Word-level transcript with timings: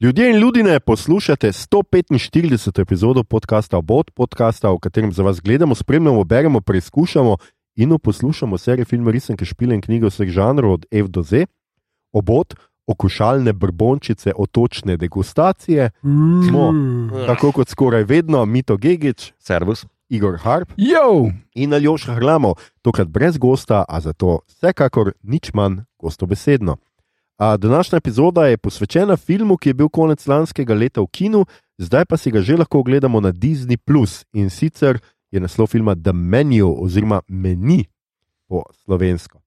Ljudje 0.00 0.30
in 0.30 0.36
ljudje, 0.36 0.80
poslušate 0.80 1.48
145. 1.48 2.80
epizodo 2.80 3.24
podcasta 3.24 3.78
Obot, 3.78 4.10
podcasta, 4.10 4.70
v 4.70 4.78
katerem 4.78 5.12
za 5.12 5.22
vas 5.22 5.40
gledamo, 5.40 5.74
spremljamo, 5.74 6.24
beremo, 6.24 6.60
preizkušamo 6.60 7.36
in 7.76 7.98
poslušamo 7.98 8.58
serije 8.58 8.84
filmov, 8.84 9.12
risanke, 9.12 9.44
špile 9.44 9.74
in 9.74 9.80
knjige 9.80 10.06
vseh 10.06 10.28
žanrov 10.28 10.72
od 10.72 10.86
F 10.90 11.08
do 11.08 11.22
Z. 11.22 11.46
Obot, 12.12 12.54
okušalne 12.86 13.52
brbončice, 13.52 14.32
otočne 14.36 14.96
degustacije. 14.96 15.90
Smo, 16.48 16.72
tako 17.26 17.52
kot 17.52 17.68
skoraj 17.68 18.04
vedno, 18.04 18.44
Mito 18.44 18.76
Gigič, 18.76 19.32
Servus. 19.38 19.86
Igor 20.08 20.38
Harp 20.38 20.72
Jo, 20.76 21.30
in 21.54 21.74
Aljoš 21.74 22.04
Hrlamo, 22.04 22.54
tokrat 22.82 23.08
brez 23.08 23.38
gosta, 23.38 23.84
a 23.88 24.00
zato 24.00 24.40
vsekakor 24.46 25.12
nič 25.22 25.50
manj 25.54 25.80
gostobesedno. 25.98 26.76
A 27.38 27.56
današnja 27.56 27.96
epizoda 27.96 28.46
je 28.46 28.56
posvečena 28.56 29.16
filmu, 29.16 29.56
ki 29.56 29.68
je 29.68 29.74
bil 29.74 29.88
konec 29.88 30.26
lanskega 30.26 30.74
leta 30.74 31.00
v 31.00 31.06
kinu, 31.12 31.44
zdaj 31.78 32.04
pa 32.04 32.16
si 32.16 32.30
ga 32.30 32.40
že 32.40 32.56
lahko 32.56 32.78
ogledamo 32.78 33.20
na 33.20 33.32
Disney. 33.32 33.76
In 34.32 34.50
sicer 34.50 34.98
je 35.30 35.40
naslov 35.40 35.66
filma 35.66 35.94
The 35.94 36.12
Menu 36.12 36.74
oziroma 36.82 37.20
Meni 37.28 37.84
po 38.48 38.62
slovensko. 38.84 39.40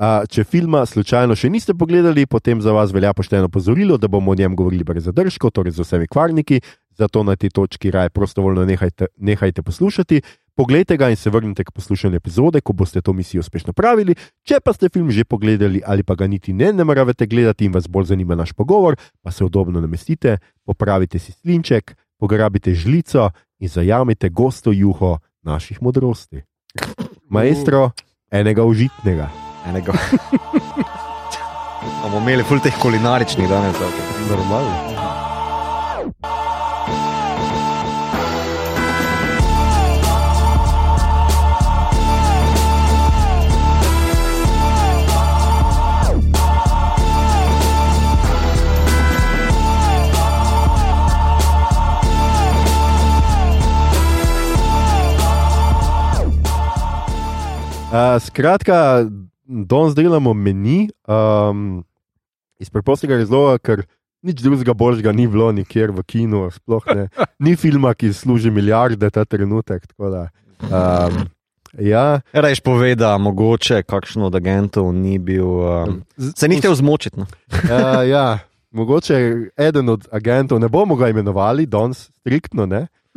A, 0.00 0.24
če 0.24 0.46
filma 0.48 0.80
slučajno 0.88 1.36
še 1.36 1.50
niste 1.52 1.74
pogledali, 1.76 2.24
potem 2.26 2.60
za 2.64 2.72
vas 2.72 2.92
velja 2.92 3.12
pošteno 3.12 3.48
pozorilo, 3.52 3.98
da 4.00 4.08
bomo 4.08 4.32
o 4.32 4.34
njem 4.34 4.56
govorili 4.56 4.84
brez 4.84 5.04
zadržkov, 5.04 5.52
torej 5.52 5.74
z 5.76 5.84
vsemi 5.84 6.08
kvarniki, 6.08 6.60
zato 6.96 7.20
na 7.22 7.36
tej 7.36 7.52
točki 7.52 7.92
raje 7.92 8.08
prostovoljno 8.08 8.64
nehajte, 8.64 9.10
nehajte 9.16 9.62
poslušati. 9.62 10.22
Poglejte 10.54 10.96
ga 10.96 11.10
in 11.10 11.16
se 11.16 11.30
vrnite 11.30 11.64
k 11.64 11.70
poslušanju 11.70 12.16
epizode, 12.16 12.60
ko 12.60 12.72
boste 12.72 13.00
to 13.00 13.12
misijo 13.12 13.40
uspešno 13.40 13.72
pravili. 13.72 14.14
Če 14.42 14.60
pa 14.64 14.72
ste 14.72 14.88
film 14.88 15.10
že 15.10 15.24
pogledali 15.24 15.82
ali 15.86 16.02
pa 16.02 16.14
ga 16.14 16.26
niti 16.26 16.52
ne 16.52 16.72
nameravate 16.72 17.26
gledati 17.26 17.64
in 17.64 17.72
vas 17.72 17.88
bolj 17.88 18.12
zanima 18.12 18.34
naš 18.34 18.52
pogovor, 18.52 18.96
pa 19.22 19.30
se 19.30 19.44
udobno 19.44 19.80
namestite, 19.80 20.38
popravite 20.64 21.18
si 21.18 21.32
slinček, 21.32 21.96
pograbite 22.18 22.74
žlico 22.74 23.30
in 23.58 23.68
zajamite 23.68 24.28
gosto 24.28 24.72
juho 24.72 25.18
naših 25.42 25.82
modrosti. 25.82 26.42
Maestro, 27.28 27.90
enega 28.30 28.64
užitnega. 28.64 29.30
Enega. 29.66 29.92
Bomo 32.02 32.20
imeli 32.20 32.44
ful 32.44 32.60
teh 32.60 32.74
kulinaričnih 32.82 33.48
danes. 33.48 33.76
Okay. 33.76 34.28
Normalno. 34.28 34.99
Uh, 57.90 58.22
skratka, 58.22 59.04
danes 59.44 59.96
delamo 59.98 60.30
meni 60.34 60.88
um, 61.10 61.80
iz 62.62 62.70
preprostega 62.70 63.16
razloga, 63.18 63.56
ker 63.58 63.82
nič 64.22 64.44
drugega 64.44 64.76
božjega 64.78 65.10
ni 65.10 65.26
bilo 65.26 65.48
nikjer 65.50 65.90
v 65.90 66.04
kinu, 66.06 66.44
sploh 66.54 66.86
ne. 66.94 67.08
Ni 67.42 67.56
filma, 67.58 67.90
ki 67.98 68.12
služi 68.14 68.52
milijarde 68.54 69.10
ta 69.10 69.24
trenutek. 69.26 69.88
Da, 69.98 70.28
um, 70.70 71.18
ja, 71.82 72.20
Rajš 72.30 72.62
pove, 72.62 72.92
da 72.94 73.16
mogoče 73.18 73.82
kakšen 73.82 74.22
od 74.28 74.38
agentov 74.38 74.92
ni 74.94 75.18
bil. 75.18 75.50
Um, 75.50 75.98
se 76.14 76.46
ni 76.46 76.60
hotel 76.62 76.78
zmočiti. 76.78 77.18
No? 77.18 77.26
uh, 77.26 78.06
ja, 78.06 78.38
mogoče 78.70 79.36
eden 79.56 79.88
od 79.88 80.08
agentov, 80.12 80.60
ne 80.60 80.68
bomo 80.68 80.96
ga 80.96 81.08
imenovali, 81.08 81.66
danes 81.66 82.10
striktno 82.20 82.66
ne. 82.66 82.86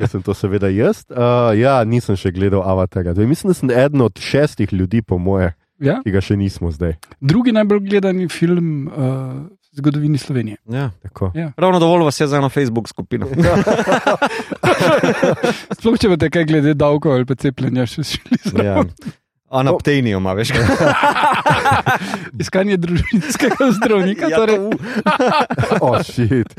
Jaz 0.00 0.10
sem 0.10 0.22
to 0.22 0.34
seveda 0.34 0.68
jaz. 0.70 1.02
Uh, 1.10 1.50
ja, 1.58 1.84
nisem 1.84 2.16
še 2.18 2.30
gledal 2.32 2.62
Avatarja. 2.62 3.14
Zdaj, 3.16 3.26
mislim, 3.26 3.50
da 3.50 3.54
sem 3.58 3.70
eden 3.70 4.00
od 4.06 4.18
šestih 4.22 4.72
ljudi, 4.72 5.02
po 5.02 5.18
moje, 5.18 5.52
ja. 5.82 5.98
ki 6.04 6.10
ga 6.14 6.20
še 6.22 6.36
nismo 6.38 6.70
zdaj. 6.70 6.94
drugi 7.20 7.52
najbolj 7.52 7.80
gledani 7.88 8.28
film 8.30 8.86
uh, 8.86 8.92
zgodovini 9.78 10.18
Slovenije. 10.18 10.56
Ja. 10.70 10.90
Tako. 11.02 11.32
Ja. 11.34 11.52
Ravno 11.56 11.78
dovolj 11.78 12.04
vas 12.04 12.20
je 12.20 12.26
za 12.26 12.38
eno 12.38 12.48
Facebook 12.48 12.88
skupino. 12.88 13.26
Sploh 15.78 15.98
če 15.98 16.08
boste 16.08 16.30
kaj 16.30 16.44
glede 16.50 16.74
davkov 16.74 17.18
ali 17.18 17.26
pa 17.26 17.34
cepljenja 17.38 17.86
še 17.86 18.02
šli. 18.14 18.64
ja. 18.64 18.82
Anaptenijo 19.50 20.18
ima, 20.18 20.32
veš 20.32 20.50
kaj. 20.52 20.64
Iskanje 22.42 22.76
družinskega 22.76 23.68
zdravnika. 23.72 24.28
Ja, 24.30 24.36
torej, 24.36 24.58
O, 25.84 26.02
šit. 26.04 26.52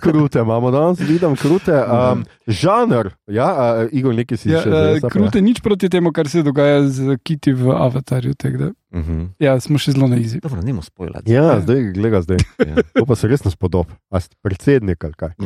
Krute 0.00 0.40
imamo 0.40 0.70
danes, 0.70 1.00
vidim 1.00 1.36
krute. 1.36 1.72
Um, 1.72 2.24
žanr, 2.46 3.10
ja, 3.26 3.48
uh, 3.84 3.88
Igor, 3.92 4.14
nekaj 4.14 4.38
si 4.38 4.52
ja, 4.52 4.60
še 4.62 4.68
uh, 4.68 4.98
zdaj. 4.98 5.10
krute 5.10 5.40
nič 5.40 5.60
proti 5.64 5.88
temu, 5.88 6.12
kar 6.12 6.28
se 6.28 6.42
dogaja 6.42 6.84
z 6.88 7.16
kiti 7.24 7.52
v 7.52 7.72
avatarju. 7.72 8.34
tak 8.34 8.56
da, 8.56 8.70
Uh 8.92 9.00
-huh. 9.00 9.28
Ja, 9.38 9.60
smo 9.60 9.78
še 9.78 9.92
zelo 9.92 10.06
na 10.08 10.16
izi. 10.16 10.40
Dobro, 10.40 10.62
nemo 10.62 10.82
spojljati. 10.82 11.32
Ja, 11.32 11.60
zdaj, 11.60 11.92
gleda 11.92 12.20
zdaj. 12.22 12.36
Ja. 12.58 12.74
To 12.94 13.06
pa 13.06 13.14
se 13.16 13.28
res 13.28 13.44
nas 13.44 13.56
podob. 13.56 13.86
A 14.10 14.20
ste 14.20 14.36
predsednik 14.42 15.04
ali 15.04 15.14
kaj? 15.16 15.30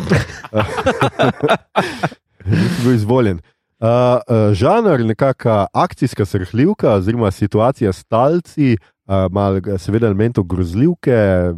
Nisi 2.46 2.82
bil 2.82 2.94
izvoljen. 2.94 3.40
Uh, 3.76 3.88
uh, 3.88 4.54
žanr, 4.56 5.04
nekakšna 5.04 5.66
akcijska 5.72 6.24
srhljivka, 6.24 6.94
oziroma 6.94 7.30
situacija 7.30 7.92
s 7.92 8.04
talci, 8.04 8.76
uh, 8.76 9.26
malo 9.30 9.78
seveda 9.78 10.06
elementov 10.06 10.44
grozljivke, 10.48 11.52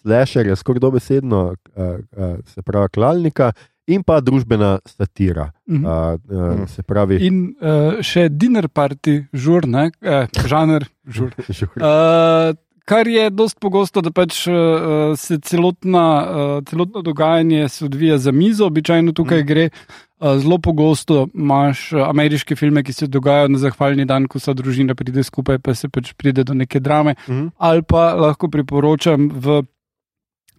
slasherja, 0.00 0.56
skoraj 0.56 0.80
dobesedno, 0.80 1.42
uh, 1.76 1.84
uh, 2.16 2.38
se 2.46 2.62
pravi 2.62 2.88
klalnika, 2.88 3.52
in 3.86 4.02
pa 4.06 4.18
družbena 4.20 4.78
satira. 4.86 5.50
Mhm. 5.70 5.84
Uh, 5.84 6.62
uh, 6.62 6.66
se 6.68 6.82
pravi, 6.82 7.20
In 7.26 7.54
uh, 7.60 8.02
še 8.02 8.28
dinner 8.28 8.68
party, 8.68 9.20
žur, 9.32 9.66
ne, 9.70 9.90
eh, 10.02 10.26
žanr, 10.46 10.88
žur. 11.06 11.30
Žur. 11.60 11.70
Uh, 11.78 12.58
kar 12.90 13.06
je 13.06 13.30
dosti 13.30 13.62
pogosto, 13.62 14.02
da 14.02 14.10
pač 14.10 14.42
uh, 14.50 15.14
se 15.14 15.38
celotna, 15.46 16.06
uh, 16.20 16.54
celotno 16.66 17.02
dogajanje 17.06 17.68
se 17.68 17.84
odvija 17.86 18.18
za 18.18 18.32
mizo, 18.34 18.66
običajno 18.66 19.14
tukaj 19.14 19.44
mm. 19.44 19.46
gre. 19.46 19.70
Uh, 19.70 20.09
zelo 20.20 20.58
pogosto 20.58 21.28
imaš 21.34 21.92
uh, 21.92 22.08
ameriške 22.08 22.56
filme, 22.56 22.82
ki 22.82 22.92
se 22.92 23.06
dogajajo 23.06 23.48
na 23.48 23.58
zahvalni 23.58 24.04
dan, 24.04 24.26
ko 24.28 24.38
vsa 24.38 24.54
družina 24.54 24.94
pride 24.94 25.24
skupaj, 25.24 25.58
pa 25.58 25.74
se 25.74 25.88
pač 25.88 26.12
pride 26.12 26.44
do 26.44 26.54
neke 26.54 26.80
drame. 26.80 27.14
Mhm. 27.28 27.48
Ali 27.58 27.82
pa 27.82 28.14
lahko 28.14 28.48
priporočam 28.48 29.30
v 29.32 29.62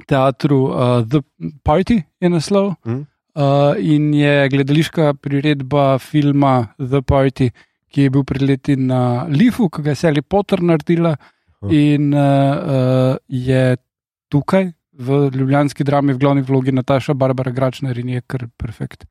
teatru 0.08 0.62
uh, 0.70 1.02
The 1.06 1.22
Party, 1.64 2.02
je 2.22 2.30
naslov. 2.30 2.76
Mhm. 2.86 3.06
Uh, 3.32 3.78
in 3.80 4.14
je 4.14 4.50
gledališka 4.50 5.14
priredba 5.14 5.98
filma 6.00 6.74
The 6.78 7.02
Party, 7.02 7.52
ki 7.92 8.08
je 8.08 8.10
bil 8.10 8.24
pred 8.24 8.42
leti 8.42 8.76
na 8.76 9.24
Lifu, 9.30 9.70
ki 9.70 9.84
ga 9.86 9.94
je 9.94 10.02
Sally 10.04 10.22
Potter 10.22 10.60
naredila. 10.60 11.16
Aha. 11.62 11.72
In 11.72 12.14
uh, 12.14 12.20
uh, 12.20 13.16
je 13.28 13.78
tukaj 14.32 14.72
v 14.92 15.30
ljubljanski 15.36 15.84
drami 15.84 16.14
v 16.14 16.18
glavni 16.18 16.42
vlogi 16.42 16.72
Nataša 16.72 17.14
Barbara 17.14 17.52
Gračner 17.52 17.98
in 17.98 18.10
je 18.10 18.22
kar 18.28 18.48
perfekt. 18.58 19.06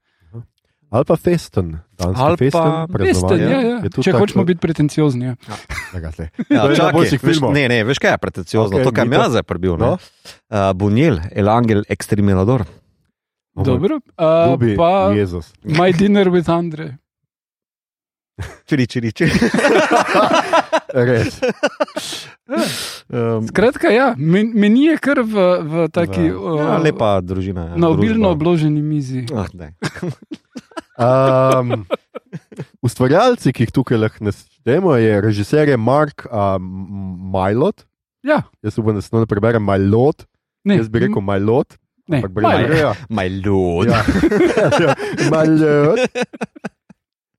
Ali 0.91 1.05
pa 1.05 1.15
festen, 1.15 1.69
danski 1.93 2.19
Ali 2.19 2.35
pa 2.35 2.41
festen, 2.41 2.71
praznovanje. 2.91 3.45
ja, 3.45 3.61
ja. 3.63 3.77
Je 3.79 3.91
Če 3.93 4.11
tako- 4.11 4.19
hočemo 4.19 4.43
biti 4.45 4.59
pretenciozni. 4.59 5.25
Ja. 5.25 5.35
Zdaj. 5.93 6.29
Ja, 6.49 6.63
To 6.63 6.71
je 6.71 6.77
čakaj, 6.77 6.85
najboljših 6.85 7.21
veš, 7.21 7.31
filmov. 7.31 7.53
ne, 7.53 7.69
ne, 7.69 7.79
veš 7.85 7.99
kaj 7.99 8.11
je 8.11 8.19
pretenciozno, 8.19 8.75
okay, 8.77 8.85
to, 8.85 8.93
kar 8.93 9.07
mi 9.07 9.15
jaz 9.15 9.31
zdaj 9.31 9.43
prebil. 9.43 9.77
No. 9.77 9.93
Uh, 10.49 10.73
Bunjel, 10.73 11.21
El 11.31 11.49
Angel 11.49 11.83
Exterminador. 11.89 12.67
Dobro. 13.57 14.01
Uh, 14.15 14.51
Ljubi 14.51 14.77
pa 14.77 15.13
Jezus. 15.13 15.53
My 15.63 15.93
Dinner 15.93 16.27
with 16.27 16.49
Andre. 16.49 16.97
Čiri, 18.67 18.87
čiri, 18.87 19.13
čiri. 19.13 19.31
Res. 20.91 21.39
um, 23.09 23.47
Skratka, 23.47 23.89
ja, 23.89 24.15
men, 24.17 24.51
meni 24.55 24.87
je 24.87 24.97
kar 24.99 25.21
v, 25.23 25.35
v 25.61 25.89
taki 25.89 26.31
v- 26.31 26.39
ja, 26.57 26.77
uh, 26.77 26.83
lepa 26.83 27.21
družina. 27.21 27.69
Ja, 27.69 27.77
na 27.77 27.89
obilno 27.89 28.27
družba. 28.27 28.35
obloženi 28.35 28.83
mizi. 28.83 29.27
Ah. 29.31 29.47
Um, 31.01 31.87
ustvarjalci, 32.85 33.53
ki 33.53 33.65
jih 33.65 33.73
tukaj 33.73 33.99
lahko 33.99 34.25
naštejemo, 34.29 34.95
je 35.01 35.21
režiser 35.25 35.69
je 35.69 35.77
Mark 35.77 36.27
um, 36.29 36.67
Milot. 37.33 37.87
Ja, 38.23 38.43
Jaz 38.63 38.77
upam, 38.79 38.95
da 38.95 39.01
se 39.01 39.17
ne 39.17 39.27
preberem 39.27 39.65
Milot. 39.65 40.27
ne, 40.65 40.77
Jaz 40.77 40.89
bi 40.89 40.99
rekel 41.07 41.23
Milot. 41.25 41.79
ne, 42.09 42.19
ampak 42.19 42.33
brez 42.33 42.45
Milo. 42.45 42.69
R-ja. 42.69 42.93
My 43.09 43.29
lord. 43.47 43.89
Ja. 43.89 44.03
Ja, 44.83 44.95
Milot. 45.31 45.99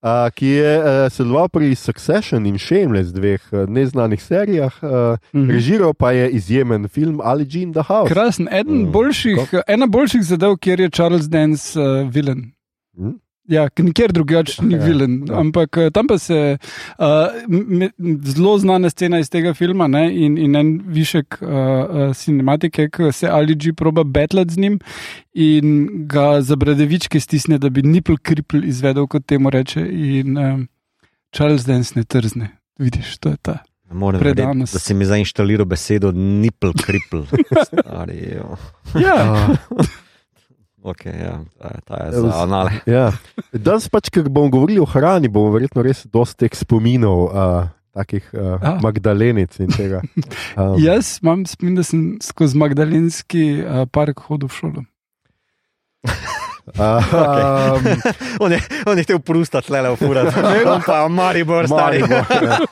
Uh, 0.02 0.32
ki 0.34 0.48
je 0.48 0.70
uh, 0.80 0.86
sodeloval 1.14 1.46
pri 1.54 1.76
Succession 1.78 2.46
in 2.50 2.58
Shameless, 2.58 3.12
dveh 3.14 3.38
uh, 3.54 3.68
neznanih 3.70 4.18
serijah, 4.18 4.74
uh, 4.82 5.14
Mhm. 5.34 5.50
režiral 5.52 5.94
pa 5.94 6.10
je 6.12 6.30
izjemen 6.32 6.88
film 6.90 7.22
Ali 7.24 7.46
in 7.54 7.70
the 7.74 7.84
House. 7.86 8.10
Krasen, 8.10 8.48
eden 8.52 8.74
Mm, 8.74 8.86
mm, 8.88 8.92
boljših, 8.92 9.38
ena 9.68 9.86
boljših 9.88 10.24
zadev, 10.26 10.58
kjer 10.58 10.80
je 10.80 10.90
Charles 10.90 11.30
Dance 11.30 11.78
uh, 11.80 12.10
vilen. 12.10 12.50
Mm. 12.98 13.20
Ja, 13.52 13.66
nikjer 13.78 14.14
drugače 14.16 14.64
ni 14.64 14.78
Ja, 14.78 14.86
vilen. 14.86 15.26
ja. 15.28 15.40
Ampak 15.40 15.78
eh, 15.78 15.90
tam 15.92 16.08
pa 16.08 16.16
se 16.18 16.58
uh, 16.98 17.06
zelo 18.24 18.58
znana 18.58 18.90
scena 18.90 19.20
iz 19.20 19.30
tega 19.30 19.54
filma 19.54 19.88
ne, 19.88 20.06
in, 20.16 20.38
in 20.38 20.56
en 20.56 20.70
višek 20.88 21.38
uh, 21.42 21.50
uh, 21.50 22.16
cinematike, 22.16 22.88
ki 22.90 23.12
se 23.12 23.28
Ali 23.28 23.56
G 23.56 23.74
proba 23.74 24.04
betlati 24.04 24.54
z 24.54 24.58
njim 24.58 24.80
in 25.34 25.74
ga 26.08 26.42
za 26.42 26.56
bradevičke 26.56 27.20
stisne, 27.20 27.58
da 27.58 27.70
bi 27.70 27.82
nipple 27.82 28.16
kripl 28.18 28.64
izvedel, 28.64 29.08
kot 29.08 29.26
temu 29.26 29.50
reče. 29.50 29.84
In 29.92 30.38
um, 30.38 30.68
Charles 31.36 31.66
Dance 31.66 31.94
ne 31.96 32.04
trzne. 32.04 32.50
Vidiš, 32.80 33.18
to 33.18 33.30
je 33.30 33.38
ta. 33.42 33.58
Verjeti, 33.92 34.20
Predanost. 34.20 34.74
da 34.74 34.80
si 34.80 34.94
mi 34.94 35.06
zainštaliral 35.06 35.66
besedo 35.66 36.12
nipple 36.12 36.72
kripl. 36.86 37.26
Stari. 37.68 38.40
Ja, 38.96 39.58
Uh, 39.72 39.86
Okay, 40.82 41.14
ja, 41.14 41.46
ta, 41.62 41.68
je- 41.70 41.82
ta 41.86 41.96
je 42.06 42.12
za 42.22 42.42
anale. 42.42 42.72
ja. 42.98 43.12
Danes 43.54 43.86
pač, 43.90 44.10
ker 44.10 44.26
bomo 44.30 44.50
govorili 44.50 44.80
o 44.82 44.86
hrani, 44.86 45.30
bomo 45.30 45.52
verjetno 45.54 45.84
res 45.86 46.08
dosti 46.10 46.48
teh 46.48 46.58
spominov, 46.58 47.20
uh, 47.30 47.68
takih 47.94 48.26
uh, 48.34 48.58
Ah. 48.58 48.80
Magdalenic 48.82 49.60
in 49.62 49.70
tega. 49.70 50.02
Um, 50.58 50.80
jaz 50.88 51.20
imam 51.22 51.46
spomin, 51.46 51.76
da 51.78 51.84
sem 51.86 52.18
skozi 52.24 52.58
Magdalenski 52.58 53.62
uh, 53.62 53.86
park 53.94 54.26
hodil 54.26 54.50
v 54.50 54.58
šolo. 54.58 54.82
uh, 56.80 57.04
um, 57.14 57.84
On 58.44 58.52
je, 58.52 58.60
on 58.86 58.98
je 58.98 59.04
hotel 59.04 59.20
prustati, 59.20 59.72
le 59.72 59.82
v 59.90 59.96
furat. 60.00 60.34
On 60.74 60.82
pa 60.86 61.08
Maribor, 61.08 61.68
stari. 61.68 62.02
Maribor, 62.02 62.26
ja. 62.44 62.60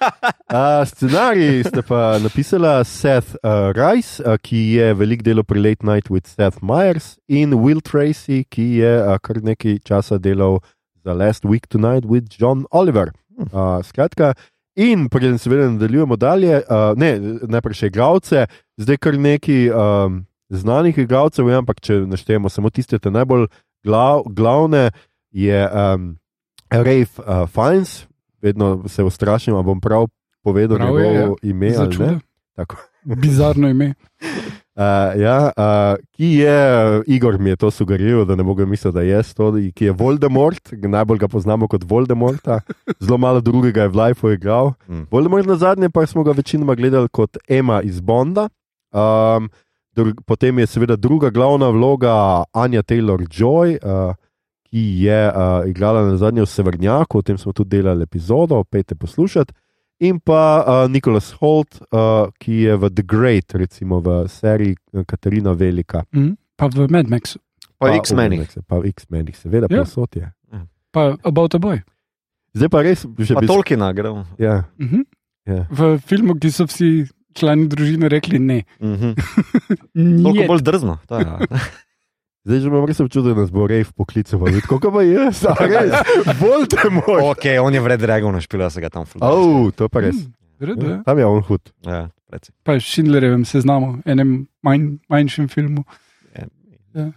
Uh, 0.50 0.82
scenarij 0.82 1.62
ste 1.68 1.84
pa 1.86 2.18
napisala 2.18 2.82
Seth 2.84 3.38
uh, 3.46 3.70
Rice, 3.70 4.18
uh, 4.26 4.34
ki 4.42 4.58
je 4.80 4.94
velik 4.98 5.22
delo 5.22 5.44
pri 5.46 5.62
Late 5.62 5.86
Night 5.86 6.10
with 6.10 6.26
Seth 6.26 6.64
Meyers, 6.66 7.20
in 7.30 7.54
Will 7.62 7.84
Tracy, 7.86 8.42
ki 8.50 8.82
je 8.82 8.94
uh, 8.98 9.20
kar 9.22 9.38
nekaj 9.46 9.78
časa 9.86 10.18
delal 10.18 10.58
za 11.06 11.14
Last 11.14 11.46
Week 11.46 11.70
Tonight 11.70 12.10
with 12.10 12.34
John 12.34 12.66
Oliver. 12.74 13.14
Uh, 13.54 13.78
skratka, 13.86 14.34
in 14.74 15.06
preden 15.10 15.38
seveda 15.38 15.70
nadaljujemo 15.70 16.18
dalje, 16.18 16.64
uh, 16.66 16.98
ne, 16.98 17.14
najprej 17.46 17.78
še 17.78 17.94
igralce, 17.94 18.48
zdaj 18.82 18.98
kar 18.98 19.22
nekaj 19.22 19.70
um, 19.70 20.24
znanih 20.50 20.98
igralcev, 20.98 21.50
ja, 21.50 21.62
ampak 21.62 21.82
če 21.86 22.02
naštejemo 22.10 22.50
samo 22.50 22.72
tiste 22.74 23.00
te 23.00 23.12
najbolj 23.14 23.48
glav, 23.84 24.24
glavne, 24.26 24.92
je 25.32 25.70
um, 25.70 26.18
Rafe 26.70 27.22
uh, 27.22 27.50
Fiennes, 27.50 28.08
vedno 28.42 28.84
se 28.88 29.04
ustrašim, 29.04 29.56
a 29.56 29.62
bom 29.62 29.82
prav 29.82 30.08
povedal 30.44 30.78
Prav 30.78 31.00
je, 31.00 31.14
njegovo 31.14 31.36
ime. 31.42 31.68
ali 31.68 31.76
ne. 31.76 31.86
Začuda. 31.86 32.20
Tako. 32.56 32.76
Bizarno 33.04 33.70
ime. 33.70 33.94
Uh, 34.76 34.84
ja, 35.26 35.52
uh, 35.58 35.98
ki 36.12 36.26
je, 36.26 37.02
Igor 37.08 37.40
mi 37.40 37.50
je 37.50 37.56
to 37.56 37.72
sugeriral, 37.72 38.26
da 38.26 38.36
ne 38.36 38.44
mogo 38.44 38.66
misliti, 38.66 38.96
da 38.96 39.02
je 39.02 39.24
to, 39.24 39.54
ki 39.76 39.86
je 39.86 39.92
Voldemort, 39.92 40.72
najbolj 40.72 41.18
ga 41.18 41.28
poznamo 41.28 41.68
kot 41.68 41.84
Voldemorta, 41.88 42.62
zelo 43.00 43.18
malo 43.18 43.42
drugega 43.42 43.82
je 43.82 43.88
v 43.88 43.96
Lifeu 43.96 44.32
igral. 44.32 44.74
Mm. 44.88 45.08
Voldemort 45.12 45.48
na 45.48 45.56
zadnje 45.56 45.90
pa 45.90 46.06
smo 46.06 46.24
ga 46.24 46.32
večinoma 46.32 46.76
gledali 46.76 47.10
kot 47.10 47.38
Ema 47.48 47.82
iz 47.82 48.02
Bonda. 48.02 48.50
Um, 48.92 49.50
drug, 50.00 50.24
potem 50.24 50.60
je 50.60 50.68
seveda 50.68 50.96
druga 50.96 51.30
glavna 51.30 51.68
vloga 51.70 52.14
Anja 52.54 52.82
Taylor 52.82 53.20
Joy, 53.22 53.76
uh, 53.78 54.16
ki 54.64 55.02
je 55.02 55.22
uh, 55.26 55.34
igrala 55.66 56.04
na 56.04 56.16
zadnje 56.16 56.42
v 56.42 56.48
Severnjaku, 56.48 57.18
o 57.18 57.22
tem 57.22 57.36
smo 57.36 57.52
tudi 57.52 57.76
delali 57.76 58.04
epizodo, 58.04 58.64
pejte 58.64 58.96
poslušati. 58.96 59.54
In 60.00 60.20
pa 60.20 60.42
uh, 60.58 60.88
Nicholas 60.88 61.34
Holt, 61.34 61.82
uh, 61.84 62.32
ki 62.38 62.64
je 62.64 62.74
v 62.74 62.90
The 62.90 63.04
Great, 63.04 63.52
recimo 63.54 64.00
v 64.00 64.28
seriji 64.28 64.78
Katarina 65.04 65.52
Velika. 65.52 66.06
Mm. 66.10 66.38
Pa 66.56 66.68
v 66.68 66.88
Mad 66.88 67.08
Maxu, 67.08 67.40
Pa 67.76 67.90
v 67.90 67.98
X-menih. 67.98 68.44
Pa 68.64 68.80
v 68.80 68.88
X-menih, 68.90 69.36
seveda, 69.36 69.68
Ja. 69.68 69.76
ja. 69.76 69.84
posod 69.84 70.12
je. 70.16 70.28
pa 70.92 71.16
About 71.22 71.54
a 71.54 71.60
Boy. 71.60 71.84
Zdaj 72.50 72.70
pa 72.70 72.80
res, 72.82 73.04
že 73.06 73.34
bi 73.36 73.46
Tolkiena 73.46 73.92
gremo. 73.92 74.24
Ja, 74.36 74.66
Mhm. 74.78 75.04
ja. 75.46 75.68
V 75.70 76.00
filmu, 76.00 76.34
ki 76.34 76.50
so 76.50 76.66
vsi 76.66 77.08
člani 77.40 77.68
družine 77.72 78.10
rekli 78.12 78.40
ne. 78.40 78.64
Mhm. 78.84 79.14
Toliko 80.24 80.34
Nije. 80.34 80.48
bolj 80.48 80.62
drzno. 80.62 80.98
ta, 81.08 81.22
ja. 81.24 81.40
Zdaj 82.48 82.60
že 82.60 82.68
imam 82.72 82.86
res 82.88 83.00
občutek, 83.04 83.36
da 83.36 83.44
nas 83.44 83.52
bo 83.52 83.68
rejf 83.68 83.92
poklical. 83.94 84.40
Kako 84.64 84.92
pa 84.96 85.02
je, 85.04 85.28
res, 85.28 85.44
Voldemort. 86.42 87.24
Ok, 87.28 87.46
on 87.62 87.74
je 87.76 87.82
vred 87.84 88.00
Dragon 88.00 88.40
špil, 88.42 88.64
da 88.64 88.70
se 88.72 88.82
ga 88.82 88.90
tam 88.90 89.06
fulano. 89.06 89.34
Oh, 89.36 89.72
to 89.76 89.86
je 89.86 89.92
pa 89.92 90.00
res. 90.02 90.16
Mm, 90.16 90.34
Redo, 90.60 90.86
Ja, 90.88 90.92
ja. 90.92 91.04
tam 91.04 91.20
je 91.20 91.26
on 91.28 91.44
hud. 91.44 91.72
Ja. 91.86 92.08
Pa 92.64 92.80
s 92.80 92.86
Schindlerjevem 92.86 93.44
seznamom, 93.46 94.00
enem 94.06 94.48
manj, 94.64 94.98
manjšem 95.10 95.48
filmu. 95.52 95.84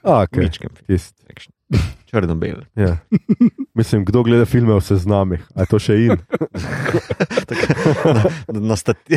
A, 0.03 0.27
okay. 0.27 0.45
Mičkem. 0.47 0.71
Črno-bel. 2.13 2.57
ja. 2.77 2.97
Mislim, 3.79 4.05
kdo 4.05 4.23
gleda 4.23 4.45
filme 4.45 4.75
o 4.75 4.81
seznamih, 4.81 5.41
a 5.55 5.65
je 5.65 5.67
to 5.67 5.79
še 5.81 5.97
in. 5.97 6.17
Na, 8.53 8.61
na 8.61 8.77
stati... 8.77 9.17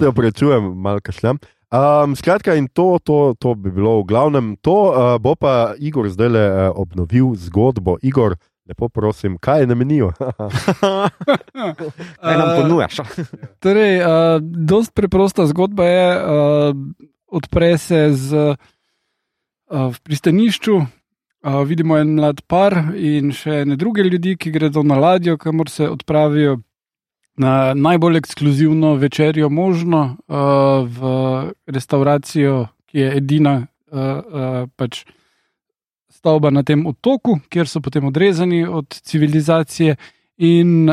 Se 0.00 0.08
oprečujem, 0.08 0.74
malo 0.82 1.00
kašljam. 1.00 1.38
Um, 1.72 2.16
skratka, 2.16 2.54
in 2.54 2.68
to, 2.68 2.98
to, 3.02 3.34
to 3.38 3.54
bi 3.54 3.70
bilo 3.70 4.00
v 4.02 4.04
glavnem. 4.10 4.56
To 4.66 4.74
uh, 4.90 5.18
bo 5.22 5.34
pa 5.38 5.72
Igor 5.78 6.10
zdaj 6.10 6.28
le 6.28 6.42
uh, 6.50 6.74
obnovil 6.76 7.32
zgodbo. 7.38 7.96
Igor, 8.02 8.36
lepo 8.68 8.90
prosim, 8.90 9.38
kaj 9.38 9.60
je 9.62 9.70
namenijo? 9.70 10.10
Kaj 12.20 12.36
nam 12.36 12.48
ponujaš? 12.60 13.00
Torej, 13.62 14.02
uh, 14.02 14.42
dost 14.42 14.92
preprosta 14.94 15.46
zgodba 15.48 15.86
je, 15.88 16.06
uh, 16.18 16.76
odpre 17.32 17.78
se 17.78 18.12
z, 18.12 18.34
uh, 18.52 18.71
v 19.72 20.00
pristanišču. 20.04 20.80
Vidimo 21.66 21.96
en 21.98 22.12
mlad 22.14 22.44
par 22.46 22.76
in 22.94 23.32
še 23.34 23.64
ne 23.66 23.76
druge 23.76 24.04
ljudi, 24.04 24.36
ki 24.36 24.52
gredo 24.54 24.82
na 24.86 24.98
ladjo, 25.00 25.38
kamor 25.40 25.70
se 25.72 25.88
odpravijo 25.88 26.60
na 27.40 27.72
najbolj 27.74 28.20
ekskluzivno 28.20 28.94
večerjo 29.00 29.48
možno 29.50 30.16
v 30.28 31.00
restauracijo, 31.66 32.68
ki 32.86 32.98
je 32.98 33.16
edina 33.16 33.54
pač 34.76 35.02
stavba 36.12 36.52
na 36.52 36.62
tem 36.62 36.86
otoku, 36.86 37.40
kjer 37.48 37.66
so 37.66 37.80
potem 37.80 38.04
odrezani 38.06 38.62
od 38.68 38.86
civilizacije 38.92 39.96
in 40.38 40.86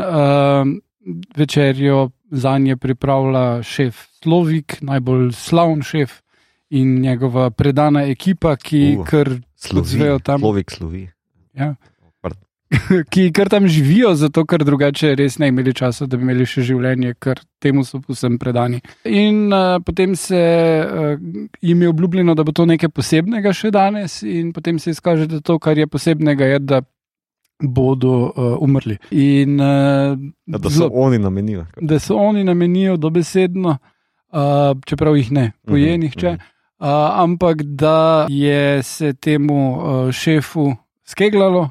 večerjo 1.37 2.09
za 2.31 2.57
nje 2.57 2.77
pripravlja 2.77 3.61
šef 3.63 4.01
Slovik, 4.23 4.79
najbolj 4.81 5.31
slavn 5.31 5.83
šef 5.83 6.21
in 6.69 6.99
njegova 7.01 7.49
predana 7.49 8.03
ekipa, 8.03 8.55
ki 8.55 8.95
Uh, 8.99 9.05
kar 9.05 9.29
zvejo 9.57 10.19
tam. 10.19 10.39
Slovik 10.39 10.71
slovi. 10.71 11.09
Ja. 11.53 11.75
ki 13.09 13.31
kar 13.33 13.49
tam 13.49 13.67
živijo, 13.67 14.11
zato 14.13 14.43
ker 14.45 14.61
drugače 14.63 15.15
res 15.15 15.39
ne 15.39 15.47
imeli 15.47 15.73
časa, 15.73 16.05
da 16.05 16.17
bi 16.17 16.23
imeli 16.23 16.45
še 16.45 16.61
življenje, 16.61 17.15
ker 17.17 17.39
temu 17.59 17.81
so 17.83 17.97
povsem 17.97 18.37
predani. 18.37 18.77
In 19.05 19.49
uh, 19.49 19.79
potem 19.81 20.13
se 20.15 20.37
uh, 20.37 21.17
jim 21.61 21.81
je 21.81 21.89
obljubljeno, 21.89 22.35
da 22.35 22.43
bo 22.43 22.51
to 22.51 22.65
nekaj 22.65 22.89
posebnega 22.89 23.53
še 23.53 23.71
danes, 23.71 24.19
in 24.21 24.53
potem 24.53 24.77
se 24.77 24.91
izkaže, 24.91 25.25
da 25.27 25.39
to, 25.41 25.57
kar 25.57 25.77
je 25.77 25.87
posebnega, 25.87 26.45
je, 26.45 26.59
da 26.61 26.81
bodo 27.59 28.13
uh, 28.27 28.53
umrli. 28.59 28.99
In, 29.11 29.57
uh, 29.57 30.13
Ja, 30.45 30.57
da 30.57 30.69
so 30.69 30.75
zelo- 30.77 30.91
oni 30.93 31.17
namenijo. 31.17 31.65
da 31.81 31.99
so 31.99 32.15
oni 32.17 32.43
namenijo 32.43 32.97
dobesedno, 32.97 33.77
uh, 34.29 34.39
čeprav 34.85 35.17
jih 35.17 35.31
ne 35.31 35.51
poje 35.65 35.91
Mhm, 35.91 36.01
nihče, 36.01 36.29
mhm. 36.29 36.41
Uh, 36.79 37.19
ampak 37.19 37.63
da 37.63 38.25
je 38.29 38.83
se 38.83 39.13
temu 39.13 39.59
uh, 39.71 40.11
šefu 40.11 40.75
skeglalo 41.05 41.69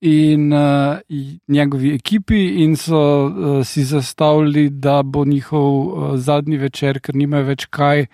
in 0.00 0.52
uh, 0.52 0.98
njegovi 1.48 1.94
ekipi, 1.94 2.64
in 2.64 2.76
so 2.76 3.26
uh, 3.26 3.66
si 3.66 3.84
zastavili, 3.84 4.70
da 4.70 5.02
bo 5.02 5.24
njihov 5.24 5.86
uh, 5.86 6.16
zadnji 6.16 6.56
večer, 6.56 7.00
ker 7.00 7.16
nimajo 7.16 7.44
več 7.44 7.66
kaj. 7.70 8.06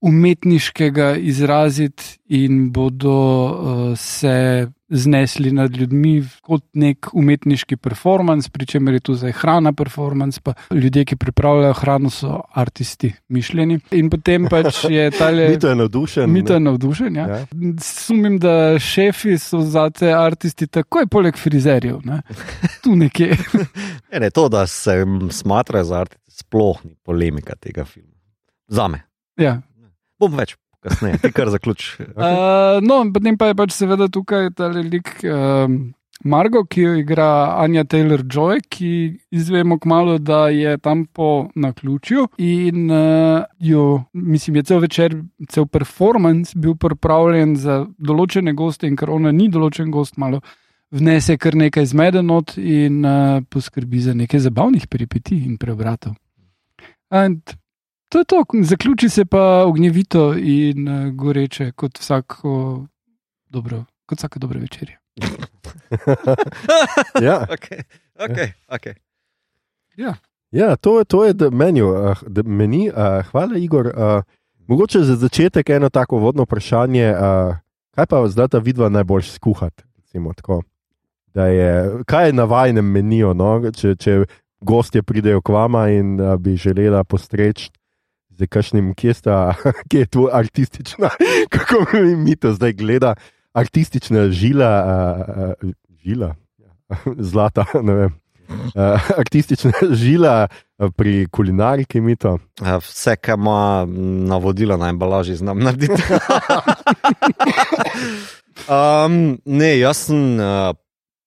Umetniškega 0.00 1.16
izraziti, 1.16 2.18
in 2.28 2.70
bodo 2.72 3.18
uh, 3.18 3.98
se 3.98 4.68
znesli 4.88 5.52
nad 5.52 5.76
ljudmi 5.76 6.22
kot 6.42 6.64
nek 6.72 7.10
umetniški 7.12 7.76
performance, 7.76 8.50
pri 8.50 8.66
čemer 8.66 8.94
je 8.94 9.00
tu 9.00 9.14
zdaj 9.14 9.32
hrana 9.40 9.72
performance, 9.72 10.40
pa 10.40 10.54
ljudje, 10.74 11.04
ki 11.04 11.16
pripravljajo 11.16 11.74
hrano, 11.80 12.10
so 12.10 12.40
artisti, 12.54 13.12
mišljeni. 13.28 13.78
In 13.98 14.10
potem 14.10 14.48
pač 14.50 14.84
je 14.90 15.10
tale. 15.18 15.48
Mito 15.48 15.68
je 15.68 15.76
navdušen. 15.76 16.32
Mito 16.32 16.56
je 16.56 16.60
ne? 16.60 16.70
navdušen. 16.70 17.16
Ja. 17.16 17.26
Ja. 17.28 17.40
Sumim, 17.82 18.38
da 18.38 18.78
šefi 18.78 19.38
so 19.38 19.60
za 19.60 19.88
te 19.90 20.12
artisti 20.14 20.66
takoj 20.66 21.06
poleg 21.06 21.36
frizerjev, 21.36 22.00
ne? 22.04 22.22
tu 22.84 22.96
nekje. 22.96 23.36
Ne, 24.12 24.20
ne, 24.22 24.30
to, 24.30 24.48
da 24.48 24.66
se 24.66 25.04
mm, 25.04 25.30
smatra 25.30 25.84
za 25.84 26.00
art, 26.00 26.16
sploh 26.28 26.80
ni 26.84 26.94
polemika 27.04 27.56
tega 27.56 27.84
filma. 27.84 28.14
Za 28.68 28.88
me. 28.88 29.02
Ja. 29.36 29.60
Bom 30.18 30.34
več 30.36 30.56
kasneje, 30.84 31.20
ti 31.22 31.32
kar 31.32 31.50
zaključ. 31.50 31.94
Uh, 32.00 32.78
no, 32.88 33.02
potem 33.14 33.38
pa 33.38 33.50
je 33.50 33.58
pač 33.58 33.76
seveda 33.76 34.08
tukaj 34.12 34.52
ta 34.56 34.70
lik 34.72 35.14
um, 35.24 35.78
Margo, 36.24 36.64
ki 36.66 36.82
jo 36.82 36.94
igra 36.98 37.54
Anja 37.62 37.84
Taylor 37.86 38.24
Joy, 38.26 38.58
ki 38.68 38.90
izvemo 39.30 39.78
kmalo, 39.78 40.18
da 40.18 40.48
je 40.50 40.74
tam 40.82 41.04
po 41.06 41.48
naključju 41.54 42.26
in 42.38 42.90
uh, 42.90 43.44
jo, 43.58 44.02
mislim, 44.12 44.56
je 44.56 44.62
cel 44.62 44.80
večer, 44.82 45.14
cel 45.48 45.66
performance 45.66 46.58
bil 46.58 46.74
pripravljen 46.74 47.54
za 47.56 47.84
določene 47.98 48.54
goste, 48.58 48.90
in 48.90 48.96
ker 48.98 49.14
ona 49.14 49.32
ni 49.32 49.46
določen 49.48 49.92
gost, 49.94 50.18
malo 50.18 50.42
vnese 50.90 51.36
kar 51.36 51.54
nekaj 51.54 51.86
zmedenot 51.86 52.56
in 52.58 53.04
uh, 53.04 53.38
poskrbi 53.50 54.00
za 54.00 54.14
nekaj 54.16 54.40
zabavnih 54.48 54.88
peripetij 54.88 55.44
in 55.44 55.58
preobratov. 55.60 56.16
In 57.14 57.40
to 58.08 58.18
je 58.18 58.24
to, 58.24 58.44
zaključi 58.62 59.08
se 59.08 59.24
pa 59.24 59.64
ognjevito 59.66 60.34
in 60.38 60.88
uh, 60.88 61.14
goreče, 61.14 61.72
kot 61.72 61.98
vsako 61.98 62.86
dobro, 63.48 63.84
kot 64.06 64.18
vsake 64.18 64.38
dobre 64.38 64.60
večerje. 64.60 64.98
ja. 67.26 67.46
Okay, 67.50 67.82
okay, 68.18 68.52
okay. 68.68 68.94
Ja. 69.96 70.14
Ja, 70.50 70.76
to, 70.76 71.04
to 71.04 71.24
je 71.24 71.34
menu, 71.52 71.88
uh, 71.88 72.18
the 72.34 72.42
meni. 72.42 72.90
Uh, 72.90 73.26
hvala, 73.30 73.58
Igor. 73.58 73.86
Uh, 73.86 74.22
mogoče 74.66 75.00
za 75.00 75.16
začetek 75.16 75.68
eno 75.68 75.88
tako 75.88 76.18
vodno 76.18 76.42
vprašanje. 76.42 77.10
Uh, 77.12 77.56
kaj 77.94 78.06
pa 78.06 78.28
zdaj 78.28 78.48
ta 78.48 78.58
vidva 78.58 78.88
najbolj 78.88 79.22
skuhati? 79.22 79.82
Je, 81.34 81.90
kaj 82.06 82.26
je 82.26 82.32
na 82.32 82.44
vajnem 82.44 82.84
meniju, 82.84 83.34
no? 83.34 83.70
če, 83.70 83.94
če 83.94 84.24
gostje 84.60 85.02
pridejo 85.02 85.42
k 85.42 85.52
vama 85.52 85.88
in 85.88 86.20
uh, 86.20 86.36
bi 86.40 86.56
želela 86.56 87.04
postreči 87.04 87.70
z 88.38 88.46
kakšnim, 88.46 88.94
kje, 88.94 89.14
sta, 89.14 89.54
kje 89.90 90.04
je 90.04 90.06
tu 90.06 90.28
artistična, 90.32 91.10
kako 91.54 91.84
mi 92.16 92.36
to 92.36 92.52
zdaj 92.52 92.72
gleda, 92.72 93.14
artistična 93.52 94.28
žila, 94.30 94.72
uh, 94.84 95.68
uh, 95.68 95.74
žila, 96.04 96.34
zlata, 97.30 97.66
ne 97.82 97.94
vem. 97.94 98.16
Uh, 98.48 99.10
artistična 99.18 99.72
žila 99.92 100.46
pri 100.96 101.26
kulinariki, 101.28 102.00
mi 102.00 102.16
to. 102.16 102.38
Vse, 102.60 103.16
kar 103.16 103.36
ima 103.36 103.84
navodila 104.28 104.76
na 104.76 104.88
embalaži, 104.88 105.36
znam 105.36 105.60
narediti. 105.60 106.02
um, 108.72 109.38
ne, 109.44 109.78
jaz 109.78 110.06
sem 110.08 110.40
uh, 110.40 110.72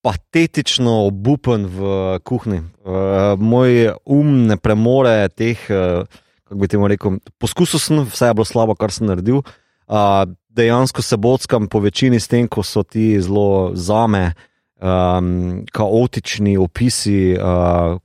patetično 0.01 1.05
obupen 1.05 1.65
v 1.69 2.19
kuhinji. 2.25 2.63
Uh, 2.81 3.37
moj 3.37 3.93
um 4.05 4.47
ne 4.47 4.57
premore 4.57 5.29
teh, 5.29 5.61
uh, 5.69 6.20
kako 6.51 6.59
bi 6.59 6.67
temu 6.67 6.87
rekel, 6.91 7.19
poskusil 7.39 7.79
sem, 7.79 8.03
vse 8.03 8.27
je 8.27 8.35
bilo 8.35 8.45
slabo, 8.45 8.75
kar 8.75 8.91
sem 8.91 9.07
naredil. 9.07 9.39
Uh, 9.87 10.27
dejansko 10.51 11.01
se 11.01 11.17
bockam 11.17 11.67
po 11.71 11.79
večini 11.79 12.19
s 12.19 12.27
tem, 12.27 12.47
ko 12.47 12.63
so 12.63 12.83
ti 12.83 13.15
zelo 13.23 13.71
zame 13.75 14.33
um, 14.83 15.63
kaotični 15.71 16.57
opisi 16.59 17.37
uh, 17.39 17.95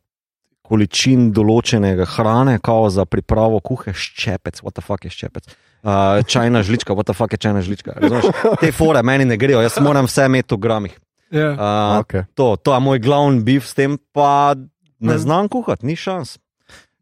količin 0.63 1.33
določenega 1.35 2.07
hrane, 2.15 2.59
kao 2.63 2.87
za 2.91 3.05
pripravo 3.07 3.59
kuhe, 3.61 3.95
ščepec, 3.95 4.63
what 4.63 4.79
the 4.79 4.83
fuck 4.83 5.03
je 5.07 5.11
ščepec. 5.11 5.51
Uh, 5.83 6.23
čajna 6.27 6.63
žlička, 6.67 6.95
what 6.95 7.11
the 7.11 7.15
fuck 7.15 7.35
je 7.35 7.43
čajna 7.43 7.67
žlička. 7.67 7.99
Razumeš? 7.99 8.31
Te 8.63 8.71
fore 8.75 9.03
meni 9.03 9.27
ne 9.27 9.39
grejo, 9.39 9.59
jaz 9.63 9.79
moram 9.83 10.07
vse 10.07 10.31
imeti 10.31 10.55
v 10.55 10.63
gramih. 10.63 10.97
Ja. 11.35 11.51
Uh, 11.51 12.01
Okay. 12.07 12.27
to, 12.39 12.55
to 12.63 12.71
je 12.75 12.81
moj 12.81 13.03
glavni 13.03 13.43
biv, 13.43 13.67
s 13.67 13.75
tem 13.75 13.99
pa 14.15 14.55
ne 15.03 15.19
znam 15.19 15.51
kuhati, 15.51 15.87
ni 15.87 15.99
šans. 15.99 16.39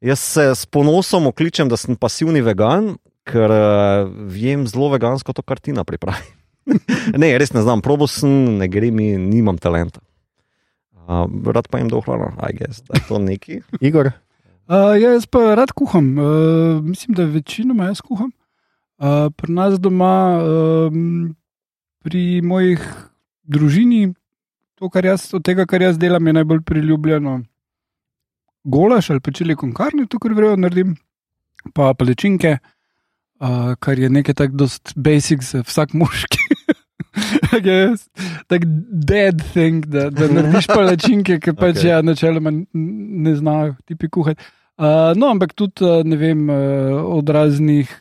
Jaz 0.03 0.21
se 0.21 0.49
s 0.55 0.67
ponosom 0.67 1.27
okličem, 1.31 1.69
da 1.69 1.77
sem 1.77 1.97
pasivni 1.97 2.43
vegan, 2.45 2.95
ker 3.29 3.53
uh, 3.53 4.09
vem 4.09 4.67
zelo 4.69 4.91
vegansko 4.93 5.33
to, 5.33 5.43
kar 5.43 5.61
Tina 5.61 5.85
pripravi. 5.85 6.27
ne, 7.21 7.31
res 7.39 7.55
ne 7.55 7.63
znam, 7.63 7.85
probo 7.85 8.09
sem, 8.11 8.59
ne 8.59 8.69
gre 8.69 8.91
mi, 8.91 9.15
nimam 9.21 9.61
talenta. 9.61 10.03
Uh, 11.05 11.29
rad 11.53 11.69
pa 11.69 11.81
jim 11.81 11.89
dohvala, 11.93 12.33
aj 12.41 12.59
gess, 12.59 12.85
da 12.89 12.99
je 12.99 13.07
to 13.09 13.21
neki. 13.21 13.61
Igor, 13.89 14.13
Uh, 14.65 14.97
ja, 14.97 15.13
jaz 15.13 15.27
pa 15.29 15.53
rad 15.55 15.73
kuham. 15.77 16.17
Uh, 16.19 16.81
mislim, 16.81 17.15
da 17.15 17.25
večinoma 17.25 17.85
jaz 17.91 18.01
kuham. 18.01 18.31
Uh, 18.97 19.29
pri 19.37 19.53
nas 19.53 19.77
doma, 19.81 20.41
um, 20.41 21.35
pri 22.01 22.41
mojih 22.41 22.81
družini, 23.43 24.15
to, 24.75 24.89
kar 24.89 25.05
jaz, 25.05 25.27
od 25.37 25.45
tega, 25.45 25.67
kar 25.69 25.83
jaz 25.83 25.99
delam, 26.01 26.27
je 26.27 26.33
najbolj 26.33 26.63
priljubljeno 26.65 27.43
golaš 28.65 29.11
ali 29.11 29.21
pa 29.21 29.33
čili 29.33 29.57
konkarni, 29.57 30.07
to, 30.09 30.19
kar 30.19 30.33
vrejo 30.33 30.57
naredim, 30.57 30.97
pa 31.75 31.95
palečinke, 31.99 32.57
uh, 33.41 33.75
kar 33.79 33.99
je 33.99 34.11
nekaj 34.11 34.35
tako 34.35 34.57
dost 34.65 34.93
basic 34.97 35.45
za 35.45 35.63
vsak 35.63 35.95
moški. 35.95 36.39
Tako 38.49 38.67
dead 39.07 39.43
thing, 39.53 39.87
da, 39.87 40.09
da 40.11 40.27
narediš 40.29 40.67
palečinke, 40.67 41.39
ki 41.39 41.53
pač 41.55 41.77
Okay. 41.77 41.81
okay. 41.81 41.89
ja, 41.89 42.03
načeloma 42.03 42.51
ne 42.73 43.35
znajo 43.37 43.77
tipi 43.87 44.09
kuhati. 44.09 44.43
Uh, 44.75 45.15
no, 45.15 45.29
ampak 45.31 45.53
tudi 45.55 45.87
ne 46.05 46.17
vem, 46.19 46.49
od 46.51 47.29
raznih, 47.29 47.93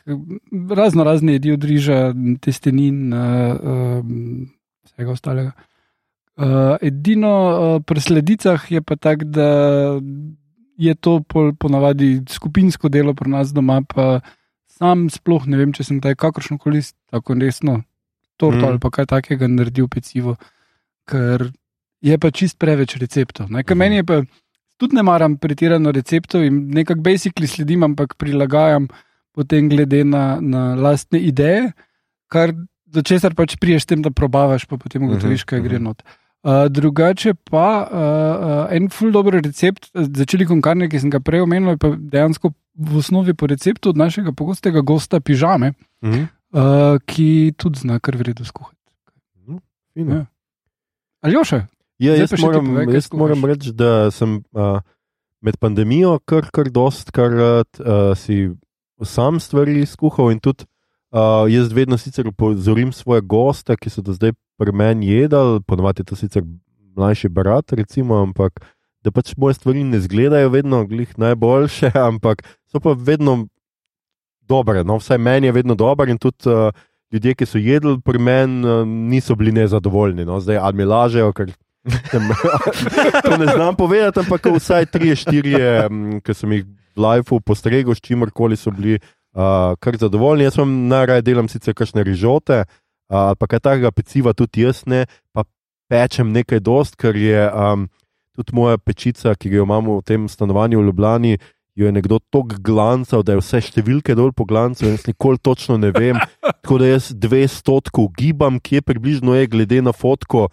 razno 0.70 1.04
razne 1.04 1.36
jedi, 1.38 1.52
od 1.54 1.64
riža, 1.64 1.98
testenin, 2.42 3.12
uh, 3.14 3.54
um, 3.62 4.48
vsega 4.82 5.14
ostalega. 5.14 5.52
Uh, 6.34 6.74
edino 6.82 7.30
uh, 7.30 7.82
pri 7.86 8.00
sledicah 8.00 8.72
je 8.72 8.82
pa 8.82 8.96
tako, 8.96 9.24
da 9.24 9.50
je 10.76 10.94
to 10.94 11.20
ponavadi 11.58 12.22
skupinsko 12.28 12.88
delo 12.88 13.14
pri 13.14 13.30
nas 13.30 13.52
doma, 13.54 13.82
pa 13.82 14.20
sam 14.66 15.08
sploh 15.10 15.46
ne 15.46 15.56
vem, 15.60 15.72
če 15.72 15.84
sem 15.86 16.00
taj 16.02 16.16
kakršno 16.18 16.58
koli 16.58 16.82
tako 17.10 17.34
resno 17.38 17.82
torto 18.36 18.58
Mm. 18.58 18.62
mm. 18.62 18.68
ali 18.68 18.78
pa 18.78 18.90
kaj 18.90 19.06
takega 19.06 19.46
naredil 19.48 19.88
pecivo, 19.88 20.36
ker 21.06 21.52
je 22.02 22.18
pa 22.18 22.30
čist 22.30 22.58
preveč 22.58 22.96
receptov. 22.96 23.50
Ne? 23.50 23.62
Ker 23.62 23.76
Mhm. 23.76 23.78
meni 23.78 23.96
je 23.96 24.04
pa 24.04 24.22
tudi 24.76 24.96
ne 24.96 25.02
maram 25.02 25.36
pretirano 25.38 25.92
receptov 25.92 26.42
in 26.44 26.68
nekako 26.74 27.00
basically 27.00 27.46
sledim, 27.46 27.82
ampak 27.82 28.16
prilagajam 28.18 28.88
potem 29.32 29.68
glede 29.68 30.04
na, 30.04 30.40
na 30.40 30.74
lastne 30.74 31.18
ideje, 31.18 31.72
kar 32.28 32.52
do 32.86 33.02
česar 33.02 33.34
pač 33.34 33.56
priješ 33.58 33.86
tem, 33.86 34.02
da 34.02 34.10
probavaš, 34.10 34.66
pa 34.66 34.76
potem 34.78 35.02
ugotoviš, 35.02 35.44
kaj 35.44 35.60
gre 35.60 35.78
mhm. 35.78 35.84
not. 35.84 36.02
Uh, 36.44 36.66
drugače 36.68 37.32
pa 37.48 37.68
uh, 37.88 37.94
uh, 37.96 38.76
en 38.76 38.90
ful 38.92 39.12
dober 39.12 39.38
recept, 39.40 39.88
začeli 39.96 40.44
konkarne, 40.44 40.90
ki 40.92 41.00
sem 41.00 41.12
ga 41.12 41.22
prej 41.24 41.40
omenil, 41.46 41.72
je 41.72 41.80
pa 41.80 41.94
dejansko 41.96 42.50
v 42.76 42.98
osnovi 43.00 43.32
po 43.32 43.48
receptu 43.48 43.94
od 43.94 43.96
našega 43.96 44.34
pogostega 44.36 44.82
gosta 44.84 45.22
pižame, 45.24 45.72
mhm. 46.04 46.26
uh, 46.52 47.00
ki 47.08 47.54
tudi 47.56 47.80
zna 47.86 47.96
kar 47.96 48.20
vredno 48.20 48.44
skuhati. 48.44 48.76
fino. 49.94 50.14
Ja. 50.14 50.26
Ali 51.24 51.38
jo 51.38 51.46
še? 51.48 51.62
Ja, 52.02 52.18
jaz 52.18 52.34
moram, 52.42 52.68
povej, 52.74 52.92
jaz 52.98 53.08
moram 53.14 53.48
reči, 53.48 53.72
da 53.72 54.10
sem 54.12 54.42
uh, 54.52 54.82
med 55.40 55.56
pandemijo 55.62 56.18
kar, 56.28 56.50
kar 56.52 56.68
dost, 56.68 57.14
kar 57.14 57.32
uh, 57.40 58.12
si 58.18 58.50
sam 59.00 59.40
stvari 59.40 59.86
skuhal 59.88 60.32
in 60.34 60.40
tudi 60.42 60.66
uh, 61.14 61.46
jaz 61.48 61.72
vedno 61.72 61.96
sicer 62.00 62.28
upozorim 62.28 62.92
svoje 62.92 63.22
goste, 63.22 63.76
ki 63.80 63.92
so 63.92 64.02
do 64.04 64.12
zdaj 64.12 64.34
pri 64.58 64.72
meni 64.72 65.08
jedli, 65.08 65.60
ponovadi 65.66 66.02
je 66.02 66.04
to 66.04 66.16
sicer 66.16 66.42
mlajši 66.96 67.28
brat, 67.28 67.72
recimo, 67.72 68.22
ampak 68.22 68.60
da 69.04 69.12
pač 69.12 69.34
moje 69.36 69.58
stvari 69.58 69.84
ne 69.84 69.98
izgledajo 70.00 70.48
vedno 70.48 70.84
glih 70.86 71.18
najboljše, 71.18 71.92
ampak 72.10 72.44
so 72.70 72.80
pa 72.80 72.94
vedno 72.96 73.46
dobre. 74.48 74.84
No, 74.84 74.98
vsaj 74.98 75.18
meni 75.18 75.50
je 75.50 75.52
vedno 75.60 75.74
dober 75.74 76.08
in 76.08 76.18
tudi. 76.18 76.48
Uh, 76.48 76.72
Ljudje, 77.12 77.34
ki 77.38 77.46
so 77.46 77.60
jedli 77.62 77.92
pri 78.02 78.18
meni, 78.18 78.64
uh, 78.66 78.80
niso 78.82 79.36
bili 79.38 79.52
nezadovoljni. 79.54 80.24
No? 80.26 80.40
Zdaj, 80.42 80.56
ali 80.56 80.76
mi 80.80 80.86
lažejo, 80.88 81.28
ker 81.36 81.52
sem, 82.10 82.24
to 83.28 83.36
ne 83.38 83.46
znam 83.52 83.76
povedati, 83.78 84.18
ampak 84.18 84.48
vsaj 84.56 84.88
tri, 84.90 85.12
štiri, 85.14 85.52
ki 86.24 86.34
sem 86.34 86.56
jih 86.56 86.64
v 86.64 87.04
lifeu 87.04 87.38
postregel, 87.38 87.94
s 87.94 88.02
čimorkoli 88.02 88.58
so 88.58 88.72
bili 88.74 88.96
uh, 88.98 89.76
kar 89.78 90.00
zadovoljni. 90.00 90.48
Jaz 90.48 90.58
vam 90.58 90.72
najraje 90.90 91.22
delam 91.28 91.46
sicer 91.52 91.76
kakšne 91.76 92.02
rižote, 92.02 92.64
uh, 92.64 92.83
ali 93.08 93.36
pa 93.36 93.46
kaj 93.46 93.60
takega 93.60 93.90
peciva, 93.90 94.32
tudi 94.32 94.64
jaz 94.64 94.84
ne, 94.86 95.04
pa 95.32 95.44
pečem 95.90 96.32
nekaj 96.32 96.60
dost, 96.64 96.96
ker 96.96 97.16
je 97.16 97.44
um, 97.50 97.88
tudi 98.34 98.54
moja 98.56 98.78
pečica, 98.78 99.34
ki 99.34 99.52
jo 99.52 99.66
imamo 99.66 100.00
v 100.00 100.06
tem 100.06 100.28
stanovanju 100.28 100.80
v 100.80 100.88
Ljubljani. 100.90 101.38
Jo 101.74 101.88
je 101.88 101.92
nekdo 101.92 102.20
tako 102.30 102.54
glancal, 102.62 103.24
da 103.26 103.34
je 103.34 103.40
vse 103.42 103.58
številke 103.66 104.14
dol 104.14 104.30
po 104.30 104.46
glancu, 104.46 104.86
jaz 104.86 105.08
nikoli 105.08 105.40
točno 105.42 105.74
ne 105.74 105.90
vem. 105.90 106.20
Tako 106.62 106.78
da 106.78 106.86
jaz 106.86 107.08
dve 107.10 107.42
stotku 107.50 108.06
gibam, 108.14 108.60
kje 108.62 108.80
približno 108.86 109.34
je, 109.34 109.48
glede 109.50 109.80
na 109.82 109.90
fotko, 109.90 110.46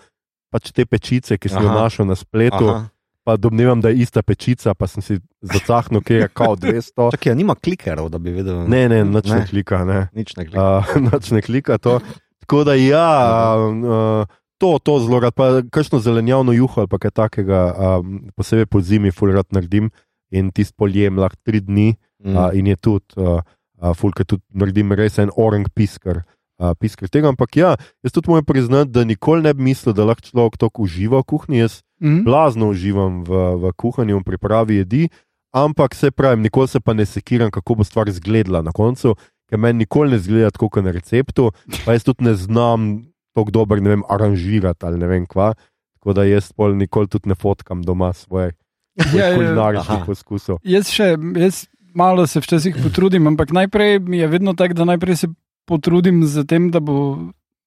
pač 0.49 0.71
te 0.73 0.83
pečice, 0.89 1.37
ki 1.37 1.51
sem 1.51 1.61
jo 1.61 1.75
našel 1.77 2.09
na 2.09 2.17
spletu. 2.17 2.65
Aha. 2.73 2.89
Pa 3.21 3.35
domnevam, 3.37 3.77
da 3.85 3.93
je 3.93 4.01
ista 4.01 4.25
pečica, 4.25 4.73
pa 4.73 4.89
sem 4.89 5.05
si 5.05 5.19
zacahnil, 5.45 6.01
kje 6.01 6.23
je 6.23 6.29
kao 6.33 6.57
200. 6.57 7.11
Čakaj, 7.13 7.31
a 7.31 7.37
nima 7.37 7.53
klikerov, 7.53 8.09
da 8.09 8.17
bi 8.17 8.33
vedel. 8.33 8.65
Ne, 8.65 8.89
ne, 8.89 9.03
nič 9.05 9.29
ne 9.29 9.43
Ne. 9.43 9.45
klika, 9.45 9.85
ne. 9.85 9.99
Nič 10.17 10.33
ne 10.41 10.49
klika. 10.49 10.65
Uh, 10.81 10.97
nič 11.13 11.29
ne 11.37 11.45
klika 11.45 11.77
to. 11.77 11.99
Tako 12.51 12.65
da 12.67 12.73
ja, 12.75 13.55
uh, 13.55 14.27
to, 14.59 14.75
to 14.83 14.97
zelo 14.99 15.21
rad, 15.23 15.31
pa 15.31 15.61
kakšno 15.71 16.01
zelenjavno 16.03 16.51
juho 16.51 16.83
ali 16.83 16.99
kaj 16.99 17.13
takega, 17.15 17.61
um, 18.03 18.17
posebej 18.35 18.67
po 18.67 18.81
zimi, 18.83 19.11
ful 19.15 19.31
rad 19.31 19.47
naredim 19.55 19.87
in 20.35 20.51
tisti 20.51 20.75
poljem 20.75 21.15
lahko 21.15 21.39
tri 21.47 21.61
dni. 21.63 21.93
Mm. 22.19 22.35
Uh, 22.35 22.51
in 22.53 22.67
je 22.67 22.75
tudi, 22.75 23.15
uh, 23.15 23.39
uh, 23.79 23.93
fulka 23.95 24.27
tudi 24.27 24.43
naredim 24.51 24.91
res 24.91 25.15
en 25.23 25.31
orang 25.39 25.63
piskar. 25.71 26.25
uh, 26.59 26.75
piskar 26.75 27.09
tega. 27.09 27.31
Ampak 27.31 27.55
ja, 27.55 27.71
jaz 28.03 28.11
tudi 28.11 28.29
moram 28.29 28.45
priznati, 28.45 28.91
da 28.91 29.03
nikoli 29.07 29.41
ne 29.47 29.53
bi 29.53 29.63
mislil, 29.71 29.95
da 29.95 30.03
lahko 30.05 30.27
človek 30.27 30.59
tako 30.59 30.83
uživa 30.83 31.23
v 31.23 31.23
kuhinji. 31.23 31.63
Jaz 31.63 31.81
Mhm. 32.01 32.23
blazno 32.23 32.69
uživam 32.69 33.23
v, 33.23 33.29
v 33.61 33.71
kuhanju 33.77 34.17
in 34.17 34.23
pripravi 34.23 34.75
jedi, 34.75 35.09
ampak 35.53 35.95
se 35.95 36.11
pravi, 36.11 36.41
nikoli 36.41 36.67
se 36.67 36.79
pa 36.79 36.93
ne 36.93 37.05
sekiram, 37.05 37.51
kako 37.51 37.75
bo 37.75 37.83
stvar 37.83 38.09
izgledala 38.09 38.61
na 38.61 38.71
koncu, 38.71 39.15
ker 39.51 39.59
meni 39.59 39.83
nikoli 39.83 40.11
ne 40.11 40.19
zgleda 40.19 40.49
tako 40.49 40.69
kot 40.69 40.83
na 40.83 40.91
receptu, 40.91 41.49
pa 41.83 41.91
jaz 41.91 42.03
tudi 42.03 42.23
ne 42.23 42.33
znam 42.33 42.89
tako 43.35 43.51
dobro, 43.51 43.77
ne 43.77 43.89
vem, 43.89 44.03
aranžirati 44.07 44.85
ali 44.85 44.97
ne 44.97 45.07
vem 45.07 45.27
kva. 45.27 45.51
Tako 45.99 46.13
da 46.13 46.23
jaz 46.23 46.49
pol 46.51 46.73
nikoli 46.73 47.07
tudi 47.07 47.29
ne 47.29 47.35
fotkam 47.35 47.83
doma 47.83 48.13
svoje 48.13 48.55
Ja, 49.11 49.27
ja. 49.27 49.35
kulinaričnih 49.35 49.97
Aha. 49.97 50.05
poskusov. 50.05 50.57
Jaz 50.63 50.89
še, 50.89 51.13
jaz 51.37 51.61
malo 51.93 52.25
se 52.27 52.39
včasih 52.39 52.75
potrudim, 52.77 53.23
ampak 53.25 53.51
najprej 53.51 53.99
mi 53.99 54.17
je 54.17 54.27
vedno 54.27 54.53
tako, 54.53 54.73
da 54.73 54.85
najprej 54.85 55.15
se 55.15 55.27
potrudim 55.65 56.25
z 56.25 56.43
tem, 56.43 56.71
da 56.71 56.79
bo 56.79 57.15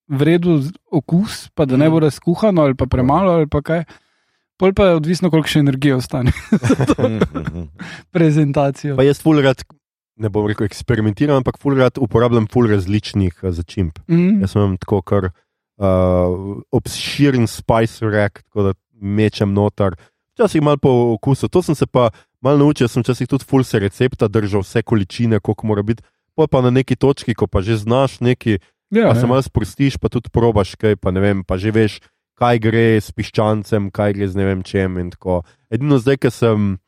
vredno 0.06 0.58
okus, 0.90 1.48
pa 1.50 1.64
da 1.64 1.76
ne 1.76 1.88
bo 1.88 2.00
razkuhano 2.00 2.62
ali 2.62 2.74
pa 2.74 2.84
premalo 2.86 3.32
ali 3.32 3.46
pa 3.46 3.62
kaj. 3.62 3.84
Pol 4.56 4.72
pa 4.72 4.84
je 4.86 4.94
odvisno, 4.94 5.30
koliko 5.30 5.48
še 5.48 5.58
energije 5.60 5.96
ostane 5.96 6.30
Mhm, 6.98 7.64
prezentacijo. 8.10 8.96
Pa 8.96 9.02
jaz 9.02 9.18
ful 9.18 9.40
rad, 9.40 9.64
ne 10.16 10.30
bom 10.30 10.46
rekel 10.46 10.66
eksperimentiram, 10.68 11.40
ampak 11.42 11.58
ful 11.62 11.76
rad 11.78 11.98
uporabljam 11.98 12.46
ful 12.50 12.68
različnih 12.70 13.42
uh, 13.42 13.50
začimb. 13.54 13.98
Mm. 14.08 14.40
Jaz 14.44 14.54
imam 14.56 14.76
tako 14.78 15.02
kar 15.02 15.30
uh, 15.30 16.58
obširen 16.70 17.48
spice 17.50 18.06
rack, 18.06 18.42
tako 18.48 18.70
da 18.70 18.74
mečem 19.00 19.52
noter. 19.54 19.98
Včasih 20.34 20.62
malo 20.62 20.78
po 20.82 20.90
okusu, 21.14 21.48
to 21.48 21.62
sem 21.62 21.74
se 21.74 21.86
pa 21.86 22.10
malo 22.42 22.58
naučil, 22.58 22.88
sem 22.88 23.02
včasih 23.02 23.28
tudi 23.30 23.46
full 23.46 23.64
se 23.64 23.78
recepta 23.78 24.28
držal, 24.28 24.62
vse 24.66 24.82
količine, 24.82 25.40
koliko 25.40 25.66
mora 25.66 25.82
biti. 25.82 26.02
Pol 26.34 26.48
pa 26.50 26.62
na 26.62 26.70
neki 26.70 26.96
točki, 26.98 27.34
ko 27.34 27.46
pa 27.46 27.62
že 27.62 27.76
znaš 27.78 28.18
neki, 28.20 28.58
Ja, 28.94 29.08
pa 29.08 29.14
se 29.14 29.20
ja. 29.20 29.26
malo 29.26 29.42
sprostiš, 29.42 29.96
pa 29.98 30.08
tudi 30.08 30.30
probaš 30.30 30.74
kaj, 30.78 30.96
pa 30.96 31.10
ne 31.10 31.20
vem, 31.20 31.42
pa 31.42 31.58
že 31.58 31.72
veš, 31.74 31.98
kaj 32.38 32.60
gre 32.62 32.86
s 33.00 33.10
piščancem, 33.14 33.90
kaj 33.94 34.14
gre 34.14 34.28
z 34.28 34.38
ne 34.38 34.44
vem 34.44 34.62
čem. 34.62 34.98
in 34.98 35.10
tako. 35.10 35.42
Edino 35.70 35.98
zdaj, 35.98 36.18
ker 36.22 36.30
sem, 36.34 36.78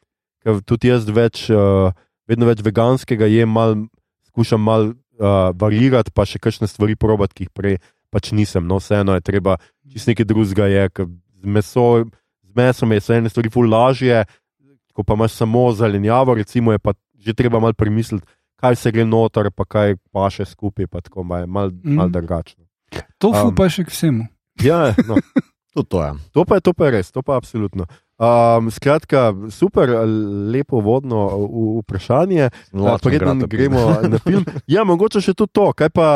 ker 0.45 0.61
tudi 0.63 0.93
jaz 0.93 1.07
več, 1.09 1.49
uh, 1.51 1.91
vedno 2.29 2.47
več 2.47 2.63
veganskega 2.67 3.27
jem, 3.31 3.51
mal, 3.51 3.77
skušam 4.29 4.63
malo 4.63 4.93
uh, 4.93 5.51
varirati, 5.55 6.13
pa 6.15 6.27
še 6.29 6.39
kakšne 6.43 6.69
stvari 6.69 6.97
probati, 6.97 7.35
ki 7.35 7.47
jih 7.47 7.53
prej 7.55 7.77
pač 8.11 8.33
nisem. 8.33 8.67
No, 8.67 8.79
vseeno 8.79 9.17
je 9.17 9.25
treba, 9.27 9.57
čist 9.93 10.09
nekaj 10.11 10.27
drugega 10.29 10.67
je, 10.71 10.85
ker 10.91 11.07
z, 11.11 11.47
meso, 11.47 11.87
z 12.47 12.53
mesom 12.57 12.93
je 12.93 13.01
vse 13.03 13.19
ene 13.21 13.33
stvari 13.33 13.51
ful 13.53 13.69
lažje, 13.71 14.25
ko 14.97 15.05
pa 15.05 15.15
imaš 15.19 15.37
samo 15.37 15.67
zelenjavo, 15.77 16.35
recimo 16.39 16.73
je 16.73 16.79
pa 16.81 16.95
že 17.19 17.35
treba 17.35 17.59
malo 17.59 17.75
premisliti, 17.75 18.23
kaj 18.63 18.77
se 18.79 18.93
gre 18.95 19.03
noter, 19.05 19.51
pa 19.51 19.67
kaj 19.67 19.97
pa 20.15 20.31
še 20.31 20.47
skupaj, 20.47 20.87
pa 20.87 21.03
tako 21.03 21.25
malo 21.27 21.47
mal, 21.51 21.73
mal 21.83 22.07
Mm. 22.09 22.13
drugačno. 22.15 22.63
Tofu 23.19 23.51
Um, 23.51 23.55
pa 23.55 23.67
še 23.69 23.83
k 23.85 23.91
vsemu. 23.91 24.29
Ja, 24.63 24.95
no. 25.09 25.19
To 25.77 26.01
je. 26.01 26.11
To 26.33 26.45
pa 26.49 26.57
je, 26.57 26.61
to 26.65 26.73
pa 26.73 26.87
je 26.89 26.91
res, 26.97 27.11
to 27.13 27.21
pa 27.21 27.35
je 27.35 27.41
absolutno. 27.43 27.85
Um, 28.17 28.71
skratka, 28.73 29.35
super, 29.53 29.91
lepo 30.53 30.81
vodno 30.81 31.27
vprašanje. 31.83 32.49
Lačen 32.73 33.11
Preden 33.11 33.43
gremo 33.45 33.91
na 34.03 34.19
film. 34.19 34.45
Ja, 34.73 34.85
mogoče 34.89 35.21
še 35.21 35.35
tudi 35.37 35.53
to, 35.53 35.69
kaj 35.77 35.93
pa 35.93 36.09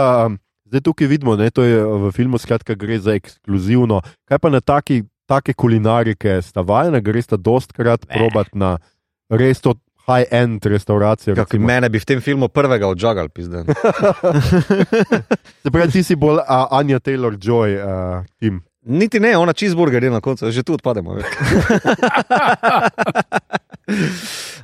zdaj 0.70 0.80
tukaj 0.86 1.10
vidimo, 1.10 1.36
ne, 1.36 1.50
to 1.50 1.66
je 1.66 1.82
v 1.82 2.12
filmu, 2.14 2.38
skratka, 2.38 2.74
gre 2.78 2.96
za 3.02 3.16
ekskluzivno. 3.18 4.00
Kaj 4.24 4.38
pa 4.38 4.52
na 4.54 4.62
taki, 4.64 5.02
take 5.28 5.52
kulinarike 5.52 6.38
sta 6.46 6.64
vajena, 6.64 7.02
gre 7.04 7.22
sta 7.22 7.36
dostkrat 7.36 8.06
probati 8.08 8.56
na 8.58 8.78
res 9.28 9.60
to 9.60 9.74
high-end 10.06 10.64
restauracijo. 10.64 11.34
Kako 11.34 11.56
recimo. 11.56 11.66
mene 11.66 11.88
bi 11.90 11.98
v 11.98 12.04
tem 12.04 12.20
filmu 12.20 12.48
prvega 12.48 12.88
odžagal, 12.88 13.28
pizden. 13.28 13.66
Se 15.62 15.70
pravi, 15.70 15.92
ti 15.92 16.02
si 16.02 16.16
bolj 16.16 16.40
uh, 16.40 16.70
Anja 16.70 16.98
Taylor 16.98 17.36
Joy, 17.36 17.76
uh, 17.76 18.24
tim. 18.40 18.62
Niti 18.82 19.20
ne, 19.20 19.36
ona 19.36 19.52
cheeseburger 19.52 20.04
je 20.04 20.10
na 20.10 20.20
koncu, 20.20 20.50
že 20.50 20.62
tu 20.62 20.72
odpademo. 20.74 21.10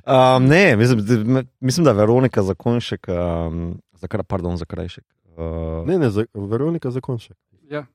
um, 0.06 0.46
ne, 0.46 0.76
mislim, 0.76 0.98
da- 1.00 1.42
mislim, 1.60 1.84
da 1.84 1.90
je 1.90 1.94
Veronika 1.94 2.42
Zakonšek, 2.42 3.06
um, 3.08 3.78
za 3.92 4.08
kar, 4.08 4.22
pardon, 4.22 4.56
za 4.56 4.64
krajšek. 4.64 5.04
Uh, 5.36 5.88
Ne, 5.88 5.98
ne, 5.98 6.10
za, 6.10 6.24
Veronika 6.34 6.90
Zakonšek. 6.90 7.36
Ja. 7.70 7.86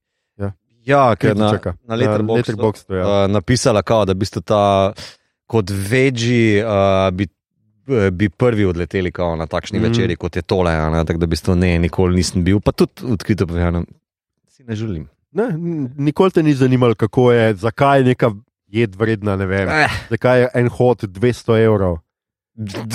ja, 0.86 1.16
ker 1.16 1.34
Kaj 1.34 1.40
na, 1.40 1.60
na 1.84 1.96
Letterboxdu, 1.96 2.96
ja. 2.96 3.06
uh, 3.26 3.32
napisala, 3.32 3.82
kao, 3.82 4.06
da 4.06 4.14
v 4.14 4.22
bistvu 4.22 4.42
ta 4.42 4.94
kot 5.46 5.70
veži 5.70 6.62
uh, 6.64 7.10
bi, 7.14 7.28
bi 8.12 8.30
prvi 8.30 8.66
odleteli 8.66 9.12
kao, 9.12 9.36
na 9.36 9.48
takšni 9.48 9.80
mm. 9.80 9.84
večeri, 9.84 10.16
kot 10.16 10.36
je 10.36 10.42
tole. 10.42 10.72
a 10.72 10.90
Ne, 10.90 11.06
tako 11.06 11.20
da 11.20 11.26
v 11.26 11.30
bistvu 11.30 11.56
ne, 11.56 11.80
nikoli 11.80 12.16
nisem 12.16 12.44
bil, 12.44 12.60
pa 12.60 12.72
tudi 12.72 13.06
odkrito 13.10 13.48
povedano, 13.48 13.84
si 14.50 14.64
ne 14.64 14.76
želim. 14.76 15.10
Ne, 15.32 15.48
nikoli 15.98 16.32
te 16.32 16.44
ni 16.44 16.54
zanimalo, 16.54 16.96
kako 16.96 17.32
je, 17.32 17.56
zakaj 17.56 18.00
je 18.00 18.04
neka 18.04 18.32
jed 18.68 18.96
vredna, 18.96 19.36
ne 19.36 19.46
vem. 19.46 19.70
Eh, 19.70 19.90
Zakaj 20.10 20.40
je 20.42 20.48
en 20.54 20.70
hod 20.70 21.04
200 21.04 21.60
evrov? 21.66 21.98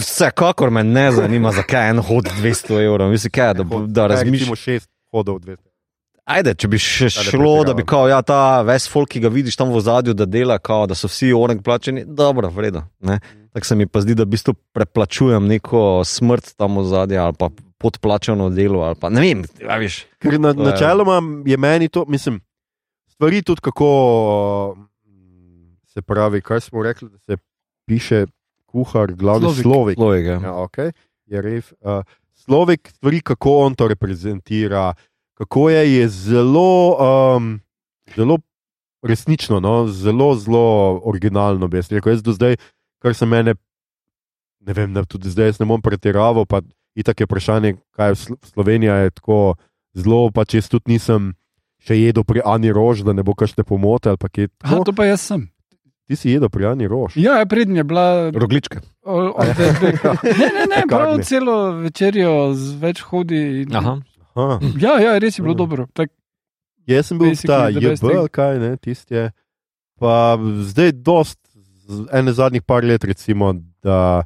Vsekakor 0.00 0.70
me 0.70 0.84
ne 0.84 1.12
zanima, 1.12 1.52
zakaj 1.52 1.86
je 1.86 1.90
en 1.90 2.02
hod 2.02 2.28
200 2.42 2.82
evrov. 2.84 3.10
Mislim, 3.10 3.30
kaj, 3.30 3.54
da, 3.54 3.64
da 3.86 4.06
razmišljam. 4.06 4.32
Recimo 4.32 4.56
šest 4.56 4.90
hodov 5.12 5.38
200. 5.38 5.56
Ajde, 6.26 6.54
če 6.58 6.68
bi 6.68 6.78
še 6.82 7.06
Da 7.06 7.22
šlo, 7.22 7.52
da 7.64 7.74
bi 7.74 7.84
kao, 7.86 8.08
ja, 8.10 8.18
ta 8.26 8.62
ves 8.66 8.88
folk, 8.90 9.12
ki 9.14 9.20
ga 9.22 9.30
vidiš 9.30 9.56
tam 9.56 9.70
v 9.70 9.80
zadju, 9.80 10.14
da 10.14 10.26
dela, 10.26 10.58
kao, 10.58 10.86
da 10.90 10.94
so 10.98 11.06
vsi 11.06 11.30
orang 11.32 11.62
plačeni, 11.62 12.02
dobro, 12.06 12.50
vredo. 12.50 12.82
ne. 13.00 13.20
Tako 13.54 13.66
se 13.66 13.76
mi 13.76 13.86
pa 13.86 14.02
zdi, 14.02 14.14
da 14.18 14.26
v 14.26 14.34
bistvu 14.34 14.52
preplačujem 14.76 15.46
neko 15.48 16.02
smrt 16.04 16.56
tam 16.58 16.76
v 16.76 16.84
zadju 16.84 17.20
ali 17.22 17.38
pa 17.38 17.48
podplačano 17.78 18.48
delo. 18.50 18.94
Ne 19.10 19.20
vem, 19.20 19.44
ja, 19.60 19.76
veš. 19.80 20.04
Ker 20.22 20.40
na, 20.40 20.52
načeloma 20.56 21.20
je 21.46 21.56
meni 21.56 21.88
to, 21.88 22.04
mislim, 22.08 22.40
stvari 23.08 23.42
tudi 23.42 23.60
kako 23.60 23.90
se 25.86 26.02
pravi, 26.02 26.40
kaj 26.40 26.60
smo 26.60 26.82
rekli, 26.82 27.08
da 27.10 27.18
se 27.18 27.36
piše 27.86 28.26
kuhar, 28.66 29.12
glavni 29.12 29.48
Slovik. 29.48 29.62
slovik. 29.62 29.98
Logika. 29.98 30.30
Ja, 30.30 30.52
okay. 30.52 30.92
je 31.26 31.42
ref, 31.42 31.72
uh, 31.80 32.02
slovik, 32.34 32.90
stvari, 32.94 33.20
kako 33.20 33.58
on 33.58 33.74
to 33.74 33.88
reprezentira, 33.88 34.94
kako 35.34 35.70
je, 35.70 35.96
je 35.96 36.08
zelo, 36.08 36.96
um, 37.36 37.60
zelo 38.16 38.38
resnično, 39.02 39.60
no? 39.60 39.86
zelo, 39.86 40.34
zelo 40.34 41.00
originalno. 41.04 41.68
Jaz 41.72 41.92
rekel, 41.92 42.12
jaz 42.12 42.22
do 42.22 42.32
zdaj, 42.32 42.56
kar 42.98 43.14
se 43.14 43.26
mene, 43.26 43.54
ne 44.60 44.72
vem, 44.72 44.92
ne, 44.92 45.04
tudi 45.04 45.30
zdaj 45.30 45.56
ne 45.60 45.66
bom 45.66 45.82
pretiraval, 45.82 46.44
pa 46.46 46.60
itak 46.96 47.16
je 47.16 47.26
vprašanje, 47.26 47.70
kaj 47.92 48.08
je 48.08 48.14
Slo- 48.16 48.40
Slovenija 48.42 48.94
je 48.98 49.10
tako 49.12 49.54
zelo, 49.94 50.30
pa 50.30 50.42
če 50.42 50.58
jaz 50.58 50.68
tudi 50.68 50.90
nisem. 50.90 51.34
Še 51.78 51.94
jedel 51.94 52.24
pri 52.24 52.40
Ani 52.42 52.68
Rož, 52.68 53.02
da 53.02 53.12
ne 53.12 53.22
bo 53.22 53.30
kašne 53.32 53.62
pomote 53.62 54.08
ali 54.08 54.16
pa 54.16 54.26
kaj. 54.26 54.48
Aha, 54.58 54.72
tako. 54.72 54.84
to 54.84 54.92
pa 54.92 55.04
jaz 55.04 55.20
sem. 55.22 55.46
Ti 56.04 56.14
si 56.14 56.30
jedel 56.30 56.48
pri 56.48 56.66
Ani 56.66 56.86
Rož. 56.86 57.14
Ja, 57.14 57.44
prednje 57.44 57.76
je 57.76 57.84
bila. 57.84 58.06
Rogličke. 58.30 58.80
o- 59.04 59.30
od 59.32 59.46
dve- 59.46 59.94
Ne, 60.34 60.48
ne, 60.50 60.64
ne, 60.66 60.80
prav 60.84 61.20
celo 61.20 61.56
večerjo 61.78 62.32
z 62.52 62.74
več 62.76 63.02
hodi. 63.02 63.62
in- 63.62 63.70
Aha. 63.72 64.00
Aha. 64.34 64.56
Ja, 64.76 64.98
ja, 64.98 65.18
res 65.18 65.38
je 65.38 65.42
bilo 65.42 65.52
Ja. 65.52 65.58
dobro. 65.58 65.86
Tak, 65.92 66.10
Ja, 66.84 66.96
Jaz 66.96 67.06
sem 67.06 67.18
bil 67.18 67.34
ta 67.36 67.66
JB, 67.68 67.98
thing. 67.98 68.28
kaj 68.28 68.58
ne, 68.58 68.76
tisti 68.76 69.10
je. 69.12 69.24
Pa 69.96 70.38
zdaj, 70.38 70.92
dost, 70.94 71.38
ene 72.08 72.30
zadnjih 72.32 72.62
par 72.62 72.84
let, 72.84 73.02
recimo, 73.02 73.52
da, 73.82 74.22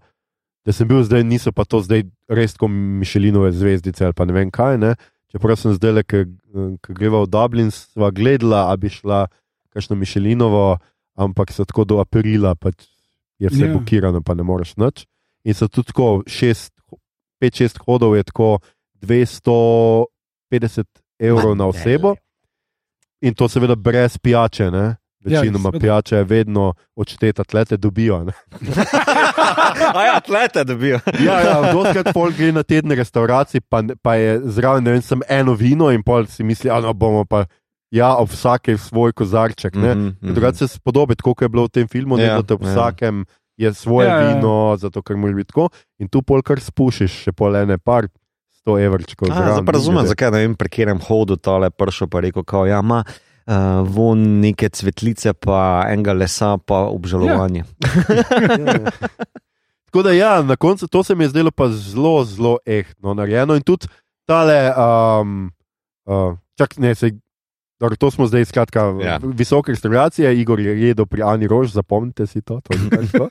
da 0.67 0.73
sem 0.77 0.89
bil 0.89 1.03
zdaj, 1.05 1.25
niso 1.25 1.53
pa 1.53 1.65
to 1.65 1.81
zdaj 1.85 2.05
res 2.29 2.57
kot 2.59 2.71
Mišelinove 2.71 3.53
zvezdice 3.57 4.05
ali 4.05 4.17
pa 4.17 4.27
ne 4.29 4.37
vem 4.37 4.51
kaj. 4.53 4.79
Ne. 4.81 4.95
Čeprav 5.31 5.57
sem 5.57 5.75
zdaj, 5.77 5.93
le, 5.95 6.03
ko 6.05 6.95
greva 6.97 7.23
v 7.23 7.31
Dublin, 7.31 7.71
sva 7.71 8.11
gledala, 8.11 8.67
a 8.71 8.77
bi 8.77 8.91
šla 8.91 9.29
kakšno 9.71 9.97
Mišelinovo, 9.97 10.81
ampak 11.15 11.55
so 11.55 11.65
tako 11.65 11.87
do 11.87 12.01
aprila, 12.03 12.57
pač 12.59 12.89
je 13.39 13.49
vse 13.49 13.63
Ja. 13.63 13.67
yeah. 13.67 13.77
blokirano, 13.77 14.21
pa 14.23 14.35
ne 14.35 14.43
moreš 14.43 14.77
nič. 14.77 15.07
In 15.47 15.55
so 15.55 15.69
tudi 15.71 15.95
tako, 15.95 16.25
5-6 17.41 17.79
hodov 17.87 18.17
je 18.19 18.25
tako 18.29 18.59
250 19.01 20.85
evrov 21.19 21.57
na 21.57 21.67
osebo. 21.71 22.17
In 23.23 23.35
to 23.35 23.49
seveda 23.49 23.77
brez 23.77 24.19
pijače. 24.19 24.71
Ne? 24.71 25.00
Večinoma 25.21 25.59
seveda. 25.65 25.77
ja, 25.77 25.81
pijača 25.81 26.17
je 26.17 26.25
vedno 26.25 26.73
odšteta, 26.97 27.45
tlete 27.45 27.77
dobijo. 27.77 28.25
Ne? 28.25 28.33
A 29.95 30.05
ja, 30.05 30.21
tlete 30.21 30.65
dobijo. 30.65 31.01
Ja, 31.21 31.41
ja, 31.41 31.73
doskrat 31.73 32.13
folk 32.13 32.37
gre 32.37 32.53
na 32.53 32.63
tedne 32.63 32.95
restauracij, 32.95 33.61
pa, 33.61 33.83
ne- 33.83 33.97
pa 33.97 34.15
je 34.15 34.41
zraven 34.47 34.85
ne 34.85 34.93
vem, 34.93 35.03
sem 35.03 35.21
eno 35.29 35.55
vino 35.55 35.91
in 35.91 36.03
pol 36.03 36.27
si 36.27 36.43
misli, 36.43 36.71
da 36.71 36.93
bomo 36.93 37.25
pa 37.25 37.45
ja, 37.91 38.15
ob 38.17 38.31
vsakem 38.31 38.79
svoj 38.79 39.13
kozarček. 39.13 39.75
Ne? 39.75 39.95
Mhm, 39.95 40.07
mhm. 40.23 40.35
Drugače 40.35 40.57
se 40.59 40.69
spodobi, 40.71 41.17
kot 41.17 41.43
je 41.43 41.49
bilo 41.49 41.65
v 41.65 41.69
tem 41.71 41.89
filmu, 41.89 42.17
ne, 42.17 42.25
Ja, 42.25 42.37
da 42.37 42.43
te 42.43 42.55
ob 42.55 42.63
ja. 42.63 42.71
vsakem 42.71 43.25
je 43.57 43.75
svoje 43.75 44.09
Ja, 44.09 44.17
ja. 44.17 44.29
vino, 44.31 44.77
zato 44.79 45.03
ker 45.03 45.17
mora 45.17 45.35
biti 45.35 45.53
tako. 45.53 45.69
In 45.99 46.09
tu 46.09 46.23
pol 46.23 46.41
kar 46.41 46.61
spušiš, 46.61 47.25
še 47.27 47.33
pol 47.33 47.57
ene 47.57 47.77
par 47.79 48.09
sto 48.51 48.79
evrčkov. 48.79 49.29
A, 49.29 49.61
razumem, 49.61 50.07
zakaj 50.07 50.31
ne 50.31 50.39
vem, 50.39 50.55
pri 50.55 50.69
katerem 50.69 51.01
hodu 51.01 51.37
tole 51.37 51.69
pršo 51.71 52.07
pa 52.07 52.21
rekel, 52.21 52.45
kao, 52.45 52.65
ja, 52.67 52.81
ima 52.81 53.03
uh, 53.51 53.83
von 53.83 54.41
neke 54.41 54.71
cvetlice, 54.71 55.35
pa 55.35 55.85
enega 55.91 56.15
lesa, 56.15 56.55
pa 56.63 56.87
obžalovanje. 56.87 57.67
Ja. 57.67 58.91
Tako 59.91 60.07
da, 60.07 60.13
ja, 60.15 60.39
na 60.47 60.55
koncu 60.55 60.87
to 60.87 61.03
se 61.03 61.15
mi 61.19 61.27
je 61.27 61.35
zdelo 61.35 61.51
pa 61.51 61.67
zelo, 61.69 62.23
zelo 62.25 62.59
ehtno 62.63 63.15
narejeno 63.15 63.59
in 63.59 63.65
tudi 63.67 63.91
tale 64.23 64.71
um, 64.71 65.51
Uh, 66.11 66.35
čak, 66.59 66.79
ne, 66.79 66.95
se, 66.95 67.11
dobro, 67.81 67.97
to 67.97 68.11
smo 68.11 68.27
zdaj 68.27 68.45
skratka. 68.45 68.81
Ja. 68.81 69.07
Ja. 69.07 69.19
Visoke 69.23 69.73
restauracije, 69.73 70.41
Igor 70.41 70.61
je 70.61 70.83
jedel 70.83 71.07
pri 71.07 71.23
Ani 71.23 71.47
Rož, 71.47 71.71
zapomnite 71.73 72.27
si 72.27 72.43
to. 72.43 72.61
to 72.61 72.75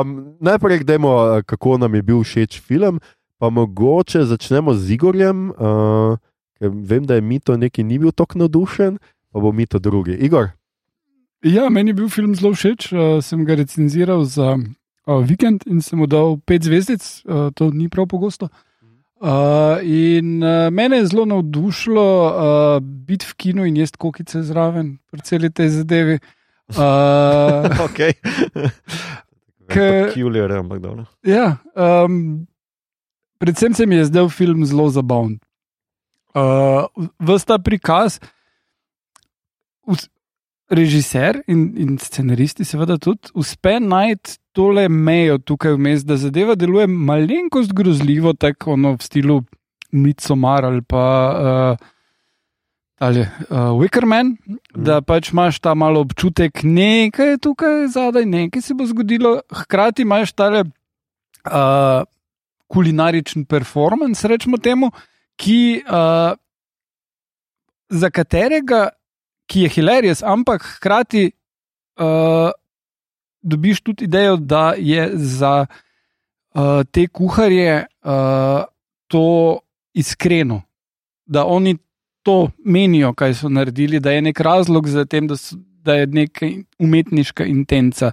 um, 0.00 0.34
najprej 0.40 0.78
gremo, 0.78 1.42
kako 1.46 1.78
nam 1.78 1.94
je 1.94 2.02
bil 2.02 2.22
všeč 2.22 2.60
film, 2.60 3.00
pa 3.38 3.50
mogoče 3.50 4.24
začnemo 4.24 4.74
z 4.74 4.90
Igorjem, 4.90 5.50
uh, 5.50 6.18
ker 6.58 6.70
vem, 6.74 7.06
da 7.06 7.14
je 7.14 7.20
Mito 7.20 7.56
neki 7.56 7.84
ni 7.84 7.98
bil 7.98 8.10
tako 8.12 8.38
navdušen, 8.38 8.98
pa 9.32 9.40
bo 9.40 9.52
Mito 9.52 9.78
drugi. 9.78 10.12
Igor, 10.20 10.52
Ja, 11.42 11.66
meni 11.68 11.90
je 11.90 11.94
bil 11.94 12.08
film 12.08 12.34
zelo 12.38 12.52
všeč. 12.54 12.92
Uh, 12.92 13.18
sem 13.18 13.42
ga 13.44 13.56
recenziral 13.58 14.22
za 14.24 14.54
uh, 14.54 15.24
vikend 15.26 15.64
in 15.66 15.80
sem 15.82 15.98
mu 15.98 16.06
dal 16.06 16.36
pet 16.46 16.62
zvezdic, 16.62 17.02
uh, 17.26 17.50
to 17.50 17.70
ni 17.74 17.88
prav 17.90 18.06
pogosto. 18.06 18.46
Uh, 19.18 19.78
in 19.82 20.38
uh, 20.42 20.70
mene 20.70 20.96
je 21.00 21.06
zelo 21.10 21.24
navdušilo 21.26 22.06
uh, 22.26 22.78
biti 22.82 23.26
v 23.26 23.34
kinu 23.34 23.66
in 23.66 23.76
jesti 23.76 23.98
kokice 23.98 24.42
zraven, 24.42 24.98
pri 25.10 25.20
celi 25.22 25.50
tej 25.50 25.68
zadevi. 25.80 26.18
Uh. 26.72 27.68
Ke- 29.68 30.08
Peculiar, 30.08 30.52
ampak 30.52 30.80
dobro. 30.80 31.04
ja, 31.26 31.56
um, 31.74 32.46
predvsem 33.38 33.74
se 33.74 33.86
mi 33.86 33.94
je 33.96 34.04
zdel 34.04 34.28
film 34.28 34.64
zelo 34.66 34.88
zabaven. 34.90 35.38
Uh, 36.34 36.86
Vsta 37.20 37.58
prikaz, 37.58 38.16
us- 38.16 38.20
režiser 40.72 41.42
in, 41.46 41.72
in 41.76 41.96
scenaristi, 41.98 42.64
seveda 42.64 42.96
tudi, 42.98 43.32
uspe 43.34 43.76
najti 43.80 44.38
tole 44.56 44.88
mejo 44.88 45.38
tukaj 45.38 45.76
vmes, 45.76 46.04
da 46.08 46.16
zadeva 46.16 46.54
deluje 46.54 46.86
malenkost 46.86 47.72
grozljivo, 47.76 48.32
tako 48.32 48.76
ono 48.78 48.94
v 48.96 49.02
stilu 49.02 49.42
Midsommar 49.92 50.64
ali 50.64 50.80
pa 50.88 51.04
uh, 51.76 51.88
ali, 53.02 53.20
uh, 53.20 53.74
Wickerman, 53.80 54.36
mm. 54.46 54.58
da 54.86 55.00
pač 55.02 55.32
imaš 55.32 55.58
ta 55.60 55.74
malo 55.74 56.00
občutek, 56.00 56.62
nekaj 56.62 57.34
je 57.34 57.38
tukaj 57.42 57.88
zadaj, 57.92 58.26
nekaj 58.26 58.62
se 58.62 58.74
bo 58.78 58.86
zgodilo, 58.86 59.40
hkrati 59.50 60.06
imaš 60.06 60.32
tale 60.32 60.62
uh, 60.62 62.04
kulinaričen 62.70 63.44
performance, 63.44 64.28
rečemo 64.28 64.56
temu, 64.56 64.92
ki, 65.36 65.82
uh, 65.82 66.38
za 67.90 68.10
katerega, 68.10 68.88
ki 69.46 69.66
je 69.66 69.68
hilarious, 69.68 70.22
ampak 70.22 70.62
hkrati 70.76 71.30
uh, 72.00 72.50
dobiš 73.42 73.80
tudi 73.80 74.04
idejo, 74.04 74.36
da 74.36 74.72
je 74.78 75.10
za 75.14 75.66
uh, 75.66 76.82
te 76.90 77.06
kuharje 77.08 77.86
uh, 78.04 78.64
to 79.06 79.58
iskreno, 79.94 80.62
da 81.26 81.44
oni 81.44 81.76
to 82.22 82.50
menijo, 82.64 83.12
kaj 83.14 83.34
so 83.34 83.48
naredili, 83.48 84.00
da 84.00 84.12
je 84.12 84.22
nek 84.22 84.40
razlog 84.40 84.88
za 84.88 85.04
tem, 85.04 85.26
da, 85.28 85.36
so, 85.36 85.56
da 85.58 85.94
je 85.94 86.06
neka 86.06 86.46
umetniška 86.78 87.44
intenca, 87.44 88.12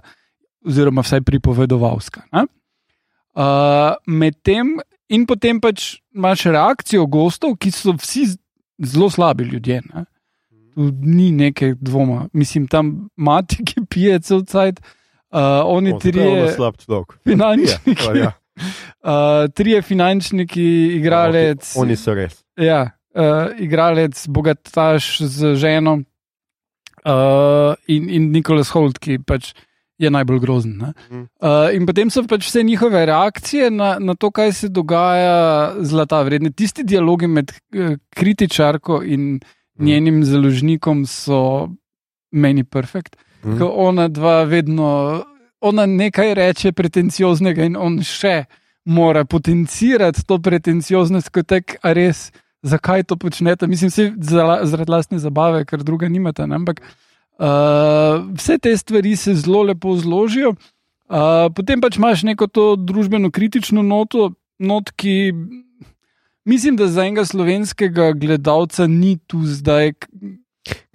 oziroma 0.66 1.00
vsaj 1.00 1.20
pripovedovalska. 1.20 2.22
ne. 2.32 2.46
Uh, 3.34 3.94
Medtem 4.06 4.80
in 5.08 5.26
potem 5.26 5.60
pač 5.60 6.00
imaš 6.14 6.44
reakcijo 6.50 7.06
gostov, 7.06 7.54
ki 7.56 7.70
so 7.70 7.94
vsi 7.98 8.26
zelo 8.78 9.10
slabi 9.10 9.44
ljudje. 9.44 9.80
Ne? 9.94 10.04
Tu 10.74 10.90
ni 11.02 11.30
neke 11.32 11.74
dvoma. 11.80 12.28
Mislim, 12.32 12.66
tam 12.66 13.08
mati, 13.16 13.64
ki 13.64 13.84
pije 13.88 14.20
cel 14.20 14.44
cajt, 14.44 14.80
uh, 15.32 15.40
oni 15.66 15.92
O, 15.92 15.98
zakaj 15.98 16.22
je 16.22 16.28
ono 16.28 16.36
trije 16.36 16.52
slab 16.54 16.76
človek. 16.76 17.18
finančniki. 17.24 18.06
Ja, 18.14 18.16
ja. 18.16 18.32
Uh, 19.00 19.48
trije 19.56 19.80
finančniki, 19.82 20.62
igralec, 20.98 21.72
Oni 21.80 21.96
so 21.96 22.12
res. 22.14 22.42
ja, 22.60 22.90
uh, 23.16 23.48
igralec, 23.58 24.26
bogataš 24.28 25.20
z 25.24 25.54
ženo 25.56 25.94
uh, 27.06 27.74
in, 27.88 28.10
in 28.10 28.30
Nikolas 28.32 28.68
Holt, 28.74 28.98
ki 29.00 29.18
pač 29.24 29.54
je 30.00 30.10
najbolj 30.10 30.40
grozen. 30.40 30.76
ne. 30.80 30.92
Mhm. 31.10 31.24
Uh, 31.40 31.68
in 31.76 31.86
potem 31.86 32.10
so 32.10 32.22
pač 32.28 32.46
vse 32.48 32.62
njihove 32.64 33.06
reakcije 33.06 33.70
na, 33.70 33.96
na 34.00 34.14
to, 34.14 34.30
kaj 34.30 34.52
se 34.52 34.68
dogaja, 34.68 35.74
zlata 35.80 36.22
vredne. 36.22 36.50
Tisti 36.52 36.84
dialogi 36.84 37.26
med 37.26 37.52
uh, 37.52 37.96
kritičarko 38.16 39.02
in 39.04 39.40
njenim 39.80 40.24
založnikom 40.24 41.06
so 41.06 41.68
meni 42.30 42.64
perfekt. 42.64 43.16
Mhm. 43.44 43.58
Ko 43.58 43.72
ona 43.88 44.08
dva 44.08 44.42
vedno, 44.44 45.22
ona 45.60 45.86
nekaj 45.86 46.34
reče 46.34 46.72
pretencioznega 46.72 47.64
in 47.64 47.76
on 47.76 48.00
še 48.04 48.44
mora 48.84 49.24
potencirati 49.24 50.24
to 50.26 50.38
pretencioznost, 50.38 51.30
kot 51.30 51.46
tek, 51.46 51.76
a 51.82 51.92
res, 51.92 52.30
zakaj 52.62 53.04
to 53.08 53.16
počnete. 53.16 53.66
Mislim, 53.66 53.90
se 53.90 54.10
zaradi 54.20 54.90
lastne 54.90 55.18
zabave, 55.18 55.64
ker 55.64 55.84
druga 55.84 56.08
nimate. 56.08 56.46
Ne? 56.46 56.60
Ampak 56.60 56.80
uh, 56.80 58.20
vse 58.36 58.58
te 58.58 58.76
stvari 58.76 59.16
se 59.16 59.34
zelo 59.34 59.62
lepo 59.62 59.96
zložijo. 59.96 60.54
Uh, 61.10 61.48
potem 61.56 61.80
pač 61.80 61.98
imaš 61.98 62.22
neko 62.22 62.46
to 62.46 62.76
družbeno 62.76 63.32
kritično 63.34 63.82
noto, 63.82 64.32
not, 64.58 64.92
ki 64.94 65.32
mislim, 66.44 66.76
da 66.76 66.88
za 66.88 67.04
enega 67.04 67.24
slovenskega 67.24 68.12
gledalca 68.12 68.86
ni 68.86 69.18
tu 69.26 69.42
zdaj. 69.44 69.92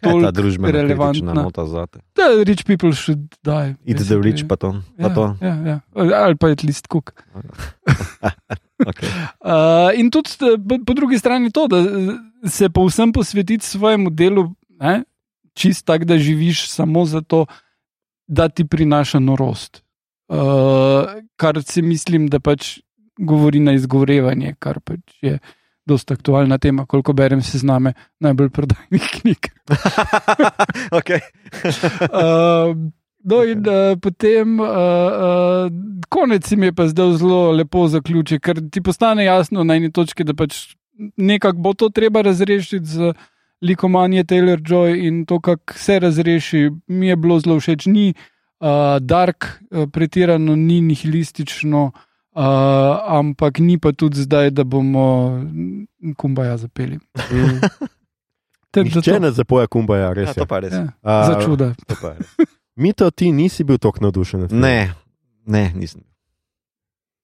Kaj 0.01 0.13
je 0.13 0.21
ta 0.21 0.31
družbena 0.31 0.71
relevantna 0.71 1.33
nota 1.33 1.65
za 1.65 1.87
te? 1.87 1.99
Da, 2.15 2.29
rich 2.45 2.65
people 2.65 2.93
should 2.93 3.35
die. 3.43 3.73
It's 3.85 4.05
the 4.07 4.19
rich, 4.21 4.45
basically. 4.45 4.47
pa 4.47 4.55
to. 4.55 4.69
Pa 4.97 5.07
Ja, 5.07 5.13
to. 5.15 5.25
ja, 5.41 5.55
ja. 5.65 5.79
Ali 6.21 6.37
pa 6.37 6.53
je 6.53 6.55
list 6.63 6.87
kuk. 6.87 7.13
Okay. 8.85 9.09
Uh, 9.41 9.89
in 9.99 10.11
tudi 10.11 10.29
eh, 10.41 10.59
po, 10.85 10.93
drugi 10.93 11.19
strani 11.19 11.51
to, 11.51 11.67
da 11.67 11.79
eh, 11.79 12.13
se 12.45 12.69
povsem 12.69 13.11
posvetiti 13.11 13.65
svojemu 13.65 14.09
delu, 14.09 14.51
ne, 14.79 15.03
čist 15.53 15.85
tako, 15.85 16.05
da 16.05 16.17
živiš 16.17 16.69
samo 16.69 17.05
zato, 17.05 17.45
da 18.27 18.49
ti 18.49 18.67
prinaša 18.67 19.19
norost. 19.19 19.81
Uh, 20.27 21.05
kar 21.35 21.63
si 21.63 21.81
mislim, 21.81 22.27
da 22.27 22.39
pač 22.39 22.79
govori 23.17 23.59
na 23.59 23.73
izgovorevanje, 23.73 24.55
kar 24.59 24.79
pač 24.79 24.99
je 25.21 25.39
dosta 25.85 26.13
aktualna 26.13 26.57
tema, 26.57 26.85
koliko 26.85 27.13
berem 27.13 27.41
se 27.41 27.57
zname 27.57 27.93
najbolj 28.19 28.49
prodajnih 28.49 29.09
knjig. 29.21 29.49
okay. 30.99 31.19
Uh, 32.15 32.75
no, 33.23 33.43
in 33.43 33.59
uh, 33.59 33.99
potem 34.01 34.59
uh, 34.59 34.67
uh, 34.67 35.71
konec 36.09 36.51
mi 36.51 36.65
je 36.65 36.73
pa 36.73 36.87
zdaj 36.87 37.17
zelo 37.17 37.51
lepo 37.51 37.87
zaključil, 37.87 38.39
ker 38.39 38.61
ti 38.71 38.81
postane 38.81 39.25
jasno 39.25 39.63
na 39.63 39.75
eni 39.75 39.91
točki, 39.91 40.23
da 40.23 40.33
pač 40.33 40.75
nekako 41.17 41.57
bo 41.57 41.73
to 41.73 41.89
treba 41.89 42.21
razrešiti 42.21 42.85
z 42.85 43.13
likomanje 43.61 44.23
Taylor 44.23 44.61
Joy 44.61 45.07
in 45.07 45.25
to, 45.25 45.39
kako 45.39 45.73
se 45.73 45.99
razreši, 45.99 46.69
mi 46.87 47.07
je 47.07 47.15
bilo 47.15 47.39
zelo 47.39 47.59
všeč. 47.59 47.85
Ni 47.85 48.13
uh, 48.13 48.97
dark, 49.01 49.45
uh, 49.71 49.89
pretirano, 49.91 50.55
ni 50.55 50.81
nihilistično. 50.81 51.83
Uh, 51.85 52.01
ampak 53.07 53.59
ni 53.59 53.77
pa 53.77 53.91
tudi 53.91 54.21
zdaj, 54.21 54.49
da 54.51 54.63
bomo 54.63 55.39
kumbaja 56.17 56.57
zapeli. 56.57 56.99
Mm. 58.75 58.91
To- 59.01 59.19
ne 59.19 59.31
zapoja 59.31 59.67
kumbaja, 59.67 60.01
Ja, 60.03 60.13
res 60.13 60.35
to 60.35 60.41
je. 60.41 60.47
pa 60.47 60.59
res. 60.59 60.73
Ja, 60.73 60.91
A, 61.01 61.23
za 61.25 61.41
čuda. 61.41 61.71
To 61.87 61.95
pa 61.95 62.07
je 62.07 62.17
res. 62.17 62.47
Mito, 62.75 63.11
ti 63.11 63.31
nisi 63.31 63.63
bil 63.63 63.77
tako 63.77 63.99
navdušen. 64.01 64.47
Ne, 64.51 64.91
ne, 65.45 65.71
nisem. 65.75 66.01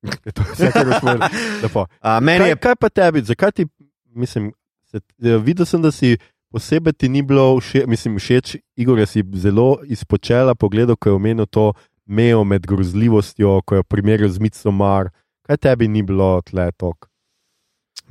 To 0.34 0.41
je 0.41 0.54
vse, 0.54 0.71
kar 0.71 1.00
smo 1.00 1.12
lepo. 1.63 1.86
A, 2.00 2.19
meni 2.19 2.39
Kaj, 2.39 2.50
je 2.50 2.56
kaj 2.56 2.76
pa 2.76 2.89
tebi, 2.89 3.21
zakaj 3.21 3.52
ti, 3.52 3.67
mislim, 4.15 4.54
se, 4.88 4.97
eh, 4.97 5.38
videl 5.38 5.65
sem, 5.65 5.82
da 5.82 5.91
si 5.91 6.15
posebej 6.50 6.93
ti 6.93 7.10
ni 7.10 7.21
bilo 7.21 7.60
všeč, 7.60 7.84
mislim, 7.86 8.15
všeč, 8.15 8.56
Igor, 8.76 9.04
si 9.06 9.24
zelo 9.34 9.78
izpočela 9.84 10.56
pogledal, 10.56 10.95
ko 10.95 11.10
je 11.10 11.13
omenil 11.13 11.45
to 11.45 11.74
mejo 12.12 12.43
med 12.43 12.67
grozljivostjo, 12.67 13.62
ko 13.63 13.80
je 13.80 13.84
primerjal 13.88 14.30
z 14.30 14.43
Midsommar. 14.43 15.10
Kaj 15.47 15.58
tebi 15.58 15.88
ni 15.88 16.04
bilo 16.04 16.41
tle 16.43 16.67
tok? 16.76 17.08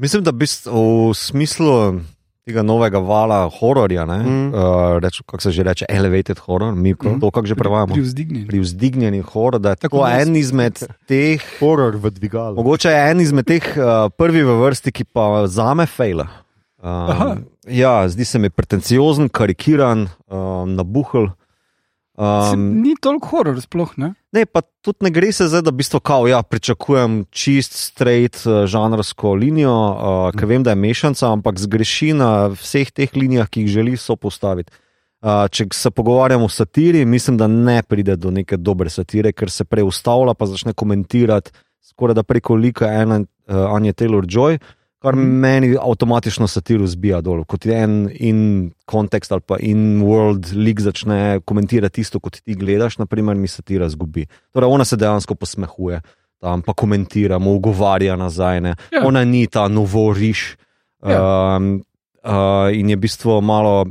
Mislim, 0.00 0.24
da 0.24 0.32
bist, 0.32 0.64
v 0.66 1.12
smislu 1.14 2.00
tega 2.48 2.62
novega 2.64 2.98
vala 2.98 3.44
hororja, 3.52 4.06
ne, 4.08 4.18
Mm. 4.24 4.48
uh, 4.54 5.24
kako 5.26 5.42
se 5.42 5.50
že 5.50 5.62
reče, 5.62 5.84
elevated 5.88 6.38
horror, 6.38 6.74
mi 6.74 6.92
mm. 6.96 7.20
To 7.20 7.30
kako 7.30 7.46
že 7.46 7.54
prevajamo. 7.54 7.94
Pri 7.94 8.02
vzdignjenju. 8.02 8.46
Pri 8.48 8.58
vzdignjeni 8.60 9.20
horor, 9.20 9.60
da 9.60 9.70
je 9.70 9.76
Tako 9.76 10.00
tako 10.00 10.08
en 10.10 10.36
izmed 10.36 10.80
teh, 11.06 11.44
Horor 11.60 11.96
v 11.96 12.10
dvigalu. 12.10 12.56
mogoče 12.56 12.88
je 12.88 13.10
en 13.10 13.20
izmed 13.20 13.46
teh 13.46 13.62
uh, 13.76 14.08
prvi 14.10 14.42
v 14.42 14.56
vrsti, 14.56 14.92
ki 14.92 15.04
pa 15.04 15.46
zame 15.46 15.86
fejla. 15.86 16.26
Aha. 16.82 17.36
Um, 17.36 17.44
ja, 17.68 18.08
zdi 18.08 18.24
se 18.24 18.38
mi 18.38 18.48
pretenciozen, 18.50 19.28
karikiran, 19.28 20.08
um, 20.32 20.74
nabuhel. 20.74 21.28
Um, 22.20 22.64
Ni 22.82 22.92
toliko 23.00 23.30
horor, 23.32 23.56
sploh 23.64 23.94
ne. 23.96 24.10
Ne, 24.36 24.44
pa 24.44 24.60
tudi 24.84 25.06
ne 25.06 25.10
gre 25.14 25.30
se 25.32 25.46
zdaj, 25.48 25.62
da 25.64 25.72
bi 25.72 25.86
to 25.88 26.02
kao, 26.04 26.26
ja, 26.28 26.42
pričakujem 26.44 27.22
čist, 27.32 27.78
straight, 27.78 28.42
uh, 28.44 28.66
žanrsko 28.68 29.32
linijo, 29.40 29.72
uh, 29.72 30.18
ker 30.36 30.50
vem, 30.50 30.66
da 30.66 30.74
je 30.74 30.82
mešanca, 30.82 31.30
ampak 31.32 31.58
zgreši 31.62 32.12
na 32.20 32.30
vseh 32.52 32.92
teh 32.92 33.16
linijah, 33.16 33.48
ki 33.48 33.64
jih 33.64 33.72
želi 33.78 33.96
so 33.96 34.18
postaviti. 34.20 34.72
Uh, 35.20 35.46
če 35.48 35.70
se 35.76 35.90
pogovarjamo 35.92 36.44
o 36.44 36.52
satiri, 36.52 37.06
mislim, 37.08 37.40
da 37.40 37.48
ne 37.48 37.80
pride 37.82 38.16
do 38.20 38.30
neke 38.32 38.60
dobre 38.60 38.92
satire, 38.92 39.32
ker 39.32 39.50
se 39.50 39.64
preustavlja, 39.64 40.36
pa 40.36 40.48
začne 40.48 40.76
komentirati 40.76 41.56
skoraj 41.90 42.14
da 42.14 42.22
preko 42.22 42.54
lika 42.54 42.86
ene 42.86 43.20
uh, 43.20 43.74
Anje 43.74 43.92
Taylor 43.92 44.26
Joy, 44.26 44.58
kar 45.02 45.16
Mhm. 45.16 45.22
meni 45.40 45.76
avtomatično 45.80 46.46
satiro 46.48 46.86
zbija 46.86 47.20
dol. 47.20 47.44
Kot 47.44 47.66
je 47.66 47.74
en 47.82 48.10
in 48.14 48.70
kontekst 48.84 49.32
ali 49.32 49.40
pa 49.40 49.56
in 49.60 50.02
world 50.02 50.52
lik 50.54 50.80
začne 50.80 51.40
komentirati 51.44 52.00
isto, 52.00 52.20
kot 52.20 52.40
ti 52.44 52.54
gledaš, 52.54 52.98
naprimer, 52.98 53.36
mi 53.36 53.48
satira 53.48 53.88
zgubi. 53.88 54.26
Torej, 54.52 54.68
ona 54.68 54.84
se 54.84 54.96
dejansko 54.96 55.34
posmehuje, 55.34 56.00
tam 56.40 56.62
pa 56.62 56.72
komentira, 56.72 57.38
mu 57.38 57.54
ugovarja 57.56 58.16
nazaj. 58.16 58.60
Ne. 58.60 58.74
Ja. 58.92 59.06
Ona 59.06 59.24
ni 59.24 59.46
ta 59.46 59.68
novoriš. 59.68 60.56
Ja. 61.06 61.56
Um, 61.56 61.82
Uh, 62.20 62.68
in 62.76 62.90
je 62.90 62.96
v 62.96 63.00
bistvu 63.00 63.40
malo, 63.40 63.86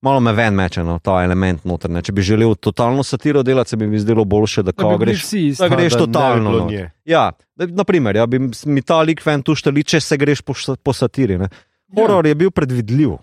malo 0.00 0.20
me 0.20 0.32
ven 0.32 0.54
meče 0.56 0.80
na 0.84 0.98
ta 0.98 1.18
element 1.24 1.64
noter. 1.64 1.90
Ne. 1.90 2.00
Če 2.02 2.12
bi 2.16 2.22
želel 2.24 2.54
totalno 2.56 3.02
satiro 3.04 3.42
delati, 3.42 3.70
se 3.70 3.76
bi 3.76 3.86
mi 3.86 3.98
zdelo 3.98 4.24
boljše, 4.24 4.62
da, 4.62 4.72
Da 4.72 4.96
bi 4.96 5.04
greš 5.04 5.22
isti. 5.24 5.52
da 5.58 5.68
greš 5.68 5.92
da 5.92 5.98
totalno. 5.98 6.66
nje. 6.70 6.90
Ja, 7.04 7.32
da, 7.56 7.66
naprimer, 7.66 8.16
ja, 8.16 8.26
bi 8.26 8.40
mi 8.66 8.82
ta 8.82 9.02
lik 9.02 9.20
ven 9.26 9.42
tu 9.42 9.54
šteli, 9.54 9.84
če 9.84 10.00
se 10.00 10.16
greš 10.16 10.40
po, 10.40 10.54
po 10.82 10.92
satiri. 10.92 11.36
Ne. 11.38 11.48
Horor 11.94 12.26
je 12.26 12.34
bil 12.34 12.50
predvidljiv, 12.50 13.18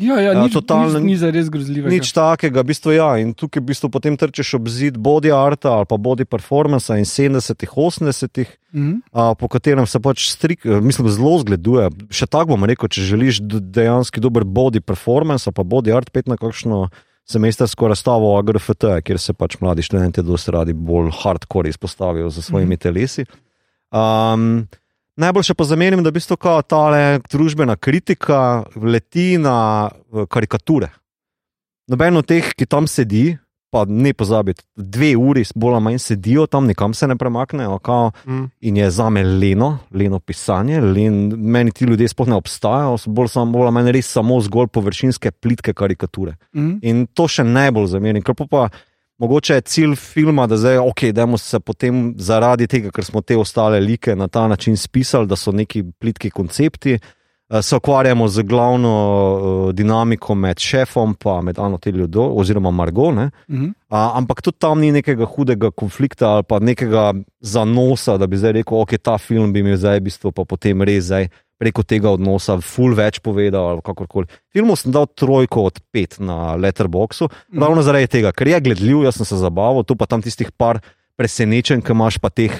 Ja, 0.00 0.16
ja, 0.16 0.32
nič, 0.32 0.54
totalno 0.54 0.96
nič, 0.96 1.04
ni 1.04 1.14
za 1.16 1.28
res 1.28 1.50
grozljivega. 1.52 1.92
nič 1.92 2.08
takega, 2.10 2.62
v 2.62 2.66
bistvu 2.66 2.94
ja. 2.96 3.20
In 3.20 3.34
tukaj 3.36 3.60
v 3.60 3.68
bistvu 3.68 3.90
potem 3.90 4.16
trčiš 4.16 4.54
ob 4.56 4.64
zid 4.66 4.96
body 4.96 5.28
arta 5.28 5.74
ali 5.74 5.84
pa 5.84 5.96
body 5.96 6.24
performance 6.24 6.88
in 6.90 7.04
70-ih, 7.04 7.68
80-ih. 7.68 8.48
Mhm. 8.72 9.02
a, 9.12 9.34
po 9.34 9.44
katerem 9.46 9.84
se 9.84 9.98
pač 9.98 10.30
strik, 10.30 10.64
mislim, 10.64 11.10
zelo 11.10 11.36
zgleduje. 11.38 11.90
Še 12.08 12.24
tako 12.26 12.54
bom 12.54 12.64
rekel, 12.64 12.88
če 12.88 13.02
želiš 13.04 13.42
dejansko 13.44 14.20
dober 14.20 14.42
body 14.42 14.80
performance, 14.80 15.44
ali 15.44 15.52
pa 15.52 15.62
body 15.62 15.90
art, 15.90 16.08
pet 16.08 16.26
na 16.26 16.34
kakšno 16.34 16.88
semestrsko 17.26 17.86
razstavo 17.86 18.32
AGRFT, 18.38 19.02
kjer 19.02 19.18
se 19.18 19.32
pač 19.32 19.58
mladi 19.58 19.82
študenti 19.82 20.22
dosti 20.22 20.50
radi 20.50 20.72
bolj 20.72 21.12
hardcore 21.14 21.68
izpostavijo 21.68 22.30
za 22.30 22.42
svojimi 22.42 22.74
Mhm. 22.74 22.80
telesi. 22.80 23.26
Um, 23.90 24.66
Najboljše 25.16 25.54
pa 25.54 25.64
zamenim, 25.64 26.02
da 26.02 26.10
v 26.10 26.12
bistvu 26.12 26.36
tale 26.68 27.20
družbena 27.30 27.76
kritika 27.76 28.64
leti 28.76 29.38
na 29.38 29.88
eh, 29.90 30.26
karikature. 30.30 30.88
Noben 31.90 32.16
od 32.16 32.26
teh, 32.26 32.52
ki 32.54 32.66
tam 32.70 32.86
sedi, 32.86 33.34
pa 33.70 33.84
ne 33.86 34.10
pozabite, 34.14 34.62
dve 34.76 35.12
uri, 35.16 35.44
bolj 35.54 35.74
ali 35.74 35.82
manj 35.82 35.98
sedijo 35.98 36.46
tam, 36.46 36.66
nikam 36.66 36.94
se 36.94 37.06
ne 37.06 37.16
premaknejo, 37.16 37.78
kao, 37.78 38.10
Mm. 38.26 38.44
in 38.60 38.76
je 38.76 38.90
za 38.90 39.10
me 39.10 39.22
leno, 39.22 39.78
leno 39.94 40.18
pisanje. 40.18 40.80
Len, 40.80 41.34
meni 41.36 41.70
ti 41.70 41.84
ljudje 41.84 42.08
sploh 42.08 42.28
ne 42.28 42.34
obstajajo, 42.34 42.98
so 42.98 43.10
bolj, 43.10 43.28
samo, 43.28 43.52
bolj 43.52 43.62
ali 43.62 43.72
manj 43.72 43.92
res 43.92 44.10
samo 44.12 44.40
zgolj 44.40 44.66
površinske, 44.66 45.30
plitke 45.30 45.72
karikature. 45.74 46.36
Mhm. 46.56 46.78
In 46.82 47.06
to 47.06 47.28
še 47.28 47.44
najbolj 47.44 47.86
zamerim, 47.86 48.22
ker 48.22 48.34
pa, 48.34 48.46
pa 48.46 48.68
mogoče 49.20 49.54
je 49.54 49.60
cilj 49.60 49.94
filma, 49.96 50.46
da 50.46 50.56
zdaj, 50.56 50.78
ok, 50.78 51.04
dajmo 51.12 51.38
se 51.38 51.60
potem 51.60 52.14
zaradi 52.18 52.66
tega, 52.66 52.90
ker 52.90 53.04
smo 53.04 53.20
te 53.20 53.36
ostale 53.36 53.80
like 53.80 54.16
na 54.16 54.28
ta 54.28 54.46
način 54.48 54.76
spisali, 54.76 55.28
da 55.28 55.36
so 55.36 55.52
neki 55.52 55.84
plitki 56.00 56.30
koncepti. 56.30 56.98
eh, 57.50 57.62
Se 57.62 57.76
ukvarjamo 57.76 58.28
z 58.28 58.42
glavno 58.42 58.94
uh, 59.68 59.74
dinamiko 59.74 60.34
med 60.34 60.58
šefom 60.58 61.16
in 61.24 61.44
med 61.44 61.58
Ano 61.58 61.78
Teljudo, 61.78 62.22
oziroma 62.22 62.70
Margo. 62.70 63.12
Ne? 63.12 63.30
Mhm. 63.48 63.68
A, 63.88 64.12
ampak 64.14 64.42
tudi 64.42 64.58
tam 64.58 64.80
ni 64.80 64.92
nekega 64.92 65.24
hudega 65.24 65.70
konflikta 65.70 66.28
ali 66.28 66.42
pa 66.48 66.58
nekega 66.58 67.14
zanosa, 67.40 68.16
da 68.16 68.26
bi 68.26 68.36
zdaj 68.36 68.52
rekel, 68.52 68.78
ok, 68.78 68.98
ta 69.02 69.18
film 69.18 69.52
bi 69.52 69.62
mi 69.62 69.76
zdaj 69.76 69.98
v 69.98 70.02
bistvu 70.02 70.32
pa 70.32 70.44
potem 70.44 70.82
res 70.82 71.04
zdaj 71.04 71.28
preko 71.60 71.84
tega 71.84 72.08
odnosa 72.10 72.56
ful 72.58 72.94
več 72.96 73.20
povedal 73.20 73.74
ali 73.74 73.82
kakorkoli. 73.84 74.24
Filmu 74.48 74.72
sem 74.74 74.88
dal 74.90 75.04
trojko 75.06 75.68
od 75.68 75.80
pet 75.92 76.16
na 76.18 76.56
Letterboxu, 76.56 77.28
Mhm. 77.52 77.60
ravno 77.60 77.82
zaradi 77.82 78.08
tega, 78.08 78.32
ker 78.32 78.48
je 78.48 78.60
gledljiv, 78.62 79.04
jaz 79.04 79.14
sem 79.14 79.26
se 79.26 79.36
zabaval, 79.36 79.84
tu 79.84 79.92
pa 79.94 80.06
tam 80.06 80.22
tistih 80.22 80.48
par 80.50 80.80
presenečenj, 81.16 81.82
ki 81.82 81.92
imaš 81.92 82.16
pa 82.16 82.30
teh 82.30 82.54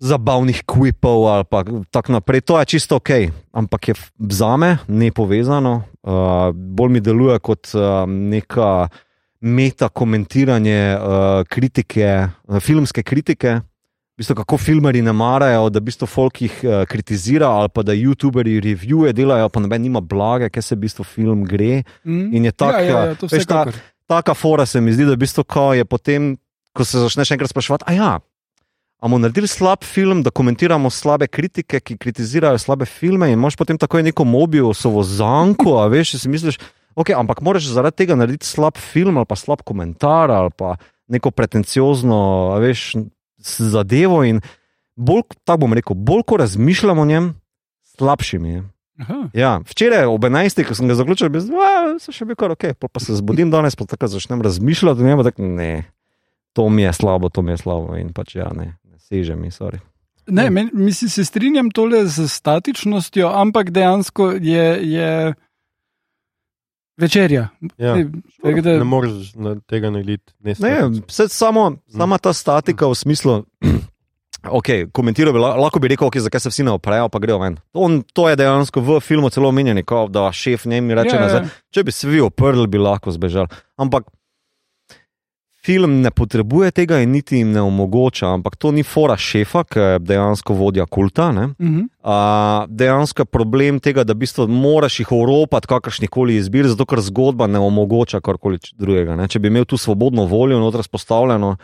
zabavnih 0.00 0.62
kvipov 0.64 1.26
ali 1.26 1.44
pa 1.44 1.60
tako 1.90 2.12
naprej. 2.12 2.40
To 2.42 2.56
je 2.56 2.64
čisto 2.66 2.96
ok, 2.96 3.10
ampak 3.52 3.88
je 3.88 3.94
f- 3.94 4.10
zame 4.30 4.78
nepovezano. 4.88 5.82
Uh, 6.00 6.12
bolj 6.54 6.88
mi 6.88 7.00
deluje 7.00 7.38
kot 7.38 7.74
uh, 7.74 8.06
neka 8.06 8.88
meta 9.40 9.88
komentiranje 9.88 10.94
uh, 10.94 11.02
kritike, 11.44 12.06
uh, 12.46 12.60
filmske 12.60 13.02
kritike. 13.02 13.60
V 14.18 14.24
bistvu, 14.24 14.34
kako 14.34 14.56
filmari 14.58 14.98
ne 14.98 15.12
marajo, 15.14 15.68
da 15.70 15.78
v 15.78 15.86
bistvu 15.86 16.08
folk 16.10 16.40
jih 16.42 16.54
uh, 16.66 16.80
kritizira, 16.90 17.46
ali 17.54 17.70
pa 17.70 17.84
da 17.86 17.94
YouTuberi 17.94 18.56
revije 18.58 19.12
delajo, 19.14 19.46
pa 19.46 19.62
noben 19.62 19.84
nima 19.84 20.00
blage, 20.02 20.48
kaj 20.50 20.64
se 20.66 20.74
v 20.74 20.80
bistvu 20.88 21.04
film 21.06 21.44
gre. 21.46 21.84
Mhm. 22.02 22.34
In 22.34 22.48
je 22.50 22.52
tak, 22.52 22.80
ja, 22.82 22.82
ja, 22.82 23.04
ja, 23.12 23.14
to 23.14 23.30
veš, 23.30 23.46
ta-. 23.46 23.70
Taka 24.10 24.34
fora 24.34 24.66
se 24.66 24.80
mi 24.80 24.90
zdi, 24.90 25.06
da 25.06 25.14
v 25.14 25.22
bistvu, 25.22 25.44
ko 25.46 25.70
je 25.78 25.84
potem, 25.86 26.32
ko 26.74 26.82
se 26.82 26.98
začneš 26.98 27.30
enkrat 27.36 27.52
spraševati, 27.54 27.86
a 27.86 27.94
ja. 27.94 28.10
A 28.98 29.06
bomo 29.06 29.20
naredili 29.22 29.46
slab 29.46 29.86
film, 29.86 30.24
da 30.26 30.34
komentiramo 30.34 30.90
slabe 30.90 31.28
kritike, 31.30 31.78
ki 31.78 31.94
kritizirajo 32.02 32.58
slabe 32.58 32.90
filme, 32.90 33.30
in 33.30 33.38
imaš 33.38 33.54
potem 33.54 33.78
tako 33.78 34.02
neko 34.02 34.26
mobiusovo 34.26 35.06
zanko, 35.06 35.78
a 35.78 35.86
veš, 35.86 36.16
si 36.18 36.32
misliš, 36.32 36.58
ok, 36.98 37.14
ampak 37.14 37.44
moraš 37.46 37.70
zaradi 37.70 38.02
tega 38.02 38.18
narediti 38.18 38.50
slab 38.50 38.74
film 38.82 39.20
ali 39.20 39.30
pa 39.30 39.38
slab 39.38 39.62
komentar 39.62 40.34
ali 40.34 40.50
pa 40.50 40.74
neko 41.06 41.30
pretenciozno, 41.30 42.18
veš, 42.58 42.96
zadevo. 43.38 44.24
In 44.24 44.40
bolj, 44.96 45.22
tako 45.44 45.66
bom 45.66 45.76
rekel, 45.78 45.96
bolj 45.96 46.24
ko 46.26 46.36
razmišljam 46.36 46.98
o 46.98 47.04
njem, 47.04 47.30
slabši 47.96 48.38
mi 48.38 48.52
je. 48.56 48.64
Aha. 48.98 49.28
Ja, 49.34 49.60
včeraj 49.62 50.08
ob 50.10 50.24
11. 50.26 50.64
ko 50.66 50.74
sem 50.74 50.88
ga 50.90 50.96
zaključil, 50.98 51.28
bi 51.30 51.40
rekel, 51.40 51.98
se 52.02 52.12
še 52.12 52.26
bi 52.26 52.34
kar 52.38 52.50
ok, 52.50 52.72
pol 52.74 52.90
pa 52.90 53.02
se 53.02 53.14
zbudim 53.14 53.52
danes, 53.54 53.78
pa 53.78 53.86
tako 53.86 54.10
začnem 54.10 54.42
razmišljati 54.42 55.06
njem, 55.06 55.22
da 55.22 55.30
ne, 55.38 55.72
to 56.52 56.66
mi 56.68 56.82
je 56.82 56.92
slabo, 56.98 57.30
to 57.30 57.44
mi 57.46 57.54
je 57.54 57.60
slabo 57.62 57.94
in 57.94 58.10
pač 58.12 58.34
ja, 58.40 58.50
ne, 58.50 58.72
ne 58.82 58.98
seže 58.98 59.38
mi, 59.38 59.52
sorry. 59.54 59.78
Ne, 60.28 60.50
men, 60.50 60.70
mislim, 60.74 61.08
se 61.08 61.24
strinjam 61.24 61.70
tole 61.70 62.02
z 62.06 62.26
statičnostjo, 62.28 63.30
ampak 63.32 63.70
dejansko 63.70 64.32
je, 64.42 64.66
je 64.90 65.34
večerja. 66.98 67.48
Ja. 67.78 67.94
Ne, 67.94 68.10
da- 68.60 68.78
Ne 68.78 68.84
moreš 68.84 69.34
na 69.34 69.56
tega 69.62 69.90
narediti. 69.90 70.32
Ne, 70.40 70.54
Ne, 70.58 70.74
vse 71.06 71.28
samo, 71.28 71.76
sama 71.88 72.18
ta 72.18 72.32
statika 72.32 72.86
v 72.86 72.94
smislu. 72.94 73.44
Okay, 74.40 74.86
komentiral 74.86 75.32
bi, 75.32 75.38
la- 75.38 75.56
lahko 75.56 75.80
bi 75.80 75.88
rekel, 75.88 76.06
okay, 76.06 76.20
zakaj 76.20 76.40
se 76.40 76.48
vsi 76.48 76.62
ne 76.62 76.70
oprejo, 76.70 77.08
pa 77.08 77.18
grejo 77.18 77.40
ven. 77.40 77.56
On, 77.74 78.02
to 78.14 78.28
je 78.28 78.36
dejansko 78.36 78.80
v 78.80 79.00
filmu 79.00 79.30
celo 79.30 79.48
omenjeno, 79.48 79.82
da 80.08 80.30
šef 80.32 80.64
njim 80.64 80.90
reče: 80.90 81.08
Ja, 81.08 81.14
ja. 81.16 81.20
nazaj. 81.20 81.48
Če 81.70 81.82
bi 81.82 81.92
se 81.92 82.08
vi 82.08 82.20
oprli, 82.20 82.66
bi 82.66 82.78
lahko 82.78 83.10
zbežali. 83.10 83.48
Ampak 83.76 84.06
film 85.64 86.00
ne 86.00 86.10
potrebuje 86.10 86.70
tega 86.70 87.00
in 87.02 87.10
niti 87.10 87.36
jim 87.36 87.50
ne 87.52 87.60
omogoča. 87.60 88.28
Ampak 88.34 88.56
to 88.56 88.70
ni 88.72 88.82
fora 88.82 89.16
šefa, 89.16 89.64
ki 89.64 89.78
je 89.78 89.98
dejansko 89.98 90.54
vodja 90.54 90.86
kulta. 90.86 91.32
Ne? 91.32 91.48
Mhm. 91.60 91.80
A, 92.02 92.66
dejansko 92.68 93.22
je 93.22 93.32
problem 93.32 93.80
tega, 93.80 94.04
da 94.04 94.12
v 94.12 94.22
bistvu 94.24 94.48
moraš 94.48 95.00
jih 95.00 95.12
oropati 95.12 95.66
kakršnih 95.66 96.10
koli 96.10 96.38
izbir, 96.38 96.68
zato 96.68 96.86
ker 96.86 97.02
zgodba 97.04 97.46
ne 97.46 97.58
omogoča 97.58 98.20
karkoli 98.20 98.58
drugega. 98.78 99.16
Ne? 99.16 99.28
Če 99.28 99.38
bi 99.38 99.48
imel 99.52 99.64
tu 99.64 99.76
svobodno 99.76 100.24
voljo 100.24 100.60
noter 100.60 100.82
spostavljeno, 100.84 101.56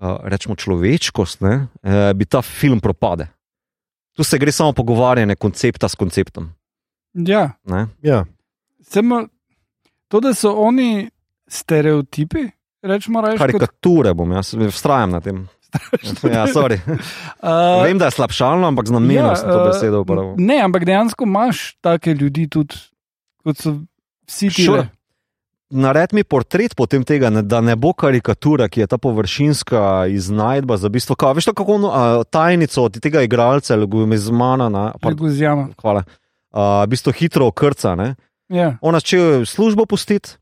uh, 0.00 0.16
rečemo 0.24 0.54
človeškost, 0.56 1.40
ne? 1.40 1.66
e, 1.82 2.14
bi 2.14 2.24
ta 2.24 2.42
film 2.42 2.80
propade. 2.80 3.26
Tu 4.16 4.24
se 4.24 4.38
gre 4.38 4.52
samo 4.52 4.72
pogovarjanje 4.72 5.34
koncepta 5.36 5.88
s 5.88 5.94
konceptom. 5.94 6.50
Ja, 7.14 7.50
Ne? 7.64 7.86
Ja. 8.02 8.24
samo 8.82 9.26
to, 10.08 10.20
da 10.20 10.34
so 10.34 10.52
oni 10.52 11.10
stereotipi, 11.48 12.48
rečemo, 12.82 13.22
reč, 13.24 13.38
kot, 13.38 13.46
Karikature 13.46 14.14
bom, 14.14 14.32
jaz 14.38 14.54
vztrajam 14.54 15.16
na 15.16 15.20
tem. 15.24 15.48
ja, 16.26 16.46
sorry. 16.50 16.80
uh, 16.86 17.82
Vem, 17.84 17.98
da 17.98 18.10
je 18.10 18.16
slabšalno, 18.18 18.66
ampak 18.72 18.90
z 18.90 18.96
namenom 18.96 19.32
ja, 19.32 19.38
sem 19.38 19.50
to 19.50 19.60
besedo 19.68 20.02
uporabil. 20.02 20.34
Ne, 20.42 20.58
ampak 20.64 20.86
dejansko 20.88 21.28
imaš 21.28 21.74
take 21.84 22.14
ljudi 22.14 22.48
tudi, 22.50 22.80
kot 23.44 23.60
so 23.60 23.76
vsi 24.26 24.50
ti. 24.50 24.66
Sure. 24.66 24.88
Nared 25.70 26.10
mi 26.10 26.24
portret 26.26 26.74
potem 26.74 27.04
tega, 27.06 27.30
ne, 27.30 27.44
da 27.46 27.60
ne 27.62 27.76
bo 27.78 27.92
karikatura, 27.94 28.66
ki 28.66 28.82
je 28.82 28.86
ta 28.90 28.98
površinska 28.98 30.10
iznajdba 30.10 30.74
za 30.82 30.90
bistvo. 30.90 31.14
Kao, 31.14 31.30
veš, 31.38 31.52
to, 31.52 31.54
kako 31.54 31.76
ono, 31.78 31.92
a, 31.94 32.24
tajnico 32.26 32.88
od 32.88 32.98
tega 32.98 33.22
igralca, 33.22 33.78
Legumizmana, 33.78 34.66
na, 34.68 34.88
par, 34.98 35.14
Leguzijama. 35.14 35.68
hvala, 35.78 36.02
a, 36.50 36.82
v 36.82 36.90
bistvu 36.90 37.14
hitro 37.14 37.46
okrca. 37.54 37.94
Ne? 37.94 38.16
Ja. 38.50 38.72
Ona 38.82 38.98
če 38.98 39.46
službo 39.46 39.86
pustiti, 39.86 40.34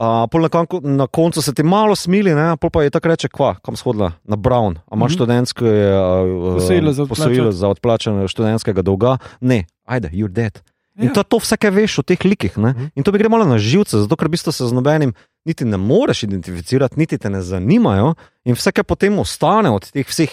a, 0.00 0.24
pol 0.26 0.40
na, 0.40 0.48
konku, 0.48 0.80
na 0.80 1.04
koncu 1.06 1.38
se 1.38 1.52
ti 1.52 1.62
malo 1.62 1.92
smili, 1.92 2.32
ne? 2.32 2.56
pol 2.56 2.70
pa 2.70 2.82
je 2.82 2.90
tako 2.90 3.08
reče, 3.08 3.28
kva, 3.28 3.54
kam 3.56 3.76
shodila, 3.76 4.12
na 4.24 4.34
Brown, 4.34 4.80
a 4.80 4.96
imaš 4.96 5.12
Mhm. 5.12 5.16
študentsko 5.16 5.62
a, 5.62 6.00
a, 6.48 6.54
Posojilo 6.56 6.92
za 6.92 7.04
posojilo 7.04 7.52
za 7.52 7.68
odplačanje 7.68 8.24
študentskega 8.26 8.80
dolga. 8.80 9.18
Ne, 9.40 9.64
ajde, 9.84 10.08
you're 10.10 10.32
dead. 10.32 10.56
In 10.96 11.06
Ja. 11.06 11.12
to, 11.14 11.22
to 11.22 11.38
vse, 11.38 11.56
kar 11.56 11.70
veš 11.70 11.98
o 11.98 12.02
teh 12.02 12.18
likih. 12.20 12.56
Ne? 12.56 12.70
Mhm. 12.70 12.84
In 12.94 13.02
to 13.02 13.12
bi 13.12 13.18
gre 13.18 13.28
malo 13.28 13.44
na 13.44 13.56
živce, 13.56 13.96
zato 13.98 14.16
ker 14.16 14.28
v 14.28 14.30
bistvu 14.30 14.50
se 14.50 14.64
z 14.64 14.72
nobenim 14.72 15.12
niti 15.44 15.64
ne 15.64 15.76
moreš 15.76 16.22
identificirati, 16.22 16.96
niti 16.96 17.16
te 17.16 17.30
ne 17.30 17.40
zanimajo. 17.40 18.14
In 18.44 18.54
vse, 18.54 18.72
kar 18.72 18.84
potem 18.84 19.18
ostane 19.18 19.70
od 19.70 19.84
teh 19.86 20.04
vseh 20.04 20.28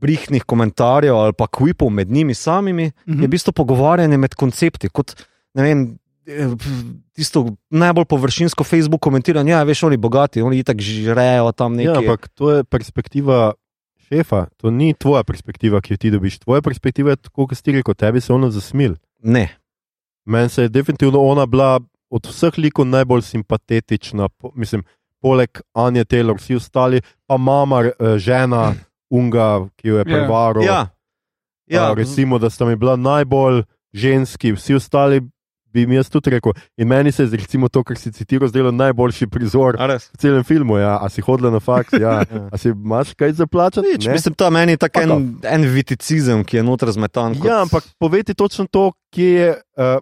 brihnih 0.00 0.44
komentarjev 0.44 1.14
ali 1.16 1.32
pa 1.32 1.46
kvipov 1.46 1.90
med 1.90 2.10
njimi 2.10 2.34
samimi, 2.34 2.90
Mhm. 3.06 3.20
je 3.20 3.26
v 3.26 3.30
bistvu 3.30 3.52
pogovarjanje 3.52 4.16
med 4.16 4.34
koncepti. 4.34 4.88
Kot, 4.88 5.14
ne 5.54 5.62
vem, 5.62 5.98
tisto 7.12 7.46
najbolj 7.70 8.04
površinsko 8.04 8.64
Facebook 8.64 9.00
komentiranje, 9.00 9.50
ja, 9.50 9.62
veš, 9.62 9.82
oni 9.82 9.96
bogati, 9.96 10.42
oni 10.42 10.58
itak 10.58 10.76
žrejo 10.78 11.52
tam 11.52 11.72
Ja, 11.72 11.92
nekaj. 11.92 11.96
ampak 11.98 12.28
to 12.28 12.50
je 12.50 12.64
perspektiva 12.64 13.52
šefa, 14.00 14.46
to 14.56 14.70
ni 14.70 14.94
tvoja 14.94 15.24
perspektiva, 15.24 15.80
ki 15.80 15.92
jo 15.92 15.96
ti 15.96 16.10
dobiš. 16.10 16.38
Tvoja 16.38 16.62
perspektiva 16.62 17.10
je 17.10 17.16
tako, 17.18 17.46
kot 17.46 17.58
si 17.58 17.72
rekel, 17.72 17.94
tebi 17.94 18.20
se 18.20 18.32
ona 18.32 18.50
zasmil. 18.50 18.94
Ne. 19.18 19.48
Meni 20.24 20.48
se 20.48 20.62
je 20.62 20.68
definitivno 20.68 21.18
ona 21.20 21.46
bila 21.46 21.80
od 22.10 22.26
vseh 22.26 22.58
likov 22.58 22.86
najbolj 22.86 23.22
simpatetična, 23.22 24.28
po, 24.30 24.50
mislim, 24.54 24.84
poleg 25.20 25.48
Anja 25.74 26.04
Taylor, 26.04 26.36
vsi 26.36 26.54
ostali, 26.54 27.00
pa 27.26 27.36
mama, 27.36 27.82
eh, 27.82 28.18
žena, 28.18 28.74
unga, 29.10 29.68
ki 29.76 29.88
jo 29.88 29.94
je 29.94 29.98
Ja. 29.98 30.04
prevaral. 30.06 30.62
Ja. 30.62 30.88
Ja, 31.66 31.82
Ja, 31.82 31.94
recimo, 31.94 32.38
da 32.38 32.50
sta 32.50 32.64
mi 32.64 32.76
bila 32.76 32.96
najbolj 32.96 33.62
ženski, 33.92 34.52
vsi 34.52 34.74
ostali 34.74 35.20
bi 35.72 35.86
mi 35.86 35.98
jaz 35.98 36.08
tudi 36.10 36.30
rekel. 36.30 36.52
In 36.76 36.88
meni 36.88 37.12
se 37.12 37.22
je 37.22 37.36
recimo 37.36 37.68
to, 37.68 37.82
kar 37.84 37.98
si 37.98 38.12
citiral, 38.12 38.48
zdelo 38.48 38.72
najboljši 38.72 39.28
prizor 39.32 39.76
v 39.78 40.18
celem 40.18 40.44
filmu. 40.44 40.78
Ja. 40.78 40.98
A 41.02 41.08
si 41.12 41.24
hodila 41.24 41.50
na 41.52 41.60
faks, 41.60 41.96
ja. 42.00 42.22
a 42.52 42.60
si 42.60 42.72
imaš 42.72 43.14
kaj 43.18 43.36
za 43.38 43.46
plačati? 43.46 43.86
Nič, 43.88 44.06
Ne? 44.06 44.12
mislim, 44.12 44.34
to 44.34 44.44
je 44.44 44.50
meni 44.50 44.76
tak 44.76 44.92
Pa 44.96 45.04
en, 45.04 45.38
en 45.44 45.66
viticizem, 45.68 46.44
ki 46.44 46.60
je 46.60 46.62
noter 46.64 46.90
zmetan. 46.94 47.36
Kot... 47.36 47.48
Ja, 47.48 47.62
ampak 47.62 47.84
poveti 47.98 48.34
točno 48.34 48.66
to, 48.70 48.92
kje 49.14 49.30
je, 49.32 49.50
uh, 49.76 49.98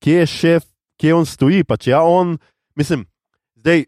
kje 0.00 0.24
je 0.24 0.26
šef, 0.26 0.68
kje 1.00 1.14
on 1.14 1.26
stoji. 1.28 1.64
Pač 1.64 1.90
ja, 1.92 2.02
on, 2.02 2.38
mislim, 2.76 3.04
zdaj, 3.60 3.84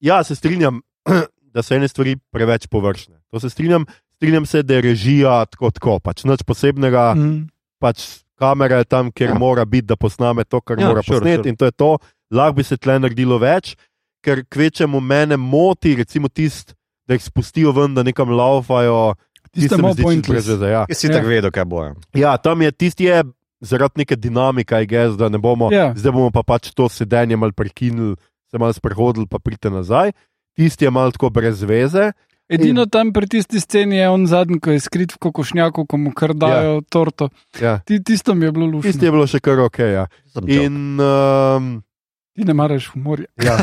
ja, 0.00 0.22
se 0.24 0.36
strinjam, 0.36 0.80
da 1.54 1.62
so 1.62 1.76
ene 1.76 1.88
stvari 1.88 2.16
preveč 2.32 2.66
površne. 2.70 3.20
To 3.30 3.40
se 3.40 3.50
strinjam, 3.50 3.84
strinjam 4.16 4.46
se, 4.46 4.62
da 4.62 4.78
je 4.78 4.88
režija 4.90 5.44
tako, 5.52 5.70
tako 5.70 5.98
pač 6.00 6.24
nič 6.24 6.44
posebnega. 6.46 7.12
Mm. 7.16 7.48
pač 7.80 8.24
kamera 8.40 8.76
je 8.76 8.84
tam, 8.86 9.12
kjer 9.12 9.30
ja. 9.30 9.38
mora 9.38 9.64
biti, 9.64 9.86
da 9.86 9.96
posname 9.96 10.44
to, 10.44 10.60
kar 10.60 10.78
Ja, 10.78 10.82
ja, 10.82 10.88
mora 10.88 11.02
sure, 11.02 11.18
posneti, 11.18 11.36
sure. 11.38 11.48
in 11.48 11.56
to 11.56 11.64
je 11.64 11.72
to. 11.72 11.90
Lahko 12.30 12.52
bi 12.54 12.64
se 12.64 12.76
tle 12.76 12.96
naredilo 12.98 13.38
več, 13.38 13.74
ker 14.20 14.44
kvečemu 14.44 15.00
mene 15.00 15.36
moti, 15.36 15.96
recimo 15.96 16.28
tist, 16.28 16.74
da 17.04 17.14
jih 17.14 17.22
spustijo 17.22 17.72
ven, 17.72 17.92
da 17.92 18.02
nekam 18.02 18.30
laufajo. 18.30 19.14
Malo 19.50 19.56
čisto 19.56 19.76
pointless. 19.98 20.28
brez 20.28 20.48
veze, 20.48 20.66
Ja. 20.68 20.84
Jaz 20.86 20.96
si 20.96 21.06
Ja. 21.06 21.12
tako 21.12 21.26
vedel, 21.28 21.50
kaj 21.50 21.64
bojo. 21.64 21.94
ja, 22.14 22.36
tam 22.36 22.62
je 22.62 22.70
tisti, 22.72 23.04
je 23.04 23.24
zaradi 23.60 23.92
neke 23.96 24.16
dinamike, 24.16 24.78
gez, 24.86 25.16
da 25.16 25.28
ne 25.28 25.38
bomo, 25.38 25.68
Ja. 25.68 25.90
zdaj 25.92 26.12
bomo 26.12 26.30
pa 26.30 26.42
pač 26.42 26.70
to 26.70 26.88
sedenje 26.88 27.36
mal 27.36 27.50
prekinili, 27.52 28.14
se 28.46 28.58
mal 28.58 28.72
sprehodili, 28.72 29.26
pa 29.26 29.38
pridite 29.38 29.70
nazaj. 29.70 30.12
Tisti 30.54 30.84
je 30.84 30.90
mal 30.90 31.10
tako 31.10 31.30
brez 31.30 31.62
veze. 31.62 32.12
Edino 32.50 32.86
tam 32.90 33.12
pri 33.14 33.28
tisti 33.30 33.60
sceni 33.62 34.00
je 34.00 34.08
on 34.10 34.26
zadnji, 34.26 34.58
ko 34.60 34.74
je 34.74 34.80
skrit 34.82 35.12
v 35.14 35.20
kokošnjaku, 35.22 35.84
ko 35.86 35.96
mu 35.96 36.10
kar 36.16 36.34
dajo 36.34 36.80
ja. 36.80 36.86
torto. 36.90 37.28
Ja. 37.60 37.78
Ti, 37.86 38.00
tisto 38.02 38.34
mi 38.34 38.48
je 38.48 38.52
bilo 38.52 38.66
lušno. 38.66 38.90
Tisti 38.90 39.06
je 39.06 39.12
bilo 39.14 39.26
še 39.30 39.38
kar 39.44 39.62
ok. 39.62 39.78
Ja. 39.86 40.08
In, 40.50 40.98
um, 40.98 41.70
Ti 42.34 42.46
ne 42.46 42.54
maraš 42.54 42.88
humorja. 42.90 43.30
Ja. 43.42 43.58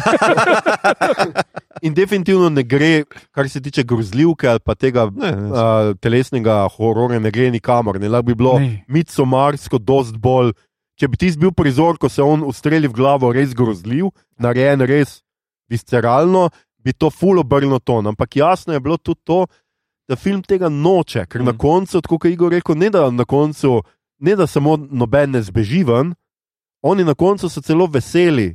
In 1.86 1.94
definitivno 1.98 2.50
ne 2.50 2.64
gre, 2.64 3.04
kar 3.36 3.50
se 3.50 3.62
tiče 3.62 3.84
grozljivke 3.84 4.48
ali 4.50 4.64
pa 4.64 4.76
tega 4.76 5.08
Ne, 5.12 5.32
ne, 5.32 5.52
uh, 5.52 5.92
telesnega 6.00 6.64
hororja, 6.78 7.20
ne 7.20 7.32
gre 7.32 7.52
nikamor. 7.52 8.00
Ne 8.00 8.12
lahko 8.12 8.32
bi 8.32 8.36
bilo 8.40 8.58
Ne. 8.60 8.84
mitsomarsko, 8.88 9.80
dost 9.84 10.18
bolj. 10.18 10.54
Če 10.98 11.12
bi 11.12 11.20
ti 11.20 11.30
bil 11.38 11.52
prizor, 11.54 12.00
ko 12.02 12.10
se 12.10 12.24
on 12.26 12.42
ustreli 12.48 12.88
v 12.90 12.96
glavo, 12.96 13.30
res 13.36 13.54
grozljiv, 13.54 14.10
narejen 14.42 14.82
res 14.82 15.22
visceralno, 15.70 16.48
bi 16.88 16.94
to 16.96 17.10
fulo 17.12 17.44
obrnilo 17.44 17.80
ton. 17.84 18.08
Ampak 18.08 18.40
jasno 18.40 18.74
je 18.76 18.80
bilo 18.84 18.98
tudi 18.98 19.20
to, 19.28 19.42
da 20.08 20.16
film 20.16 20.40
tega 20.42 20.70
noče, 20.72 21.26
ker 21.28 21.44
mm. 21.44 21.52
na 21.52 21.54
koncu, 21.58 22.00
tako 22.02 22.16
kot 22.18 22.30
je 22.30 22.38
Igor 22.38 22.56
rekel, 22.56 22.78
ne 22.80 22.90
da 22.94 23.10
na 23.12 23.26
koncu, 23.28 23.82
ne 24.24 24.36
da 24.40 24.48
samo 24.48 24.78
noben 24.80 25.36
ne 25.36 25.44
zbeži 25.44 25.84
ven, 25.88 26.14
oni 26.82 27.04
na 27.04 27.16
koncu 27.18 27.50
so 27.52 27.62
celo 27.62 27.90
veseli. 27.92 28.54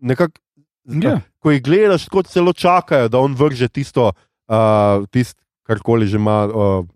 Nekak, 0.00 0.40
Ja. 0.86 1.18
Ko 1.42 1.50
jih 1.50 1.62
gledaš, 1.62 2.06
tako 2.06 2.22
celo 2.30 2.52
čakajo, 2.52 3.08
da 3.10 3.18
on 3.18 3.34
vrže 3.34 3.68
tisto, 3.68 4.12
uh, 4.12 5.06
tist, 5.10 5.38
karkoli 5.66 6.06
že 6.06 6.16
ima, 6.16 6.44
uh, 6.46 6.86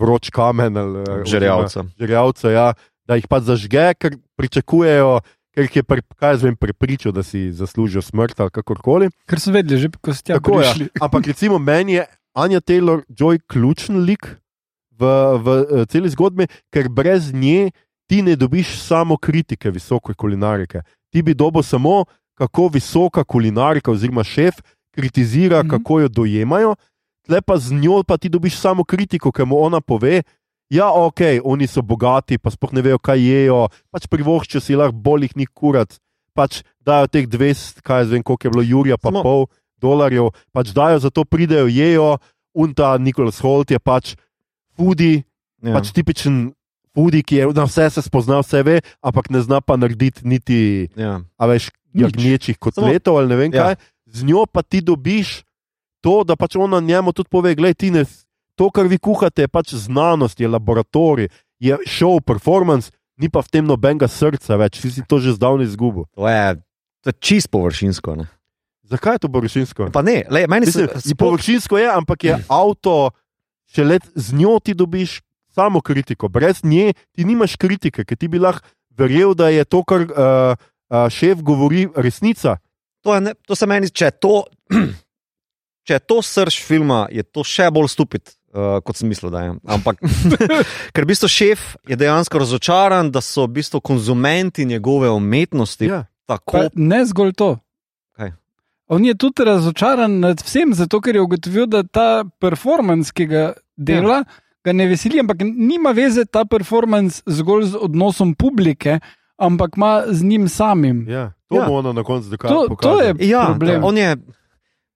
vroč 0.00 0.30
kamen 0.30 0.76
ali 0.76 1.04
Žerjavca. 1.28 1.84
žerjavca, 1.98 2.50
ja, 2.50 2.72
da 3.04 3.16
jih 3.16 3.28
pa 3.28 3.40
zažge, 3.40 3.92
ker 4.00 4.16
pričakujejo, 4.36 5.20
ker 5.56 5.64
jih 5.64 5.76
je 5.80 5.82
pri, 5.88 6.02
vem, 6.42 6.56
prepričal, 6.56 7.14
da 7.16 7.22
si 7.24 7.48
zaslužijo 7.52 8.02
smrt 8.04 8.40
ali 8.40 8.52
kakorkoli. 8.52 9.08
Ker 9.24 9.40
so 9.40 9.54
vedeli, 9.54 9.80
že 9.80 9.88
ko 9.88 10.12
ste 10.12 10.36
je. 10.36 10.40
prišli. 10.40 10.88
Ampak 11.04 11.32
recimo 11.32 11.58
meni 11.58 11.96
je 11.96 12.04
Anja 12.36 12.60
Taylor 12.60 13.00
Joy 13.08 13.40
ključen 13.48 14.04
lik 14.04 14.36
v, 14.92 15.08
v 15.40 15.46
uh, 15.48 15.84
celi 15.88 16.12
zgodbi, 16.12 16.44
ker 16.68 16.92
brez 16.92 17.32
nje 17.32 17.72
ti 18.04 18.20
ne 18.22 18.36
dobiš 18.36 18.76
samo 18.84 19.16
kritike 19.16 19.72
visoke 19.72 20.12
kulinarike. 20.12 20.84
Ti 21.08 21.22
bi 21.24 21.34
dobil 21.34 21.64
samo, 21.64 22.04
kako 22.36 22.68
visoka 22.68 23.24
kulinarika 23.24 23.90
oziroma 23.90 24.24
šef 24.24 24.60
kritizira, 24.92 25.62
mm 25.62 25.66
-hmm. 25.66 25.70
kako 25.70 26.00
jo 26.00 26.08
dojemajo, 26.08 26.74
tle 27.24 27.40
pa 27.40 27.56
z 27.58 27.72
njo 27.72 28.02
pa 28.02 28.16
ti 28.16 28.28
dobiš 28.28 28.60
samo 28.60 28.84
kritiko, 28.84 29.32
ki 29.32 29.44
mu 29.44 29.56
ona 29.60 29.80
pove. 29.80 30.22
Ja, 30.70 30.90
ok, 30.90 31.20
oni 31.44 31.66
so 31.66 31.82
bogati, 31.82 32.38
pa 32.38 32.50
sploh 32.50 32.72
ne 32.74 32.82
vejo, 32.82 32.98
kaj 32.98 33.20
jejo, 33.22 33.68
pač 33.94 34.08
privoščijo 34.10 34.60
si 34.60 34.74
lahko 34.74 34.98
bolj 34.98 35.28
jih 35.28 35.36
ni 35.36 35.46
kurat, 35.46 35.98
pač 36.34 36.62
dajo 36.82 37.06
teh 37.06 37.26
200, 37.30 37.82
kaj 37.86 38.02
jaz 38.02 38.10
vem, 38.10 38.22
koliko 38.22 38.42
je 38.42 38.50
bilo 38.50 38.64
Jurija, 38.64 38.96
pa 38.98 39.10
Samo- 39.10 39.22
pol 39.22 39.46
dolarjev, 39.78 40.32
pač 40.52 40.74
dajo, 40.74 40.98
zato 40.98 41.24
pridejo, 41.24 41.68
jejo, 41.68 42.18
unta 42.52 42.98
Nikolas 42.98 43.38
Holt 43.38 43.70
je 43.70 43.78
pač 43.78 44.16
fudi, 44.74 45.22
Ja. 45.62 45.72
pač 45.72 45.92
tipičen 45.92 46.52
fudi, 46.92 47.22
ki 47.22 47.36
je 47.36 47.46
na 47.54 47.64
vse 47.64 47.90
se 47.90 48.02
spozna, 48.02 48.40
vse 48.40 48.62
ve, 48.62 48.80
ampak 49.00 49.30
ne 49.30 49.40
zna 49.40 49.60
pa 49.60 49.76
narediti 49.76 50.24
niti, 50.24 50.88
Ja. 50.96 51.20
a 51.38 51.46
veš, 51.46 51.70
Nič. 51.94 52.02
jagnječih 52.02 52.58
kotletov 52.58 53.16
ali 53.16 53.28
ne 53.28 53.36
vem 53.36 53.54
Ja. 53.54 53.62
kaj. 53.62 53.74
Z 54.06 54.24
njo 54.24 54.46
pa 54.46 54.62
ti 54.62 54.80
dobiš 54.80 55.44
to, 56.00 56.24
da 56.24 56.36
pač 56.36 56.56
ona 56.56 56.80
njemu 56.80 57.12
tudi 57.12 57.28
pove, 57.30 57.54
gledaj, 57.54 57.74
ti 57.74 57.90
ne, 57.90 58.04
to, 58.56 58.70
kar 58.72 58.88
vi 58.88 58.98
kuhate, 58.98 59.46
je 59.46 59.52
pač 59.52 59.74
znanost, 59.78 60.40
je 60.40 60.48
laboratorij, 60.48 61.28
je 61.62 61.78
show, 61.88 62.18
performance, 62.20 62.90
ni 63.20 63.28
pa 63.32 63.40
v 63.44 63.52
tem 63.52 63.64
nobenega 63.64 64.08
srca 64.08 64.56
več, 64.60 64.80
ti 64.80 64.92
si 64.92 65.04
to 65.08 65.20
že 65.20 65.36
zdavnaj 65.36 65.68
izgubil. 65.68 66.08
To 66.16 66.28
je, 66.28 66.56
to 67.04 67.12
je 67.12 67.16
čist 67.20 67.52
površinsko. 67.52 68.16
Ne? 68.20 68.26
Zakaj 68.86 69.18
je 69.18 69.24
to 69.24 69.28
površinsko? 69.32 69.90
Pa 69.92 70.02
ne, 70.04 70.22
lej, 70.30 70.46
meni 70.48 70.68
se 70.68 70.84
Mislim, 70.84 71.14
sploh... 71.14 71.20
Površinsko 71.24 71.80
je, 71.80 71.88
ampak 71.90 72.28
je 72.28 72.34
avto, 72.48 73.10
še 73.72 73.84
let 73.84 74.04
z 74.14 74.36
njo 74.36 74.58
ti 74.62 74.76
dobiš 74.76 75.20
samo 75.56 75.80
kritiko, 75.80 76.28
brez 76.28 76.60
nje 76.64 76.92
ti 77.16 77.24
nimaš 77.24 77.56
kritike, 77.56 78.04
ker 78.04 78.16
ti 78.16 78.28
bi 78.28 78.38
lahko 78.38 78.68
verjel, 78.96 79.34
da 79.34 79.48
je 79.48 79.64
to, 79.64 79.82
kar 79.84 80.04
uh, 80.04 80.56
uh, 80.56 81.08
šef 81.12 81.42
govori, 81.44 81.86
resnica. 81.96 82.56
To, 83.04 83.14
je 83.14 83.20
ne, 83.20 83.34
to 83.46 83.56
se 83.56 83.66
meni, 83.68 83.90
če 83.90 84.10
je 84.10 84.14
to, 84.20 84.34
če 85.86 85.98
je 85.98 86.04
to 86.04 86.20
srč 86.24 86.60
filma, 86.64 87.06
je 87.12 87.24
to 87.24 87.44
še 87.46 87.68
bolj 87.72 87.90
stupid, 87.92 88.35
uh, 88.56 88.80
kot 88.80 88.96
sem 88.96 89.08
mislil, 89.08 89.30
da 89.30 89.40
je. 89.42 89.54
Ampak, 89.66 90.00
ker 90.94 91.04
v 91.04 91.08
bistvu 91.08 91.28
šef 91.28 91.60
je 91.84 91.96
dejansko 91.96 92.38
razočaran, 92.38 93.10
da 93.10 93.20
so 93.20 93.44
v 93.44 93.52
bistvu 93.52 93.80
konzumenti 93.80 94.64
njegove 94.64 95.10
umetnosti 95.10 95.84
Ja. 95.86 96.04
tako. 96.26 96.52
Pa 96.52 96.68
ne 96.74 97.04
zgolj 97.04 97.32
to. 97.34 97.58
Kaj? 98.12 98.32
On 98.88 99.04
je 99.04 99.14
tudi 99.14 99.44
razočaran 99.44 100.20
nad 100.20 100.40
vsem, 100.40 100.74
zato 100.74 101.00
ker 101.00 101.14
je 101.14 101.22
ugotovil, 101.22 101.66
da 101.66 101.82
ta 101.82 102.08
performance, 102.40 103.12
ki 103.12 103.26
ga 103.26 103.44
dela, 103.76 104.16
ja. 104.16 104.24
ga 104.64 104.72
ne 104.72 104.86
veseli, 104.86 105.20
ampak 105.20 105.36
nima 105.42 105.90
veze 105.90 106.24
ta 106.24 106.44
performance 106.44 107.22
zgolj 107.28 107.64
z 107.66 107.76
odnosom 107.78 108.34
publike, 108.34 108.98
ampak 109.36 109.76
ima 109.76 110.04
z 110.08 110.24
njim 110.24 110.48
samim. 110.48 111.04
Ja. 111.08 111.32
To 111.46 111.54
Ja. 111.54 111.66
bo 111.66 111.74
ono 111.74 111.92
na 111.92 112.02
koncu 112.02 112.26
To, 112.26 112.30
dokazalo. 112.32 112.76
to 112.76 113.00
je 113.00 113.14
Ja, 113.20 113.46
problem. 113.46 113.84
on 113.84 113.96
je. 113.96 114.16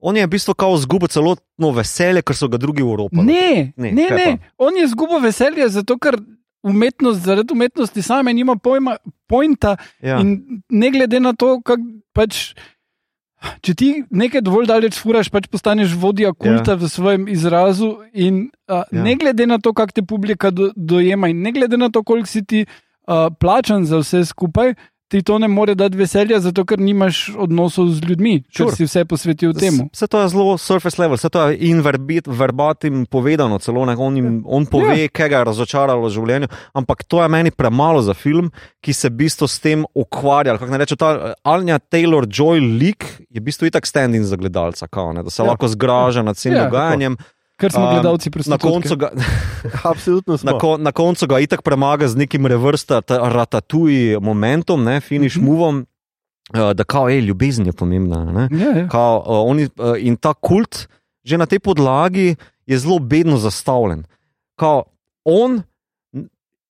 On 0.01 0.17
je 0.17 0.27
v 0.27 0.31
bistvu 0.31 0.55
kao 0.55 0.77
zgubil 0.81 1.09
celotno 1.13 1.71
veselje, 1.77 2.23
ker 2.25 2.37
so 2.37 2.49
ga 2.49 2.57
drugi 2.57 2.83
Evropi. 2.83 3.21
Ne, 3.21 3.73
Ne, 3.77 3.93
ne, 3.93 4.09
kaj 4.09 4.19
ne. 4.19 4.53
On 4.59 4.77
je 4.77 4.85
izgubil 4.85 5.21
veselje, 5.21 5.69
zato 5.69 5.99
ker 5.99 6.17
umetnost, 6.63 7.21
zaradi 7.25 7.53
umetnosti 7.53 8.03
same 8.03 8.35
nima 8.35 8.57
pojma, 8.57 8.97
pojma. 9.27 9.77
Ja. 10.03 10.21
In 10.21 10.63
ne 10.69 10.91
glede 10.91 11.21
na 11.21 11.33
to, 11.33 11.61
kako 11.61 11.83
pač. 12.13 12.53
Če 13.65 13.73
ti 13.73 13.87
nekaj 14.13 14.43
dovolj 14.45 14.67
daleč 14.69 14.99
furaš, 15.01 15.31
pač 15.33 15.47
postaneš 15.49 15.95
vodja 15.97 16.29
kulta 16.37 16.75
ja. 16.75 16.77
v 16.77 16.91
svojem 16.93 17.23
izrazu, 17.33 17.95
in 18.13 18.51
uh, 18.69 18.85
ja. 18.93 19.01
ne 19.01 19.15
glede 19.17 19.47
na 19.49 19.57
to, 19.57 19.73
kako 19.73 19.97
te 19.97 20.05
publika 20.05 20.51
do, 20.53 20.69
dojema, 20.77 21.31
in 21.33 21.41
ne 21.41 21.53
glede 21.57 21.81
na 21.81 21.89
to, 21.89 22.03
koliko 22.05 22.29
si 22.29 22.45
ti 22.45 22.67
uh, 22.67 23.33
plačan 23.41 23.89
za 23.89 24.03
vse 24.03 24.27
skupaj, 24.29 24.75
ti 25.11 25.23
to 25.27 25.39
ne 25.43 25.49
more 25.51 25.75
dati 25.75 25.99
veselja, 25.99 26.39
zato 26.41 26.63
ker 26.65 26.79
nimaš 26.79 27.33
odnosov 27.35 27.89
z 27.91 28.05
ljudmi, 28.07 28.37
ker 28.47 28.69
Sure. 28.71 28.77
si 28.79 28.87
vse 28.87 29.03
posvetil 29.05 29.51
temu. 29.59 29.89
Vse 29.91 30.07
to 30.07 30.21
je 30.23 30.29
zelo 30.31 30.55
surface 30.55 31.03
level, 31.03 31.19
vse 31.19 31.29
to 31.29 31.49
je 31.51 31.59
in 31.67 31.83
verbit, 31.83 32.29
verbatim 32.31 33.07
povedano, 33.11 33.59
celo 33.59 33.83
ne, 33.85 33.97
on, 33.99 34.17
jim, 34.17 34.29
on 34.47 34.67
pove, 34.71 34.95
ja. 34.95 35.09
kaj 35.11 35.29
ga 35.29 35.43
je 35.43 35.49
razočaralo 35.51 36.07
v 36.07 36.13
življenju. 36.15 36.49
Ampak 36.79 37.03
to 37.05 37.23
je 37.23 37.29
meni 37.29 37.51
premalo 37.51 38.03
za 38.03 38.15
film, 38.15 38.53
ki 38.81 38.93
se 38.95 39.11
v 39.11 39.19
bistvu 39.27 39.49
s 39.51 39.59
tem 39.59 39.83
ukvarja. 39.95 40.55
Kako 40.59 40.71
naj 40.71 40.83
rečem, 40.87 41.01
ta 41.03 41.11
eh, 41.13 41.35
Anja 41.43 41.81
Taylor 41.83 42.31
Joy 42.31 42.63
lik 42.79 43.03
je 43.29 43.43
v 43.43 43.45
bistvu 43.51 43.67
itak 43.67 43.91
stand-in 43.91 44.23
za 44.25 44.39
gledalca, 44.39 44.87
kao, 44.87 45.11
ne, 45.13 45.27
da 45.27 45.31
se 45.31 45.43
Ja. 45.43 45.47
ja. 45.47 45.51
lahko 45.51 45.69
zgraža 45.69 46.23
nad 46.23 46.39
vsem 46.39 46.53
Ja, 46.55 46.59
ja, 46.59 46.65
dogajanjem. 46.71 47.19
Ker 47.61 47.73
smo 47.73 47.85
Um, 47.85 47.93
gledalci 47.93 48.29
Na 48.29 48.33
prostitutke. 48.33 48.65
koncu, 48.65 48.97
ga, 48.97 49.09
Absolutno 49.93 50.33
na, 50.33 50.39
smo. 50.39 50.59
ko, 50.59 50.77
na 50.81 50.93
koncu 50.93 51.27
ga 51.29 51.41
itak 51.45 51.63
premaga 51.63 52.09
z 52.09 52.17
nekim 52.17 52.47
revrsta, 52.47 53.03
ratatuji 53.09 54.17
momentom, 54.21 54.85
ne, 54.85 55.01
finish 55.01 55.37
mm 55.37 55.41
-hmm. 55.41 55.47
movom, 55.47 55.87
uh, 56.57 56.73
da 56.73 56.85
kao, 56.85 57.09
ej, 57.09 57.21
ljubezen 57.21 57.67
je 57.67 57.73
pomembna. 57.73 58.25
Ne. 58.25 58.49
Ja, 58.49 58.71
ja. 58.79 58.89
Kao, 58.89 59.21
uh, 59.21 59.51
oni, 59.51 59.69
uh, 59.77 59.95
in 59.99 60.17
ta 60.17 60.35
kult, 60.35 60.89
že 61.25 61.37
na 61.37 61.47
tej 61.47 61.61
podlagi, 61.61 62.37
je 62.67 62.79
zelo 62.79 62.99
bedno 62.99 63.37
zastavljen. 63.37 64.05
Kao, 64.57 64.85
on 65.25 65.63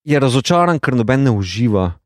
je 0.05 0.21
razočaran, 0.21 0.79
ker 0.79 0.95
noben 0.95 1.23
ne 1.23 1.31
uživa 1.31 2.00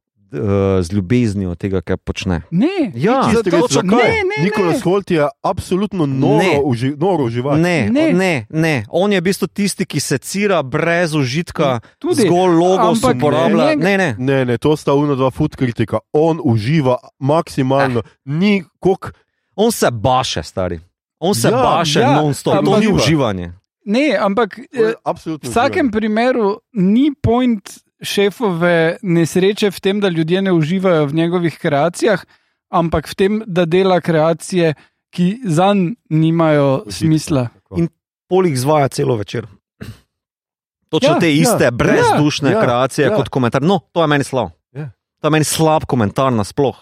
z 0.81 0.93
ljubeznijo 0.93 1.55
tega, 1.55 1.81
kar 1.81 1.97
počne. 1.97 2.43
Ne, 2.51 2.93
Ja, 2.95 3.23
Tistega, 3.25 3.59
ne, 3.83 3.97
ne, 4.27 4.45
Nikolas 4.45 4.75
ne. 4.75 4.81
Holt 4.83 5.11
je 5.11 5.29
absolutno 5.43 6.07
Ne. 6.07 6.17
noro, 6.17 6.61
uži, 6.65 6.91
noro 6.91 7.25
uživati. 7.25 7.61
Ne, 7.61 7.79
Ne. 7.83 8.03
ne. 8.03 8.13
ne, 8.13 8.47
ne. 8.51 8.85
On 8.89 9.13
je 9.13 9.21
v 9.21 9.25
bistvu 9.25 9.47
tisti, 9.47 9.85
ki 9.85 10.01
se 10.01 10.19
cira 10.19 10.63
brez 10.63 11.15
užitka, 11.15 11.81
Tudi. 11.99 12.23
zgolj 12.23 12.53
logos 12.53 12.99
Ampak 12.99 13.17
uporablja. 13.17 13.65
ne. 13.67 13.77
Ne, 13.77 13.97
ne. 13.97 14.17
Ne, 14.19 14.45
ne, 14.45 14.59
to 14.59 14.77
sta 14.77 14.95
uno 14.95 15.15
dva 15.15 15.31
food 15.31 15.57
kritika. 15.57 15.99
On 16.13 16.41
uživa 16.45 16.97
maksimalno. 17.19 18.03
Ni 18.25 18.65
kok. 18.79 19.13
On 19.57 19.73
se 19.73 19.91
baše, 19.91 20.43
stari. 20.43 20.81
On 21.19 21.35
se 21.35 21.49
Ja, 21.49 21.53
baše 21.55 22.01
ja, 22.01 22.13
non-stop, 22.13 22.65
to 22.65 22.79
ni 22.79 22.89
uživanje. 22.89 23.53
Ne, 23.87 24.17
ampak 24.21 24.59
eh, 24.59 24.95
v 25.05 25.39
vsakem 25.43 25.91
primeru 25.91 26.59
ni 26.73 27.13
point 27.15 27.61
šefove 28.03 28.97
nesreče 29.03 29.71
v 29.71 29.81
tem, 29.81 30.01
da 30.01 30.09
ljudje 30.09 30.43
ne 30.43 30.53
uživajo 30.53 31.07
v 31.07 31.15
njegovih 31.15 31.59
kreacijah, 31.59 32.25
ampak 32.71 33.09
v 33.09 33.15
tem, 33.15 33.43
da 33.47 33.65
dela 33.65 34.01
kreacije, 34.01 34.75
ki 35.11 35.41
zanj 35.47 35.95
nimajo 36.11 36.83
Užitka. 36.87 36.93
smisla. 36.99 37.49
In 37.77 37.89
Polig 38.29 38.57
zvaja 38.57 38.89
celo 38.89 39.17
večer. 39.17 39.47
Točno 40.91 41.09
Ja, 41.09 41.15
ja, 41.15 41.21
te 41.21 41.35
iste, 41.35 41.65
ja, 41.65 41.65
ja, 41.65 41.71
brezdušne 41.71 42.51
ja, 42.51 42.57
ja, 42.59 42.63
kreacije 42.63 43.05
ja. 43.05 43.11
ja. 43.11 43.17
kot 43.17 43.29
komentar. 43.29 43.63
No, 43.63 43.79
to 43.93 44.01
je 44.01 44.07
meni 44.07 44.25
slab. 44.25 44.51
Ja. 44.73 44.91
To 45.21 45.27
je 45.27 45.31
meni 45.31 45.45
slab 45.45 45.85
komentar 45.87 46.33
nasploh. 46.33 46.77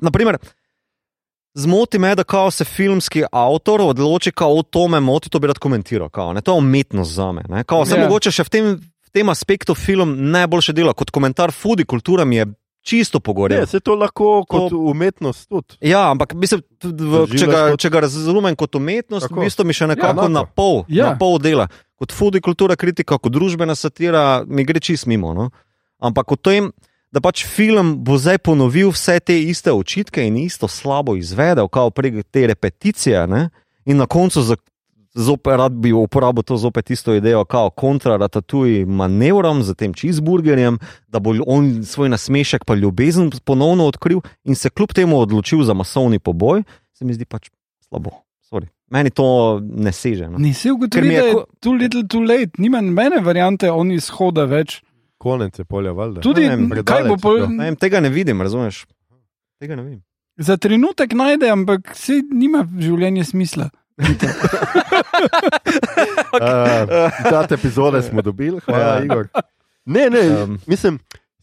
Naprimer, 0.00 0.36
zmoti 1.54 1.98
me, 1.98 2.14
da 2.14 2.24
kao 2.24 2.50
se 2.50 2.64
filmski 2.64 3.24
avtor 3.32 3.80
odloči, 3.80 4.32
kao 4.32 4.62
to 4.62 4.88
me 4.88 5.00
moti, 5.00 5.30
to 5.30 5.38
bi 5.38 5.46
rad 5.46 5.58
komentiral. 5.58 6.08
Kao, 6.08 6.32
ne, 6.32 6.40
to 6.40 6.52
je 6.52 6.58
umetnost 6.58 7.12
za 7.12 7.32
me. 7.32 7.42
ne. 7.48 7.64
Kao, 7.64 7.84
se 7.86 7.96
Ja. 7.96 8.04
mogoče 8.04 8.30
še 8.30 8.44
v 8.44 8.48
tem, 8.48 8.91
tem 9.12 9.28
aspektu 9.28 9.74
film 9.74 10.30
najboljše 10.30 10.72
dela. 10.72 10.92
Kot 10.92 11.10
komentar 11.10 11.52
foodie 11.52 11.84
kultura 11.84 12.24
mi 12.24 12.36
je 12.36 12.46
čisto 12.82 13.20
pogorel. 13.20 13.60
Ne, 13.60 13.66
se 13.66 13.80
to 13.80 13.94
lahko 13.94 14.44
kot 14.44 14.70
To- 14.70 14.78
umetnost 14.82 15.48
tudi. 15.48 15.76
Ja, 15.80 16.10
ampak 16.10 16.34
mislim, 16.34 16.62
tudi 16.78 17.04
v, 17.04 17.26
če, 17.28 17.46
ga, 17.46 17.60
kot- 17.70 17.78
če 17.78 17.90
ga 17.90 18.00
razumem 18.00 18.56
kot 18.56 18.74
umetnost, 18.74 19.28
Tako. 19.28 19.38
v 19.38 19.44
bistvu 19.44 19.64
mi 19.64 19.72
še 19.72 19.86
nekako 19.86 20.18
Ja, 20.18 20.24
ja, 20.24 20.28
na, 20.30 20.44
pol, 20.46 20.84
Ja. 20.88 20.96
ja. 20.96 21.06
na 21.06 21.16
pol 21.16 21.38
dela. 21.38 21.68
Kot 21.94 22.10
foodie 22.10 22.40
kultura 22.40 22.74
kritika, 22.74 23.14
kot 23.14 23.30
družbena 23.30 23.74
satira, 23.74 24.42
mi 24.42 24.64
gre 24.64 24.80
čist 24.80 25.06
mimo. 25.06 25.30
No? 25.32 25.50
Ampak 26.02 26.32
o 26.32 26.36
tem, 26.36 26.72
da 27.12 27.20
pač 27.20 27.44
film 27.46 28.00
bo 28.02 28.18
zdaj 28.18 28.40
ponovil 28.40 28.90
vse 28.90 29.20
te 29.20 29.36
iste 29.38 29.70
očitke 29.70 30.18
in 30.18 30.36
isto 30.38 30.66
slabo 30.66 31.14
izvedel, 31.14 31.68
kot 31.68 31.94
prek 31.94 32.24
te 32.26 32.46
repeticije, 32.46 33.26
ne? 33.28 33.50
in 33.86 33.96
na 33.96 34.06
koncu 34.06 34.42
za. 34.42 34.56
Zopet 35.14 35.56
rad 35.56 35.72
bi 35.72 35.92
uporabil 35.92 36.42
to 36.42 36.56
zopet 36.56 36.90
isto 36.90 37.14
idejo, 37.14 37.44
kot 37.44 37.74
kontraratuj 37.76 38.84
manevrom 38.86 39.62
z 39.62 39.74
tem 39.74 39.92
cheeseburgerjem, 39.92 40.78
da 41.08 41.20
bo 41.20 41.34
on 41.46 41.84
svoj 41.84 42.08
nasmešek 42.08 42.64
pa 42.64 42.74
ljubezen 42.74 43.30
ponovno 43.44 43.84
odkril 43.86 44.20
in 44.44 44.54
se 44.54 44.70
kljub 44.70 44.92
temu 44.92 45.18
odločil 45.18 45.62
za 45.62 45.74
masovni 45.74 46.18
poboj, 46.18 46.62
se 46.92 47.04
mi 47.04 47.14
zdi 47.14 47.24
pač 47.24 47.50
slabo. 47.80 48.10
Sorry. 48.42 48.66
Meni 48.90 49.10
to 49.10 49.26
ne 49.62 49.92
seže. 49.92 50.28
No. 50.28 50.38
Nisi 50.38 50.70
ugotovil, 50.70 51.08
mi 51.08 51.14
je 51.14 51.20
da 51.20 51.26
je 51.26 51.34
ko- 51.34 51.44
too 51.60 51.72
little, 51.72 52.06
too 52.06 52.20
late, 52.20 52.50
nima 52.58 52.80
nobene 52.80 53.20
variante, 53.20 53.70
on 53.70 53.92
izhoda 53.92 54.44
več. 54.44 54.82
Konec 55.18 55.58
je 55.58 55.64
polja, 55.64 55.92
valjda. 55.92 56.20
Tudi, 56.20 56.40
Ne 56.40 56.56
vem, 56.56 56.70
kaj 56.84 57.04
bo 57.04 57.16
pol. 57.16 57.46
Ne 57.48 57.64
vem, 57.64 57.76
tega 57.76 58.00
ne 58.00 58.08
vidim, 58.08 58.40
razumeš? 58.42 58.86
Tega 59.60 59.76
ne 59.76 59.82
vidim. 59.82 60.02
za 60.36 60.56
trenutek 60.56 61.12
najde, 61.12 61.50
ampak 61.50 61.92
se 61.94 62.22
nima 62.32 62.64
življenje 62.78 63.24
smisla. 63.24 63.68
Uh, 66.32 66.88
ta 67.22 67.46
epizode 67.50 68.02
smo 68.02 68.22
dobili, 68.22 68.60
hvala, 68.60 68.84
Ja. 68.84 69.04
Igor. 69.04 69.28
Ne, 69.84 70.10
ne, 70.10 70.42
Um. 70.42 70.58
mislim, 70.66 70.98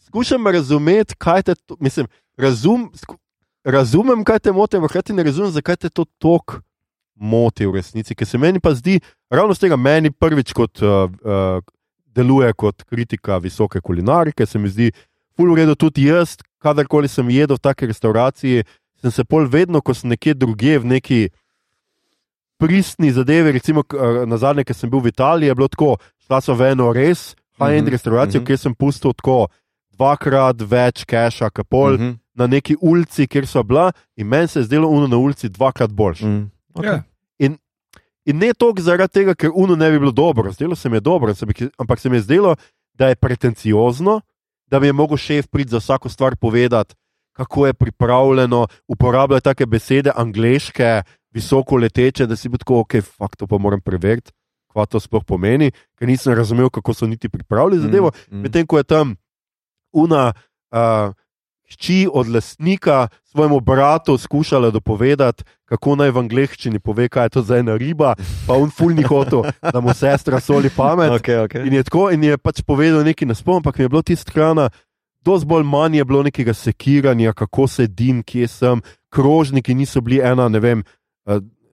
skušam 0.06 0.48
razumeti, 0.48 1.16
kaj 1.16 1.42
te, 1.44 1.56
to- 1.56 1.78
mislim, 1.80 2.08
razum, 2.38 2.92
sku, 2.96 3.18
razumem, 3.64 4.24
kaj 4.24 4.40
te 4.40 4.52
moti, 4.52 4.78
ampak 4.78 4.92
hkrati 4.92 5.14
ne 5.14 5.24
razumem, 5.24 5.52
zakaj 5.52 5.76
te 5.76 5.90
to 5.90 6.06
tako 6.18 6.62
moti 7.16 7.66
v 7.66 7.76
resnici. 7.76 8.16
Ker 8.16 8.28
se 8.28 8.38
meni 8.38 8.60
pa 8.60 8.74
zdi, 8.74 9.00
ravno 9.30 9.54
z 9.54 9.60
tega 9.60 9.76
meni 9.76 10.12
prvič 10.12 10.54
kot, 10.54 10.82
uh, 10.82 11.12
uh, 11.22 11.62
deluje 12.06 12.54
kot 12.54 12.84
kritika 12.84 13.38
visoke 13.38 13.82
kulinarike, 13.82 14.46
se 14.46 14.60
mi 14.60 14.70
zdi, 14.70 14.92
ful 15.38 15.52
v 15.54 15.56
redu 15.56 15.76
tudi 15.76 16.08
jaz, 16.08 16.38
kadarkoli 16.60 17.08
sem 17.08 17.30
jedel 17.30 17.56
v 17.56 17.60
taki 17.62 17.86
restavraciji, 17.86 18.64
sem 19.02 19.12
se 19.12 19.24
pol 19.24 19.46
vedno, 19.48 19.82
ko 19.82 19.94
sem 19.94 20.10
nekje 20.10 20.34
drugje 20.34 20.80
v 20.80 20.86
neki 20.86 21.20
pristni 22.60 23.12
zadevi, 23.12 23.52
recimo 23.56 23.82
eh, 23.88 24.26
na 24.28 24.38
zadnje, 24.38 24.64
ki 24.68 24.74
sem 24.76 24.90
bil 24.92 25.00
v 25.00 25.14
Italiji, 25.14 25.48
je 25.48 25.56
bilo 25.56 25.68
tako, 25.72 25.96
šla 26.28 26.42
so 26.42 26.54
v 26.54 26.72
eno 26.74 26.92
res 26.94 27.34
high-end 27.60 27.88
Mhm, 27.88 27.94
restauracijo, 27.96 28.42
mhm. 28.42 28.46
kjer 28.48 28.58
sem 28.60 28.76
pustil 28.76 29.14
tako 29.14 29.48
dvakrat 29.96 30.62
več 30.62 31.06
keša, 31.06 31.50
kot 31.50 31.68
pol 31.68 31.94
Mhm, 31.98 32.12
na 32.36 32.48
neki 32.48 32.76
ulici, 32.82 33.28
kjer 33.28 33.48
so 33.48 33.64
bila, 33.64 33.92
in 34.16 34.28
meni 34.28 34.48
se 34.48 34.60
je 34.60 34.64
zdelo 34.64 34.88
uno 34.88 35.08
na 35.08 35.18
ulici 35.18 35.50
dvakrat 35.50 35.92
boljše. 35.92 36.26
mhm. 36.26 36.44
Okay. 36.76 36.86
Ja. 36.86 37.04
In 38.26 38.38
ne 38.38 38.54
toliko 38.54 38.82
zaradi 38.82 39.14
tega, 39.14 39.34
ker 39.34 39.50
uno 39.56 39.76
ne 39.76 39.90
bi 39.92 40.00
bilo 40.00 40.12
dobro, 40.12 40.52
zdelo 40.52 40.76
se 40.76 40.90
mi 40.90 40.96
je 40.96 41.02
dobro, 41.02 41.34
se 41.34 41.46
mi, 41.46 41.54
ampak 41.78 42.00
se 42.00 42.10
mi 42.10 42.16
je 42.18 42.22
zdelo, 42.22 42.56
da 42.94 43.08
je 43.08 43.16
pretenciozno, 43.16 44.22
da 44.68 44.80
bi 44.80 44.86
je 44.88 44.94
mogel 44.94 45.18
šef 45.18 45.48
priti 45.48 45.72
za 45.72 45.78
vsako 45.78 46.10
stvar 46.10 46.36
povedati, 46.36 46.96
kako 47.34 47.68
je 47.68 47.74
pripravljeno, 47.74 48.68
uporabljati 48.88 49.44
take 49.44 49.66
besede, 49.66 50.12
angliške, 50.16 51.02
visoko 51.34 51.78
leteče, 51.78 52.28
da 52.28 52.36
si 52.36 52.50
bi 52.50 52.58
tako, 52.58 52.84
ok, 52.86 53.00
fakt 53.06 53.40
to 53.40 53.48
pa 53.48 53.58
moram 53.58 53.82
preveriti, 53.82 54.32
kaj 54.74 54.86
to 54.90 55.00
sploh 55.00 55.24
pomeni, 55.26 55.72
ker 55.98 56.08
nisem 56.08 56.34
razumel, 56.34 56.70
kako 56.70 56.94
so 56.94 57.08
niti 57.08 57.30
pripravili 57.30 57.80
zadevo. 57.80 58.12
Mhm, 58.30 58.42
Medtem 58.42 58.68
ko 58.68 58.78
je 58.78 58.84
tam 58.84 59.16
una. 59.94 60.34
Uh, 60.72 61.14
Hči 61.70 62.08
od 62.14 62.28
lastnika 62.34 63.08
svojemu 63.24 63.60
bratu 63.60 64.18
skušala 64.18 64.72
dopovedati, 64.72 65.44
kako 65.66 65.96
naj 65.96 66.10
v 66.12 66.18
angleščini 66.18 66.80
pove, 66.80 67.06
kaj 67.10 67.26
je 67.26 67.30
to 67.30 67.42
za 67.42 67.60
ena 67.62 67.76
riba, 67.78 68.16
pa 68.48 68.58
on 68.58 68.72
fulni 68.74 69.04
hotel, 69.06 69.44
da 69.62 69.78
mu 69.80 69.94
sestra 69.94 70.40
soli 70.40 70.72
pamet. 70.74 71.12
Okay, 71.12 71.38
okay. 71.46 71.68
In 71.68 71.74
je 71.74 71.84
tako, 71.84 72.10
in 72.10 72.24
je 72.24 72.38
pač 72.38 72.64
povedal 72.66 73.06
nekaj 73.06 73.30
na 73.30 73.38
spomn, 73.38 73.62
ampak 73.62 73.78
mi 73.78 73.86
je 73.86 73.90
bilo 73.90 74.02
tisto 74.02 74.34
hrana, 74.34 74.70
dosti 75.22 75.46
bolj 75.46 75.64
manj 75.64 75.98
je 75.98 76.06
bilo 76.06 76.24
nekega 76.24 76.54
sekiranja, 76.58 77.34
kako 77.38 77.68
sedim, 77.68 78.24
kje 78.24 78.48
sem, 78.48 78.82
krožniki 79.14 79.78
niso 79.78 80.02
bili 80.02 80.24
ena, 80.26 80.50
ne 80.50 80.60
vem, 80.60 80.84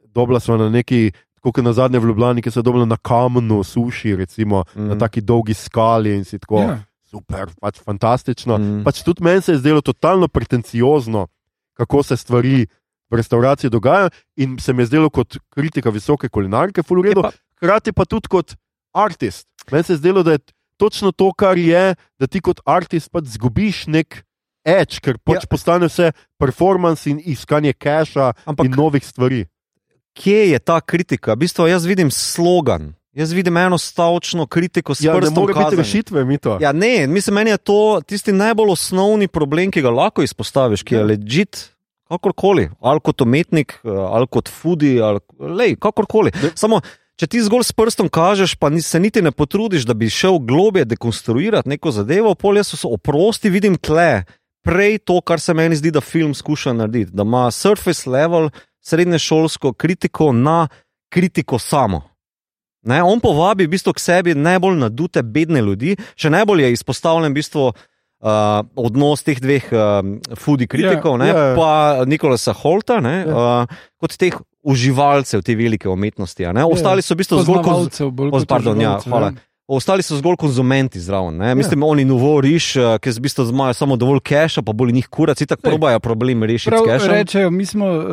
dobila 0.07 0.41
smo 0.41 0.57
na 0.57 0.69
neki, 0.69 1.13
kot 1.41 1.57
na 1.59 1.73
zadnje 1.73 1.99
v 1.99 2.07
Ljubljani, 2.07 2.43
ki 2.43 2.51
so 2.51 2.63
dobila 2.63 2.85
na 2.85 2.97
kamnu, 2.97 3.63
suši, 3.63 4.17
recimo, 4.17 4.65
mm. 4.69 4.83
na 4.83 4.89
Mhm. 4.89 4.99
taki 4.99 5.21
dolgi 5.21 5.55
skali 5.55 6.13
in 6.13 6.25
si 6.25 6.39
tako. 6.39 6.61
Ja. 6.61 6.79
Super, 7.07 7.47
pač 7.57 7.79
fantastično. 7.79 8.59
Mm. 8.59 8.83
Pač 8.83 9.01
tudi 9.01 9.23
meni 9.23 9.41
se 9.41 9.53
je 9.53 9.59
zdelo 9.59 9.81
totalno 9.81 10.27
pretenciozno, 10.29 11.29
kako 11.73 12.03
se 12.03 12.17
stvari 12.17 12.67
v 13.07 13.15
restavraciji 13.15 13.71
dogajajo, 13.71 14.11
in 14.37 14.59
se 14.59 14.73
mi 14.73 14.83
je 14.83 14.87
zdelo 14.87 15.11
kot 15.11 15.39
kritika 15.49 15.91
visoke 15.91 16.29
kulinarike, 16.29 16.83
fulgredo, 16.83 17.21
Je 17.21 17.23
pa- 17.23 17.31
hkrati 17.57 17.93
pa 17.93 18.05
tudi 18.05 18.29
kot 18.29 18.57
artist. 18.93 19.47
Meni 19.71 19.85
se 19.85 19.93
je 19.93 19.97
zdelo, 19.99 20.23
da 20.23 20.33
je 20.33 20.39
točno 20.77 21.13
to, 21.13 21.33
kar 21.33 21.55
je, 21.55 21.95
da 22.19 22.27
ti 22.27 22.41
kot 22.41 22.61
artist 22.67 23.09
pač 23.09 23.25
zgubiš 23.27 23.87
nek 23.87 24.26
edge, 24.67 24.99
ker 25.01 25.19
pač 25.19 25.45
ja. 25.45 25.49
postane 25.49 25.87
vse 25.87 26.11
performance 26.37 27.07
in 27.07 27.21
iskanje 27.23 27.73
keša 27.73 28.33
Ampak 28.45 28.67
in 28.67 28.73
novih 28.73 29.01
stvari. 29.01 29.45
kje 30.13 30.51
je 30.51 30.59
ta 30.59 30.81
kritika? 30.81 31.33
V 31.33 31.37
bistvu 31.39 31.67
jaz 31.67 31.85
vidim 31.85 32.11
slogan. 32.11 32.95
Jaz 33.13 33.33
vidim 33.33 33.57
eno 33.57 33.79
stavčno 33.79 34.45
kritiko 34.47 34.93
s 34.93 35.01
Ja, 35.01 35.15
ne 35.15 35.21
prstom 35.21 35.35
more 35.39 35.55
biti 35.55 35.65
kazanja. 35.65 35.83
rešitve, 35.83 36.25
mi 36.25 36.39
to. 36.39 36.59
Ja, 36.61 36.73
ne, 36.73 37.07
mislim, 37.07 37.35
meni 37.35 37.51
je 37.51 37.57
to 37.59 37.79
tisti 38.03 38.33
najbolj 38.33 38.71
osnovni 38.71 39.29
problem, 39.29 39.71
ki 39.71 39.81
ga 39.81 39.91
lahko 39.91 40.23
izpostaviš, 40.23 40.83
ki 40.83 40.95
je 40.95 41.01
Ja. 41.01 41.07
ležit, 41.07 41.73
kakorkoli, 42.05 42.71
ali 42.79 43.01
kot 43.01 43.21
umetnik, 43.21 43.81
eh, 43.81 43.89
ali 43.89 44.27
kot 44.27 44.49
fudi, 44.51 45.01
ali 45.01 45.21
lej, 45.41 45.77
kakorkoli. 45.77 46.31
Ne. 46.35 46.51
Samo, 46.55 46.81
če 47.17 47.27
ti 47.27 47.41
zgolj 47.41 47.65
s 47.65 47.73
prstom 47.73 48.09
kažeš, 48.09 48.55
pa 48.55 48.69
se 48.71 49.01
niti 49.01 49.23
ne 49.23 49.33
potrudiš, 49.33 49.83
da 49.83 49.95
bi 49.95 50.11
šel 50.11 50.39
globje 50.39 50.85
dekonstruirati 50.85 51.69
neko 51.69 51.91
zadevo, 51.91 52.35
pol 52.35 52.57
jaz 52.57 52.67
so 52.69 52.89
oprosti, 52.89 53.49
vidim 53.49 53.77
tle. 53.77 54.25
Prej 54.67 54.99
to, 55.07 55.21
kar 55.23 55.41
se 55.41 55.55
meni 55.55 55.77
zdi, 55.79 55.93
da 55.95 56.01
film 56.03 56.35
skuša 56.35 56.73
narediti, 56.75 57.15
da 57.15 57.23
ima 57.23 57.51
surface 57.55 58.11
level, 58.11 58.51
srednješolsko 58.83 59.73
kritiko 59.73 60.33
na 60.33 60.69
kritiko 61.13 61.59
samo. 61.59 62.03
Ne, 62.87 63.03
on 63.03 63.21
povabi 63.21 63.67
v 63.67 63.73
bistvu 63.75 63.93
k 63.97 64.03
sebi 64.03 64.35
najbolj 64.35 64.77
nadute, 64.79 65.23
bedne 65.23 65.63
ljudi, 65.63 65.97
še 66.15 66.31
najbolj 66.31 66.63
je 66.67 66.73
izpostavljen 66.79 67.33
v 67.35 67.39
bistvu. 67.41 67.71
Uh, 68.17 68.65
odnos 68.81 69.21
teh 69.23 69.37
dveh 69.37 69.67
uh, 69.77 69.99
foodie 70.41 70.65
kritikov, 70.67 71.19
Ja, 71.21 71.27
yeah, 71.29 71.37
ja, 71.37 71.49
ja. 71.51 71.57
pa 71.57 72.05
Nikolasa 72.09 72.55
Holta, 72.57 72.97
ne, 73.05 73.27
Ja. 73.29 73.35
uh, 73.69 73.75
kot 74.01 74.17
teh 74.17 74.33
uživalcev 74.65 75.43
te 75.45 75.55
velike 75.55 75.89
umetnosti. 75.89 76.47
a 76.47 76.53
ne. 76.57 76.65
Ostali 76.65 77.05
so 77.05 77.13
v 77.15 77.21
bistvu 77.21 77.43
zgolj 77.45 77.61
konz... 77.61 77.67
Poznavalcev, 77.69 78.11
bolj 78.11 78.31
Oz, 78.33 78.43
kot 78.43 78.49
pardon, 78.49 78.81
ja, 78.81 78.97
uživalcev, 78.97 79.11
hvala. 79.13 79.31
Ostali 79.69 80.03
so 80.03 80.17
zgolj 80.17 80.37
konzumenti 80.39 81.01
zraven. 81.01 81.37
Ne. 81.37 81.55
Mislim, 81.55 81.81
Ja. 81.83 81.87
oni 81.87 82.05
novo 82.05 82.41
riš, 82.41 82.77
uh, 82.77 82.99
ki 83.03 83.13
z 83.13 83.19
bistvu 83.19 83.49
imajo 83.51 83.75
samo 83.75 83.97
dovolj 83.97 84.21
keša, 84.21 84.63
pa 84.63 84.73
bolj 84.73 84.93
njih 84.93 85.09
kurac, 85.09 85.41
in 85.41 85.47
tako 85.47 85.63
probajo 85.63 86.01
problem 86.01 86.43
rešiti 86.43 86.71
Prav 86.71 87.09
rečejo, 87.11 87.51
mi 87.51 87.67
smo, 87.67 87.87
uh, 87.87 88.05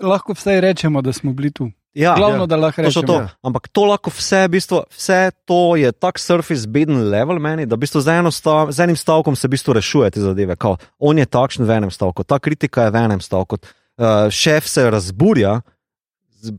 lahko 0.00 0.32
vsaj 0.32 0.60
rečemo, 0.60 1.02
da 1.02 1.12
smo 1.12 1.32
bili 1.32 1.50
tu. 1.52 1.70
Ja, 1.94 2.14
Glavno, 2.16 2.42
ja. 2.42 2.46
da 2.46 2.56
lahko 2.56 2.82
rečemo. 2.82 3.06
to. 3.06 3.14
ja. 3.14 3.28
Ampak 3.42 3.68
to 3.68 3.84
lahko 3.84 4.10
vse, 4.10 4.46
v 4.46 4.48
bistvu, 4.48 4.80
vse 4.90 5.30
to 5.44 5.76
je 5.76 5.92
tak 5.92 6.18
surface 6.18 6.68
beden 6.68 7.10
level 7.10 7.38
meni, 7.38 7.66
da 7.66 7.76
v 7.76 7.84
bistvu 7.84 8.00
z, 8.00 8.16
stav, 8.32 8.72
z 8.72 8.80
enim 8.80 8.96
stavkom 8.96 9.36
se 9.36 9.48
v 9.48 9.50
bistvu 9.50 9.72
rešuje 9.76 10.10
te 10.10 10.20
zadeve. 10.20 10.56
Kao, 10.56 10.76
on 10.98 11.18
je 11.18 11.26
takšen 11.26 11.68
v 11.68 11.70
enem 11.70 11.90
stavku, 11.90 12.24
ta 12.24 12.38
kritika 12.38 12.88
je 12.88 12.90
v 12.90 12.96
enem 12.96 13.20
stavku. 13.20 13.60
Uh, 14.00 14.32
šef 14.32 14.64
se 14.66 14.90
razburja 14.90 15.60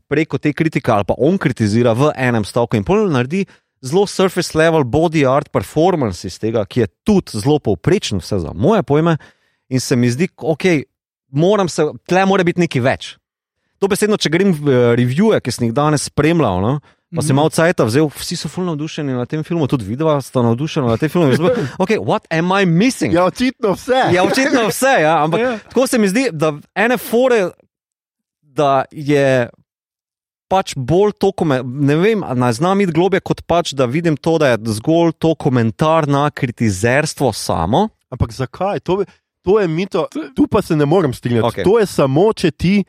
preko 0.08 0.38
te 0.38 0.52
kritike, 0.52 0.90
ali 0.90 1.04
pa 1.04 1.14
on 1.18 1.38
kritizira 1.38 1.92
v 1.92 2.12
enem 2.16 2.44
stavku 2.44 2.76
in 2.76 2.84
pol 2.84 3.10
naredi 3.10 3.44
zelo 3.84 4.06
surface 4.06 4.54
level 4.54 4.82
body 4.82 5.26
art 5.28 5.50
performance 5.52 6.24
iz 6.24 6.38
tega, 6.38 6.64
ki 6.64 6.80
je 6.80 6.86
tudi 7.04 7.36
zelo 7.36 7.58
povprečen, 7.58 8.18
vse 8.18 8.38
za 8.40 8.52
moje 8.56 8.82
pojme. 8.82 9.16
In 9.68 9.80
se 9.80 9.96
mi 9.96 10.08
zdi, 10.08 10.28
ok, 10.36 10.64
moram 11.30 11.68
se, 11.68 11.84
tle 12.04 12.24
mora 12.24 12.44
biti 12.44 12.60
nekaj 12.60 12.82
več. 12.82 13.12
To 13.78 13.88
besedno, 13.88 14.16
če 14.16 14.30
grem 14.30 14.52
v 14.54 14.68
eh, 14.68 14.90
revije, 14.96 15.40
ki 15.40 15.50
sem 15.50 15.66
jih 15.66 15.74
danes 15.74 16.06
spremljal, 16.06 16.60
no, 16.60 16.74
pa 17.10 17.20
sem 17.20 17.30
Mhm. 17.30 17.36
malo 17.36 17.50
cajta 17.50 17.84
vzel, 17.84 18.08
vsi 18.10 18.36
so 18.36 18.48
fulno 18.48 18.72
navdušeni 18.72 19.12
nad 19.12 19.28
tem 19.28 19.42
filmom, 19.42 19.68
tudi 19.68 19.84
vidva 19.84 20.16
sta 20.20 20.42
navdušena 20.42 20.88
nad 20.88 20.98
tem 20.98 21.08
filmom. 21.08 21.30
Jaz 21.30 21.38
sem, 21.38 21.68
Ok, 21.78 21.90
what 22.00 22.24
am 22.30 22.50
I 22.52 22.64
missing? 22.66 23.12
Ja, 23.12 23.24
očitno 23.24 23.74
vse. 23.74 24.00
Ja, 24.10 24.24
očitno 24.24 24.64
vse, 24.68 24.94
ja, 25.00 25.22
ampak 25.22 25.40
Ja. 25.40 25.58
tako 25.58 25.86
se 25.86 25.98
mi 25.98 26.08
zdi, 26.08 26.28
da 26.32 26.54
ene 26.74 26.96
fore, 26.96 27.50
da 28.42 28.84
je 28.90 29.48
pač 30.46 30.74
bolj 30.76 31.12
to, 31.12 31.32
ne 31.64 31.96
vem, 31.96 32.22
ne 32.34 32.52
znam 32.52 32.80
iti 32.80 32.92
globje, 32.92 33.20
kot 33.20 33.42
pač 33.42 33.72
da 33.72 33.84
vidim 33.86 34.16
to, 34.16 34.38
da 34.38 34.48
je 34.48 34.58
zgolj 34.72 35.12
to 35.12 35.34
komentar 35.34 36.08
na 36.08 36.30
kritizerstvo 36.30 37.32
samo. 37.32 37.88
Ampak 38.10 38.32
zakaj? 38.32 38.80
To, 38.80 39.04
to 39.42 39.60
je 39.60 39.68
mito, 39.68 40.06
tu 40.36 40.46
pa 40.46 40.62
se 40.62 40.76
ne 40.76 40.84
morem 40.84 41.12
strinjati. 41.12 41.48
Okay. 41.50 41.64
To 41.64 41.78
je 41.78 41.86
samo, 41.86 42.32
če 42.32 42.50
ti 42.50 42.84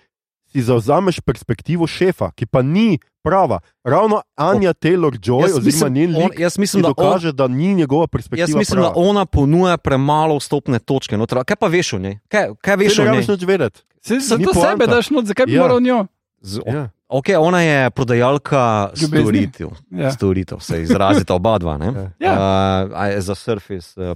si 0.45 0.61
zauzameš 0.61 1.19
perspektivo 1.19 1.83
šefa, 1.83 2.31
ki 2.31 2.45
pa 2.45 2.61
ni 2.61 2.95
prava. 3.21 3.59
Ravno 3.83 4.21
Anja 4.35 4.71
Taylor 4.71 5.17
Joy, 5.17 5.41
Jaz 5.41 5.57
oziroma 5.57 5.89
njen 5.91 6.11
on, 6.11 6.21
lik, 6.21 6.39
jaz 6.39 6.53
ti 6.53 6.59
mislim, 6.59 6.81
da 6.81 6.87
on, 6.87 6.93
dokaže, 6.93 7.31
da 7.31 7.47
ni 7.47 7.73
njegova 7.73 8.07
perspektiva. 8.07 8.43
Jaz 8.43 8.55
mislim, 8.55 8.77
da 8.77 8.91
prava. 8.91 9.09
ona 9.09 9.25
ponuja 9.25 9.77
premalo 9.77 10.37
vstopne 10.37 10.79
točke. 10.79 11.17
Noter. 11.17 11.43
Kaj 11.43 11.55
pa 11.55 11.67
veš 11.67 11.93
o 11.93 11.99
njej? 11.99 12.19
Kaj, 12.27 12.53
kaj 12.61 12.75
veš 12.77 12.93
Ti 12.93 13.01
o 13.01 13.03
ne 13.03 13.05
njej? 13.05 13.15
rabiš 13.15 13.27
nič 13.29 13.43
vedeti. 13.43 13.81
Se, 14.01 14.13
Ni 14.13 14.45
to 14.45 14.51
poanta. 14.53 14.69
sebe 14.69 14.87
daš 14.87 15.09
not, 15.09 15.25
zakaj 15.25 15.45
bi 15.45 15.53
Ja. 15.53 15.61
moral 15.61 15.79
njo? 15.81 16.05
Z, 16.41 16.59
Ja. 16.67 16.89
Ok, 17.15 17.27
ona 17.39 17.61
je 17.61 17.89
prodajalka 17.91 18.61
Ljubezni. 18.93 19.21
storitev. 19.21 19.67
Ja. 19.91 20.11
Storitev, 20.11 20.59
se 20.59 20.81
izrazita 20.81 21.33
oba 21.33 21.57
dva. 21.57 21.77
Ne? 21.77 21.89
Ja. 22.19 22.33
Uh, 22.87 23.19
za 23.19 23.35
surface. 23.35 23.95
Uh, 23.95 24.13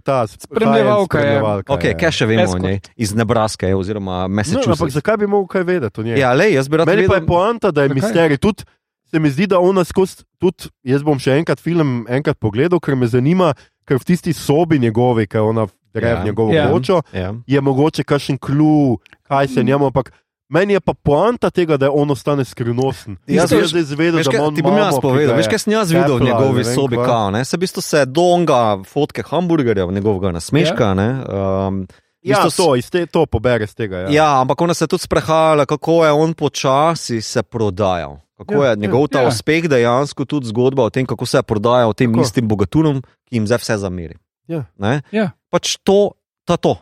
ta 0.00 0.26
Spremljevalka 0.26 1.18
je. 1.18 1.24
spremljevalka 1.24 1.72
Okay, 1.72 1.86
je. 1.86 1.96
kaj 1.96 2.10
še 2.12 2.26
vemo 2.26 2.40
o 2.40 2.44
Escort. 2.44 2.62
njej? 2.62 2.80
Iz 2.96 3.14
Nebraske 3.14 3.66
je, 3.66 3.74
oziroma 3.74 4.12
No, 4.12 4.24
ampak 4.24 4.36
Massachusetts. 4.36 4.94
zakaj 4.94 5.16
bi 5.16 5.26
mogel 5.26 5.46
kaj 5.48 5.62
vedeti 5.64 6.00
o 6.00 6.04
njej? 6.04 6.18
Ja, 6.18 6.32
lej, 6.32 6.54
jaz 6.54 6.68
bi 6.68 6.76
rad 6.76 6.86
Meni 6.86 7.04
pa 7.04 7.14
je 7.14 7.20
vedel. 7.20 7.26
poanta, 7.28 7.70
da 7.70 7.82
je 7.82 7.88
misterij. 7.90 8.38
Tudi 8.38 8.64
se 9.06 9.18
mi 9.18 9.30
zdi, 9.30 9.46
da 9.46 9.58
ona 9.58 9.84
skozi, 9.84 10.22
tudi 10.38 10.70
jaz 10.82 11.02
bom 11.02 11.18
še 11.18 11.34
enkrat 11.34 11.58
film 11.58 12.06
enkrat 12.08 12.38
pogledal, 12.38 12.78
ker 12.78 12.94
me 12.94 13.06
zanima, 13.06 13.54
ker 13.82 13.96
v 13.96 14.04
tisti 14.04 14.32
sobi 14.32 14.78
njegovi, 14.78 15.26
ki 15.26 15.38
ona 15.40 15.66
gre 15.94 16.08
Ja. 16.08 16.24
njegovo 16.24 16.52
Ja. 16.52 16.68
kočo, 16.68 17.02
Ja. 17.12 17.34
je 17.46 17.60
mogoče 17.60 18.04
kakšen 18.04 18.38
klu, 18.38 18.98
kaj 19.22 19.48
se 19.48 19.62
njemu, 19.62 19.86
ampak 19.86 20.12
meni 20.50 20.72
je 20.72 20.80
pa 20.80 20.92
poanta 20.94 21.48
tega, 21.48 21.76
da 21.76 21.88
on 21.88 22.10
ostane 22.10 22.44
skrivnosten. 22.44 23.16
Jaz- 23.24 23.48
sem 23.48 23.64
zdaj 23.64 23.82
zvedel, 23.84 24.16
Veš, 24.16 24.26
da 24.26 24.34
ima 24.34 24.44
on 24.44 24.54
ti 24.54 24.62
bom 24.62 24.76
jaz 24.76 24.98
povedal, 24.98 25.32
veš, 25.32 25.46
je 25.46 25.50
kaj 25.50 25.58
sem 25.58 25.72
jaz 25.72 25.88
videl 25.90 26.16
v 26.16 26.24
njegovi 26.24 26.64
sobi, 26.66 26.96
kao, 26.98 27.30
ne? 27.30 27.44
se 27.44 27.54
v 27.54 27.60
bistvu 27.60 27.80
se 27.80 28.04
donga 28.04 28.60
fotke 28.84 29.22
hamburgerjev, 29.22 29.88
njegovega 29.88 30.32
nasmeška. 30.32 30.94
Ne? 30.94 31.08
Um, 31.24 31.86
Ja, 32.20 32.36
bistvu 32.36 32.50
s- 32.50 32.56
to, 32.58 32.76
iz 32.76 32.86
te, 32.86 33.06
to 33.06 33.24
pobere 33.24 33.64
z 33.64 33.74
tega. 33.74 33.96
Ja. 33.98 34.08
Ja, 34.10 34.40
ampak 34.40 34.60
ona 34.60 34.74
se 34.74 34.84
je 34.84 34.88
tudi 34.88 35.02
sprehajala, 35.02 35.64
kako 35.64 36.04
je 36.04 36.12
on 36.12 36.34
počasi 36.34 37.20
se 37.20 37.42
prodajal. 37.42 38.18
Kako 38.36 38.54
Ja, 38.56 38.70
je 38.70 38.76
njegov 38.76 39.08
ta 39.08 39.20
ja. 39.20 39.28
uspeh 39.28 39.64
dejansko 39.64 40.24
tudi 40.24 40.46
zgodba 40.46 40.82
o 40.82 40.90
tem, 40.90 41.06
kako 41.06 41.24
se 41.24 41.38
je 41.38 41.42
prodajal 41.42 41.92
tem 41.94 42.12
Tako. 42.12 42.22
istim 42.22 42.44
bogatunom, 42.44 43.00
ki 43.24 43.36
jim 43.36 43.46
zdaj 43.46 43.58
vse 43.58 43.76
zameri. 43.78 44.16
Ja. 44.46 44.64
Ne? 44.76 45.00
Ja. 45.10 45.30
Pač 45.48 45.76
to, 45.78 46.12
to, 46.44 46.56
to. 46.56 46.76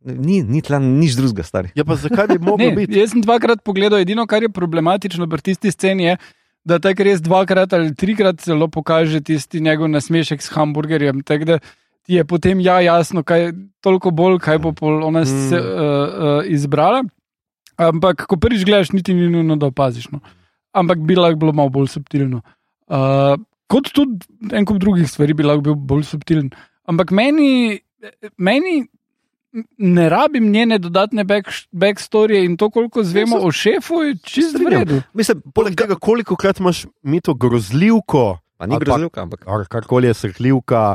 Ni, 0.00 0.40
ni 0.42 0.62
tle 0.64 0.78
nič 0.80 1.12
drugega, 1.18 1.44
stari. 1.44 1.68
ja, 1.76 1.84
pa 1.84 1.96
zakaj 2.00 2.26
bi 2.32 2.38
mogel 2.50 2.72
biti? 2.72 2.96
jaz 2.96 3.12
sem 3.12 3.20
dvakrat 3.20 3.60
pogledal, 3.64 4.00
edino, 4.00 4.24
kar 4.26 4.42
je 4.42 4.48
problematično 4.48 5.28
pri 5.28 5.42
tisti 5.50 5.70
sceni, 5.70 6.04
je, 6.04 6.16
da 6.64 6.78
tak 6.80 7.00
res 7.04 7.20
dvakrat 7.20 7.72
ali 7.76 7.92
trikrat 7.94 8.40
celo 8.40 8.68
pokaže 8.68 9.20
tisti 9.20 9.60
njegov 9.60 9.88
nasmešek 9.92 10.40
s 10.42 10.52
hamburgerjem. 10.56 11.20
Tak, 11.24 11.44
da 11.44 11.58
ti 12.04 12.16
je 12.16 12.24
potem 12.24 12.60
ja 12.64 12.80
jasno, 12.80 13.22
kaj, 13.22 13.52
toliko 13.84 14.10
bolj, 14.10 14.38
kaj 14.40 14.58
bo 14.58 14.72
pol 14.72 15.04
ona 15.04 15.20
Mm. 15.20 15.48
se, 15.48 15.56
uh, 15.56 15.64
uh, 15.64 16.40
izbrala. 16.48 17.04
Ampak, 17.80 18.24
ko 18.28 18.36
prvič 18.36 18.64
gledaš, 18.64 18.92
niti 18.92 19.14
ni 19.16 19.28
nujno, 19.28 19.56
da 19.56 19.68
opaziš. 19.72 20.10
No. 20.12 20.20
Ampak 20.76 21.00
bi 21.00 21.16
lahko 21.16 21.38
bilo 21.40 21.52
malo 21.52 21.68
bolj 21.72 21.88
subtilno. 21.92 22.40
Uh, 22.88 23.36
kot 23.68 23.88
tudi 23.92 24.20
en 24.52 24.64
kup 24.68 24.80
drugih 24.80 25.08
stvari 25.08 25.32
bi 25.36 25.44
lahko 25.44 25.62
bil 25.62 25.76
bolj 25.76 26.04
subtilen. 26.08 26.50
Ampak 26.88 27.10
meni, 27.16 27.80
meni 28.36 28.84
ne 29.78 30.08
rabim 30.08 30.50
njene 30.50 30.78
dodatne 30.78 31.24
back, 31.24 31.48
backstory 31.72 32.44
in 32.44 32.56
to, 32.56 32.70
koliko 32.70 33.02
zvemo 33.02 33.36
Ja, 33.36 33.40
se- 33.40 33.46
o 33.46 33.52
šefu, 33.52 33.94
je 33.94 34.14
čist 34.16 34.48
v 34.48 34.58
strinjam. 34.58 34.78
redu. 34.80 35.02
Mislim, 35.14 35.42
Poleg 35.54 35.74
tega, 35.74 35.94
koliko 35.96 36.36
krat 36.36 36.60
imaš 36.60 36.86
mi 37.02 37.20
to 37.20 37.34
grozljivko, 37.34 38.38
pa 38.56 38.66
ni 38.66 38.74
ali 38.74 38.80
pa- 38.80 38.84
grozljivka, 38.86 39.22
ampak 39.22 39.44
karkoli 39.68 40.06
je 40.06 40.14
srhljivka, 40.14 40.94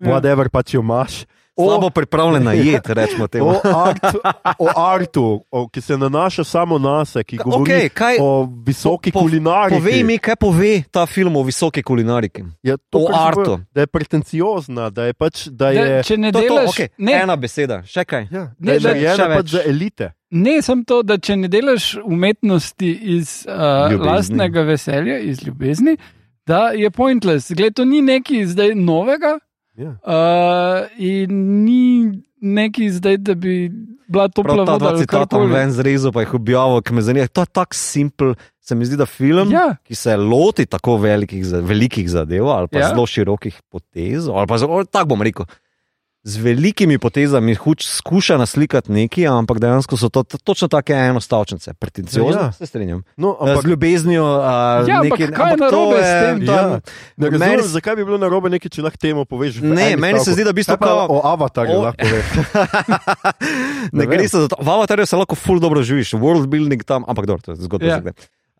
Ja. 0.00 0.08
whatever 0.08 0.48
pač 0.48 0.74
jo 0.74 0.80
imaš. 0.80 1.24
Slabo 1.54 1.90
pripravljena 1.90 2.52
jed, 2.64 2.82
rečemo 2.86 3.26
temu. 3.26 3.46
O, 3.46 3.60
artu, 3.76 4.18
o 4.58 4.66
artu, 4.76 5.24
o, 5.50 5.68
ki 5.68 5.80
se 5.80 5.96
nanaša 5.96 6.44
samo 6.44 6.78
na 6.78 7.04
sebe, 7.04 7.24
ki 7.24 7.36
govori 7.38 7.72
Okay, 7.72 7.88
kaj, 7.90 8.16
o 8.20 8.30
visoki 8.62 9.12
Po- 9.12 9.20
kulinariki. 9.20 9.76
povej 9.76 10.02
mi, 10.02 10.18
kaj 10.18 10.36
pove 10.36 10.82
ta 10.90 11.06
film 11.06 11.36
o 11.36 11.42
visoki 11.42 11.82
kulinariki. 11.82 12.42
ja, 12.62 12.76
to, 12.80 12.98
o 13.00 13.08
artu. 13.10 13.58
Da 13.70 13.80
je 13.80 13.86
pretenciozna, 13.88 14.90
da 14.90 15.04
je 15.04 15.12
pač. 15.14 15.46
Da 15.46 15.64
Da, 15.64 15.70
je, 15.72 16.02
če 16.02 16.16
ne 16.16 16.32
To, 16.32 16.38
to, 16.38 16.44
delaš, 16.44 16.70
okay. 16.70 16.88
ne, 16.98 17.12
Ena 17.14 17.36
beseda, 17.36 17.82
še 17.84 18.04
kaj. 18.04 18.26
ja, 18.30 18.42
Ne, 18.58 18.58
da 18.58 18.72
je 18.72 18.80
da- 18.80 18.88
narejena 18.88 19.16
še 19.16 19.28
pač 19.34 19.46
za 19.48 19.60
elite. 19.64 20.10
ne 20.32 20.62
sem 20.62 20.84
to, 20.84 21.02
da 21.02 21.18
če 21.18 21.36
ne 21.36 21.48
delaš 21.48 21.96
umetnosti 22.02 22.90
iz 23.10 23.44
uh, 23.44 23.52
Ljubezni. 23.86 24.06
lastnega 24.08 24.62
veselja, 24.62 25.18
iz 25.20 25.42
ljubezni, 25.42 25.96
da 26.46 26.70
je 26.70 26.90
pointless. 26.90 27.52
Gled, 27.52 27.74
to 27.74 27.84
ni 27.84 28.00
nekaj 28.02 28.46
zdaj 28.46 28.74
novega. 28.74 29.38
Ja. 29.74 29.96
Uh, 30.02 30.86
in 30.98 31.30
ni 31.64 31.82
neki 32.38 32.90
zdaj, 32.90 33.16
da 33.18 33.34
bi 33.34 33.70
bila 34.06 34.28
topla 34.28 34.54
Prav 34.54 34.66
ta 34.66 34.72
voda. 34.72 34.78
dva 34.78 34.88
ali 34.88 34.98
citata 34.98 35.18
karkoli. 35.28 35.52
ven 35.52 35.70
zrezal, 35.72 36.12
pa 36.12 36.20
jih 36.20 36.34
objavil, 36.34 36.82
ki 36.82 36.92
me 36.92 37.02
zanima. 37.02 37.26
To 37.28 37.40
je 37.40 37.46
tako 37.48 37.74
simpel, 37.74 38.34
se 38.60 38.74
mi 38.74 38.84
zdi, 38.84 38.96
da 38.96 39.06
film, 39.06 39.50
Ja. 39.50 39.76
ki 39.82 39.94
se 39.94 40.12
loti 40.14 40.66
tako 40.66 40.96
velikih, 40.98 41.40
velikih 41.62 42.10
zadev 42.10 42.44
ali 42.46 42.68
pa 42.68 42.78
Ja. 42.78 42.82
ja. 42.82 42.88
zelo 42.88 43.06
širokih 43.06 43.62
potez, 43.66 44.28
ali 44.28 44.46
pa 44.46 44.58
zelo, 44.58 44.84
tako 44.84 45.06
bom 45.08 45.22
rekel. 45.22 45.46
Z 46.24 46.38
velikimi 46.38 46.98
potezami 46.98 47.50
huč 47.52 47.82
skuša 47.84 48.36
naslikati 48.36 48.86
nekaj, 48.88 49.26
ampak 49.28 49.58
dejansko 49.58 49.96
so 49.96 50.06
to, 50.06 50.22
to 50.22 50.38
točno 50.40 50.68
take 50.68 50.94
enostavčnice, 50.94 51.74
pretenciozne, 51.74 52.40
Ja, 52.40 52.52
se 52.52 52.62
strinjam. 52.62 53.02
No, 53.16 53.32
Ampak, 53.32 53.48
ampak 53.48 53.62
z 53.62 53.68
ljubeznijo. 53.68 54.22
Uh, 54.22 54.44
Ja, 54.84 55.00
ampak 55.00 55.18
kaj 55.28 55.50
je 55.50 55.58
narobe 55.58 55.98
s 55.98 56.12
tem? 56.20 56.36
To, 56.40 56.52
Ja. 56.52 56.62
ne 57.18 57.26
razumem, 57.28 57.50
meni- 57.50 57.66
zakaj 57.68 57.96
bi 57.96 58.04
bilo 58.04 58.18
narobe 58.18 58.46
nekaj, 58.48 58.70
če 58.70 58.82
lahko 58.82 58.98
temu 58.98 59.24
poveš. 59.24 59.58
Ne, 59.60 59.96
meni 59.96 60.14
se 60.16 60.24
stavku. 60.24 60.30
zdi, 60.32 60.44
da 60.44 60.52
Kaj 60.54 60.76
pa 60.76 60.86
kao- 60.86 61.06
o 61.08 61.18
avatarju 61.24 61.74
o- 61.74 61.82
lahko 61.82 61.98
poveš. 61.98 62.26
ne 63.92 63.98
Ne 63.98 64.06
gre 64.06 64.22
se 64.24 64.38
za 64.38 64.46
to. 64.46 64.56
V 64.56 64.68
avatarju 64.68 65.02
se 65.04 65.16
lahko 65.16 65.34
ful 65.34 65.58
dobro 65.58 65.82
živiš, 65.82 66.14
world 66.14 66.46
building 66.46 66.84
tam, 66.84 67.02
ampak 67.04 67.26
dobro, 67.26 67.42
to 67.42 67.50
je 67.50 67.56
zgodba. 67.58 67.86
Ja. 67.88 68.00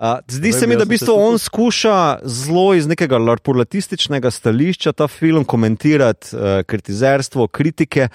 Uh, 0.03 0.19
zdi 0.27 0.51
se 0.53 0.67
mi, 0.67 0.75
da 0.75 0.83
v 0.83 0.97
bistvu 0.97 1.15
on 1.15 1.37
skuša 1.39 2.27
zelo 2.27 2.73
iz 2.75 2.89
nekega 2.91 3.21
larpurlatističnega 3.23 4.33
stališča 4.35 4.91
ta 4.99 5.07
film 5.07 5.45
komentirati, 5.47 6.35
uh, 6.35 6.65
kritizerstvo, 6.67 7.47
kritike, 7.47 8.09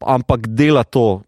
ampak 0.00 0.46
dela 0.48 0.86
to 0.88 1.20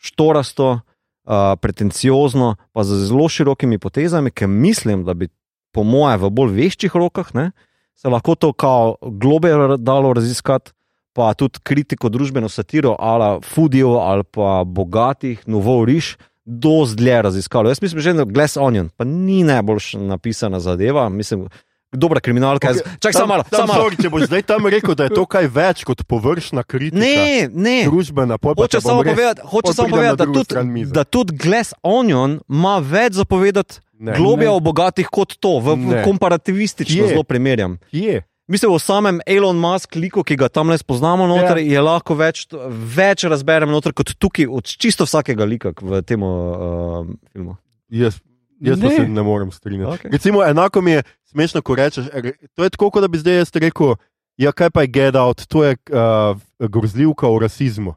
štorasto, 0.00 0.70
uh, 0.72 1.34
pretenciozno, 1.60 2.54
pa 2.72 2.84
z 2.84 3.02
zelo 3.10 3.28
širokimi 3.28 3.78
potezami, 3.78 4.32
ki 4.32 4.48
mislim, 4.48 5.04
da 5.04 5.12
bi 5.14 5.28
po 5.76 5.84
moje 5.84 6.16
v 6.16 6.30
bolj 6.32 6.56
veščih 6.56 6.96
rokah 6.96 7.34
ne, 7.36 7.50
se 7.92 8.08
lahko 8.08 8.34
to 8.40 8.54
kao 8.56 8.96
globe 9.02 9.52
dalo 9.78 10.14
raziskati. 10.16 10.72
Pa 11.12 11.34
tudi 11.34 11.58
kritiko 11.66 12.08
družbeno 12.08 12.48
satiro, 12.48 12.94
ali 12.98 13.42
fudijo, 13.42 13.98
ali 13.98 14.22
pa 14.24 14.62
bogatih, 14.64 15.42
novo 15.46 15.84
riš, 15.84 16.14
dosti 16.50 16.96
dlje 16.96 17.22
raziskalo. 17.22 17.68
Jaz 17.68 17.82
mislim, 17.82 18.00
že 18.00 18.12
Glass 18.26 18.56
Onion, 18.56 18.90
pa 18.90 19.04
ni 19.04 19.42
najboljš 19.42 19.92
napisana 19.94 20.60
zadeva, 20.60 21.08
mislim, 21.08 21.46
dobra 21.92 22.20
kriminalka. 22.20 22.68
Okay, 22.68 22.82
Čakaj, 22.98 23.12
samo 23.12 23.26
malo, 23.26 23.42
tam, 23.42 23.60
samo 23.60 23.72
malo. 23.72 23.84
sorry, 23.84 24.02
Če 24.02 24.08
boš 24.08 24.22
zdaj 24.22 24.42
tam 24.42 24.66
rekel, 24.66 24.94
da 24.94 25.04
je 25.04 25.10
to 25.10 25.26
kaj 25.26 25.46
več 25.46 25.84
kot 25.84 26.02
površna 26.02 26.62
kritika, 26.62 26.98
Ne, 26.98 27.48
ne. 27.48 27.84
družbena, 27.84 28.38
pol 28.38 28.54
pa 28.54 28.62
Hoče 28.62 28.80
samo 28.80 29.02
povedati, 29.02 29.40
hoče 29.44 29.72
samo 29.72 29.88
povedati 29.88 30.16
da, 30.16 30.26
tudi, 30.26 30.84
da 30.86 31.04
tudi 31.04 31.36
Glass 31.36 31.74
Onion 31.82 32.40
ima 32.48 32.78
več 32.78 33.12
zapovedati 33.12 33.80
Ne. 34.00 34.16
o 34.48 34.60
bogatih 34.60 35.06
kot 35.06 35.36
to, 35.36 35.58
v, 35.60 35.74
v 35.76 36.04
komparativistično 36.04 37.04
Kje? 37.04 37.08
zelo 37.08 37.22
primerjam. 37.22 37.76
Kje? 37.90 38.22
Mislim, 38.50 38.72
o 38.72 38.78
samem 38.78 39.20
Elon 39.26 39.54
Musk 39.56 39.94
liku, 39.94 40.24
ki 40.24 40.34
ga 40.36 40.48
tam 40.48 40.68
le 40.68 40.76
spoznamo, 40.76 41.26
noter, 41.26 41.56
Ja. 41.56 41.66
je 41.68 41.80
lahko 41.80 42.14
več, 42.14 42.48
več 42.90 43.22
razberem 43.24 43.70
noter 43.70 43.92
kot 43.92 44.10
tukaj, 44.14 44.48
od 44.48 44.66
čisto 44.66 45.06
vsakega 45.06 45.44
lika 45.44 45.70
v 45.76 46.02
tem 46.02 46.18
uh, 46.20 47.06
filmu. 47.30 47.54
Jaz, 47.88 48.18
Jaz 48.60 48.76
Ne. 48.76 48.90
se 48.90 49.06
ne 49.08 49.22
morem 49.22 49.48
strinjati. 49.48 49.94
Okej. 49.94 50.10
Recimo, 50.10 50.42
enako 50.44 50.82
mi 50.82 50.90
je 50.90 51.02
smešno, 51.24 51.62
ko 51.62 51.74
rečeš. 51.74 52.10
re- 52.12 52.34
To 52.54 52.64
je 52.64 52.70
tako, 52.70 52.90
kot 52.90 53.00
da 53.00 53.08
bi 53.08 53.18
zdaj 53.18 53.36
jaz 53.36 53.50
rekel. 53.54 53.94
Ja, 54.36 54.52
kaj 54.52 54.70
pa 54.70 54.82
je 54.82 54.88
get 54.88 55.14
out, 55.14 55.46
to 55.46 55.64
je 55.64 55.76
uh, 55.88 56.36
grozljivka 56.60 57.26
o 57.26 57.38
rasizmu. 57.38 57.94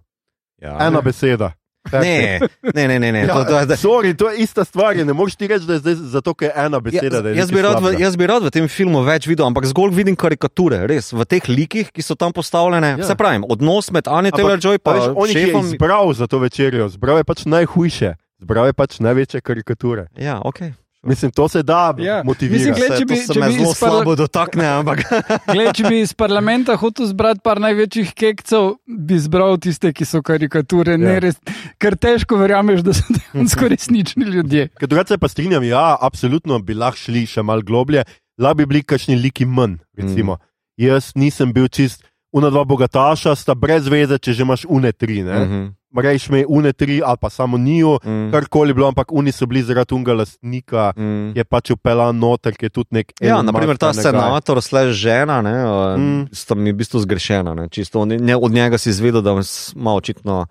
Ja. 0.58 0.78
Ena 0.80 1.01
beseda. 1.01 1.51
Ne, 1.92 2.40
ne, 2.74 2.88
ne, 2.88 3.00
ne. 3.00 3.12
ne. 3.12 3.20
Ja, 3.28 3.34
To, 3.34 3.44
to, 3.44 3.66
to, 3.68 3.76
sorry, 3.76 4.16
to 4.16 4.30
je 4.32 4.38
ista 4.44 4.64
stvar. 4.66 4.96
Ne 4.96 5.14
moreš 5.14 5.36
ti 5.36 5.48
reči, 5.48 5.66
da 5.68 5.74
je 5.74 5.80
zdaj 5.80 5.96
zato, 5.96 6.34
ker 6.34 6.48
je 6.48 6.54
ena 6.66 6.80
beseda. 6.80 7.22
da 7.22 7.30
je 7.30 7.38
jaz, 7.38 7.52
bi 7.52 7.62
rad, 7.62 7.84
v, 7.84 8.00
jaz 8.00 8.16
bi 8.16 8.28
rad 8.28 8.44
v 8.44 8.52
tem 8.52 8.68
filmu 8.68 9.04
več 9.04 9.28
videl, 9.28 9.46
ampak 9.46 9.68
zgolj 9.68 9.92
vidim 9.92 10.16
karikature, 10.16 10.88
res, 10.88 11.12
v 11.12 11.26
teh 11.28 11.44
likih, 11.50 11.92
ki 11.92 12.02
so 12.02 12.16
tam 12.16 12.32
postavljene. 12.32 12.96
Ja. 12.96 12.98
Ja. 13.04 13.08
Se 13.12 13.16
pravi, 13.20 13.44
odnos 13.50 13.92
med 13.92 14.08
Anja 14.08 14.32
Ampak, 14.32 14.40
Taylor 14.40 14.60
Joy 14.64 14.80
Pa 14.80 14.96
in 14.96 15.02
veš, 15.02 15.10
on 15.16 15.28
jih 15.28 15.36
je 15.38 15.46
šefom. 15.48 15.66
izbral 15.74 16.14
za 16.14 16.28
to 16.28 16.40
večerjo, 16.40 16.88
zbral 16.90 17.20
je 17.20 17.24
pač 17.28 17.46
najhujše, 17.46 18.14
zbral 18.48 18.66
je 18.72 18.74
pač 18.74 19.00
največje 19.04 19.42
karikature. 19.42 20.08
Ja, 20.16 20.40
okay. 20.40 20.72
Mislim, 21.04 21.32
to 21.32 21.47
se 21.47 21.64
da 21.64 21.93
Ja. 21.97 22.22
motivirati. 22.24 22.70
Mislim, 22.70 22.76
gled, 22.78 22.99
če 22.99 23.06
bi- 23.06 23.16
se 23.18 23.34
če 23.34 23.39
me 23.39 23.47
bi 23.47 23.54
zelo 23.54 23.74
parla- 23.74 23.76
slabo 23.76 24.16
dotakne, 24.16 24.66
ampak 24.70 24.99
Glej, 25.54 25.74
če 25.74 25.84
bi 25.84 25.99
iz 25.99 26.14
parlamenta 26.14 26.76
hotel 26.76 27.06
zbrati 27.06 27.41
par 27.43 27.60
največjih 27.60 28.14
kekcev, 28.14 28.70
bi 28.88 29.20
zbral 29.20 29.58
tiste, 29.58 29.91
ki 29.91 30.06
so 30.06 30.22
karikature. 30.22 30.95
Ja. 30.95 31.20
Res, 31.20 31.36
ker 31.78 31.97
težko 31.97 32.38
verjameš, 32.38 32.82
da 32.82 32.93
so 32.93 33.04
dejansko 33.10 33.68
resnični 33.68 34.24
ljudje. 34.26 34.70
Ker 34.80 34.88
drugače 34.88 35.18
pa 35.18 35.28
strinjam, 35.28 35.64
ja, 35.64 35.97
absolutno 35.99 36.60
bi 36.60 36.74
lahko 36.74 36.97
šli 36.97 37.26
še 37.26 37.43
malo 37.43 37.62
globlje, 37.62 38.06
lahko 38.39 38.56
bi 38.56 38.66
bili 38.66 38.84
kakšni 38.84 39.16
liki 39.18 39.45
manj. 39.45 39.78
Recimo. 39.93 40.39
Mm. 40.39 40.49
Jaz 40.78 41.12
nisem 41.16 41.51
bil 41.54 41.68
čist, 41.68 42.01
una 42.32 42.49
dva 42.49 42.64
bogataša 42.64 43.36
sta 43.36 43.54
brez 43.54 43.86
veze, 43.86 44.18
če 44.18 44.34
že 44.34 44.41
imaš 44.41 44.64
une 44.70 44.91
tri. 44.91 45.20
Mhm, 45.22 45.43
Mm. 45.43 45.68
Rejš 46.02 46.30
me 46.30 46.46
une 46.48 46.74
tri 46.74 47.02
ali 47.06 47.18
pa 47.22 47.30
samo 47.30 47.58
njiju, 47.58 48.00
mm. 48.06 48.32
karkoli 48.32 48.74
bilo, 48.74 48.88
ampak 48.88 49.12
oni 49.12 49.32
so 49.32 49.46
bili 49.46 49.64
zaradi 49.64 49.94
unga 49.94 50.14
lastnika, 50.14 50.94
mm. 50.98 51.38
je 51.38 51.44
pač 51.44 51.72
upeljan 51.72 52.18
noter, 52.18 52.56
ki 52.56 52.66
je 52.66 52.70
tudi 52.70 52.89
nek. 52.91 53.14
Ja, 53.22 53.41
naprimer 53.41 53.78
ta 53.78 53.88
ne, 53.88 54.02
senator, 54.02 54.62
slash 54.62 54.91
žena, 54.91 55.41
ne, 55.41 55.54
Mm. 55.98 56.28
sta 56.32 56.56
mi 56.56 56.72
v 56.72 56.76
bistvu 56.76 57.00
zgrešena. 57.00 57.54
Ne, 57.54 57.70
čisto, 57.70 58.06
ne, 58.06 58.18
ne, 58.18 58.36
od 58.36 58.52
njega 58.52 58.78
si 58.78 58.89
izvedel, 58.89 59.22
da 59.22 59.36
ima 59.76 59.94
očitno 59.94 60.46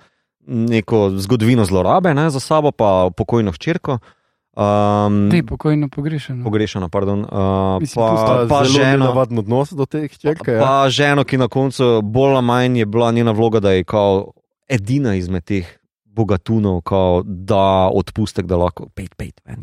neko 0.46 1.10
zgodovino 1.16 1.64
zlorabe 1.64 2.14
ne, 2.14 2.30
za 2.30 2.40
sabo, 2.40 2.70
pa 2.70 3.10
pokojno 3.16 3.52
hčerko. 3.52 3.98
Um, 4.56 5.30
Te 5.30 5.42
pokojno 5.42 5.88
pogrešeno. 5.88 6.44
pogrešana, 6.44 6.88
pardon. 6.88 7.20
Uh, 7.20 7.80
Mislim, 7.80 8.04
pa, 8.06 8.46
Pa, 8.48 8.58
pa, 8.58 8.64
ženo, 8.64 9.04
navaden 9.04 9.38
odnos 9.38 9.72
do 9.72 9.86
teh 9.86 10.18
črke. 10.18 10.52
Ja. 10.52 10.60
pa 10.60 10.88
ženo, 10.88 11.24
ki 11.24 11.38
na 11.38 11.48
koncu 11.48 12.02
bolj 12.02 12.34
ali 12.34 12.42
manj 12.46 12.78
je 12.78 12.86
bila 12.86 13.12
njena 13.12 13.30
vloga, 13.30 13.60
da 13.60 13.70
je 13.72 13.84
kao 13.84 14.32
edina 14.72 15.14
izmed 15.18 15.44
teh 15.44 15.68
bogatunov, 16.12 16.82
kao, 16.88 17.22
da 17.24 17.88
odpustek, 17.92 18.46
da 18.48 18.56
lahko 18.60 18.88
pet, 18.96 19.14
pet. 19.16 19.40
Ne. 19.46 19.56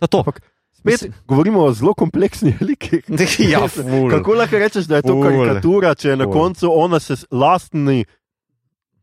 To 0.00 0.04
je 0.04 0.08
to. 0.08 0.18
Ampak 0.24 0.42
Spet 0.76 1.10
govorimo 1.26 1.64
o 1.64 1.72
zelo 1.72 1.94
kompleksnih 1.94 2.60
likih. 2.68 3.04
ja, 3.52 3.68
ful. 3.68 4.10
Kako 4.10 4.34
lahko 4.34 4.58
rečeš, 4.58 4.84
da 4.84 5.00
je 5.00 5.08
to 5.08 5.16
Ful. 5.16 5.22
karikatura, 5.24 5.94
če 5.94 6.08
je 6.08 6.16
na 6.16 6.28
Ful. 6.28 6.32
koncu 6.32 6.70
ona 6.72 7.00
se 7.00 7.16
lastni 7.30 8.04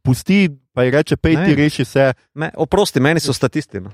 pusti, 0.03 0.49
pa 0.73 0.83
ji 0.83 0.91
reče: 0.91 1.17
Pej 1.17 1.37
ti 1.45 1.55
reši 1.55 1.85
se. 1.85 2.13
Me, 2.33 2.51
oprosti, 2.55 2.99
meni 2.99 3.19
so 3.19 3.33
statisti. 3.33 3.81
No. 3.81 3.91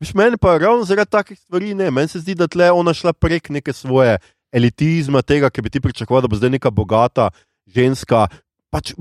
Viš, 0.00 0.14
meni 0.14 0.38
pa 0.40 0.58
ravno 0.58 0.84
zaradi 0.84 1.10
takih 1.10 1.38
stvari 1.38 1.74
ne. 1.74 1.90
Meni 1.90 2.08
se 2.08 2.20
zdi, 2.20 2.34
da 2.34 2.48
tle 2.48 2.70
ona 2.70 2.94
šla 2.94 3.12
prek 3.12 3.48
neke 3.50 3.72
svoje 3.72 4.18
elitizma, 4.52 5.22
tega, 5.22 5.50
ki 5.50 5.62
bi 5.62 5.70
ti 5.70 5.80
pričakoval, 5.80 6.22
da 6.24 6.28
bo 6.28 6.36
zdaj 6.36 6.50
neka 6.56 6.70
bogata 6.70 7.30
ženska. 7.66 8.26
Pač, 8.68 8.92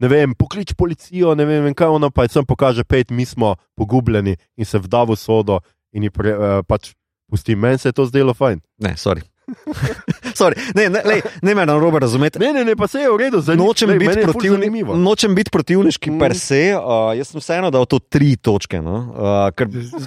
ne 0.00 0.08
vem, 0.08 0.32
poklič 0.32 0.72
policijo, 0.78 1.34
ne 1.36 1.44
vem, 1.44 1.68
kaj 1.76 1.92
ona 1.92 2.08
pa 2.08 2.24
je 2.24 2.38
sem 2.38 2.46
pokaže, 2.46 2.86
pet, 2.88 3.12
mi 3.12 3.26
smo 3.28 3.54
pogubljeni 3.76 4.38
in 4.56 4.64
se 4.64 4.80
vda 4.80 5.04
v 5.04 5.16
sodo 5.20 5.60
in 5.92 6.08
ji 6.08 6.10
pre, 6.14 6.32
uh, 6.32 6.62
pač 6.64 6.94
pusti. 7.30 7.56
Meni 7.56 7.78
se 7.78 7.92
je 7.92 7.98
to 8.00 8.08
zdelo 8.08 8.34
fajn. 8.34 8.62
Ne, 8.80 8.96
sorry. 8.96 9.29
sorry. 10.34 10.54
Ne, 10.74 10.88
ne, 10.88 11.00
lej, 11.04 11.20
ne 11.42 11.54
me 11.54 11.64
na 11.64 11.74
robe 11.74 11.98
razumeti. 11.98 12.38
Ne, 12.38 12.52
ne, 12.52 12.64
ne, 12.64 12.74
pa 12.74 12.86
se 12.86 12.98
je 12.98 13.08
v 13.08 13.16
redu, 13.18 13.40
zdaj 13.40 13.56
Nočem 13.56 13.92
biti, 13.92 14.22
protivni, 14.22 14.58
zanimivo. 14.60 14.96
nočem 14.96 15.34
biti 15.34 15.50
protivniški 15.50 16.10
Mm. 16.10 16.18
per 16.18 16.36
se, 16.36 16.60
uh, 16.72 16.82
jaz 17.12 17.28
sem 17.28 17.40
vseeno 17.40 17.70
dal 17.70 17.84
to 17.84 17.98
tri 18.00 18.36
točke. 18.36 18.80
No? 18.80 18.96
Uh, 19.10 19.50
ker, 19.50 19.66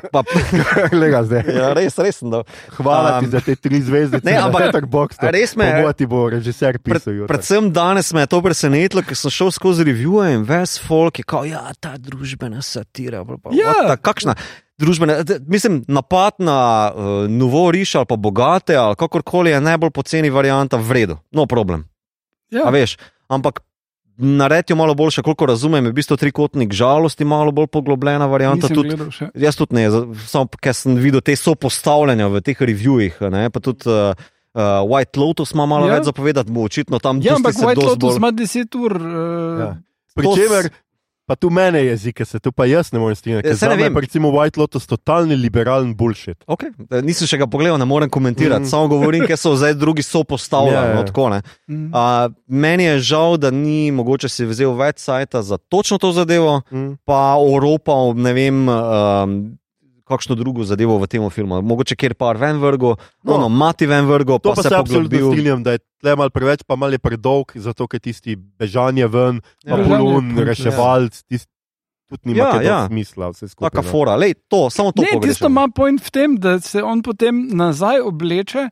pa, 0.10 0.24
Lega 0.94 1.24
zdaj. 1.24 1.44
ja, 1.48 1.74
res, 1.74 1.98
res 1.98 2.16
sem 2.16 2.30
dal. 2.30 2.44
Hvala 2.72 3.14
Um, 3.14 3.26
ti 3.26 3.30
za 3.30 3.40
te 3.40 3.56
tri 3.56 3.80
zvezdice. 3.80 4.24
ne, 4.24 4.34
ampak- 4.34 4.72
tak 4.72 4.86
box. 4.88 5.16
a 5.20 5.30
res 5.30 5.56
me- 5.56 5.72
Pomoč 5.74 5.96
ti 5.96 6.06
bo 6.06 6.28
režiser 6.28 6.78
Pred, 6.78 6.98
pisal. 6.98 7.14
jutri. 7.16 7.28
predvsem 7.28 7.72
danes 7.72 8.14
me 8.14 8.22
je 8.22 8.28
to 8.28 8.42
presenetilo, 8.42 9.02
ker 9.02 9.16
sem 9.16 9.30
šel 9.30 9.50
skozi 9.50 9.84
revije 9.84 10.04
in 10.34 10.44
ves 10.44 10.80
folk 10.80 11.18
je 11.18 11.24
kao, 11.24 11.44
ja, 11.44 11.72
ta 11.76 11.96
družbena 11.96 12.62
satira. 12.62 13.24
bla, 13.24 13.38
bla, 13.38 13.52
Ja. 13.52 13.74
what 13.74 13.88
the- 13.88 14.02
Kakšna 14.04 14.36
družbena, 14.84 15.24
d- 15.24 15.40
mislim, 15.42 15.84
napad 15.88 16.38
na 16.38 16.60
uh, 16.88 17.02
novo 17.26 17.66
riš 17.70 17.96
ali 17.96 18.06
pa 18.06 18.16
bogate 18.18 18.76
ali 18.76 18.96
kakorkoli 18.96 19.50
je 19.50 19.62
najbolj 19.62 19.92
poceni 19.92 20.30
varianta, 20.30 20.78
v 20.78 20.92
redu, 20.94 21.18
no 21.32 21.46
problem. 21.46 21.88
Ja. 22.50 22.64
A 22.64 22.70
veš, 22.70 22.98
ampak 23.28 23.64
naredijo 24.16 24.76
malo 24.76 24.94
boljše, 24.94 25.22
koliko 25.22 25.46
razumem, 25.48 25.86
je 25.86 25.92
v 25.92 25.96
bistvu 25.96 26.16
trikotnik 26.16 26.70
žalosti, 26.72 27.26
malo 27.26 27.52
bolj 27.52 27.68
poglobljena 27.68 28.28
varianta. 28.28 28.68
Tudi, 28.68 28.94
jaz 29.36 29.56
tudi 29.56 29.76
ne, 29.76 29.88
samo 30.24 30.48
ker 30.56 30.72
sem 30.72 30.94
videl 30.96 31.22
te 31.22 31.34
sopostavljanja 31.34 32.28
v 32.28 32.42
teh 32.42 32.62
revijih, 32.62 33.18
ne, 33.24 33.50
pa 33.50 33.60
tudi 33.60 33.88
uh, 33.88 34.14
uh, 34.52 34.62
White 34.86 35.18
Lotus 35.18 35.52
ima 35.52 35.66
malo 35.66 35.88
Ja. 35.88 35.90
ja. 35.90 35.96
več 35.96 36.06
zapovedati, 36.06 36.52
bo 36.52 36.62
očitno 36.64 37.00
tam 37.00 37.18
Ja, 37.18 37.34
tisti 37.34 37.36
ampak 37.40 37.54
White 37.56 37.84
Lotus 37.84 37.98
bolj- 38.12 38.18
ima 38.18 38.32
10 38.32 38.78
ur. 38.78 38.92
Uh, 38.94 39.60
Ja. 39.60 39.72
Pričemer, 40.14 40.70
pa 41.26 41.36
tu 41.36 41.50
mene 41.50 41.80
jezike, 41.86 42.26
se 42.26 42.40
tu 42.40 42.52
pa 42.52 42.66
jaz 42.66 42.92
ne 42.92 43.00
morem 43.00 43.16
strinjati. 43.16 43.48
Ja, 43.48 43.52
ker 43.52 43.58
saj 43.58 43.70
ne 43.70 43.76
je 43.76 43.84
vem. 43.84 43.94
pa 43.94 44.00
recimo 44.00 44.30
White 44.30 44.58
Lotus 44.58 44.88
totalni 44.88 45.36
liberalen 45.36 45.96
bullshit. 45.96 46.38
Okay. 46.46 46.70
Nisem 47.02 47.28
še 47.28 47.38
ga 47.38 47.48
pogledal, 47.48 47.78
ne 47.78 47.86
morem 47.86 48.10
komentirati, 48.10 48.62
Mm. 48.62 48.70
samo 48.70 48.88
govorim, 48.88 49.26
ker 49.26 49.38
so 49.38 49.56
zdaj 49.56 49.74
drugi 49.74 50.04
sopostavljeni. 50.04 50.76
Ja, 50.76 50.86
ja. 50.86 50.96
No, 50.96 51.04
tako, 51.04 51.30
ne. 51.30 51.42
mm. 51.68 51.88
uh, 51.88 52.28
meni 52.48 52.84
je 52.84 53.00
žal, 53.00 53.38
da 53.38 53.52
ni 53.52 53.92
mogoče 53.92 54.30
si 54.30 54.46
vzel 54.46 54.74
več 54.74 55.00
sajta 55.00 55.42
za 55.42 55.58
točno 55.60 55.98
to 55.98 56.12
zadevo, 56.12 56.62
Mm. 56.72 56.98
pa 57.06 57.36
oropal 57.38 58.14
ne 58.16 58.34
vem. 58.34 58.68
Um, 58.70 59.58
Kakšno 60.14 60.36
drugo 60.36 60.62
zadevo 60.64 60.96
v 60.96 61.08
tem 61.08 61.26
filmu, 61.28 61.58
mogoče 61.62 61.96
kjer 61.96 62.14
par 62.14 62.38
ven 62.38 62.58
vrgo, 62.58 62.94
No. 63.24 63.38
no, 63.40 63.50
mati 63.50 63.86
ven 63.86 64.06
vrgo, 64.06 64.38
To 64.38 64.52
pa, 64.52 64.56
pa 64.56 64.62
se 64.62 64.70
se 64.70 64.76
absolutno 64.76 65.18
strinjam, 65.28 65.64
da 65.64 65.72
je 65.72 65.82
tle 65.98 66.14
malo 66.16 66.30
preveč, 66.30 66.62
pa 66.62 66.76
malo 66.76 66.92
je 66.92 67.00
predolg, 67.00 67.52
zato 67.56 67.88
ker 67.88 68.00
tisti 68.00 68.36
bežanje 68.36 69.08
ven, 69.08 69.42
Ja. 69.64 69.76
bulun, 69.76 70.30
Bežanje, 70.30 70.46
reševalc, 70.46 71.24
tisti 71.24 71.50
tudi 72.06 72.30
nima 72.30 72.38
Ja, 72.38 72.50
ja, 72.52 72.62
ja. 72.62 72.70
ja. 72.76 72.88
smisla. 72.88 73.32
vse 73.32 73.48
skupaj, 73.48 73.70
Taka 73.70 73.82
no. 73.82 73.90
fora, 73.90 74.14
lej, 74.16 74.36
to, 74.48 74.70
samo 74.70 74.92
to 74.92 75.02
Ne, 75.02 75.18
tisto 75.20 75.48
ima 75.48 75.66
point 75.68 75.98
v 75.98 76.12
tem, 76.12 76.38
da 76.38 76.60
se 76.60 76.78
on 76.78 77.02
potem 77.02 77.48
nazaj 77.50 78.00
obleče 78.02 78.70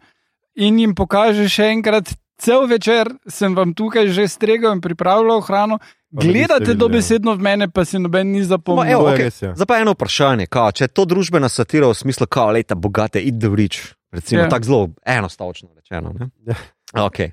in 0.56 0.78
jim 0.78 0.94
pokaže 0.94 1.50
še 1.50 1.72
enkrat. 1.72 2.14
Cel 2.38 2.66
večer 2.66 3.06
sem 3.28 3.54
vam 3.54 3.74
tukaj 3.74 4.10
že 4.10 4.28
stregel 4.28 4.72
in 4.72 4.82
pripravljal 4.82 5.42
hrano, 5.42 5.78
gledate 6.12 6.74
dobesedno 6.74 7.36
v 7.36 7.42
mene, 7.42 7.68
pa 7.68 7.86
si 7.86 8.00
noben 8.00 8.32
ni 8.32 8.40
Ma, 8.40 8.46
zapomnil. 8.46 8.92
evo, 8.92 9.02
To 9.02 9.08
je 9.08 9.14
okej. 9.14 9.26
res, 9.26 9.42
ja. 9.42 9.52
Zdaj 9.56 9.66
pa 9.66 9.78
eno 9.78 9.92
vprašanje, 9.92 10.46
kao, 10.46 10.72
če 10.72 10.84
je 10.84 10.88
to 10.90 11.06
družbena 11.06 11.50
satira 11.50 11.88
v 11.88 11.94
smislu, 11.94 12.28
kao, 12.28 12.52
leta, 12.52 12.76
bogate, 12.76 13.20
eat 13.20 13.40
the 13.40 13.50
rich, 13.50 13.96
recimo, 14.12 14.42
Ja. 14.42 14.46
yeah. 14.46 14.50
tako 14.50 14.64
zelo 14.64 14.82
enostavno 15.06 15.72
rečeno. 15.76 16.14
ne. 16.14 16.30
Ja. 16.46 16.56
Okay. 17.02 17.32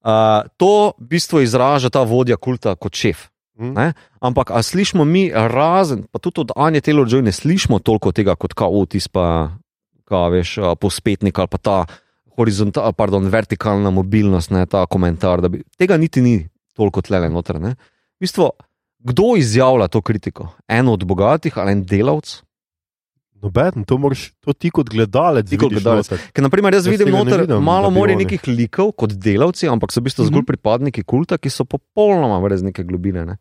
Uh, 0.00 0.48
to 0.56 0.92
v 0.98 1.06
bistvu 1.06 1.40
izraža 1.40 1.90
ta 1.90 2.02
vodja 2.02 2.36
kulta 2.36 2.74
kot 2.74 2.94
šef. 2.94 3.28
Mm. 3.60 3.74
Ne? 3.76 3.92
Ampak 4.20 4.50
a 4.50 4.62
slišimo 4.62 5.04
mi, 5.04 5.28
razen, 5.28 6.06
pa 6.10 6.18
tudi 6.18 6.40
od 6.40 6.50
Anja 6.56 6.80
Taylor 6.80 7.04
Joy, 7.04 7.20
ne 7.20 7.32
slišimo 7.32 7.78
toliko 7.78 8.12
tega 8.12 8.34
kot 8.34 8.54
kao, 8.56 8.72
otis 8.72 9.08
pa, 9.08 9.52
kao, 10.08 10.30
veš, 10.32 10.56
pospetnik 10.80 11.38
ali 11.38 11.48
pa 11.48 11.58
ta 11.58 11.76
horizontalna, 12.36 12.92
pardon, 12.92 13.28
vertikalna 13.28 13.90
mobilnost, 13.90 14.50
ne, 14.50 14.66
ta 14.66 14.86
komentar. 14.86 15.40
da 15.40 15.48
Bi, 15.48 15.60
tega 15.78 15.96
niti 16.00 16.20
ni 16.24 16.48
toliko 16.74 17.02
tle 17.02 17.20
noter. 17.28 17.60
Ne? 17.60 17.74
V 18.20 18.28
bistvu, 18.28 18.50
kdo 19.00 19.36
izjavlja 19.36 19.88
to 19.88 20.02
kritiko? 20.02 20.48
En 20.68 20.88
od 20.88 21.04
bogatih 21.04 21.56
ali 21.56 21.72
en 21.72 21.84
delavec? 21.84 22.42
Noben, 23.34 23.84
to, 23.84 23.96
moraš, 23.96 24.26
to 24.40 24.52
ti 24.52 24.68
kot 24.68 24.90
gledalec 24.90 25.48
Ti 25.48 25.56
kot 25.56 25.72
gledalec. 25.72 26.10
Ker, 26.28 26.44
naprimer, 26.44 26.74
jaz 26.76 26.84
Jaz 26.84 26.92
vidim 26.92 27.08
noter 27.08 27.40
vidim, 27.40 27.62
malo 27.64 27.88
oni. 27.88 28.16
nekih 28.18 28.44
likov 28.46 28.92
kot 28.92 29.14
delavci, 29.16 29.64
ampak 29.66 29.88
so 29.90 30.00
v 30.00 30.04
bistvu 30.04 30.26
zgolj 30.26 30.44
Mhm. 30.44 30.46
pripadniki 30.46 31.02
kulta, 31.02 31.38
ki 31.38 31.48
so 31.48 31.64
popolnoma 31.64 32.36
brez 32.38 32.60
neke 32.62 32.84
globine. 32.84 33.24
Ne? 33.24 33.38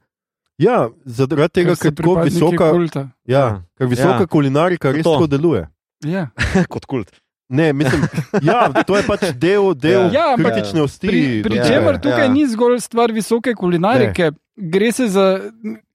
Ja, 0.57 0.87
zaradi 1.05 1.49
tega, 1.53 1.75
so 1.75 1.81
ker 1.81 1.91
tako 1.93 2.23
visoka, 2.23 2.71
Kulta. 2.71 3.09
ja, 3.27 3.63
ker 3.77 3.87
visoka 3.87 4.23
Ja. 4.23 4.27
kulinarika 4.27 4.91
res 4.93 5.03
To. 5.03 5.13
tako 5.13 5.27
deluje. 5.27 5.67
Ja. 6.05 6.29
kot 6.69 6.85
kult. 6.85 7.11
Ne, 7.49 7.73
mislim, 7.73 8.01
ja, 8.43 8.69
to 8.83 8.93
je 8.93 9.03
pač 9.03 9.23
del, 9.35 9.73
del 9.73 10.13
Ja, 10.13 10.33
ampak 10.33 10.53
kritične 10.53 10.81
osti. 10.81 11.07
Pri, 11.07 11.21
pri 11.41 11.55
Ja, 11.55 11.63
čemer 11.65 11.95
tega. 11.95 12.01
tukaj 12.03 12.25
ja. 12.25 12.31
ni 12.31 12.47
zgolj 12.47 12.79
stvar 12.79 13.11
visoke 13.11 13.53
kulinarike, 13.53 14.31
gre 14.55 14.91
se 14.91 15.07
za 15.07 15.39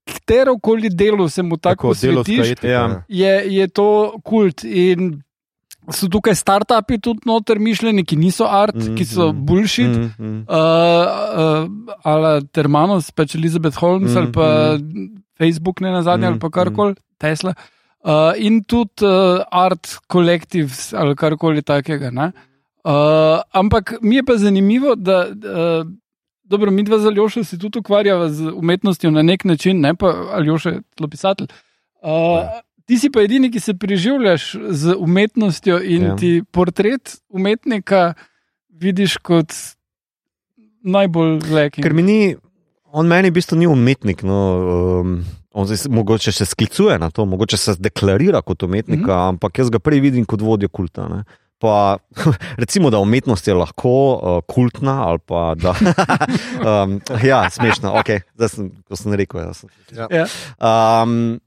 katero 0.05 0.57
koli 0.59 0.89
delo 0.89 1.29
se 1.29 1.41
mu 1.41 1.57
tako 1.57 1.93
delovska 1.93 2.31
posvetiš, 2.31 2.51
etika, 2.51 2.67
Ja. 2.67 3.03
je, 3.07 3.55
je 3.55 3.67
to 3.67 3.87
kult. 4.21 4.63
In 4.63 5.21
so 5.87 6.09
tukaj 6.09 6.35
startupi 6.35 6.99
tudi 6.99 7.19
noter 7.25 7.59
mišljeni, 7.59 8.03
ki 8.03 8.15
niso 8.15 8.45
art, 8.45 8.75
Mm, 8.75 8.95
ki 8.95 9.05
so 9.05 9.31
mm, 9.31 9.45
bullshit. 9.45 9.87
Mm, 9.87 10.11
mm. 10.19 10.39
Uh, 10.49 10.57
uh, 11.37 11.69
ala 12.03 12.41
Termanos, 12.43 13.11
pač 13.11 13.35
Elizabeth 13.35 13.77
Holmes 13.77 14.09
Mm, 14.09 14.13
mm, 14.13 14.17
ali 14.17 14.31
pa 14.31 14.47
mm. 14.75 15.07
Facebook, 15.37 15.79
ne 15.79 15.91
na 15.91 16.01
zadnje, 16.03 16.25
Mm, 16.25 16.29
mm, 16.29 16.33
ali 16.33 16.39
pa 16.41 16.49
karkoli, 16.51 16.95
Tesla. 17.17 17.51
Uh, 17.51 17.74
in 18.37 18.63
tudi 18.63 19.05
uh, 19.05 19.41
art 19.51 19.97
collectives 20.11 20.93
ali 20.93 21.15
karkoli 21.15 21.61
takega. 21.61 22.11
Uh, 22.85 23.41
ampak 23.51 23.95
mi 24.01 24.15
je 24.15 24.23
pa 24.23 24.37
zanimivo, 24.37 24.95
da 24.95 25.25
uh, 25.27 25.87
dobro, 26.43 26.71
mi 26.71 26.83
dva 26.83 26.99
z 26.99 27.05
Aljošo 27.05 27.43
se 27.43 27.57
tudi 27.57 27.79
ukvarjava 27.79 28.29
z 28.29 28.51
umetnostjo 28.53 29.11
na 29.11 29.21
nek 29.21 29.43
način, 29.43 29.81
ne 29.81 29.95
pa 29.95 30.13
Aljošo 30.31 30.69
je 30.69 30.81
tlo 30.95 31.07
pisatelj. 31.07 31.47
Uh, 32.01 32.45
ti 32.85 32.99
si 32.99 33.09
pa 33.09 33.21
edini, 33.25 33.49
ki 33.51 33.59
se 33.59 33.73
preživljaš 33.73 34.55
z 34.69 34.95
umetnostjo 34.97 35.79
in 35.83 36.03
Ja. 36.03 36.15
ti 36.15 36.43
portret 36.51 37.17
umetnika 37.29 38.13
vidiš 38.69 39.17
kot 39.17 39.53
najbolj 40.83 41.39
lek. 41.49 41.73
Ker 41.81 41.93
mi 41.93 42.03
ni, 42.03 42.35
on 42.93 43.07
meni 43.07 43.29
v 43.29 43.33
bistvu 43.33 43.57
ni 43.57 43.67
umetnik. 43.67 44.21
No, 44.23 45.01
um, 45.01 45.25
on 45.55 45.67
zdaj, 45.67 45.77
mogoče 45.89 46.31
se 46.31 46.45
sklicuje 46.45 46.99
na 46.99 47.09
to, 47.11 47.25
mogoče 47.25 47.57
se 47.57 47.75
deklarira 47.79 48.41
kot 48.41 48.63
umetnika, 48.63 49.01
mm 49.01 49.19
-hmm. 49.19 49.29
ampak 49.29 49.57
jaz 49.57 49.69
ga 49.69 49.79
prej 49.79 49.99
vidim 49.99 50.25
kot 50.25 50.41
vodjo 50.41 50.69
kulta. 50.69 51.07
Ne. 51.07 51.23
Pa, 51.59 51.97
recimo, 52.63 52.89
da 52.89 52.99
umetnost 52.99 53.47
je 53.47 53.53
lahko 53.53 53.89
uh, 53.89 54.43
kultna, 54.47 55.07
ali 55.07 55.19
pa 55.25 55.55
da. 55.55 55.75
um, 56.83 57.01
ja, 57.23 57.49
smešno, 57.49 57.93
ok, 57.99 58.05
zdaj 58.35 58.49
sem, 58.49 58.71
ko 58.87 58.95
sem 58.95 59.13
rekel. 59.13 59.41
Ja, 59.41 59.53
sem, 59.53 59.69
Ja. 59.95 60.27
Um, 61.03 61.39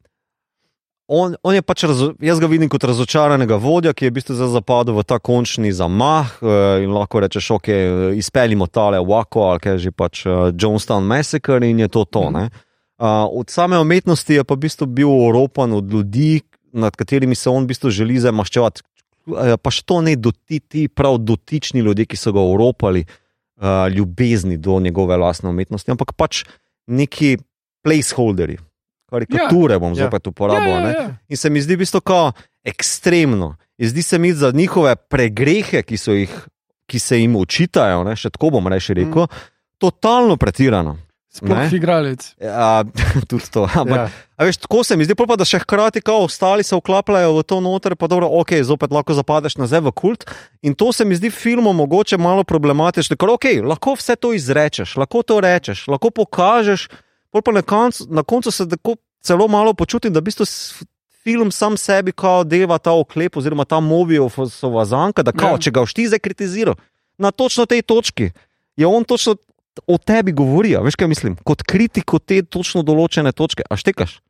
on, 1.06 1.36
on 1.42 1.54
je 1.54 1.62
pač, 1.62 1.84
razo, 1.84 2.14
jaz 2.20 2.40
ga 2.40 2.46
vidim 2.46 2.68
kot 2.68 2.84
razočaranega 2.84 3.56
vodja, 3.56 3.92
ki 3.92 4.04
je 4.04 4.10
v 4.10 4.14
bistvu 4.14 4.34
zapadel 4.34 4.94
v 4.94 5.04
ta 5.04 5.18
končni 5.18 5.72
zamah 5.72 6.40
uh, 6.40 6.82
in 6.82 6.90
lahko 6.90 7.20
rečeš, 7.20 7.50
ok, 7.50 7.68
izpeljimo 8.16 8.66
tale 8.66 8.98
Wako 8.98 9.50
ali 9.50 9.60
kaj 9.60 9.78
že 9.78 9.90
pač 9.90 10.26
uh, 10.26 10.32
Jonestown 10.56 11.04
Massacre 11.04 11.68
in 11.68 11.78
je 11.78 11.88
to 11.88 12.04
to. 12.04 12.30
Ne? 12.30 12.48
Uh, 12.98 13.30
od 13.30 13.50
same 13.50 13.78
umetnosti 13.78 14.34
je 14.34 14.42
pa 14.44 14.54
v 14.54 14.66
bistvu 14.66 14.86
bil 14.86 15.06
oropan 15.06 15.72
od 15.72 15.86
ljudi, 15.92 16.40
nad 16.72 16.96
katerimi 16.96 17.34
se 17.34 17.50
on 17.50 17.62
v 17.64 17.70
bistvu 17.70 17.90
želi 17.90 18.18
zdaj 18.18 18.32
maščevati. 18.34 18.82
Eh, 19.28 19.56
Pa 19.62 19.70
še 19.70 19.82
to 19.86 20.00
ne 20.02 20.16
doti, 20.16 20.58
ti 20.60 20.88
prav 20.88 21.18
dotični 21.20 21.80
ljudje, 21.84 22.06
ki 22.08 22.16
so 22.16 22.32
ga 22.32 22.40
oropali, 22.40 23.04
uh, 23.04 23.86
ljubezni 23.92 24.56
do 24.56 24.80
njegove 24.80 25.16
lastne 25.16 25.50
umetnosti, 25.52 25.90
ampak 25.90 26.12
pač 26.16 26.42
neki 26.88 27.36
placeholderi, 27.84 28.58
karikature 29.10 29.78
bom 29.78 29.92
Ja. 29.94 30.08
zopet 30.08 30.26
uporabil. 30.26 30.74
Ja, 30.74 30.80
ne. 30.80 30.90
ja, 30.92 31.02
ja. 31.02 31.16
In 31.28 31.36
se 31.36 31.50
mi 31.50 31.60
zdi 31.62 31.76
v 31.76 31.84
bistvu 31.84 32.00
kao 32.00 32.32
ekstremno. 32.64 33.56
In 33.78 33.88
zdi 33.88 34.02
se 34.02 34.18
mi 34.18 34.32
za 34.32 34.50
njihove 34.50 34.96
pregrehe, 34.96 35.82
ki, 35.82 35.96
so 35.96 36.12
jih, 36.12 36.32
ki 36.90 36.98
se 36.98 37.20
jim 37.20 37.36
očitajo, 37.36 38.02
ne, 38.04 38.16
še 38.16 38.30
tako 38.34 38.50
bom 38.58 38.66
reči 38.66 38.94
rekel, 38.94 39.28
mm. 39.28 39.46
totalno 39.78 40.36
pretirano. 40.36 40.96
Sploh 41.38 41.54
Ne? 41.56 41.70
igralec. 41.70 42.34
Ja, 42.36 42.82
tudi 43.30 43.46
to. 43.46 43.64
Ampak, 43.64 44.10
Ja. 44.36 44.44
veš, 44.44 44.56
tako 44.58 44.82
se 44.82 44.96
mi 44.96 45.04
zdi, 45.04 45.14
pa 45.14 45.36
da 45.36 45.44
še 45.44 45.58
hkrati, 45.58 46.00
ko 46.00 46.24
ostali 46.24 46.62
se 46.62 46.74
vklapljajo 46.74 47.32
v 47.32 47.42
to 47.42 47.60
noter, 47.60 47.94
pa 47.94 48.06
dobro, 48.06 48.26
ok, 48.32 48.58
zopet 48.60 48.90
lahko 48.90 49.14
zapadeš 49.14 49.56
nazaj 49.56 49.80
v 49.80 49.92
kult. 49.92 50.26
In 50.60 50.74
to 50.74 50.90
se 50.90 51.04
mi 51.04 51.14
zdi 51.14 51.30
filmom 51.30 51.76
mogoče 51.76 52.16
malo 52.16 52.42
problematično, 52.42 53.14
ker 53.14 53.30
ok, 53.30 53.46
lahko 53.64 53.94
vse 53.94 54.16
to 54.16 54.32
izrečeš, 54.32 54.96
lahko 54.96 55.22
to 55.22 55.38
rečeš, 55.38 55.86
lahko 55.86 56.10
pokažeš, 56.10 56.88
pa 57.30 57.52
na 57.52 57.62
koncu, 57.62 58.06
na 58.08 58.22
koncu 58.22 58.50
se 58.50 58.66
tako 58.66 58.96
celo 59.20 59.48
malo 59.48 59.74
počutim, 59.74 60.10
da 60.10 60.18
v 60.18 60.24
bistvu 60.24 60.46
film 61.20 61.50
sam 61.50 61.76
sebi 61.76 62.12
kao 62.12 62.44
deva 62.44 62.78
ta 62.78 62.92
oklep 62.92 63.36
oziroma 63.36 63.64
ta 63.64 63.80
movijo 63.80 64.30
zanka, 64.84 65.22
da 65.22 65.32
kao, 65.32 65.50
Ja. 65.50 65.58
če 65.58 65.70
ga 65.70 65.80
boš 65.80 65.94
ti 65.94 66.06
zdaj 66.06 66.18
kritiziral 66.18 66.74
na 67.18 67.30
točno 67.30 67.66
tej 67.66 67.82
točki, 67.82 68.30
je 68.76 68.86
on 68.86 69.04
točno 69.04 69.36
o 69.86 69.98
tebi 69.98 70.32
govori, 70.32 70.76
a 70.76 70.80
veš 70.80 70.96
kaj 70.96 71.08
mislim, 71.08 71.36
kot 71.44 71.62
kritiko 71.62 72.18
te 72.18 72.42
točno 72.42 72.82
določene 72.82 73.32
točke, 73.32 73.62
a 73.70 73.76
štekaš. 73.76 74.20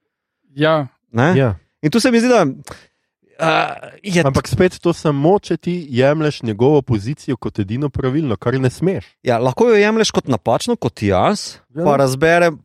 Ja, 0.54 0.88
Ne? 1.12 1.32
Ja. 1.36 1.54
In 1.82 1.90
tu 1.90 2.00
se 2.00 2.10
mi 2.10 2.20
zdi, 2.20 2.28
da 2.28 2.42
uh, 2.44 3.88
je 4.02 4.22
Ampak 4.24 4.48
spet 4.48 4.78
to 4.82 4.92
samo, 4.92 5.38
če 5.38 5.56
ti 5.56 5.86
jemliš 5.90 6.42
njegovo 6.42 6.82
pozicijo 6.82 7.36
kot 7.36 7.58
edino 7.58 7.88
pravilno, 7.88 8.36
kar 8.36 8.58
ne 8.60 8.70
smeš. 8.70 9.06
Ja, 9.22 9.38
lahko 9.38 9.70
jo 9.70 9.78
jemliš 9.78 10.10
kot 10.10 10.28
napačno, 10.28 10.76
kot 10.76 11.02
jaz, 11.02 11.58
Ja. 11.74 11.84
pa 11.84 11.96
razberem 11.96 12.58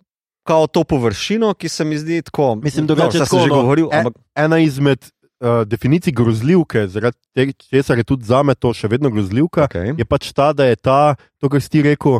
kao 0.44 0.68
to 0.68 0.84
površino, 0.84 1.54
ki 1.54 1.70
se 1.70 1.86
mi 1.86 1.98
zdi 1.98 2.22
tako. 2.22 2.56
Mislim, 2.56 2.88
drugače 2.88 3.18
saj 3.18 3.26
sem 3.26 3.26
tako, 3.26 3.44
že 3.44 3.50
no, 3.50 3.56
govoril, 3.56 3.88
e- 3.88 3.98
ampak 3.98 4.14
Ena 4.36 4.60
izmed 4.60 5.00
uh, 5.00 5.64
definicij 5.64 6.12
grozljivke, 6.12 6.88
zaradi 6.88 7.18
te- 7.34 7.54
česar 7.70 7.98
je 7.98 8.04
tudi 8.04 8.26
za 8.26 8.44
me 8.44 8.56
to 8.56 8.74
še 8.74 8.88
vedno 8.88 9.08
grozljivka, 9.10 9.70
okay. 9.72 9.96
je 9.96 10.06
pač 10.06 10.34
ta, 10.34 10.52
da 10.54 10.66
je 10.68 10.76
ta, 10.76 11.16
to, 11.40 11.48
kar 11.48 11.62
si 11.64 11.70
ti 11.70 11.82
rekel, 11.82 12.20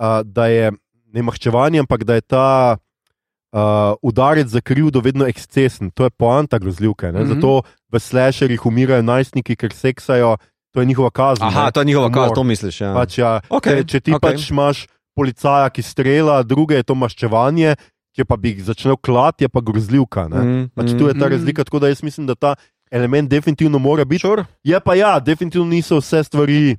uh, 0.00 0.20
da 0.24 0.46
je 0.46 0.72
ne 1.12 1.22
maščevanje, 1.26 1.82
ampak 1.84 2.04
da 2.08 2.16
je 2.16 2.24
ta 2.24 2.76
uh, 2.76 3.94
udarec 4.02 4.48
za 4.48 4.60
krivdo 4.60 5.00
vedno 5.00 5.26
ekscesen. 5.26 5.90
To 5.90 6.06
je 6.06 6.10
poanta 6.10 6.58
grozljivke. 6.58 7.12
Ne? 7.12 7.24
Mhm. 7.24 7.34
Zato 7.34 7.62
v 7.92 8.00
slasherjih 8.00 8.66
umirajo 8.66 9.02
najstniki, 9.02 9.56
ker 9.56 9.74
seksajo, 9.74 10.36
to 10.70 10.80
je 10.80 10.86
njihova 10.86 11.10
kazen. 11.10 11.46
Aha, 11.46 11.64
ne. 11.64 11.72
to 11.72 11.80
je 11.80 11.84
njihova 11.84 12.10
kazen, 12.10 12.34
to 12.34 12.44
misliš. 12.44 12.80
Ja. 12.80 12.94
Pač, 12.94 13.18
ja, 13.18 13.40
Okej, 13.50 13.82
če, 13.82 13.86
če 13.86 14.00
ti 14.00 14.12
okay. 14.14 14.22
pač 14.22 14.50
imaš 14.50 14.86
policaja, 15.18 15.70
ki 15.74 15.82
strela, 15.82 16.42
druge 16.46 16.78
je 16.78 16.86
to 16.86 16.94
maščevanje, 16.94 17.74
če 18.16 18.24
pa 18.24 18.38
bi 18.38 18.54
jih 18.54 18.62
začel 18.70 18.96
klat, 18.96 19.42
je 19.42 19.48
pa 19.50 19.60
grozljivka. 19.60 20.28
ne. 20.30 20.42
Mm, 20.42 20.68
Pač 20.74 20.92
mm. 20.94 20.98
tu 20.98 21.10
je 21.10 21.14
ta 21.18 21.26
mm. 21.26 21.32
razlika, 21.34 21.66
tako 21.66 21.82
da 21.82 21.90
jaz 21.90 22.02
mislim, 22.06 22.28
da 22.30 22.34
ta 22.38 22.54
element 22.90 23.30
definitivno 23.30 23.78
mora 23.78 24.04
biti. 24.04 24.22
Sure. 24.22 24.46
Je 24.64 24.80
pa 24.80 24.94
ja, 24.94 25.18
definitivno 25.20 25.66
niso 25.66 25.98
vse 25.98 26.22
stvari. 26.24 26.76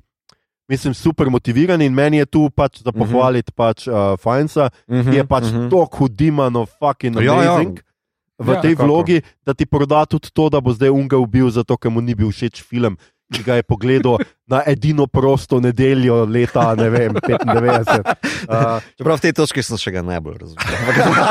Mislim, 0.72 0.94
super 0.94 1.28
motivirani 1.28 1.84
in 1.84 1.92
meni 1.92 2.16
je 2.16 2.26
tu 2.26 2.48
pač 2.50 2.80
za 2.80 2.88
Mhm. 2.88 2.98
pohvaliti 2.98 3.52
pač, 3.52 3.84
uh, 3.84 3.94
Fajnca, 4.16 4.70
Mhm, 4.88 5.04
ki 5.04 5.16
je 5.16 5.24
pač 5.26 5.44
mhm. 5.44 5.68
tako 5.68 5.96
hudimano, 5.98 6.64
fucking 6.72 7.12
Ja, 7.14 7.22
ja. 7.34 7.52
amazing. 7.52 7.84
V 8.38 8.48
Ja, 8.48 8.58
tej 8.58 8.72
Vsekakor. 8.72 8.86
vlogi, 8.86 9.16
da 9.38 9.52
ti 9.52 9.66
proda 9.66 10.02
tudi 10.04 10.30
to, 10.30 10.48
da 10.48 10.58
bo 10.58 10.72
zdaj 10.72 10.90
unga 10.90 11.16
ubil, 11.16 11.46
zato 11.48 11.76
ker 11.76 11.90
mu 11.90 12.00
ni 12.00 12.10
bil 12.12 12.26
všeč 12.28 12.58
film, 12.60 12.96
ki 13.28 13.42
ga 13.42 13.54
je 13.54 13.62
pogledal 13.62 14.16
na 14.48 14.64
edino 14.64 15.06
prosto 15.06 15.56
nedeljo 15.56 16.24
leta 16.24 16.74
ne 16.74 16.88
vem, 16.88 17.12
95. 17.14 18.02
Uh, 18.42 18.82
Čeprav 18.92 19.16
v 19.16 19.22
tej 19.22 19.32
točki 19.34 19.62
sem 19.62 19.78
še 19.78 19.90
ga 19.92 20.02
najbolj 20.02 20.34
razumel. 20.36 20.66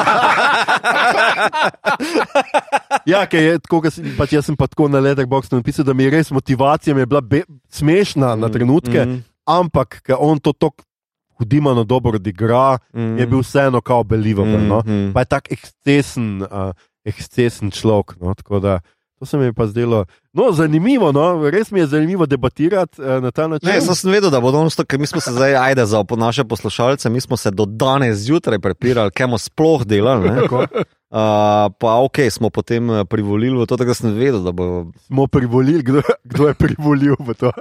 ja, 3.06 3.26
ker 3.26 3.42
je 3.42 3.60
tako, 3.60 3.82
sem, 3.90 4.16
pač 4.16 4.32
jaz 4.32 4.46
sem 4.46 4.56
pa 4.56 4.64
tako 4.66 4.88
na 4.88 5.00
Letterboxdu 5.00 5.58
napisal, 5.58 5.84
da 5.84 5.92
mi 5.92 6.04
je 6.04 6.12
res 6.12 6.32
motivacija 6.32 6.94
mi 6.94 7.02
je 7.02 7.08
bila 7.08 7.22
be, 7.22 7.44
smešna 7.68 8.36
na 8.36 8.48
trenutke, 8.48 9.02
Mhm, 9.02 9.20
ampak 9.46 10.02
ker 10.06 10.18
on 10.20 10.40
to 10.40 10.54
tako 10.54 10.84
hudimano 11.42 11.84
dobro 11.84 12.16
odigra, 12.16 12.78
mhm. 12.94 13.18
je 13.18 13.28
bil 13.28 13.42
vseeno 13.42 13.82
kao 13.82 14.04
believable. 14.04 14.62
No? 14.62 14.80
Mhm. 14.86 15.14
Pa 15.14 15.20
je 15.20 15.26
tak 15.26 15.52
ekscesen, 15.52 16.42
uh, 16.42 16.74
ekscesen 17.06 17.72
človek. 17.72 18.20
No? 18.22 18.34
Tako 18.38 18.60
da 18.60 18.80
to 19.22 19.26
se 19.26 19.38
mi 19.38 19.46
je 19.46 19.54
pa 19.54 19.68
zdelo. 19.68 20.06
No, 20.34 20.52
zanimivo, 20.52 21.12
no? 21.12 21.50
res 21.50 21.70
mi 21.72 21.80
je 21.80 21.88
zanimivo 21.88 22.26
debatirati 22.26 23.02
uh, 23.02 23.22
na 23.22 23.32
ta 23.32 23.46
način. 23.48 23.70
Ne, 23.70 23.76
jaz 23.76 23.86
sem 24.00 24.12
vedel, 24.12 24.32
da 24.34 24.40
bo 24.42 24.50
danes 24.52 24.74
to, 24.76 24.82
ker 24.82 24.98
mi 24.98 25.06
smo 25.06 25.22
se 25.22 25.30
zdaj, 25.32 25.56
ajde, 25.56 25.86
za 25.86 26.02
naše 26.18 26.44
poslušalce, 26.44 27.10
mi 27.10 27.22
smo 27.22 27.38
se 27.38 27.52
do 27.52 27.66
danes 27.66 28.18
zjutraj 28.18 28.60
prepirali, 28.60 29.12
kaj 29.14 29.28
bomo 29.28 29.38
sploh 29.38 29.86
delali. 29.86 30.30
ne. 30.30 30.42
Uh, 30.42 31.70
pa 31.78 31.96
ok, 32.02 32.18
smo 32.32 32.50
potem 32.50 32.90
eh, 32.90 33.06
privolili 33.06 33.54
v 33.62 33.68
to, 33.70 33.78
da 33.78 33.94
sem 33.94 34.10
vedel, 34.18 34.42
da 34.42 34.52
bo. 34.52 34.90
Smo 35.06 35.28
privolili, 35.28 35.84
kdo, 35.84 36.02
kdo 36.24 36.48
je 36.48 36.54
privolil 36.54 37.16
v 37.20 37.38
to. 37.38 37.52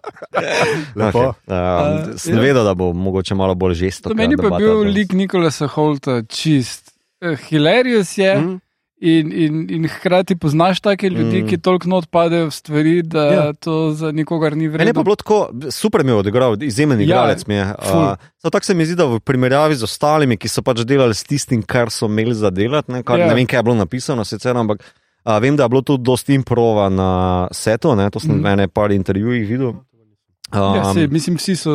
Okay. 0.96 1.28
Uh, 1.28 1.34
Uh, 1.44 2.16
sem 2.16 2.36
ja. 2.36 2.40
vedel, 2.40 2.64
da 2.64 2.72
bo 2.74 2.92
mogoče 2.92 3.34
malo 3.34 3.54
bolj 3.54 3.74
žesto. 3.74 4.08
To 4.08 4.14
meni 4.14 4.36
pa 4.36 4.48
je 4.48 4.64
bil 4.64 4.80
lik 4.88 5.12
Nikolasa 5.12 5.66
Holta 5.66 6.22
čist. 6.24 6.94
Uh, 7.20 7.36
Hilarious 7.36 8.16
je 8.18 8.32
Mhm. 8.38 8.69
In, 9.00 9.32
in, 9.34 9.54
in 9.70 9.88
hkrati 9.88 10.36
poznaš 10.36 10.80
take 10.80 11.08
ljudi, 11.08 11.42
Mm. 11.42 11.48
ki 11.48 11.58
toliko 11.58 11.88
not 11.88 12.06
padejo 12.06 12.46
v 12.46 12.50
stvari, 12.50 13.02
da 13.02 13.24
Ja. 13.24 13.52
to 13.54 13.92
za 13.92 14.12
nikogar 14.12 14.52
ni 14.52 14.68
Meni 14.68 14.72
je 14.72 14.78
pa 14.84 14.84
vredno. 14.84 15.02
bilo 15.02 15.16
tako, 15.16 15.38
super 15.70 16.04
mi 16.04 16.10
je 16.10 16.16
odigral, 16.16 16.62
izjemen 16.62 16.98
Ja, 16.98 17.04
igralec 17.04 17.46
mi 17.46 17.54
je. 17.54 17.64
Uh, 17.64 18.14
tako 18.42 18.64
se 18.64 18.74
mi 18.74 18.84
zdi, 18.84 18.94
da 18.94 19.04
v 19.06 19.20
primerjavi 19.20 19.74
z 19.74 19.82
ostalimi, 19.82 20.36
ki 20.36 20.48
so 20.48 20.62
pač 20.62 20.78
delali 20.80 21.14
s 21.14 21.24
tistim, 21.24 21.62
kar 21.62 21.88
so 21.88 22.06
imeli 22.06 22.34
za 22.34 22.50
delati, 22.50 22.92
ne, 22.92 23.02
kar, 23.02 23.18
Ja. 23.18 23.26
ne 23.26 23.34
vem, 23.34 23.46
kaj 23.46 23.58
je 23.58 23.62
bilo 23.62 23.74
napisano, 23.76 24.24
sicer, 24.24 24.54
ampak 24.54 24.84
uh, 25.24 25.38
vem, 25.38 25.56
da 25.56 25.62
je 25.62 25.68
bilo 25.68 25.82
tudi 25.82 26.02
dosti 26.02 26.34
improva 26.34 26.88
na 26.88 27.10
setu, 27.50 27.94
ne, 27.94 28.10
to 28.10 28.20
sem 28.20 28.36
mm. 28.36 28.46
ene 28.48 28.68
par 28.68 28.92
intervjujih 28.92 29.48
videl. 29.48 29.68
Um, 29.68 30.74
Ja, 30.76 30.92
sej, 30.94 31.06
mislim, 31.08 31.36
vsi 31.36 31.56
so 31.56 31.72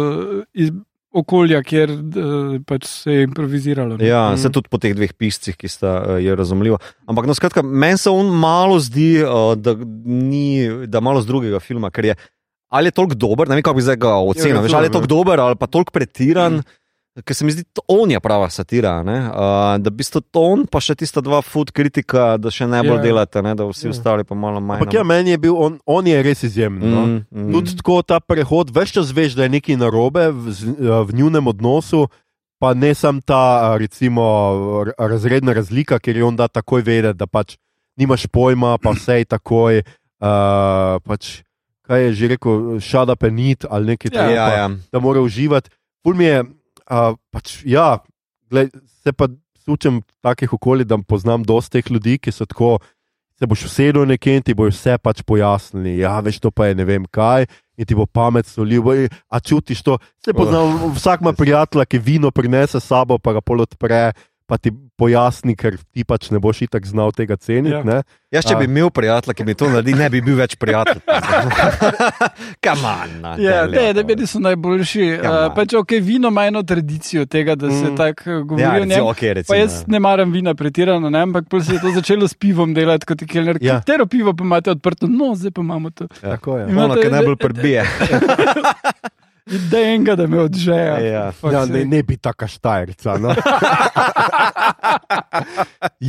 iz 0.54 0.70
okolja, 1.16 1.62
kjer 1.64 1.92
uh, 1.92 2.58
pač 2.68 2.86
se 2.86 3.14
je 3.14 3.24
improviziralo. 3.24 3.98
ne. 3.98 4.06
Ja, 4.06 4.32
Mm. 4.32 4.38
se 4.38 4.52
tudi 4.52 4.68
po 4.70 4.78
teh 4.78 4.94
dveh 4.94 5.14
piscih, 5.14 5.56
ki 5.56 5.68
sta 5.68 5.92
uh, 5.98 6.20
je 6.20 6.36
razumljivo. 6.36 6.78
Ampak, 7.08 7.26
no, 7.26 7.34
skratka, 7.34 7.64
meni 7.64 7.98
se 7.98 8.10
on 8.10 8.28
malo 8.30 8.80
zdi, 8.80 9.24
uh, 9.24 9.56
da, 9.56 9.76
ni, 10.06 10.46
da 10.88 11.00
malo 11.00 11.22
z 11.22 11.28
drugega 11.28 11.60
filma, 11.60 11.90
ker 11.90 12.06
je 12.06 12.16
ali 12.70 12.90
je 12.90 12.92
toliko 12.92 13.16
dober, 13.16 13.48
ne 13.48 13.56
vem, 13.56 13.64
kako 13.64 13.78
bi 13.78 13.86
zdaj 13.86 13.96
ga 13.98 14.16
ocenil, 14.20 14.58
Ja, 14.58 14.62
veš, 14.62 14.74
ali 14.74 14.90
je 14.90 14.92
toliko 14.92 15.08
dober 15.08 15.40
ali 15.40 15.56
pa 15.56 15.68
toliko 15.68 15.94
pretiran. 15.96 16.60
Mm. 16.60 16.64
Ker 17.18 17.32
se 17.32 17.46
mi 17.46 17.52
zdi, 17.52 17.64
da 17.66 17.80
on 17.88 18.12
je 18.12 18.20
prava 18.20 18.50
satira. 18.50 19.00
ne, 19.02 19.20
Uh, 19.22 19.36
da 19.78 19.90
bi 19.90 20.04
sto 20.04 20.20
to 20.20 20.42
on, 20.42 20.66
pa 20.66 20.80
še 20.80 20.96
tista 20.96 21.22
dva 21.22 21.40
food 21.42 21.72
kritika, 21.72 22.36
da 22.36 22.50
še 22.50 22.66
najbolj 22.66 22.98
Ja. 22.98 23.02
delate, 23.02 23.42
ne, 23.42 23.54
da 23.54 23.64
vsi 23.64 23.88
Ja. 23.88 23.90
ostali 23.90 24.24
pa 24.24 24.36
malo 24.36 24.60
manj. 24.60 24.80
Ampak 24.80 24.94
ja, 24.94 25.04
meni 25.06 25.30
je 25.30 25.38
bil 25.40 25.56
on, 25.56 25.80
on 25.86 26.04
je 26.04 26.20
res 26.20 26.44
izjemen. 26.44 26.84
No? 26.86 27.02
mm, 27.02 27.20
mm. 27.32 27.52
Tudi 27.54 27.78
tako 27.78 28.02
ta 28.02 28.20
prehod, 28.20 28.68
veš 28.70 28.92
čas 28.92 29.12
veš, 29.12 29.32
da 29.34 29.44
je 29.44 29.50
nekaj 29.52 29.78
narobe 29.78 30.28
v, 30.30 30.52
z- 30.52 30.76
v 30.78 31.10
njunem 31.14 31.48
odnosu, 31.48 32.08
pa 32.58 32.74
ne 32.74 32.92
samo 32.92 33.22
ta, 33.22 33.40
a, 33.66 33.78
recimo, 33.78 34.24
razredna 34.94 35.54
razlika, 35.54 36.00
ker 36.00 36.16
je 36.16 36.24
on 36.24 36.36
da 36.36 36.48
takoj 36.48 36.82
vedeti, 36.82 37.16
da 37.16 37.28
pač 37.28 37.56
nimaš 37.96 38.28
pojma, 38.28 38.76
pa 38.78 38.92
vse 38.92 39.18
je 39.18 39.26
takoj. 39.26 39.84
Uh, 40.18 40.28
pač, 41.02 41.44
kaj 41.82 42.02
je 42.02 42.14
že 42.14 42.28
rekel, 42.30 42.54
šada 42.78 43.16
penit 43.16 43.64
ali 43.64 43.86
nekaj 43.88 44.10
Ja. 44.10 44.16
takega, 44.18 44.36
Ja, 44.36 44.58
ja. 44.58 44.68
da 44.90 45.00
mora 45.00 45.22
uživati. 45.22 45.70
Ful 46.02 46.14
mi 46.14 46.26
je, 46.26 46.44
uh, 46.90 47.16
pač, 47.34 47.60
ja, 47.66 48.00
glej, 48.52 48.70
se 49.04 49.14
pa 49.14 49.30
sučem 49.66 50.02
v 50.02 50.06
takih 50.22 50.54
okoljih, 50.54 50.88
da 50.88 50.98
poznam 51.02 51.44
dosta 51.44 51.78
teh 51.78 51.92
ljudi, 51.92 52.20
ki 52.22 52.34
so 52.34 52.46
tako. 52.46 52.78
Se 53.36 53.44
boš 53.52 53.66
usedel 53.68 54.06
nekje 54.08 54.38
in 54.38 54.44
ti 54.48 54.54
bojo 54.56 54.72
vse 54.72 54.94
pač 55.04 55.20
pojasnili. 55.28 55.98
Ja, 56.00 56.14
veš, 56.24 56.38
to 56.40 56.54
pa 56.56 56.70
je 56.70 56.78
ne 56.80 56.86
vem 56.88 57.04
kaj, 57.04 57.50
in 57.76 57.84
ti 57.84 57.98
bo 57.98 58.06
pamet 58.08 58.48
solil. 58.48 58.86
A 59.28 59.42
čutiš 59.44 59.82
to? 59.84 59.98
Se 60.24 60.32
poznam, 60.32 60.94
vsak 60.96 61.20
ima 61.20 61.34
prijatelja, 61.36 61.84
ki 61.84 62.00
vino 62.00 62.32
prinese 62.32 62.80
s 62.80 62.88
sabo, 62.88 63.20
pa 63.20 63.36
ga 63.36 63.44
pol 63.44 63.66
odpre, 63.66 64.14
pa 64.48 64.58
ti 64.58 64.70
pojasni, 64.96 65.56
ker 65.56 65.78
ti 65.90 66.04
pač 66.04 66.30
ne 66.30 66.38
boš 66.38 66.62
itak 66.62 66.86
znal 66.86 67.10
tega 67.12 67.34
ceniti. 67.36 67.74
Ja. 67.74 67.82
Ja. 67.84 68.02
Jaz, 68.32 68.46
če 68.46 68.56
bi 68.56 68.66
imel 68.66 68.90
prijatelja, 68.90 69.34
ki 69.34 69.44
mi 69.44 69.54
to 69.54 69.68
naredi, 69.68 69.94
ne 69.94 70.06
bi 70.08 70.22
bil 70.22 70.36
več 70.36 70.54
prijatelj. 70.56 71.02
Kaman. 72.60 73.10
Ja, 73.38 73.66
ne, 73.66 73.88
ne, 73.90 74.04
meni 74.04 74.26
so 74.26 74.40
najboljši. 74.40 75.02
Ja, 75.18 75.32
Uh, 75.36 75.50
pač, 75.52 75.74
okay, 75.74 76.00
vino 76.00 76.28
ima 76.28 76.46
eno 76.46 76.64
tradicijo 76.64 77.26
tega, 77.26 77.56
da 77.56 77.70
se 77.70 77.86
Mm. 77.86 77.96
tako 77.96 78.32
uh, 78.32 78.44
govori 78.44 78.62
Ja, 78.62 78.72
o 78.72 78.78
njem. 78.78 78.90
recimo, 78.90 79.08
okay, 79.08 79.28
Pa 79.28 79.34
recimo, 79.34 79.58
jaz 79.58 79.84
ne 79.88 80.00
maram 80.00 80.32
vina 80.32 80.54
pretirano, 80.54 81.10
ne? 81.10 81.22
ampak 81.22 81.46
se 81.60 81.74
je 81.74 81.80
to 81.80 81.92
začelo 81.92 82.28
s 82.28 82.34
pivom 82.36 82.74
delati 82.74 83.06
kot 83.06 83.26
kelner. 83.26 83.58
Ja. 83.58 83.74
Ja. 83.74 83.80
Katero 83.80 84.06
pivo 84.06 84.34
pa 84.34 84.44
imate 84.44 84.72
odprto? 84.72 85.08
No, 85.08 85.34
zdaj 85.34 85.52
pa 85.52 85.62
imamo 85.62 85.90
to. 85.90 86.08
Tako 86.16 86.58
je. 86.58 86.68
Ima- 86.68 86.86
Ono, 86.86 86.96
ki 86.96 87.10
najbolj 87.10 87.36
prbije. 87.38 87.84
Da 89.46 89.78
je 89.78 89.96
enega, 89.96 90.16
da 90.16 90.28
me 90.28 90.40
odžeja. 90.42 90.98
Ja. 91.00 91.34
Ja, 91.52 91.66
ne, 91.66 91.86
ne 91.86 92.04
bi 92.04 92.18
taka 92.18 92.48
štajerca. 92.50 93.18
No? 93.22 93.30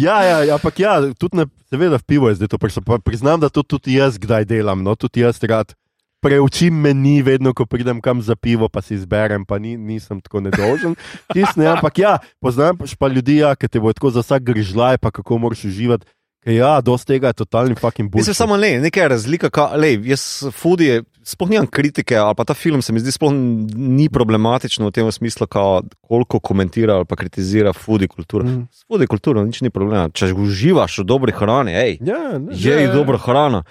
ja, 0.05 0.23
ja, 0.25 0.39
ja, 0.45 0.55
ampak 0.57 0.81
ja, 0.81 0.95
tudi 1.13 1.43
ne, 1.43 1.47
seveda 1.69 2.01
v 2.01 2.07
pivo 2.09 2.31
je 2.33 2.41
zdaj 2.41 2.49
to. 2.49 2.59
prišlo, 2.59 2.99
Priznam, 3.05 3.41
da 3.41 3.53
to 3.53 3.63
tudi 3.63 4.01
jaz 4.01 4.17
kdaj 4.19 4.49
delam. 4.49 4.81
No? 4.81 4.97
Tudi 4.97 5.21
jaz 5.21 5.37
rad 5.45 5.77
preučim 6.25 6.75
meni, 6.75 7.21
vedno 7.23 7.53
ko 7.55 7.67
pridem 7.67 8.01
kam 8.01 8.23
za 8.23 8.37
pivo, 8.37 8.69
pa 8.69 8.83
si 8.83 8.95
izberem, 8.97 9.45
pa 9.45 9.59
ni, 9.59 9.77
nisem 9.77 10.21
tako 10.21 10.41
nedolžen. 10.41 10.97
Tisne, 11.35 11.69
ampak 11.77 11.99
ja, 11.99 12.19
poznam 12.41 12.81
pa 12.99 13.09
ljudi, 13.09 13.45
ja, 13.45 13.55
ki 13.55 13.69
te 13.69 13.81
bo 13.81 13.93
tako 13.93 14.11
za 14.11 14.25
vsak 14.25 14.43
grižljaj, 14.43 14.99
pa 14.99 15.11
kako 15.11 15.39
moraš 15.39 15.69
uživati. 15.69 16.09
Ja, 16.47 16.81
dosti 16.81 17.17
tega 17.17 17.33
je 17.33 17.41
totalni 17.43 17.75
fucking 17.75 18.07
bullshit. 18.11 18.29
Mislim, 18.29 18.35
samo 18.39 18.57
le, 18.57 18.77
nekaj 18.81 19.03
je 19.03 19.09
razlika. 19.09 19.51
Ka, 19.51 19.65
lej, 19.75 19.97
jaz, 20.07 20.45
Fudi, 20.55 21.01
sploh 21.27 21.51
nimam 21.51 21.67
kritike, 21.67 22.15
ali 22.17 22.37
pa 22.39 22.45
ta 22.47 22.55
film 22.55 22.83
se 22.87 22.95
mi 22.95 23.01
zdi 23.03 23.11
sploh 23.13 23.33
ni 23.75 24.07
problematičen 24.13 24.87
v 24.87 24.93
tem 24.95 25.11
smislu, 25.13 25.49
ka, 25.51 25.65
koliko 26.07 26.39
komentira 26.41 27.01
ali 27.01 27.05
pa 27.05 27.19
kritizira 27.19 27.73
Fudi 27.75 28.07
kulturo. 28.09 28.47
Mm. 28.47 28.69
S 28.71 28.87
Fudi 28.87 29.09
kulturo 29.11 29.43
nič 29.43 29.59
ni 29.67 29.71
problema. 29.75 30.07
Če 30.15 30.31
uživaš 30.39 31.01
v 31.03 31.05
dobri 31.11 31.35
hrani, 31.35 31.75
hej, 31.75 31.99
Ja, 32.07 32.39
ne, 32.39 32.55
je 32.55 32.79
Ja. 32.85 32.93
dobro 32.95 33.19
hrana. 33.19 33.65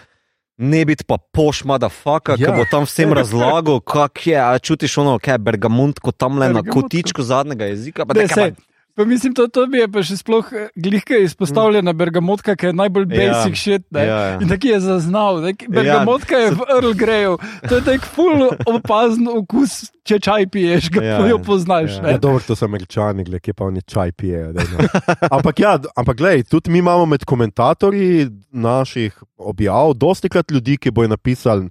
Ne 0.58 0.86
biti 0.86 1.04
pa 1.04 1.18
pošma, 1.18 1.78
da 1.78 1.90
faka, 1.90 2.36
ja. 2.40 2.48
Ja. 2.48 2.52
ki 2.52 2.60
bo 2.60 2.66
tam 2.72 2.84
vsem 2.88 3.12
razlagal, 3.14 3.80
kak 3.84 4.28
je, 4.28 4.40
čutiš 4.64 4.98
ono, 4.98 5.18
kaj 5.20 5.34
je 5.34 5.38
bergamont, 5.48 6.00
kot 6.00 6.16
tam 6.18 6.40
le 6.40 6.48
na 6.52 6.64
kotičku 6.64 7.24
zadnjega 7.24 7.66
jezika. 7.72 8.06
Pa 8.06 8.14
Ne, 8.16 8.28
sej, 8.28 8.54
pa- 8.96 9.06
mislim, 9.06 9.34
to, 9.34 9.48
to 9.48 9.68
mi 9.68 9.78
je 9.78 9.88
pa 9.88 10.02
še 10.02 10.16
sploh 10.16 10.48
eh, 10.52 10.70
glihka 10.76 11.18
izpostavljena 11.18 11.94
bergamotka, 11.94 12.56
ki 12.56 12.66
je 12.66 12.74
najbolj 12.74 13.06
Ja. 13.08 13.18
basic 13.34 13.56
shit. 13.56 13.84
Ne? 13.90 14.02
Ja, 14.02 14.18
ja. 14.18 14.38
In 14.38 14.48
taki 14.48 14.68
je 14.68 14.80
zaznal. 14.82 15.42
ne, 15.42 15.54
Bergamotka 15.70 16.36
je 16.38 16.52
v 16.52 16.62
Earl 16.70 16.94
Greyu. 16.94 17.36
To 17.64 17.76
je 17.76 17.84
tak 17.84 18.02
full 18.08 18.40
opazen 18.66 19.28
okus, 19.28 19.76
če 20.02 20.20
čaj 20.20 20.48
piješ, 20.48 20.90
ga 20.90 21.02
Ja, 21.02 21.12
ja, 21.12 21.28
jo 21.28 21.36
ja. 21.36 21.44
poznaš. 21.44 21.98
Ja, 21.98 22.10
Ja, 22.10 22.18
dobro, 22.18 22.40
to 22.40 22.54
so 22.54 22.64
američani, 22.64 23.24
gled, 23.24 23.40
kje 23.40 23.54
pa 23.54 23.66
oni 23.66 23.82
čaj 23.84 24.12
pijejo. 24.14 24.52
daj, 24.52 24.66
no. 24.68 24.88
ampak 25.30 25.60
ja, 25.60 25.76
ampak 25.94 26.16
glej, 26.16 26.44
tudi 26.46 26.70
mi 26.70 26.80
imamo 26.80 27.06
med 27.06 27.26
komentatorji 27.26 28.28
naših 28.50 29.12
objav, 29.38 29.94
dosti 29.94 30.30
krat 30.30 30.52
ljudi, 30.52 30.78
ki 30.78 30.92
bojo 30.92 31.08
napisali, 31.10 31.70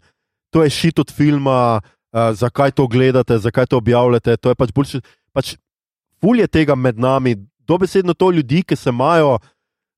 to 0.51 0.63
je 0.63 0.71
šit 0.71 0.99
od 0.99 1.11
filma, 1.11 1.81
uh, 1.81 2.31
zakaj 2.33 2.71
to 2.71 2.87
gledate, 2.87 3.39
zakaj 3.39 3.67
to 3.67 3.77
objavljate. 3.77 4.37
To 4.37 4.49
je 4.49 4.55
pač 4.55 4.71
boljše. 4.71 5.01
Pač 5.33 5.57
ful 6.21 6.39
je 6.39 6.47
tega 6.47 6.75
med 6.75 6.99
nami, 6.99 7.37
dobesedno 7.67 8.15
to 8.15 8.31
ljudi, 8.31 8.63
ki 8.63 8.77
se 8.77 8.91
imajo. 8.91 9.39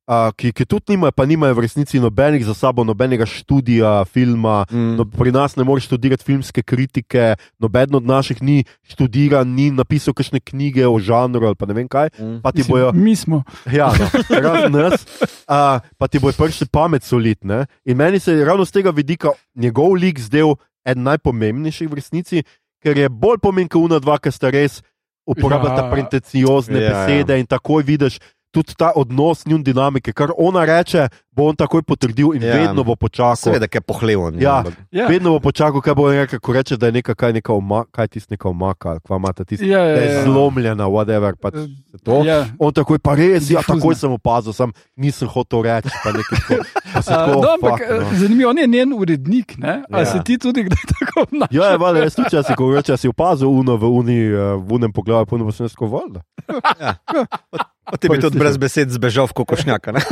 Uh, 0.06 0.30
ki, 0.38 0.52
ki 0.54 0.62
tudi 0.70 0.94
nimajo, 0.94 1.10
pa 1.10 1.24
nimajo 1.26 1.56
v 1.58 1.62
resnici 1.64 1.98
nobenih 1.98 2.44
za 2.46 2.54
sabo, 2.54 2.84
nobenega 2.86 3.26
študija, 3.26 4.04
filma, 4.06 4.62
Mm. 4.70 4.94
No, 4.94 5.04
pri 5.04 5.32
nas 5.34 5.56
ne 5.58 5.64
moreš 5.66 5.88
študirati 5.90 6.22
filmske 6.22 6.62
kritike, 6.62 7.34
noben 7.58 7.90
od 7.90 8.06
naših 8.06 8.38
ni 8.38 8.62
študiral, 8.86 9.42
ni 9.42 9.70
napisal 9.74 10.14
kakšne 10.14 10.38
knjige 10.38 10.86
o 10.86 10.94
žanru 11.02 11.46
ali 11.50 11.58
pa 11.58 11.66
ne 11.66 11.74
vem 11.74 11.88
kaj. 11.90 12.14
Mm. 12.22 12.38
Pa 12.38 12.52
ti 12.54 12.62
Mislim, 12.62 12.70
bojo, 12.70 12.92
Mi 12.94 13.16
smo. 13.16 13.42
ja, 13.66 13.90
no, 13.98 14.06
razen 14.30 14.72
nas, 14.72 15.02
uh, 15.50 15.82
pa 15.98 16.06
ti 16.06 16.22
bojo 16.22 16.38
prišli 16.38 16.70
pamet 16.70 17.02
solidne. 17.02 17.66
In 17.84 17.96
meni 17.98 18.22
se 18.22 18.30
je 18.32 18.44
ravno 18.46 18.62
z 18.64 18.78
tega 18.78 18.90
vidika 18.94 19.34
njegov 19.58 19.98
lik 19.98 20.20
zdel 20.22 20.54
eden 20.86 21.02
najpomembnejših 21.02 21.90
v 21.90 21.94
resnici, 21.98 22.42
ker 22.78 22.94
je 22.94 23.08
bolj 23.10 23.42
pomemben 23.42 23.68
kot 23.74 23.82
una 23.82 23.98
dva, 23.98 24.22
ki 24.22 24.30
sta 24.30 24.54
res 24.54 24.82
uporabljata 25.26 25.84
Ja. 25.84 25.90
pretenciozne 25.90 26.78
Ja, 26.78 26.84
ja. 26.84 27.06
besede 27.06 27.40
in 27.40 27.46
takoj 27.46 27.82
vidiš. 27.82 28.18
Tudi 28.56 28.72
ta 28.74 28.88
odnos, 28.94 29.44
njun 29.44 29.60
dinamike, 29.60 30.12
kar 30.12 30.30
ona 30.34 30.64
reče, 30.64 31.06
bo 31.30 31.44
on 31.44 31.54
takoj 31.54 31.82
potrdil 31.82 32.32
in 32.32 32.40
Ja. 32.40 32.48
ja. 32.48 32.60
vedno 32.62 32.80
bo 32.82 32.96
počakal. 32.96 33.36
Seveda, 33.36 33.68
ki 33.68 33.76
je 33.76 33.82
pohleven. 33.82 34.40
Ja. 34.40 34.64
Ja. 34.90 35.04
Vedno 35.06 35.30
bo 35.30 35.40
počakal, 35.42 35.80
kaj 35.80 35.94
bo 35.94 36.08
rekel, 36.08 36.40
ko 36.40 36.52
reče, 36.52 36.76
da 36.76 36.86
je 36.86 36.92
neka, 36.94 37.12
kaj, 37.14 37.32
neka 37.34 37.52
oma, 37.52 37.84
kaj 37.86 38.08
tisti 38.08 38.32
neka 38.32 38.48
omaka, 38.48 38.90
ali 38.90 39.00
kva 39.00 39.16
imate 39.18 39.44
tisti, 39.44 39.68
Ja, 39.68 39.80
ja, 39.80 39.94
da 39.94 40.00
je 40.00 40.08
ja. 40.10 40.22
zlomljena, 40.24 40.86
whatever. 40.86 41.36
Pač 41.36 41.54
Eh, 41.56 41.68
to. 42.02 42.22
Ja. 42.24 42.46
On 42.58 42.72
takoj, 42.72 42.96
pa 42.98 43.12
res, 43.14 43.50
ja, 43.50 43.60
takoj 43.62 43.92
sem 43.94 44.08
opazil, 44.10 44.52
sem 44.52 44.72
nisem 44.96 45.28
hotel 45.28 45.62
reči. 45.62 45.92
pa 46.00 46.10
nekaj 46.10 46.38
tako. 46.40 46.62
Pa 46.88 47.02
se 47.02 47.12
Uh, 47.12 47.16
tako, 47.18 47.32
no, 47.36 47.48
ampak 47.50 47.76
fuck, 47.76 47.90
no. 47.92 47.96
eh, 48.02 48.16
zanimivo, 48.16 48.50
on 48.50 48.58
je 48.58 48.66
njen 48.68 48.92
urednik. 48.94 49.58
Ne? 49.58 49.82
A 49.86 49.98
Ja. 49.98 50.06
se 50.06 50.22
ti 50.22 50.38
tudi 50.38 50.64
kdaj 50.64 50.84
tako 50.90 51.20
obnašaš? 51.22 51.52
Ja, 51.52 51.64
je, 51.66 51.78
vale, 51.78 52.00
jaz 52.00 52.14
tudi, 52.14 52.30
če 52.30 52.42
si, 52.42 52.52
reče, 52.72 52.96
si 52.96 53.08
opazil 53.08 53.48
uno 53.50 53.76
v, 53.76 53.84
uni, 53.86 54.18
eh, 54.24 54.56
v 54.56 54.72
unem 54.72 54.88
pogledu, 54.90 55.26
pa 55.26 55.36
ne 55.36 55.44
bo 55.44 55.52
se 55.52 55.62
nesko 55.62 55.84
voljda. 55.86 56.24
Pa 57.86 57.96
ti 57.96 58.08
bi 58.10 58.18
tudi 58.18 58.38
brez 58.38 58.56
besed 58.58 58.90
zbežal 58.90 59.30
v 59.30 59.36
kokošnjaka. 59.38 59.94
ne? 59.94 60.02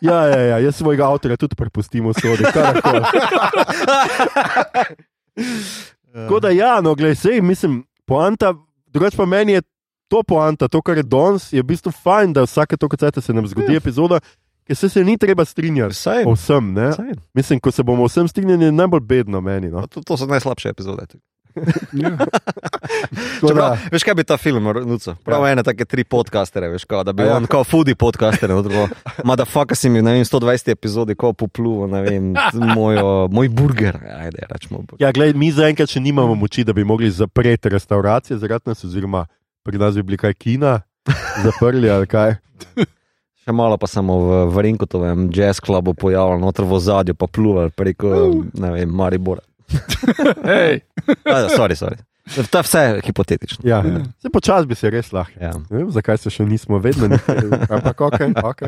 Ja, 0.00 0.18
ja, 0.26 0.40
ja, 0.40 0.56
jaz 0.58 0.80
svojega 0.80 1.08
avtorja 1.08 1.36
tudi 1.36 1.56
prepustim 1.58 2.08
v 2.08 2.14
sodi, 2.16 2.44
karkoli. 2.48 3.02
Tako 6.12 6.40
da, 6.40 6.50
ja, 6.50 6.80
no, 6.80 6.94
glej, 6.94 7.14
sej, 7.14 7.40
mislim, 7.44 7.82
poanta, 8.08 8.54
drugač 8.88 9.16
pa 9.16 9.26
meni 9.28 9.52
je 9.58 9.62
to 10.08 10.22
poanta, 10.24 10.68
to, 10.68 10.80
kar 10.82 10.96
je 10.96 11.04
danes, 11.04 11.52
je 11.52 11.62
v 11.62 11.68
bistvu 11.68 11.92
fajn, 11.92 12.32
da 12.32 12.46
vsake 12.48 12.76
to, 12.80 12.88
kar 12.88 13.12
se 13.20 13.32
nam 13.36 13.46
zgodi, 13.46 13.76
epizoda, 13.76 14.20
ker 14.64 14.76
se, 14.76 14.88
se 14.88 15.04
ni 15.04 15.18
treba 15.20 15.44
strinjati. 15.44 15.94
Saj, 15.94 16.24
O 16.24 16.32
vsem, 16.32 16.72
ne? 16.72 16.92
saj. 16.96 17.12
Mislim, 17.34 17.60
ko 17.60 17.70
se 17.70 17.82
bomo 17.82 18.04
o 18.04 18.08
vsem 18.08 18.28
strinjali, 18.28 18.64
je 18.64 18.72
najbolj 18.72 19.00
bedno 19.00 19.40
meni. 19.40 19.68
No? 19.68 19.86
To, 19.86 20.00
to 20.00 20.16
so 20.16 20.26
najslabše 20.26 20.72
epizode. 20.72 21.06
Ja. 21.92 22.10
Čeprav, 23.40 23.56
da, 23.56 23.68
veš, 23.92 24.04
kaj 24.04 24.14
bi 24.14 24.24
ta 24.24 24.36
film, 24.36 24.64
Nuco? 24.86 25.14
Prav 25.24 25.46
ja. 25.46 25.52
ene 25.52 25.62
take 25.66 25.84
tri 25.84 26.04
podcastere, 26.04 26.68
veš, 26.72 26.84
kao, 26.88 27.04
da 27.04 27.12
bi 27.12 27.22
A 27.22 27.26
ja. 27.26 27.36
on 27.36 27.46
kot 27.50 27.66
foodie 27.68 27.94
podcaster, 27.98 28.52
motherfucker 29.24 29.76
si 29.76 29.90
mi, 29.90 30.02
ne 30.02 30.16
vem, 30.16 30.24
120 30.24 30.72
epizodi, 30.72 31.16
ko 31.18 31.32
popluvo, 31.32 31.86
ne 31.90 32.02
vem, 32.02 32.34
mojo, 32.74 33.28
moj 33.32 33.48
burger, 33.48 33.98
ajde, 34.18 34.46
rečemo. 34.50 34.82
burger. 34.82 35.06
ja, 35.06 35.12
glej, 35.12 35.34
mi 35.38 35.50
zaenkrat 35.54 35.90
še 35.90 36.02
nimamo 36.04 36.34
moči, 36.38 36.64
da 36.64 36.76
bi 36.76 36.84
mogli 36.84 37.10
zapreti 37.10 37.72
restauracije 37.72 38.38
zaradi 38.38 38.72
nas, 38.72 38.84
oziroma 38.84 39.26
pri 39.64 39.78
nas 39.78 39.94
bi 39.94 40.02
bili 40.02 40.18
kaj 40.18 40.34
kina, 40.34 40.80
zaprli 41.44 41.90
ali 41.90 42.06
kaj. 42.06 42.38
Še 43.48 43.52
malo 43.56 43.78
pa 43.80 43.88
samo 43.88 44.18
v 44.20 44.38
Varinkotovem 44.52 45.30
jazz 45.32 45.60
klubu 45.64 45.94
pojavljal, 45.96 46.40
noter 46.42 46.66
v 46.68 46.80
zadju 46.84 47.14
pa 47.16 47.24
pluval 47.32 47.70
preko, 47.72 48.10
ne 48.60 48.72
vem, 48.74 48.90
Maribora. 48.92 49.40
Sorry, 51.56 51.76
sorry. 51.76 51.98
Je 52.36 52.42
vse 52.62 53.00
hipotetično. 53.04 53.68
Ja, 53.68 53.82
se 54.22 54.30
počasi 54.30 54.66
bi 54.66 54.74
se 54.74 54.90
res 54.90 55.12
lahko. 55.12 55.32
Ja. 55.40 55.52
Ne 55.70 55.80
vem, 55.80 55.90
zakaj 55.90 56.18
se 56.20 56.32
še 56.32 56.44
nismo 56.44 56.78
vedno, 56.82 57.08
ampak 57.68 58.00
ok, 58.00 58.20
ok. 58.44 58.62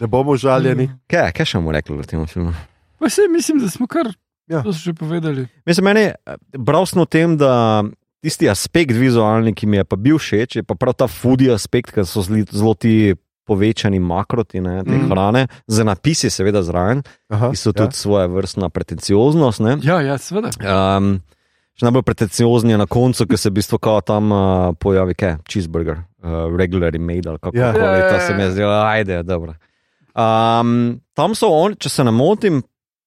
Ne 0.00 0.08
bomo 0.10 0.36
žaljeni. 0.40 0.88
Kaj, 1.10 1.30
kaj 1.36 1.52
še 1.52 1.60
bomo 1.60 1.74
rekli 1.76 1.98
v 1.98 2.08
tem 2.08 2.24
filmu? 2.26 2.54
Pa 3.00 3.10
se 3.12 3.28
mislim, 3.30 3.60
da 3.60 3.70
smo 3.70 3.88
kar. 3.90 4.08
Ja. 4.50 4.64
To 4.64 4.72
so 4.72 4.82
že 4.82 4.94
povedali. 4.96 5.46
Mislim, 5.68 5.84
meni 5.92 6.08
je 6.08 6.14
bral 6.58 6.86
sem 6.88 7.00
o 7.00 7.06
tem, 7.06 7.36
da 7.38 7.84
tisti 8.24 8.48
aspekt 8.50 8.96
vizualni, 8.96 9.54
ki 9.56 9.68
mi 9.70 9.78
je 9.80 9.84
pa 9.86 9.96
bil 9.96 10.18
všeč, 10.18 10.60
je 10.60 10.64
pa 10.66 10.74
prav 10.76 10.96
ta 10.98 11.06
foodie 11.08 11.52
aspekt, 11.54 11.94
ker 11.94 12.08
so 12.08 12.24
zelo 12.24 12.74
ti 12.74 13.14
povečani 13.48 13.98
makroti 14.00 14.60
ne, 14.60 14.82
te 14.84 14.94
mm. 14.94 15.08
hrane, 15.10 15.46
za 15.66 15.84
napisi, 15.84 16.30
seveda, 16.30 16.62
zraven, 16.62 17.02
Aha, 17.32 17.50
ki 17.50 17.58
so 17.58 17.72
tudi 17.72 17.96
ja. 17.96 17.98
svoje 17.98 18.28
vrstna 18.28 18.68
pretencioznost. 18.70 19.60
Ne. 19.60 19.78
Ja, 19.82 20.00
ja, 20.04 20.18
seveda. 20.18 20.52
Um, 20.60 21.18
še 21.74 21.88
najbolj 21.88 22.04
pretenciozni 22.06 22.76
je 22.76 22.80
na 22.80 22.86
koncu, 22.86 23.26
ker 23.26 23.40
se 23.40 23.50
v 23.50 23.58
bistvu 23.58 23.80
kao 23.82 24.00
tam 24.06 24.30
uh, 24.34 24.42
pojavi, 24.78 25.16
kaj, 25.18 25.36
cheeseburger, 25.50 26.02
uh, 26.22 26.46
regularly 26.54 27.00
made 27.00 27.26
ali 27.30 27.40
kako 27.42 27.56
Ja. 27.56 27.72
koli. 27.72 27.84
Ja, 27.84 27.96
ja, 27.96 28.08
To 28.08 28.14
ja, 28.20 28.26
se 28.26 28.34
mi 28.34 28.44
je 28.44 28.48
ja. 28.48 28.54
zdelo, 28.54 28.74
ajde, 28.84 29.22
dobro. 29.22 29.54
Um, 30.14 31.00
tam 31.14 31.34
so 31.34 31.48
oni, 31.54 31.78
če 31.80 31.88
se 31.88 32.04
ne 32.04 32.12
motim, 32.14 32.62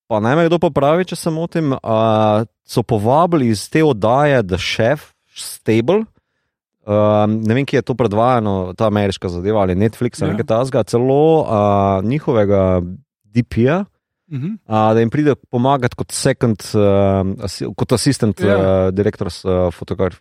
pa 0.08 0.20
naj 0.24 0.36
me 0.40 0.48
kdo 0.48 0.60
popravi, 0.60 1.06
če 1.06 1.16
se 1.20 1.32
motim, 1.32 1.76
uh, 1.76 2.44
so 2.66 2.84
povabili 2.84 3.52
iz 3.54 3.68
te 3.70 3.84
oddaje 3.84 4.42
The 4.48 4.58
Chef 4.60 5.12
Stable. 5.36 6.06
Um, 6.84 7.40
ne 7.42 7.54
vem, 7.54 7.66
kje 7.66 7.78
je 7.78 7.82
to 7.82 7.96
predvajano, 7.96 8.74
ta 8.76 8.88
ameriška 8.88 9.30
zadeva 9.30 9.62
ali 9.62 9.76
Netflix 9.76 10.20
ali 10.20 10.30
Ja. 10.30 10.34
nekaj 10.34 10.46
tasga, 10.48 10.84
celo 10.84 11.42
uh, 11.42 11.48
njihovega 12.04 12.82
DP-ja, 13.26 13.86
Mhm. 14.32 14.46
uh, 14.66 14.94
da 14.94 15.00
jim 15.00 15.10
pride 15.10 15.36
pomagati 15.36 15.96
kot 15.96 16.12
second, 16.12 16.58
uh, 16.74 16.82
asi, 17.44 17.66
kot 17.76 17.92
asistent 17.92 18.40
Ja. 18.40 18.58
uh, 18.58 18.92
direktor 18.92 19.28
uh, 19.28 19.74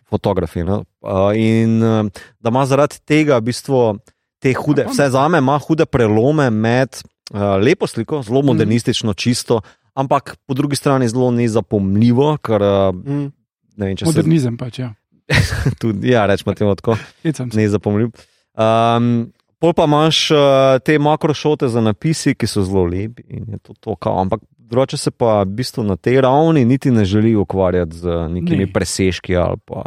fotografije. 0.03 0.63
No? 0.65 0.83
Uh, 1.01 1.09
in 1.35 1.83
uh, 1.83 2.05
da 2.39 2.49
ima 2.49 2.65
zaradi 2.65 2.99
tega 3.01 3.37
v 3.37 3.41
bistvu 3.41 3.99
te 4.39 4.53
hude, 4.53 4.85
vse 4.85 5.09
za 5.09 5.27
me, 5.27 5.37
ima 5.37 5.57
hude 5.57 5.85
prelome 5.85 6.49
med 6.49 6.89
uh, 7.33 7.39
lepo 7.57 7.87
sliko, 7.87 8.21
zelo 8.21 8.41
modernistično, 8.41 9.13
čisto, 9.13 9.61
ampak 9.93 10.35
po 10.45 10.53
drugi 10.53 10.75
strani 10.75 11.07
zelo 11.07 11.31
nezapomljivo, 11.31 12.37
ker 12.37 12.61
uh, 12.61 12.95
Mm. 12.95 13.31
ne 13.77 13.85
vem, 13.85 13.95
če 13.95 14.05
se 14.05 14.09
Modernizem 14.09 14.57
pač, 14.57 14.79
ja. 14.79 14.93
tudi, 15.79 16.09
ja, 16.09 16.25
rečemo 16.25 16.53
temu 16.53 16.75
tako 16.75 16.97
Hecam 17.23 17.51
se. 17.51 17.57
nezapomljiv. 17.57 18.09
Um, 18.53 19.31
pol 19.55 19.73
pa 19.73 19.83
imaš 19.83 20.31
uh, 20.31 20.37
te 20.79 20.99
makrošote 20.99 21.67
za 21.67 21.81
napisi, 21.81 22.35
ki 22.35 22.45
so 22.45 22.61
zelo 22.61 22.83
lepi 22.85 23.23
in 23.29 23.45
je 23.47 23.57
to 23.59 23.73
to, 23.75 23.95
kao. 23.95 24.19
ampak 24.19 24.41
drugače 24.57 24.97
se 24.97 25.11
pa 25.11 25.41
v 25.41 25.45
bistvu 25.47 25.83
na 25.83 25.95
tej 25.95 26.21
ravni 26.21 26.65
niti 26.65 26.91
ne 26.91 27.05
želi 27.05 27.35
ukvarjati 27.35 27.95
z 27.95 28.05
nekimi 28.29 28.57
Ne. 28.57 28.65
ne. 28.65 28.73
presežki. 28.73 29.35
ali 29.35 29.57
Pa. 29.65 29.83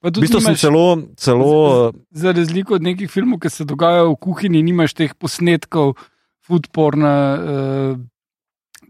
Pa 0.00 0.08
V 0.08 0.18
bistvu 0.18 0.40
nimaš- 0.40 0.60
celo, 0.60 0.86
celo 1.16 1.92
Za 2.10 2.32
razliko 2.32 2.74
od 2.74 2.82
nekih 2.82 3.10
filmov, 3.10 3.38
ki 3.38 3.50
se 3.50 3.64
dogajajo 3.64 4.10
v 4.10 4.16
kuhinji, 4.18 4.62
nimaš 4.62 4.94
teh 4.94 5.14
posnetkov, 5.14 5.94
foodporna, 6.42 7.14
uh, 7.34 7.98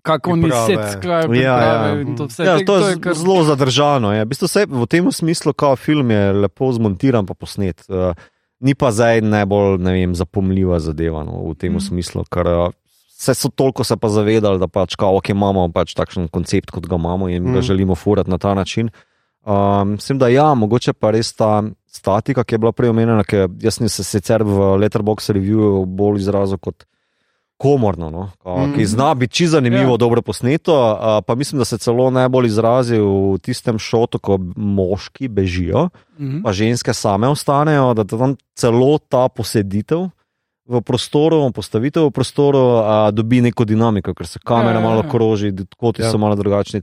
kako 0.03 0.31
oni 0.35 0.51
set 0.67 0.81
skrajajo. 0.97 1.35
Ja, 1.35 1.57
ja. 1.63 2.05
to 2.17 2.27
vse. 2.27 2.45
ja, 2.45 2.59
Te- 2.59 2.65
to 2.65 2.77
je 2.89 2.97
kar- 2.97 3.15
zelo 3.15 3.45
zadržano. 3.45 4.13
Je. 4.13 4.25
V, 4.25 4.29
bistvu 4.29 4.47
vse, 4.51 4.67
v 4.67 4.87
tem 4.91 5.13
smislu, 5.13 5.53
kot 5.55 5.79
film 5.79 6.11
je 6.11 6.33
lepo 6.33 6.73
zmontiran, 6.73 7.27
pa 7.27 7.35
posnet. 7.35 7.85
Uh, 7.89 8.13
ni 8.61 8.75
pa 8.75 8.91
zdaj 8.95 9.23
najbolj 9.23 9.79
vem, 9.83 10.15
zapomljiva 10.15 10.79
zadeva 10.79 11.25
no, 11.27 11.51
v 11.51 11.55
tem 11.59 11.73
Mm. 11.75 11.81
smislu, 11.81 12.25
ker 12.31 12.47
uh, 12.47 12.69
vse 13.19 13.35
so 13.35 13.49
toliko 13.51 13.85
se 13.85 13.97
pa 13.97 14.09
zavedali, 14.09 14.59
da 14.59 14.67
pač, 14.67 14.95
kao, 14.99 15.15
okay, 15.19 15.35
imamo 15.35 15.69
pač 15.73 15.95
takšen 15.95 16.29
koncept, 16.29 16.71
kot 16.71 16.87
ga 16.87 16.99
imamo 16.99 17.29
in 17.29 17.43
mm. 17.43 17.55
Ga 17.55 17.61
želimo 17.63 17.95
furati 17.95 18.31
na 18.31 18.39
ta 18.39 18.55
način. 18.55 18.91
Um, 19.43 19.99
mislim, 19.99 20.19
da 20.19 20.29
ja, 20.29 20.55
mogoče 20.55 20.93
pa 20.93 21.11
res 21.11 21.33
ta 21.35 21.63
statika, 21.91 22.45
ki 22.45 22.55
je 22.55 22.59
bila 22.59 22.73
prej 22.73 22.91
omenjena, 22.91 23.25
ki 23.25 23.37
jaz 23.63 23.79
sem 23.79 23.89
se 23.89 24.05
sicer 24.05 24.43
v 24.43 24.79
Letterbox 24.79 25.31
reviewju 25.35 25.85
bolj 25.87 26.21
izrazil 26.23 26.59
kot 26.59 26.87
komorno, 27.63 28.11
no? 28.11 28.25
Mhm. 28.45 28.75
ki 28.75 28.87
zna 28.87 29.15
biti 29.15 29.35
čisto 29.35 29.53
zanimivo, 29.53 29.93
Ja. 29.93 29.97
dobro 29.99 30.19
posneto. 30.21 30.75
A, 30.93 31.21
pa 31.21 31.35
mislim, 31.35 31.59
da 31.59 31.65
se 31.65 31.79
celo 31.79 32.11
najbolj 32.11 32.47
izrazi 32.49 32.97
v 32.97 33.39
tistem 33.39 33.79
šotu, 33.79 34.19
ko 34.19 34.39
moški 34.57 35.29
bežijo, 35.29 35.89
Mhm. 36.19 36.43
pa 36.43 36.53
ženske 36.53 36.93
same 36.93 37.29
ostanejo, 37.29 37.95
da 37.95 38.05
tam 38.05 38.35
celo 38.55 38.99
ta 39.01 39.29
poseditev. 39.29 40.11
V 40.65 40.79
prostoru, 40.81 41.51
postavitev 41.51 42.05
v 42.05 42.11
prostoru 42.13 42.59
a, 42.81 43.11
dobi 43.11 43.41
neko 43.41 43.65
dinamiko, 43.65 44.15
ker 44.15 44.27
se 44.27 44.39
kamera 44.39 44.73
Ja, 44.73 44.81
ja, 44.81 44.81
malo 44.83 45.03
ja. 45.03 45.11
kroži, 45.11 45.49
koti 45.77 46.03
Ja. 46.03 46.11
so 46.11 46.19
malo 46.19 46.35
drugačni. 46.35 46.83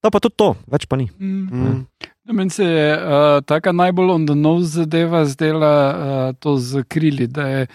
Ta 0.00 0.10
pa 0.10 0.20
tudi 0.20 0.34
to, 0.36 0.54
več 0.66 0.86
pa 0.86 0.96
ni. 0.96 1.10
Mhm. 1.12 1.50
Mm. 1.52 1.86
Ja, 2.24 2.32
Meni 2.32 2.50
se 2.50 2.64
je 2.64 2.88
uh, 2.94 3.02
taka 3.40 3.72
najbolj 3.72 4.10
on 4.10 4.26
the 4.26 4.34
nose 4.36 4.70
zadeva 4.70 5.24
zdela 5.24 5.72
uh, 5.88 5.96
to 6.36 6.56
z 6.56 6.84
krili, 6.84 7.26
da 7.26 7.42
je 7.42 7.66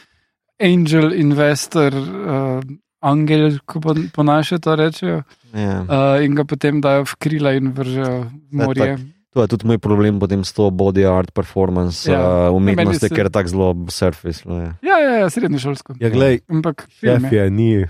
angel 0.60 1.14
investor, 1.14 1.92
uh, 1.92 2.60
angel, 3.00 3.58
ko 3.66 3.80
po, 3.80 3.94
po 4.12 4.22
naše 4.22 4.58
to 4.58 4.74
rečejo, 4.74 5.22
Ja. 5.52 5.82
uh, 5.82 6.20
in 6.20 6.34
ga 6.34 6.44
potem 6.44 6.80
dajo 6.80 7.06
v 7.06 7.16
krila 7.16 7.54
in 7.54 7.72
vržejo 7.72 8.24
v 8.24 8.26
Ja, 8.52 8.60
morje. 8.60 8.98
To 9.34 9.42
je 9.42 9.48
tudi 9.48 9.66
moj 9.66 9.78
problem 9.78 10.20
potem 10.20 10.42
s 10.42 10.52
to 10.52 10.70
body 10.70 11.04
art 11.04 11.32
performance 11.32 12.06
Ja. 12.06 12.14
ja. 12.14 12.50
uh, 12.50 12.56
umetnosti, 12.56 13.00
se- 13.00 13.10
ker 13.10 13.26
je 13.26 13.32
tako 13.32 13.50
zelo 13.50 13.86
surface. 13.90 14.42
No, 14.46 14.60
je. 14.60 14.74
Ja, 14.82 15.00
ja, 15.00 15.18
ja 15.18 15.30
srednješolsko. 15.30 15.94
Ja, 15.98 16.10
glej, 16.10 16.40
Ampak 16.48 16.88
film 16.92 17.22
šef 17.22 17.34
je. 17.34 17.50
ni 17.50 17.86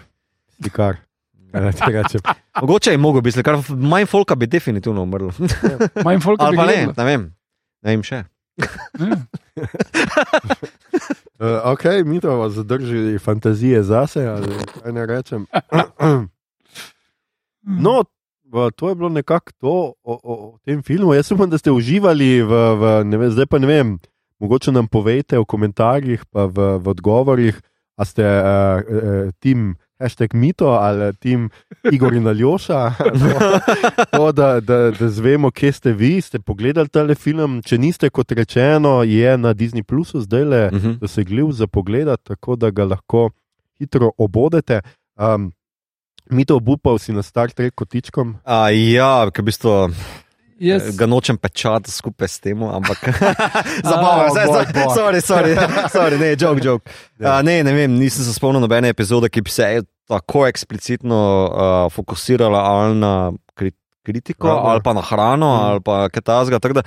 slikar. 0.58 0.96
Mogoče 2.62 2.92
je 2.92 2.98
mogel 2.98 3.22
biti, 3.22 3.44
ker 3.44 3.56
manj 3.70 4.06
folka 4.06 4.36
bi 4.36 4.48
definitivno 4.48 5.04
umrlo. 5.04 5.32
Manj 6.04 6.20
folk 6.20 6.42
Ali 6.42 6.52
bi 6.52 6.58
pa 6.58 6.66
ne, 6.66 6.88
ne 6.90 7.04
vem. 7.06 7.36
Ne 7.82 7.92
vem 7.92 8.02
še. 8.02 8.24
Uh, 11.40 11.74
ok, 11.74 11.84
mi 12.06 12.20
to 12.20 12.50
zadrži 12.50 13.20
fantazije 13.20 13.84
zase, 13.84 14.26
ali 14.28 14.48
kaj 14.82 14.92
ne 14.92 15.06
rečem. 15.06 15.46
No, 17.64 18.04
to 18.76 18.90
je 18.90 18.96
bilo 18.96 19.10
nekako 19.10 19.52
to 19.58 19.94
o, 20.04 20.14
o, 20.14 20.34
o 20.34 20.58
tem 20.66 20.84
filmu. 20.84 21.14
Jaz 21.14 21.32
upam, 21.32 21.50
da 21.50 21.58
ste 21.58 21.72
uživali 21.72 22.42
v, 22.42 22.52
v 22.76 23.18
vem, 23.18 23.32
zdaj 23.32 23.46
pa 23.50 23.60
ne 23.60 23.68
vem. 23.68 23.96
Mogoče 24.40 24.72
nam 24.72 24.88
povejte 24.88 25.40
v 25.40 25.46
komentarjih, 25.46 26.26
pa 26.28 26.46
v, 26.46 26.78
v 26.84 26.92
odgovorih, 26.92 27.62
a 27.98 28.06
ste 28.06 28.24
uh, 28.24 28.84
uh, 28.84 29.32
tim 29.40 29.76
hashtag 30.00 30.34
mito 30.34 30.68
ali 30.68 31.14
tim 31.16 31.50
Igor 31.92 32.14
in 32.14 32.28
Aljoša. 32.28 32.94
to, 34.12 34.32
da, 34.32 34.60
da, 34.60 34.92
da 34.92 35.10
zvemo, 35.10 35.52
kje 35.52 35.72
ste 35.72 35.94
vi, 35.94 36.22
ste 36.22 36.40
pogledali 36.40 36.90
tale 36.90 37.16
film. 37.16 37.62
Če 37.62 37.78
niste, 37.78 38.10
kot 38.10 38.32
rečeno, 38.32 39.04
je 39.04 39.38
na 39.38 39.54
Disney 39.54 39.84
Plusu 39.84 40.22
zdaj 40.22 40.44
le 40.44 40.70
Mhm. 40.74 40.92
dosegljiv 41.00 41.52
za 41.52 41.68
pogled, 41.68 42.08
tako 42.24 42.56
da 42.56 42.70
ga 42.70 42.84
lahko 42.86 43.30
hitro 43.80 44.12
obodete. 44.18 44.82
Um, 45.16 45.52
Mi 46.30 46.46
to 46.46 46.56
obupal 46.56 46.98
si 46.98 47.12
na 47.12 47.22
Star 47.22 47.52
Trek 47.52 47.76
kotičkom. 47.76 48.38
A, 48.46 48.70
ja, 48.72 49.26
v 49.26 49.42
bistvu 49.44 49.92
Jaz, 50.64 50.90
ga 50.96 51.06
nočem 51.06 51.38
pečati 51.38 51.92
skupaj 51.92 52.28
s 52.28 52.40
tem, 52.40 52.64
ampak 52.64 53.04
zabavno, 53.84 54.30
zdaj, 54.32 54.48
zdaj, 54.48 54.66
bog. 54.74 54.94
sorry, 54.96 55.20
sorry, 55.22 55.52
sorry, 55.96 56.18
ne, 56.18 56.36
joke, 56.36 56.62
joke. 56.64 56.88
Ja. 57.20 57.34
A, 57.34 57.42
ne, 57.42 57.64
ne 57.64 57.74
vem, 57.74 57.92
nisem 57.94 58.24
se 58.24 58.34
spomnil 58.34 58.62
nobene 58.62 58.90
epizode, 58.90 59.30
ki 59.30 59.42
bi 59.42 59.52
se 59.52 59.68
tako 60.08 60.46
eksplicitno 60.48 61.20
uh, 61.46 61.92
fokusirala 61.92 62.60
ali 62.60 62.96
na 62.96 63.14
kri 63.56 63.72
kritiko, 64.04 64.48
Hrano. 64.48 64.70
ali 64.70 64.82
pa 64.84 64.94
na 64.94 65.02
hrano, 65.02 65.48
Mm. 65.48 65.66
ali 65.66 65.80
pa 65.82 66.10
kaj 66.10 66.22
takega. 66.24 66.84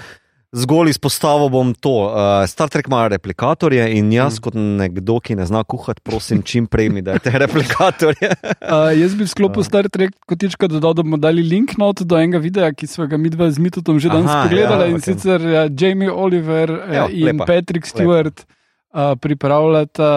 Zgolj 0.52 0.90
izpostavil 0.90 1.48
bom 1.48 1.74
to. 1.74 1.90
Uh, 2.06 2.14
Star 2.44 2.68
Trek 2.68 2.86
ima 2.86 3.08
replikatorje 3.08 3.82
in 3.92 4.12
jaz, 4.12 4.32
Mm. 4.32 4.36
mm. 4.36 4.40
kot 4.40 4.54
nekdo, 4.54 5.20
ki 5.20 5.34
ne 5.34 5.44
zna 5.44 5.64
kuhati, 5.64 6.00
prosim, 6.00 6.42
čim 6.42 6.66
prej 6.66 6.88
mi 6.88 7.02
dajte 7.02 7.30
replikatorje. 7.38 8.30
uh, 8.62 8.90
jaz 8.92 9.14
bi 9.14 9.24
v 9.24 9.28
sklopu 9.28 9.60
Ja. 9.60 9.64
Star 9.64 9.88
Trek 9.88 10.14
kotička 10.24 10.66
dodal, 10.66 10.94
da 10.94 11.02
bomo 11.02 11.16
dali 11.18 11.42
link 11.42 11.76
not 11.76 12.00
do 12.00 12.16
enega 12.16 12.38
videa, 12.38 12.72
ki 12.72 12.86
smo 12.86 13.06
ga 13.06 13.16
mi 13.16 13.28
dva 13.28 13.50
z 13.50 13.58
Mitotom 13.58 13.98
že 13.98 14.08
danes 14.08 14.30
pogledali. 14.32 14.82
ja, 14.82 14.88
in 14.88 14.96
ok. 14.96 15.04
sicer 15.04 15.40
uh, 15.42 15.66
Jamie 15.70 16.10
Oliver 16.10 16.70
uh, 16.72 16.94
Ja, 16.94 17.06
in 17.08 17.24
lepa. 17.26 17.44
Patrick 17.46 17.84
Stewart 17.84 18.46
uh, 18.92 19.14
pripravljata 19.16 20.10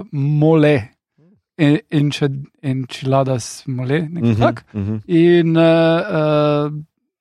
uh, 0.00 0.06
mole. 0.12 0.88
En- 1.56 1.78
enče- 1.88 2.32
Enchiladas 2.60 3.62
mole, 3.66 4.00
nekaj 4.02 4.30
Mhm, 4.30 4.40
tak. 4.40 4.64
mhm. 4.74 4.96
In 5.06 5.54
uh, 5.54 5.62
uh, 5.62 6.72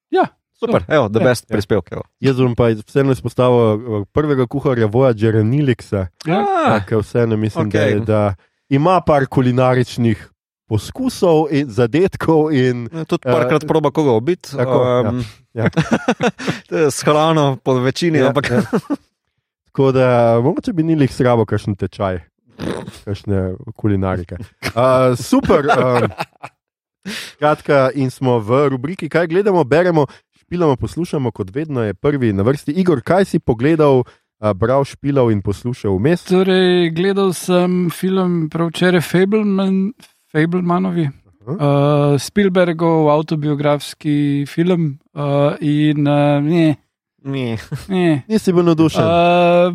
ja, 0.09 0.25
Super, 0.65 0.83
evo, 0.87 1.09
the 1.09 1.19
Ja, 1.19 1.25
best 1.25 1.45
ja. 1.45 1.53
prispevek. 1.53 1.91
evo. 1.91 2.03
Jaz 2.19 2.37
bom 2.37 2.55
pa 2.55 2.69
vseeno 2.71 3.11
izpostavil 3.11 3.59
eh, 3.73 4.05
prvega 4.11 4.47
kuharja 4.47 4.87
Voyagera 4.87 5.43
Niliksa, 5.43 6.07
ja. 6.25 6.39
Ah, 6.65 6.79
ki 6.79 6.95
vseeno 6.95 7.37
mislim, 7.37 7.67
okay. 7.67 7.99
da, 7.99 8.05
da 8.05 8.35
ima 8.69 9.01
par 9.01 9.25
kulinaričnih 9.25 10.29
poskusov 10.65 11.47
in 11.51 11.67
zadetkov. 11.69 12.51
In, 12.51 12.87
Ja, 12.89 13.03
Tudi 13.03 13.23
parkrat 13.23 13.63
Eh, 13.63 13.67
proba 13.67 13.91
koga 13.91 14.11
ubiti. 14.11 14.51
tako, 14.51 14.79
ja, 14.83 15.13
ja. 15.53 15.69
to 16.69 16.77
je 16.77 16.91
S 16.91 17.03
hrano, 17.03 17.57
po 17.57 17.73
večini, 17.75 18.17
Ja, 18.17 18.27
ampak 18.27 18.49
ja. 18.49 18.61
Tako 19.65 19.91
da 19.91 20.07
mogoče 20.43 20.73
bi 20.73 20.83
Nilik 20.83 21.11
srabo 21.11 21.45
kakšen 21.45 21.75
tečaj, 21.75 22.19
kakšne 23.05 23.53
kulinarike. 23.75 24.37
Uh, 24.67 25.13
super. 25.15 25.65
Um, 25.67 26.09
Kratka, 27.35 27.89
in 27.93 28.07
smo 28.09 28.39
v 28.39 28.69
rubriki, 28.69 29.09
kaj 29.09 29.27
gledamo, 29.27 29.63
beremo, 29.63 30.05
špilamo, 30.53 30.75
poslušamo, 30.75 31.31
kot 31.31 31.49
vedno 31.55 31.83
je 31.83 31.93
prvi 31.93 32.33
na 32.33 32.43
vrsti. 32.43 32.71
Igor, 32.71 33.01
kaj 33.01 33.25
si 33.25 33.39
pogledal, 33.39 34.03
uh, 34.03 34.51
bral, 34.53 34.83
špilal 34.85 35.31
in 35.31 35.41
poslušal 35.41 35.95
vmes? 35.97 36.27
Torej, 36.29 36.91
gledal 36.93 37.31
sem 37.33 37.89
film 37.89 38.49
prav 38.53 38.69
včeraj 38.69 39.01
Fableman, 39.01 39.93
Fablemanovi, 40.31 41.07
uh, 41.47 42.19
Spielbergov 42.21 43.09
avtobiografski 43.09 44.45
film 44.45 44.99
uh, 45.17 45.57
in 45.57 46.05
uh, 46.05 46.37
ne, 46.45 46.75
ni. 47.25 47.57
ne. 47.89 48.21
Nisi 48.29 48.53
bil 48.53 48.67
navdušen. 48.69 49.01
Uh, 49.01 49.73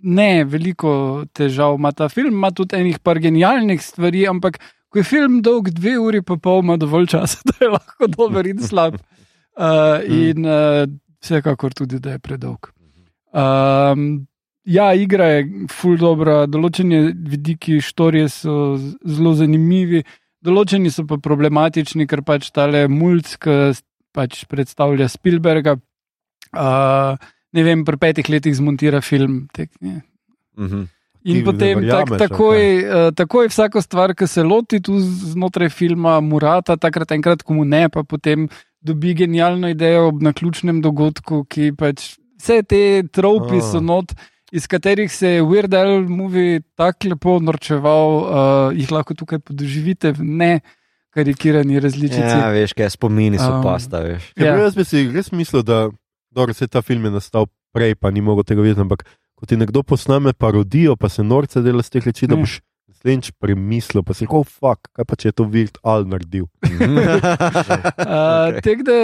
ne, 0.00 0.46
veliko 0.48 1.26
težav 1.36 1.76
ima 1.76 1.92
ta 1.92 2.08
film, 2.08 2.40
ima 2.40 2.54
tudi 2.56 2.80
enih 2.80 2.98
par 3.04 3.20
genialnih 3.20 3.84
stvari, 3.84 4.24
ampak 4.32 4.56
ko 4.88 5.04
je 5.04 5.04
film 5.04 5.42
dolg 5.44 5.68
dve 5.76 5.98
uri, 6.00 6.24
pa 6.24 6.38
pol 6.40 6.64
ima 6.64 6.80
dovolj 6.80 7.12
časa, 7.12 7.44
da 7.52 7.60
je 7.60 7.70
lahko 7.76 8.08
dober 8.16 8.48
in 8.48 8.64
slab. 8.64 8.96
Uh, 9.56 10.04
in 10.04 10.44
uh, 10.44 10.84
vsekakor 11.24 11.72
tudi, 11.74 12.00
da 12.00 12.16
je 12.16 12.18
predolg. 12.20 12.68
Um, 13.32 14.26
ja, 14.64 14.90
igra 14.94 15.30
je 15.30 15.68
full 15.72 15.96
dobro, 16.00 16.42
določeni 16.50 17.12
vidiki 17.16 17.80
štorije 17.84 18.28
so 18.32 18.56
zelo 18.76 19.32
zanimivi, 19.38 20.02
določeni 20.44 20.92
so 20.92 21.06
pa 21.08 21.16
problematični, 21.22 22.06
ker 22.10 22.20
pač 22.26 22.50
tale 22.54 22.84
mulj, 22.92 23.36
ki 23.40 23.56
pač 24.16 24.44
predstavlja 24.50 25.08
Spielberga. 25.12 25.76
Uh, 26.56 27.16
ne 27.56 27.64
vem, 27.64 27.84
pri 27.84 28.00
petih 28.00 28.28
letih 28.32 28.54
zmontira 28.56 29.00
film. 29.04 29.46
Tek, 29.56 29.72
ne. 29.80 30.02
Mhm. 30.60 30.86
In 31.26 31.40
Ti 31.40 31.42
potem 31.42 31.80
ne 31.82 31.90
tak, 31.90 32.06
verjameš, 32.06 32.20
takoj, 32.22 32.60
uh, 32.86 33.08
takoj 33.18 33.48
vsako 33.50 33.80
stvar, 33.82 34.12
ki 34.14 34.28
se 34.30 34.44
loti 34.46 34.78
tu 34.78 35.00
znotraj 35.02 35.72
filma, 35.74 36.20
Murata, 36.22 36.76
takrat 36.78 37.16
enkrat, 37.16 37.42
ko 37.42 37.56
mu 37.56 37.64
ne, 37.66 37.88
pa 37.90 38.04
potem 38.06 38.46
dobi 38.80 39.14
genialno 39.14 39.68
idejo 39.68 40.08
ob 40.08 40.22
naključnem 40.22 40.80
dogodku, 40.82 41.44
ki 41.44 41.72
pač 41.78 42.16
vse 42.40 42.62
te 42.62 43.02
tropi 43.12 43.58
Ah. 43.58 43.64
so 43.72 43.80
not, 43.80 44.12
iz 44.52 44.66
katerih 44.66 45.12
se 45.12 45.28
je 45.28 45.42
Weird 45.42 45.74
Al 45.74 46.08
movie 46.08 46.60
tako 46.76 47.08
lepo 47.08 47.38
norčeval, 47.40 48.10
uh, 48.16 48.76
jih 48.76 48.92
lahko 48.92 49.14
tukaj 49.14 49.38
podoživite 49.38 50.12
v 50.12 50.22
ne 50.22 50.60
karikirani 51.10 51.80
različici. 51.80 52.20
Ja, 52.20 52.50
veš, 52.52 52.74
kaj 52.76 52.90
spomini 52.90 53.38
so 53.38 53.56
Um, 53.56 53.62
pasta, 53.64 54.00
veš. 54.04 54.32
Ja. 54.36 54.46
Ja. 54.46 54.56
Jaz 54.68 54.74
bi 54.76 54.84
si 54.84 55.08
res 55.10 55.32
mislil, 55.32 55.62
da 55.62 55.88
dobro, 56.30 56.54
se 56.54 56.68
ta 56.68 56.82
film 56.82 57.04
je 57.04 57.10
nastal 57.10 57.46
prej, 57.72 57.94
pa 57.96 58.10
ni 58.10 58.20
mogel 58.20 58.44
tega 58.44 58.60
videti. 58.62 58.80
Ampak 58.80 59.04
ko 59.34 59.46
ti 59.46 59.56
nekdo 59.56 59.82
posname 59.82 60.32
parodijo, 60.32 60.96
pa 60.96 61.08
se 61.08 61.24
norce 61.24 61.62
dela 61.62 61.82
z 61.82 61.90
teh 61.90 62.04
reči, 62.06 62.26
da 62.26 62.36
Ne. 62.36 62.42
boš 62.44 62.60
slednjič 63.06 63.30
premislil, 63.38 64.02
pa 64.02 64.14
si 64.14 64.24
rekel, 64.26 64.42
oh, 64.42 64.46
fuck, 64.46 64.90
kaj 64.96 65.06
pa 65.06 65.16
če 65.16 65.30
je 65.30 65.34
to 65.38 65.46
Wirt 65.50 65.78
Al 65.86 66.06
naredil. 66.10 66.48
Uh, 66.66 66.70
okay. 68.58 68.82
da, 68.82 68.96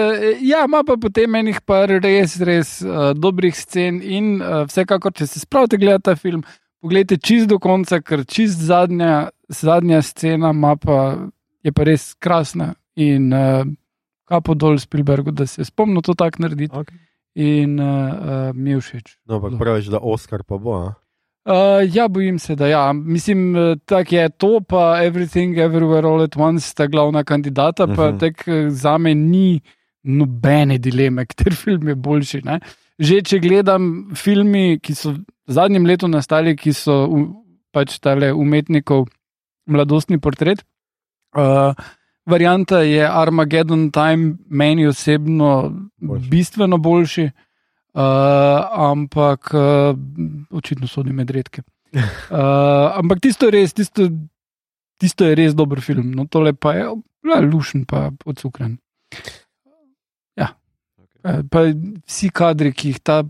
ja, 0.43 0.65
ima 0.67 0.83
pa 0.87 0.97
potem 0.99 1.35
enih 1.39 1.61
par 1.63 1.91
res, 2.03 2.35
res 2.43 2.81
uh, 2.83 3.13
dobrih 3.15 3.55
scen 3.55 4.01
in 4.03 4.41
uh, 4.41 4.65
vsekakor, 4.67 5.15
če 5.15 5.29
se 5.31 5.45
spravite 5.45 5.79
gledati 5.79 6.11
ta 6.11 6.17
film, 6.19 6.43
pogledajte 6.83 7.21
čist 7.23 7.51
do 7.53 7.61
konca, 7.63 8.01
ker 8.03 8.27
čist 8.27 8.65
zadnja, 8.67 9.31
zadnja 9.47 10.03
scena 10.03 10.51
pa, 10.83 10.99
je 11.63 11.71
pa 11.71 11.87
res 11.87 12.13
krasna 12.19 12.73
in 12.99 13.31
uh, 13.31 13.63
kapo 14.27 14.59
dol 14.59 14.81
Spielbergu, 14.83 15.31
da 15.31 15.47
se 15.47 15.63
je 15.63 15.71
spomnil 15.71 16.03
to 16.03 16.17
tako 16.19 16.43
narediti 16.49 16.75
Okay. 16.75 16.99
in 17.39 17.79
uh, 17.79 17.87
uh, 17.87 18.51
mi 18.57 18.75
je 18.75 18.81
všeč. 18.81 19.15
No, 19.31 19.39
ampak 19.39 19.61
praviš, 19.63 19.93
da 19.95 20.03
Oscar 20.03 20.43
pa 20.43 20.59
bo. 20.59 20.75
A? 20.75 20.91
Uh, 21.45 21.53
ja, 21.93 22.09
bojim 22.09 22.39
se, 22.39 22.55
da 22.55 22.67
ja. 22.67 22.93
Mislim, 22.93 23.57
eh, 23.57 23.77
tako 23.85 24.15
je 24.15 24.29
to, 24.31 24.61
pa 24.61 25.03
Everything, 25.03 25.57
Everywhere, 25.57 26.07
All 26.07 26.23
at 26.23 26.37
Once, 26.37 26.69
sta 26.69 26.87
glavna 26.87 27.25
kandidata, 27.25 27.87
pa 27.87 28.11
Mhm. 28.11 28.19
tek 28.19 28.49
eh, 28.49 28.71
za 28.71 28.99
me 28.99 29.15
ni 29.15 29.61
nobene 30.05 30.79
dileme, 30.79 31.27
kateri 31.29 31.55
film 31.55 31.89
je 31.89 31.95
boljši. 31.95 32.41
Ne? 32.45 32.61
Že 32.99 33.23
če 33.23 33.39
gledam 33.39 34.11
filme, 34.15 34.79
ki 34.79 34.95
so 34.95 35.11
v 35.13 35.25
zadnjem 35.49 35.87
letu 35.87 36.09
nastali, 36.09 36.57
ki 36.57 36.73
so 36.73 37.07
u, 37.07 37.23
pač 37.73 37.99
tale 37.99 38.33
umetnikov 38.33 39.09
mladostni 39.67 40.19
portret. 40.21 40.63
Uh, 41.37 41.75
varianta 42.27 42.83
je 42.83 43.03
Armageddon 43.09 43.91
Time, 43.91 44.37
meni 44.49 44.87
osebno 44.87 45.73
Boljši. 45.99 46.29
bistveno 46.31 46.79
boljši. 46.79 47.31
Uh, 47.93 48.65
ampak 48.73 49.53
uh, 49.53 49.93
očitno 50.51 50.89
sodi 50.89 51.13
med 51.13 51.31
redke. 51.31 51.61
Uh, 51.93 52.89
ampak 53.01 53.21
tisto 53.21 53.49
je 53.49 53.53
res, 53.53 53.75
tisto, 53.77 54.09
tisto 54.97 55.29
je 55.29 55.37
res 55.37 55.53
dober 55.55 55.83
film. 55.85 56.13
No, 56.17 56.25
tole 56.25 56.55
pa 56.57 56.73
je 56.79 56.87
ja, 56.89 57.41
lušen, 57.45 57.85
pa 57.85 58.09
odsukren. 58.25 58.79
Ja. 60.41 60.55
Eh, 61.25 61.43
Pa 61.51 61.67
vsi 61.69 62.33
kadri, 62.35 62.73
ki 62.73 62.95
jih 62.95 63.03
ta, 63.05 63.23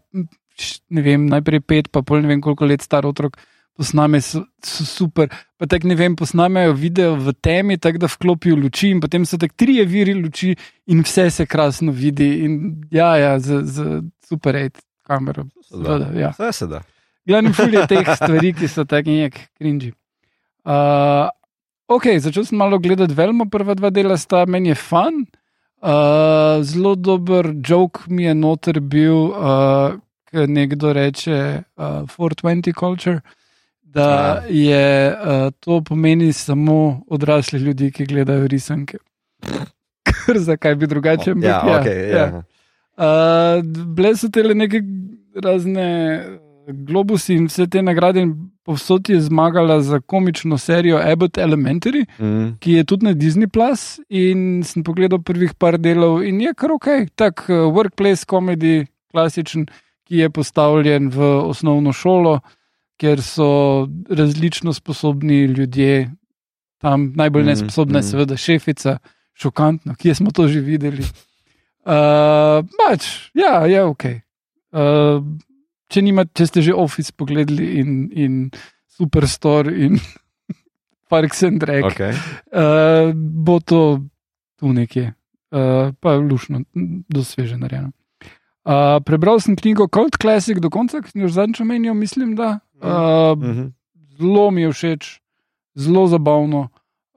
ne 0.91 1.03
vem, 1.03 1.27
najprej 1.27 1.65
pet, 1.67 1.91
pa 1.91 2.05
pol 2.07 2.23
ne 2.23 2.31
vem 2.31 2.45
koliko 2.45 2.69
let 2.71 2.87
star 2.87 3.09
otrok 3.09 3.41
posname, 3.77 4.21
so, 4.21 4.45
so 4.65 4.85
super. 4.85 5.29
Pa 5.59 5.67
tako 5.67 5.89
ne 5.89 5.97
vem, 5.99 6.17
posnamejo 6.17 6.75
video 6.77 7.17
v 7.17 7.33
temi, 7.33 7.79
tako 7.79 8.05
da 8.05 8.11
vklopijo 8.11 8.57
luči 8.57 8.93
in 8.93 9.01
potem 9.01 9.27
so 9.27 9.39
tako 9.41 9.55
trije 9.57 9.85
viri 9.89 10.15
luči 10.15 10.55
in 10.87 11.03
vse 11.03 11.31
se 11.31 11.47
krasno 11.47 11.93
vidi. 11.93 12.31
In 12.45 12.59
ja, 12.91 13.17
ja, 13.17 13.39
z, 13.41 13.63
z 13.65 14.03
super 14.29 14.55
8 14.55 14.81
kamero. 15.07 15.47
Seveda, 15.69 16.11
ja. 16.19 16.33
Vse 16.37 16.53
se 16.53 16.67
da. 16.67 16.83
Glavni 17.27 17.53
ful 17.53 17.75
je 17.75 17.87
teh 17.93 18.15
stvari, 18.17 18.53
ki 18.57 18.69
so 18.69 18.85
tako 18.89 19.15
nek 19.15 19.39
cringy. 19.59 19.93
Uh, 20.63 21.29
ok, 21.91 22.17
začel 22.23 22.47
sem 22.47 22.59
malo 22.59 22.79
gledati 22.83 23.15
Velmo, 23.15 23.49
prva 23.51 23.75
dva 23.79 23.91
dela 23.91 24.19
sta, 24.19 24.45
meni 24.47 24.73
je 24.73 24.79
fan. 24.79 25.25
Uh, 25.83 26.63
zelo 26.63 26.95
dober 26.95 27.49
joke 27.59 28.07
mi 28.07 28.29
je 28.29 28.35
noter 28.39 28.79
bil, 28.81 29.33
uh, 29.35 29.95
ki 30.31 30.47
nekdo 30.47 30.93
reče 30.95 31.39
uh, 31.77 32.05
420 32.07 32.71
culture. 32.79 33.21
Da 33.93 34.43
je 34.49 34.85
uh, 35.13 35.51
to 35.61 35.81
pomeni 35.85 36.33
samo 36.33 37.03
odrasli 37.11 37.59
ljudi, 37.61 37.91
ki 37.93 38.07
gledajo 38.07 38.47
risanke. 38.49 38.99
Ker 40.09 40.39
zakaj 40.39 40.75
bi 40.75 40.87
drugače 40.87 41.35
bil? 41.35 41.49
Ja, 41.51 41.61
okay, 41.67 42.09
ja. 42.17 42.43
Uh, 42.97 43.61
bile 43.97 44.15
so 44.17 44.29
te 44.33 44.43
neke 44.55 44.81
razne 45.43 45.89
globusi 46.69 47.35
in 47.35 47.47
vse 47.51 47.67
te 47.67 47.83
nagrade, 47.83 48.23
in 48.23 48.33
povsod 48.65 49.09
je 49.11 49.21
zmagala 49.21 49.81
za 49.83 50.01
komično 50.01 50.59
serijo 50.59 51.01
Abbott 51.03 51.39
Elementary, 51.39 52.05
Mm. 52.19 52.57
ki 52.61 52.73
je 52.73 52.85
tudi 52.85 53.07
na 53.07 53.13
Disney 53.13 53.47
Plus. 53.47 54.01
In 54.09 54.63
sem 54.65 54.85
pogledal 54.85 55.19
prvih 55.19 55.55
par 55.55 55.79
delov 55.79 56.23
in 56.23 56.41
je 56.41 56.55
kar 56.55 56.73
ok, 56.73 56.87
tak 57.17 57.45
uh, 57.49 57.67
workplace 57.75 58.25
komedij, 58.27 58.87
klasičen, 59.11 59.67
ki 60.05 60.17
je 60.17 60.31
postavljen 60.31 61.11
v 61.11 61.21
osnovno 61.49 61.93
šolo, 61.93 62.41
kjer 63.03 63.19
so 63.23 63.89
različno 64.11 64.73
sposobni 64.73 65.45
ljudje, 65.51 66.11
tam 66.79 67.13
najbolj 67.17 67.43
Mhm, 67.43 67.49
nesposobna 67.49 67.99
je 67.99 68.03
mhm. 68.03 68.11
seveda 68.11 68.37
šefica, 68.37 68.99
šokantno, 69.35 69.95
kje 69.99 70.15
smo 70.15 70.31
to 70.31 70.47
že 70.49 70.61
videli. 70.61 71.03
Uh, 71.83 72.63
pač, 72.79 73.07
ja, 73.35 73.67
je 73.67 73.83
ok. 73.83 74.05
Uh, 74.71 75.25
če, 75.91 76.03
nima, 76.03 76.25
če 76.31 76.47
ste 76.47 76.63
že 76.63 76.75
Office 76.79 77.11
pogledali 77.11 77.73
in, 77.81 77.97
in 78.15 78.37
Superstore 78.87 79.75
in 79.75 79.99
Parks 81.11 81.43
and 81.43 81.63
Rec, 81.63 81.85
okay. 81.91 82.15
Okay. 82.15 82.15
uh, 82.55 83.11
bo 83.19 83.59
to 83.59 83.99
tu 84.63 84.71
nekje, 84.71 85.11
uh, 85.51 85.91
pa 85.99 86.15
lušno, 86.23 86.63
dosveže 87.11 87.59
narejeno. 87.59 87.91
Uh, 88.63 89.01
prebral 89.03 89.41
sem 89.43 89.57
knjigo 89.59 89.89
Cult 89.91 90.17
Classic 90.23 90.59
do 90.63 90.71
konca, 90.71 91.01
ki 91.03 91.11
sem 91.11 91.23
jo 91.25 91.29
zadnjič 91.29 91.61
omenil, 91.65 91.95
mislim, 91.95 92.37
da. 92.39 92.61
Uh, 92.79 93.35
Mhm. 93.39 93.73
zelo 94.19 94.51
mi 94.51 94.63
je 94.63 94.73
všeč, 94.73 95.21
zelo 95.75 96.07
zabavno. 96.07 96.69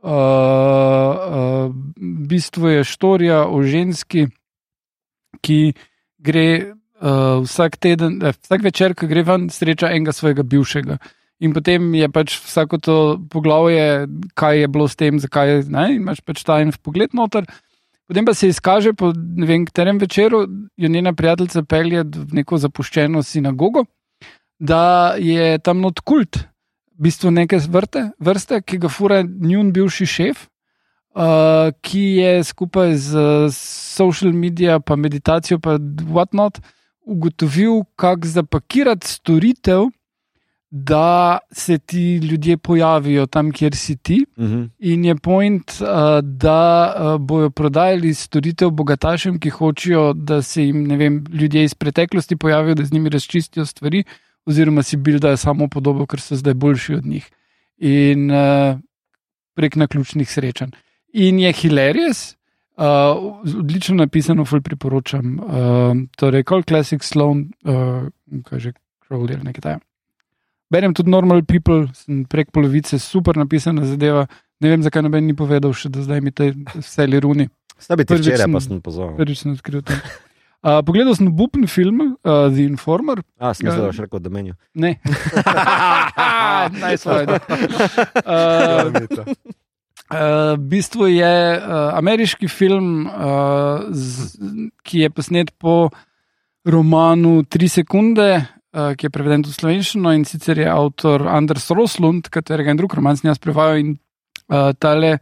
Uh, 0.02 0.10
uh, 0.10 1.70
v 1.98 2.28
bistvu 2.30 2.70
je 2.70 2.84
štorija 2.84 3.46
o 3.50 3.62
ženski, 3.66 4.28
ki 5.42 5.74
gre 6.22 6.74
uh, 7.02 7.42
vsak 7.46 7.78
teden, 7.78 8.22
eh, 8.24 8.34
vsak 8.34 8.62
večer, 8.64 8.94
ko 8.96 9.06
gre 9.08 9.24
ven, 9.24 9.50
sreča 9.50 9.90
enega 9.94 10.14
svojega 10.14 10.44
bivšega. 10.44 10.98
In 11.44 11.54
potem 11.54 11.94
je 11.94 12.08
pač 12.10 12.38
vsako 12.40 12.78
to 12.80 12.96
poglavje, 13.30 14.08
kaj 14.34 14.60
je 14.62 14.68
bilo 14.72 14.88
s 14.88 14.96
tem, 14.96 15.20
zakaj 15.20 15.50
je, 15.50 15.58
ne, 15.70 15.96
imaš 16.00 16.22
pač 16.26 16.44
ta 16.48 16.62
en 16.64 16.72
pogled 16.82 17.14
noter. 17.14 17.46
Potem 18.08 18.26
pa 18.26 18.34
se 18.34 18.48
izkaže, 18.48 18.94
po 18.94 19.12
ne 19.16 19.48
vem, 19.50 19.66
katerem 19.66 19.98
večeru 19.98 20.46
jo 20.78 20.90
njena 20.90 21.14
prijateljica 21.14 21.64
pelje 21.64 22.04
v 22.04 22.28
neko 22.38 22.58
zapuščeno 22.58 23.24
sinagogo, 23.24 23.86
da 24.60 25.16
je 25.18 25.58
tam 25.60 25.82
not 25.82 26.00
kult, 26.00 26.38
v 26.96 27.08
bistvu 27.08 27.32
neke 27.32 27.58
vrste, 27.58 28.10
vrste 28.20 28.62
ki 28.62 28.78
ga 28.78 28.90
fura 28.90 29.24
njun 29.24 29.74
bivši 29.74 30.06
šef, 30.06 30.46
uh, 31.18 31.74
ki 31.82 32.06
je 32.22 32.44
skupaj 32.44 32.96
z 32.96 33.26
social 33.52 34.32
medija, 34.32 34.80
pa 34.80 34.96
meditacijo, 34.96 35.60
pa 35.60 35.80
whatnot, 36.06 36.62
ugotovil, 37.06 37.84
kako 37.96 38.28
zapakirati 38.38 39.08
storitev, 39.08 39.90
da 40.78 41.38
se 41.52 41.78
ti 41.78 42.18
ljudje 42.18 42.58
pojavijo 42.58 43.26
tam, 43.26 43.52
kjer 43.52 43.76
si 43.76 43.96
ti. 43.96 44.26
Mhm. 44.38 44.64
In 44.80 45.06
je 45.06 45.16
point, 45.16 45.72
uh, 45.82 45.88
da 46.22 46.94
uh, 46.96 47.22
bojo 47.22 47.50
prodajali 47.50 48.14
storitev 48.14 48.70
bogatašem, 48.70 49.40
ki 49.40 49.50
hočejo, 49.50 50.14
da 50.14 50.42
se 50.42 50.66
jim 50.66 50.84
vem, 51.00 51.24
ljudje 51.34 51.64
iz 51.64 51.74
preteklosti 51.74 52.36
pojavijo, 52.36 52.76
da 52.76 52.86
z 52.86 52.94
njimi 52.94 53.10
razčistijo 53.10 53.66
stvari, 53.66 54.04
oziroma 54.46 54.84
si 54.84 54.98
bildajo 54.98 55.38
samo 55.38 55.68
podobo, 55.68 56.06
ker 56.06 56.20
so 56.20 56.36
zdaj 56.36 56.54
boljši 56.54 56.96
od 56.96 57.06
njih. 57.06 57.32
In 57.78 58.32
uh, 58.32 58.76
prek 59.56 59.76
naključnih 59.76 60.32
srečanj. 60.32 60.76
In 61.14 61.40
je 61.40 61.54
hilarious, 61.54 62.36
uh, 62.78 62.84
odlično 63.60 63.96
napisano, 63.96 64.46
ful 64.46 64.62
priporočam. 64.62 65.40
Uh, 65.40 66.06
torej, 66.18 66.44
Call 66.44 66.68
Classic 66.68 67.04
Sloan, 67.04 67.48
uh, 67.64 68.44
kaj 68.44 68.60
že 68.60 68.74
Crowley 69.08 69.40
ali 69.40 69.54
nekaj 69.54 69.62
takega. 69.62 69.95
Berem 70.76 70.92
tudi 70.94 71.08
Normal 71.10 71.42
People, 71.44 71.86
sem 71.96 72.26
prek 72.28 72.52
polovice, 72.52 73.00
super 73.00 73.40
napisana 73.40 73.88
zadeva. 73.88 74.26
Ne 74.60 74.70
vem, 74.70 74.84
zakaj 74.84 75.04
noben 75.04 75.24
ni 75.24 75.34
povedal, 75.34 75.72
še 75.74 75.88
do 75.90 76.04
zdaj 76.04 76.20
mi 76.20 76.32
te 76.32 76.52
vse 76.74 77.08
liruni. 77.08 77.48
Sta 77.76 77.96
bi 77.96 78.04
ti 78.04 78.12
včeraj, 78.14 78.44
sem- 78.44 78.54
pa 78.54 78.60
sem 78.62 78.80
pozval. 78.82 79.16
Prvič 79.16 79.40
sem 79.40 79.52
odkril 79.52 79.82
to. 79.82 79.96
Uh, 80.66 80.80
pogledal 80.82 81.14
sem 81.14 81.28
bupen 81.30 81.68
film, 81.68 82.16
uh, 82.18 82.48
The 82.50 82.64
Informer. 82.66 83.20
A, 83.38 83.52
sem 83.54 83.68
mislil, 83.68 83.78
Ja. 83.78 83.82
da 83.82 83.92
boš 83.92 84.00
rekel, 84.02 84.20
da 84.20 84.30
menijo. 84.30 84.56
Ne, 84.74 84.96
nice 86.84 87.06
one. 87.06 87.40
Uh, 88.26 89.36
Uh, 90.06 90.54
v 90.54 90.70
bistvu 90.70 91.08
je 91.10 91.26
uh, 91.58 91.98
ameriški 91.98 92.46
film, 92.46 93.08
uh, 93.08 93.90
z, 93.90 94.38
ki 94.86 95.00
je 95.00 95.10
posnet 95.10 95.50
po 95.58 95.90
romanu 96.64 97.42
Tri 97.44 97.66
sekunde, 97.66 98.28
uh, 98.38 98.46
ki 98.76 99.08
je 99.08 99.10
preveden 99.14 99.46
v 99.48 99.54
slovenščino 99.56 100.12
in 100.12 100.26
sicer 100.28 100.60
je 100.60 100.68
avtor 100.68 101.28
Anders 101.32 101.70
Roslund, 101.72 102.28
katerega 102.28 102.74
je 102.74 102.80
drug 102.82 102.94
roman 102.98 103.16
s 103.16 103.24
njim 103.24 103.36
prevajal 103.40 103.80
in 103.80 103.92
uh, 104.52 104.74
tale 104.76 105.18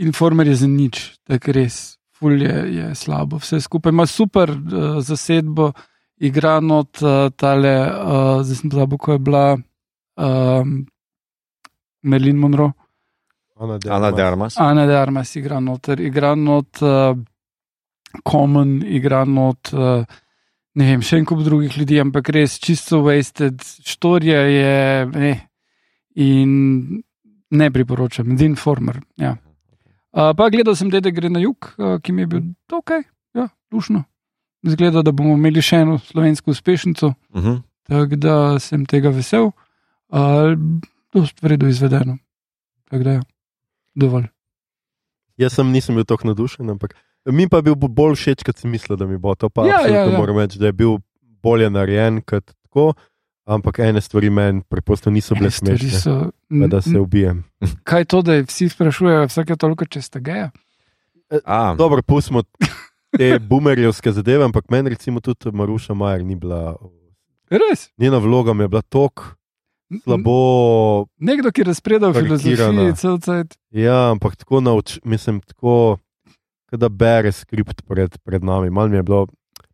informer 0.00 0.48
je 0.48 0.54
za 0.62 0.68
nič, 0.68 1.00
tako 1.28 1.52
res, 1.52 1.98
ful 2.16 2.40
je, 2.40 2.56
je 2.72 2.86
slabo. 2.96 3.40
Vse 3.42 3.60
skupaj 3.60 3.92
ima 3.92 4.06
super 4.08 4.50
uh, 4.50 5.00
zasedbo, 5.04 5.72
igran 6.16 6.70
od 6.72 7.02
uh, 7.04 7.28
tale, 7.36 7.74
uh, 7.84 8.40
zdaj 8.44 8.56
sem 8.62 8.72
pozabil, 8.72 9.00
ko 9.00 9.12
je 9.12 9.24
bila 9.28 9.44
um, 10.16 10.86
Merlin 12.02 12.40
Monroe. 12.40 12.72
Ana 13.60 13.76
de 13.76 13.90
Ana 13.92 14.08
Armas. 14.08 14.16
de 14.16 14.24
Armas. 14.24 14.56
Ana 14.56 14.86
de 14.86 14.96
Armas 14.96 15.36
igra 15.36 15.60
noter, 15.60 16.00
igra 16.00 16.32
not 16.34 16.80
uh, 16.80 17.12
Common, 18.24 18.80
igra 18.88 19.24
not 19.28 19.68
uh, 19.76 20.04
ne 20.80 20.88
vem, 20.88 21.04
še 21.04 21.20
en 21.20 21.28
kup 21.28 21.42
drugih 21.44 21.76
ljudi, 21.76 22.00
ampak 22.00 22.32
res 22.32 22.56
čisto 22.62 23.02
wasted, 23.04 23.60
štorija 23.86 24.40
je 24.48 24.72
ne, 25.12 25.32
in 26.16 26.52
ne 27.50 27.70
priporočam, 27.74 28.32
The 28.36 28.48
Informer. 28.48 29.00
Ja. 29.20 29.36
Uh, 30.10 30.32
pa 30.36 30.48
gledal 30.50 30.74
sem, 30.78 30.90
da 30.90 31.02
gre 31.12 31.30
na 31.30 31.42
jug, 31.42 31.68
uh, 31.76 31.98
ki 32.02 32.14
mi 32.14 32.24
je 32.24 32.30
bil 32.32 32.46
dokaj, 32.70 33.04
ja, 33.36 33.50
lušno. 33.74 34.04
Zgleda, 34.66 35.04
da 35.06 35.12
bomo 35.16 35.36
imeli 35.38 35.62
še 35.64 35.84
eno 35.84 35.98
slovensko 35.98 36.50
uspešnico, 36.50 37.14
Uh 37.32 37.44
-huh. 37.44 37.62
tako 37.88 38.16
da 38.16 38.58
sem 38.58 38.86
tega 38.86 39.10
vesel. 39.10 39.52
Uh, 40.08 40.56
Dost 41.12 41.42
vredo 41.42 41.66
izvedeno. 41.66 42.18
Tako 42.90 43.02
da 43.04 43.10
je, 43.10 43.20
dovolj. 43.94 44.26
Jaz 45.36 45.54
sem 45.54 45.70
nisem 45.70 45.94
bil 45.94 46.04
tako 46.04 46.28
nadušen, 46.28 46.70
ampak 46.70 46.94
mi 47.26 47.48
pa 47.48 47.56
je 47.56 47.62
bil 47.64 47.74
bolj 47.76 48.14
všeč, 48.14 48.42
kot 48.42 48.56
sem 48.56 48.70
mislil, 48.70 48.96
da 48.96 49.06
mi 49.06 49.16
bo. 49.16 49.34
To 49.34 49.48
pa 49.48 49.64
Ja, 49.64 49.80
ja, 49.82 50.04
ja, 50.04 50.16
moram 50.16 50.38
reči, 50.38 50.58
da 50.58 50.66
je 50.66 50.72
bil 50.74 50.98
bolje 51.40 51.66
narejen 51.66 52.20
kot 52.20 52.44
tako, 52.62 52.94
ampak 53.44 53.78
ene 53.80 53.98
stvari 53.98 54.28
meni 54.28 54.62
preprosto 54.62 55.08
niso 55.08 55.34
bile 55.34 55.50
smešne. 55.50 55.88
so- 55.90 56.30
pa 56.50 56.66
Da 56.66 56.80
se 56.80 56.96
ubijem. 56.96 57.44
Kaj 57.82 58.00
je 58.00 58.04
to, 58.06 58.22
da 58.22 58.40
vsi 58.40 58.68
sprašujejo 58.68 59.26
vsake 59.26 59.56
toliko, 59.56 59.84
če 59.84 60.00
ste 60.00 60.20
geja? 60.20 60.50
A, 61.44 61.74
Dobro, 61.74 62.02
pustimo 62.02 62.42
te 63.12 63.38
boomerjevske 63.40 64.12
zadeve, 64.12 64.44
ampak 64.44 64.66
meni 64.68 64.90
recimo 64.90 65.20
tudi 65.20 65.50
Maruša 65.50 65.94
Majer 65.94 66.24
ni 66.24 66.34
bila. 66.34 66.74
Res. 67.48 67.90
Njena 67.96 68.18
vloga 68.18 68.52
mi 68.52 68.64
je 68.64 68.68
bila 68.68 68.82
tako 68.82 69.24
slabo. 70.04 71.06
Nekdo, 71.18 71.50
ki 71.50 71.62
razpreda 71.64 72.08
v 72.08 72.14
filozofiji, 72.14 72.56
Karikirana. 72.56 72.94
cel 72.94 73.18
cajt. 73.18 73.56
Ja, 73.70 74.10
ampak 74.10 74.36
tako 74.36 74.60
nauč, 74.60 74.98
mislim, 75.02 75.40
tako, 75.40 75.98
kot 75.98 76.09
da 76.76 76.88
bere 76.88 77.32
skript 77.32 77.82
pred, 77.88 78.18
pred 78.24 78.44
nami. 78.44 78.70
Mal 78.70 78.88
mi 78.88 78.96
je 78.96 79.02
bilo 79.02 79.26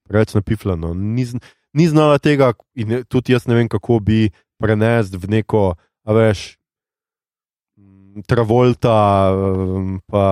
preveč 0.08 0.34
napifljeno. 0.34 0.94
Ni, 0.94 1.26
ni 1.72 1.88
znala 1.88 2.18
tega, 2.18 2.52
in 2.74 3.02
tudi 3.08 3.32
jaz 3.34 3.46
ne 3.46 3.54
vem, 3.58 3.68
kako 3.68 3.98
bi 4.00 4.30
prenesel 4.62 5.18
v 5.20 5.26
neko, 5.36 5.74
a 6.06 6.12
veš, 6.16 6.56
m, 7.76 8.22
Travolta, 8.26 8.96
em, 9.34 9.98
pa 10.08 10.24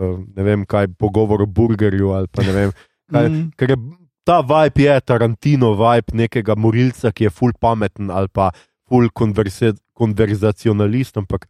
em, 0.00 0.26
ne 0.36 0.42
vem 0.42 0.64
kaj, 0.66 0.88
pogovor 0.98 1.42
o 1.44 1.46
burgerju 1.46 2.10
ali 2.16 2.26
pa 2.32 2.42
ne 2.42 2.52
vem. 2.52 2.72
Kaj, 3.12 3.28
Mm. 3.28 3.50
Ker 3.60 3.70
je 3.70 3.76
ta 4.24 4.40
vibe 4.40 4.82
je 4.86 5.00
Tarantino 5.00 5.74
vibe 5.76 6.16
nekega 6.16 6.54
morilca, 6.56 7.12
ki 7.12 7.24
je 7.26 7.30
full 7.30 7.52
pameten 7.60 8.10
ali 8.10 8.28
pa 8.32 8.50
full 8.88 9.08
konverzacionalist, 9.12 11.16
ampak 11.16 11.48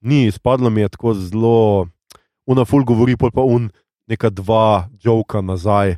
ni, 0.00 0.32
spadlo 0.32 0.70
mi 0.70 0.80
je 0.80 0.88
tako 0.88 1.14
zelo, 1.14 1.88
una 2.46 2.64
full 2.64 2.84
govori, 2.84 3.16
pa 3.16 3.40
un 3.40 3.70
neka 4.06 4.30
dva 4.30 4.88
joka 5.02 5.40
nazaj. 5.40 5.96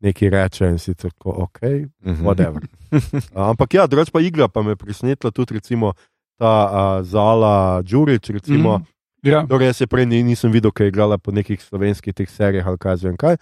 Neki 0.00 0.28
reče 0.30 0.66
in 0.68 0.78
sicer, 0.78 1.10
tako, 1.10 1.30
ok, 1.30 1.60
mhm. 2.04 2.24
whatever. 2.26 2.62
Ampak 3.50 3.74
ja, 3.74 3.86
drugače 3.86 4.12
pa 4.12 4.20
igra, 4.20 4.48
pa 4.48 4.62
me 4.62 4.70
je 4.70 4.76
presenetila 4.76 5.30
tudi 5.30 5.54
recimo 5.54 5.92
ta 6.38 6.68
a, 6.68 7.02
Zala 7.02 7.82
Đurič, 7.82 8.28
recimo. 8.30 8.78
Mm. 8.78 8.84
Ja. 9.22 9.46
Torej, 9.48 9.66
jaz 9.66 9.80
je 9.80 9.86
prej 9.86 10.06
ni- 10.06 10.22
nisem 10.22 10.52
videl, 10.52 10.70
ker 10.70 10.86
je 10.86 10.92
igrala 10.92 11.18
po 11.18 11.32
nekih 11.32 11.62
slovenskih 11.62 12.14
teh 12.14 12.28
serijah 12.30 12.66
ali 12.66 12.78
kaj 12.78 12.96
zvem 12.96 13.16
kaj. 13.16 13.36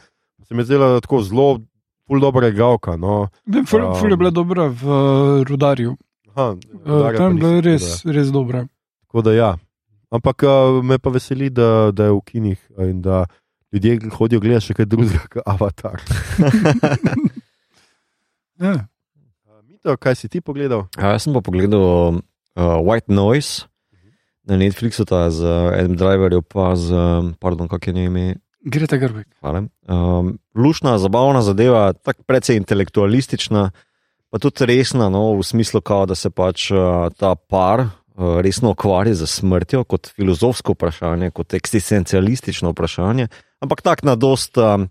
Se 0.46 0.54
mi 0.54 0.62
je 0.62 0.64
zdela 0.64 1.00
tako 1.00 1.22
zelo, 1.22 1.60
ful 2.06 2.20
dobra 2.20 2.48
igralka. 2.48 2.96
No. 2.96 3.28
Ful, 3.66 3.82
Um, 3.82 3.94
ful 3.98 4.10
je 4.10 4.16
bila 4.16 4.30
dobra 4.30 4.68
v 4.68 4.82
uh, 4.86 5.42
Rudarju. 5.44 5.96
Aha, 6.34 6.56
Uh, 6.86 7.16
tam 7.16 7.32
je 7.32 7.40
bila 7.40 7.60
res, 7.60 8.04
res 8.04 8.30
dobra. 8.32 8.66
Tako 9.06 9.22
da 9.22 9.32
ja. 9.32 9.56
Ampak 10.15 10.47
a, 10.47 10.55
me 10.82 10.99
pa 11.03 11.11
veseli, 11.11 11.51
da, 11.51 11.91
da 11.91 12.09
je 12.09 12.15
v 12.15 12.20
kinih 12.28 12.61
a, 12.78 12.86
in 12.86 13.03
da 13.03 13.24
ljudje 13.74 13.99
hodijo 14.15 14.41
gledati 14.41 14.69
še 14.69 14.77
kaj 14.78 14.86
drugega 14.86 15.27
kot 15.32 15.47
Avatar. 15.47 15.99
Ja. 18.62 18.86
A, 19.51 19.57
Mito, 19.66 19.97
kaj 19.99 20.15
si 20.15 20.28
ti 20.31 20.39
pogledal? 20.39 20.85
A, 20.95 21.16
jaz 21.16 21.24
sem 21.24 21.35
pa 21.35 21.41
pogledal 21.43 21.82
uh, 21.82 22.20
White 22.55 23.11
Noise 23.11 23.66
na 24.47 24.55
Netflixu, 24.61 25.03
ta 25.03 25.27
z 25.27 25.43
Adam 25.74 25.97
Driverjem, 25.99 26.45
pa 26.47 26.69
z, 26.78 26.95
um, 26.95 27.32
pardon, 27.35 27.66
kak 27.66 27.89
je 27.89 27.97
njeno 27.97 28.12
ime. 28.12 28.36
Greta 28.62 28.95
Grbek. 28.95 29.27
Hvala. 29.43 29.65
Um, 29.91 30.36
lušna, 30.55 30.95
zabavna 31.03 31.43
zadeva, 31.43 31.91
tako 31.99 32.23
precej 32.31 32.62
intelektualistična, 32.62 33.73
pa 34.31 34.39
tudi 34.39 34.70
resna, 34.70 35.11
no, 35.11 35.32
v 35.35 35.43
smislu, 35.43 35.82
kao, 35.82 36.07
da 36.07 36.15
se 36.15 36.31
pač 36.31 36.70
uh, 36.70 37.11
ta 37.19 37.35
par 37.35 37.89
uh, 37.89 38.03
resno 38.15 38.70
ukvarja 38.70 39.15
z 39.15 39.27
smrtjo 39.27 39.85
kot 39.85 40.11
filozofsko 40.15 40.73
vprašanje, 40.77 41.31
kot 41.35 41.55
eksistencialistično 41.55 42.70
vprašanje, 42.70 43.28
ampak 43.61 43.82
tak 43.82 44.03
na 44.03 44.15
dost. 44.16 44.59
Um, 44.59 44.89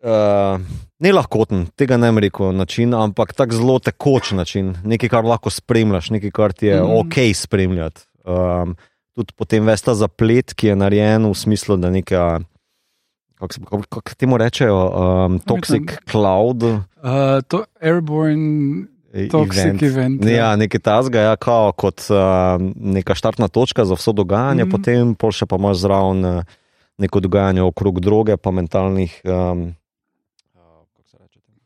Uh, 0.00 0.56
ne 1.04 1.10
lahkoten, 1.12 1.66
tega 1.76 1.98
ne 2.00 2.08
rekel 2.24 2.54
način, 2.56 2.94
ampak 2.96 3.34
tako 3.36 3.52
zelo 3.52 3.74
tekoč 3.84 4.30
način, 4.32 4.70
nekaj, 4.80 5.10
kar 5.12 5.26
lahko 5.28 5.50
spremljaš, 5.52 6.08
nekaj, 6.10 6.30
kar 6.32 6.54
ti 6.56 6.70
je 6.70 6.78
mm. 6.80 6.94
ok 7.02 7.18
spremljati. 7.36 8.06
Um, 8.24 8.72
tudi 9.12 9.36
potem 9.36 9.66
veš 9.68 9.82
ta 9.84 9.94
zaplet, 9.94 10.54
ki 10.56 10.72
je 10.72 10.76
narejen 10.80 11.28
v 11.28 11.34
smislu, 11.36 11.76
da 11.76 11.90
neka, 11.92 12.40
kako 13.36 13.52
se 13.52 13.60
kako, 13.60 13.82
kako 13.90 14.16
temu 14.16 14.40
rečejo, 14.40 14.80
um, 14.88 15.36
toxic 15.44 15.92
cloud. 16.08 16.64
Uh, 16.64 17.44
to 17.48 17.66
Airborne 17.84 18.88
Toxic 19.10 19.58
event. 19.58 19.82
Event. 19.82 20.24
Ne, 20.24 20.36
ja, 20.38 20.52
nekaj 20.56 20.80
tasga, 20.86 21.22
ja, 21.32 21.36
kao, 21.36 21.72
kot 21.74 22.04
uh, 22.14 22.62
neka 22.76 23.16
štartna 23.18 23.48
točka 23.50 23.84
za 23.84 23.98
vso 23.98 24.14
dogajanje, 24.14 24.64
mm. 24.64 24.70
potem 24.70 25.14
pol 25.18 25.34
še 25.34 25.48
pa 25.50 25.58
imaš 25.58 25.82
zraven 25.82 26.22
uh, 26.28 26.58
neko 27.02 27.22
dogajanje 27.24 27.64
okrog 27.66 27.98
droge, 28.04 28.36
pa 28.38 28.54
mentalnih. 28.54 29.16
Um, 29.26 29.64
kako 30.54 31.02
se 31.02 31.18
reče 31.18 31.40
temu? 31.40 31.58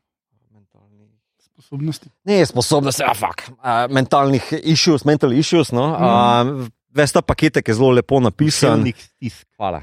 Mentalnih 0.57 1.11
sposobnosti. 1.45 2.09
ne 2.25 2.41
sposobnosti, 2.49 3.05
a 3.05 3.13
fak, 3.19 3.45
uh, 3.53 3.85
mentalnih 3.93 4.49
issues, 4.63 5.05
mental 5.05 5.37
issues. 5.37 5.75
No? 5.77 5.91
Uh, 5.93 6.65
Veste, 6.95 7.21
paketek 7.27 7.69
je 7.69 7.75
zelo 7.75 7.91
lepo 7.91 8.21
napisan. 8.23 8.79
Duševnih 8.79 8.99
stisk. 9.03 9.47
Hvala. 9.59 9.83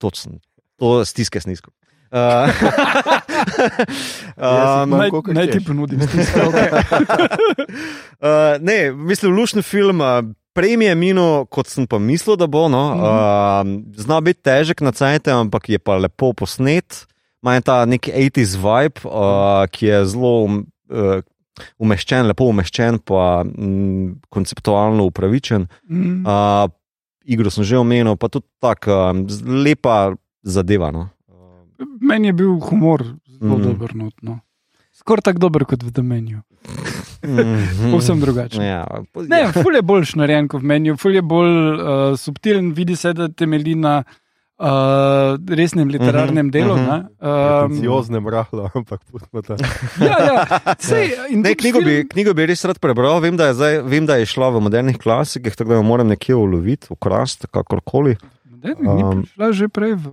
Točno. 0.00 0.40
To 0.80 1.04
stiske 1.04 1.40
snisko. 1.40 1.70
Uh, 4.36 4.84
um, 4.84 4.90
Naj, 4.90 5.10
naj 5.32 5.46
ti 5.48 5.64
ponudim 5.64 6.00
stiske. 6.04 6.40
Okay. 6.44 6.68
uh, 8.20 8.60
ne, 8.60 8.92
mislim, 8.92 9.32
lušni 9.32 9.62
film. 9.62 10.02
Prej 10.52 10.76
mi 10.76 10.84
je 10.84 10.94
minil, 10.94 11.46
kot 11.52 11.70
sem 11.72 11.86
pa 11.88 11.98
mislil, 11.98 12.36
da 12.36 12.46
bo. 12.46 12.66
No. 12.68 12.82
Mhm. 12.94 13.00
Uh, 13.00 13.96
zna 13.96 14.20
biti 14.20 14.42
težek 14.44 14.80
na 14.84 14.92
cajt, 14.92 15.28
ampak 15.32 15.70
je 15.72 15.78
pa 15.80 15.96
lepo 15.96 16.32
posnet. 16.36 17.06
Ima 17.42 17.60
ta 17.64 17.84
neki 17.88 18.12
80s 18.12 18.56
vibe, 18.60 19.08
uh, 19.08 19.64
ki 19.72 19.86
je 19.86 20.04
zelo 20.12 20.34
uh, 20.44 21.24
umeščen, 21.78 22.26
lepo 22.28 22.50
umeščen, 22.52 23.00
pa 23.06 23.44
mm, 23.44 24.26
konceptualno 24.28 25.06
upravičen. 25.08 25.68
Mm. 25.88 26.24
Uh, 26.26 26.68
igro 27.24 27.50
sem 27.50 27.64
že 27.64 27.78
omenil, 27.78 28.16
pa 28.20 28.28
tudi 28.28 28.46
tako 28.60 28.98
um, 29.10 29.26
lepa 29.64 30.16
zadeva. 30.44 30.90
No. 30.92 31.08
Meni 32.00 32.26
je 32.26 32.32
bil 32.34 32.58
humor 32.60 33.02
zelo 33.30 33.56
Mm. 33.56 33.62
dober. 33.64 33.94
Not, 33.94 34.14
no. 34.22 34.40
Skoraj 34.92 35.22
tako 35.22 35.38
dober 35.40 35.64
kot 35.64 35.82
v 35.82 35.90
domenju. 35.90 36.40
Mhm. 37.22 37.90
Povsem 37.90 38.16
drugačen. 38.16 38.62
Ja, 38.62 38.84
Ne, 39.22 39.52
ful 39.52 39.74
je 39.74 39.82
bolj 39.82 40.14
narejen 40.14 40.48
kot 40.48 40.60
v 40.60 40.66
meniju, 40.66 40.96
ful 40.96 41.12
je 41.12 41.22
bolj 41.22 41.50
uh, 41.50 41.78
subtilen, 42.14 42.72
vidi 42.72 42.96
se, 42.96 43.12
da 43.12 43.28
temelji 43.28 43.74
na 43.74 44.02
uh, 44.58 44.66
resnem 45.48 45.88
literarnem 45.88 46.46
Mhm, 46.46 46.50
delu. 46.50 46.74
mhm. 46.74 46.84
ne. 46.84 46.98
Um, 47.20 47.68
Pretenciozne 47.68 48.20
mrahlo, 48.20 48.70
ampak 48.72 49.00
pustimo 49.04 49.42
to. 49.42 49.56
ja, 50.00 50.16
ja. 50.18 50.36
Sej, 50.78 51.12
in 51.30 51.40
Ne, 51.40 51.54
knjigo, 51.54 51.80
bi, 51.80 51.84
film- 51.96 52.08
knjigo 52.08 52.34
bi 52.34 52.46
res 52.46 52.64
rad 52.64 52.78
prebral, 52.78 53.20
vem, 53.20 53.36
da 53.36 53.46
je, 53.46 53.54
zdaj, 53.54 53.82
vem, 53.84 54.06
da 54.06 54.16
je 54.16 54.26
šla 54.26 54.48
v 54.50 54.60
modernih 54.60 54.96
klasikih, 54.96 55.52
tako 55.52 55.68
da 55.68 55.74
jo 55.74 55.82
moram 55.84 56.08
nekje 56.08 56.34
uloviti, 56.34 56.86
ukrast, 56.90 57.46
kakorkoli. 57.46 58.16
Ne, 58.56 58.72
ni 58.72 58.88
Um, 58.88 59.22
prišla 59.22 59.52
že 59.52 59.68
prej 59.68 59.94
v 59.94 60.04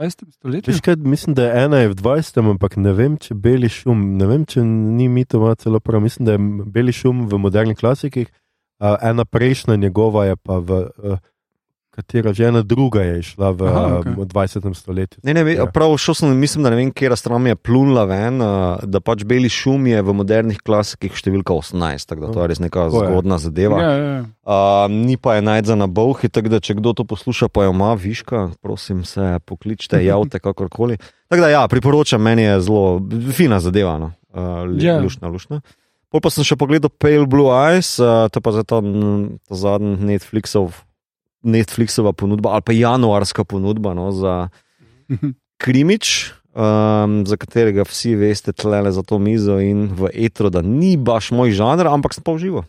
20. 0.00 0.32
stoletju. 0.32 0.74
Kaj, 0.82 0.96
mislim, 0.96 1.34
da 1.34 1.44
je 1.44 1.64
ena 1.64 1.78
je 1.78 1.88
v 1.88 1.94
20. 1.94 2.50
ampak 2.50 2.76
ne 2.76 2.92
vem, 2.92 3.16
če 3.20 3.34
beli 3.34 3.68
šum, 3.68 4.16
ne 4.16 4.26
vem, 4.26 4.46
če 4.48 4.64
ni 4.64 5.08
mi 5.08 5.24
to 5.24 5.36
ima 5.36 5.54
celo 5.54 5.80
prav. 5.80 6.00
Mislim, 6.00 6.26
da 6.26 6.32
je 6.32 6.38
beli 6.72 6.92
šum 6.92 7.26
v 7.28 7.38
modernih 7.38 7.76
klasikih, 7.76 8.30
uh, 8.80 8.96
ena 9.02 9.24
prejšnja 9.24 9.76
njegova 9.76 10.24
je 10.30 10.36
pa 10.36 10.58
v 10.58 10.80
uh, 10.80 11.18
katera 11.90 12.32
že 12.32 12.46
ena 12.48 12.62
druga 12.62 13.02
je 13.02 13.18
išla 13.18 13.50
v 13.50 13.60
Aha, 13.66 14.00
okay. 14.00 14.14
20. 14.14 14.74
stoletju. 14.74 15.18
Ne, 15.22 15.34
ne, 15.34 15.42
Ja. 15.42 15.64
ja. 15.64 15.66
prav 15.66 15.96
šel 15.98 16.14
sem, 16.14 16.30
mislim, 16.38 16.62
da 16.64 16.70
ne 16.70 16.76
vem, 16.76 16.92
kje 16.92 17.16
stran 17.16 17.46
je 17.46 17.56
plunila 17.56 18.04
ven, 18.04 18.38
uh, 18.38 18.78
da 18.84 19.00
pač 19.00 19.24
beli 19.24 19.48
šum 19.48 19.86
je 19.86 20.02
v 20.02 20.14
modernih 20.14 20.58
klasikih 20.58 21.10
številka 21.12 21.50
18, 21.52 22.06
tako 22.06 22.20
da 22.20 22.32
to 22.32 22.38
je 22.42 22.48
res 22.48 22.60
neka 22.60 22.86
je. 22.86 22.90
zgodna 22.94 23.38
zadeva. 23.38 23.82
Ja, 23.82 23.90
ja, 23.90 24.10
ja. 24.12 24.22
Uh, 24.46 24.86
ni 24.86 25.16
pa 25.16 25.34
je 25.36 25.42
najdza 25.42 25.74
na 25.74 25.86
bohi, 25.86 26.28
tako 26.28 26.48
da 26.48 26.60
če 26.60 26.78
kdo 26.78 26.94
to 26.94 27.04
posluša, 27.04 27.48
pa 27.48 27.66
jo 27.66 27.74
ima 27.74 27.94
viška, 27.94 28.50
prosim 28.62 29.04
se 29.04 29.38
pokličite, 29.44 29.98
javite 30.06 30.38
kakorkoli. 30.38 30.96
Tako 31.26 31.42
da 31.42 31.48
ja, 31.48 31.66
priporočam, 31.68 32.22
meni 32.22 32.42
je 32.42 32.60
zelo 32.60 32.98
fina 33.32 33.60
zadeva, 33.60 33.98
no. 33.98 34.12
uh, 34.30 34.66
Ja. 34.78 34.98
lušna, 34.98 35.28
lušna. 35.28 35.60
Pol 36.10 36.18
pa 36.18 36.26
sem 36.26 36.42
še 36.42 36.56
pogledal 36.58 36.90
Pale 36.90 37.22
Blue 37.26 37.50
Eyes, 37.50 37.98
uh, 37.98 38.26
to 38.26 38.38
je 38.38 38.42
pa 38.42 38.50
za 38.50 38.62
ta, 38.66 38.78
ta 38.82 39.54
zadnji 39.54 39.94
Netflixov, 40.08 40.74
Netflixova 41.42 42.12
ponudba 42.12 42.52
ali 42.56 42.62
pa 42.62 42.72
januarska 42.72 43.44
ponudba 43.44 43.94
no, 43.94 44.10
za 44.12 44.48
krimič. 45.62 46.32
Um, 46.50 47.22
za 47.30 47.38
katerega 47.38 47.84
vsi 47.86 48.16
veste, 48.18 48.50
tlele 48.50 48.90
za 48.90 49.04
to 49.06 49.20
mizo 49.22 49.60
in 49.62 49.86
v 49.94 50.10
etro, 50.26 50.50
da 50.50 50.58
ni 50.66 50.96
baš 50.98 51.30
moj 51.30 51.54
žanr, 51.54 51.86
ampak 51.86 52.10
sem 52.10 52.26
pa 52.26 52.34
užival. 52.34 52.66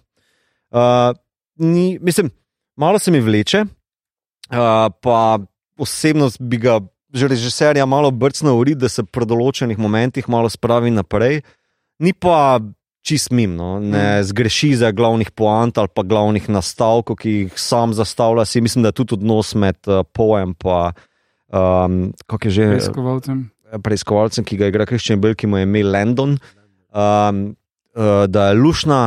Uh, 0.69 1.17
ni, 1.57 1.97
mislim, 1.97 2.29
malo 2.77 3.01
se 3.01 3.09
mi 3.09 3.17
vleče, 3.19 3.65
uh, 3.65 4.85
pa 5.01 5.41
osebno 5.81 6.29
bi 6.39 6.61
ga 6.61 6.77
že 7.13 7.27
režiserja 7.27 7.85
malo 7.85 8.11
brcnil 8.11 8.75
da 8.75 8.89
se 8.89 9.03
pri 9.03 9.27
določenih 9.27 9.77
momentih 9.77 10.29
malo 10.31 10.49
spravi 10.49 10.91
naprej. 10.91 11.41
Ni 11.99 12.13
pa 12.13 12.59
čist 13.01 13.31
mim, 13.31 13.55
no? 13.57 13.79
ne 13.79 14.23
zgreši 14.23 14.75
za 14.75 14.91
glavnih 14.91 15.31
poant 15.31 15.77
ali 15.77 15.89
pa 15.93 16.03
glavnih 16.03 16.49
nastavkov, 16.49 17.17
ki 17.21 17.31
jih 17.31 17.59
sam 17.59 17.95
zastavlja. 17.97 18.45
Si 18.45 18.61
mislim, 18.61 18.85
da 18.85 18.93
je 18.93 18.99
tudi 19.01 19.17
odnos 19.17 19.55
med 19.55 19.77
uh, 19.87 20.05
poem 20.13 20.53
in 20.53 20.91
um, 21.51 22.13
kako 22.27 22.47
je 22.47 22.51
že 22.51 22.67
Preiskovalcem. 22.75 23.49
preiskovalcem, 23.83 24.45
ki 24.45 24.57
ga 24.57 24.69
igra 24.71 24.85
Kristjan 24.85 25.21
Bell, 25.21 25.35
ki 25.35 25.47
mu 25.47 25.57
je 25.57 25.63
ime 25.63 25.83
Landon. 25.83 26.37
Um, 26.91 27.55
uh, 27.95 28.27
da 28.27 28.47
je 28.49 28.59
lušna, 28.59 29.01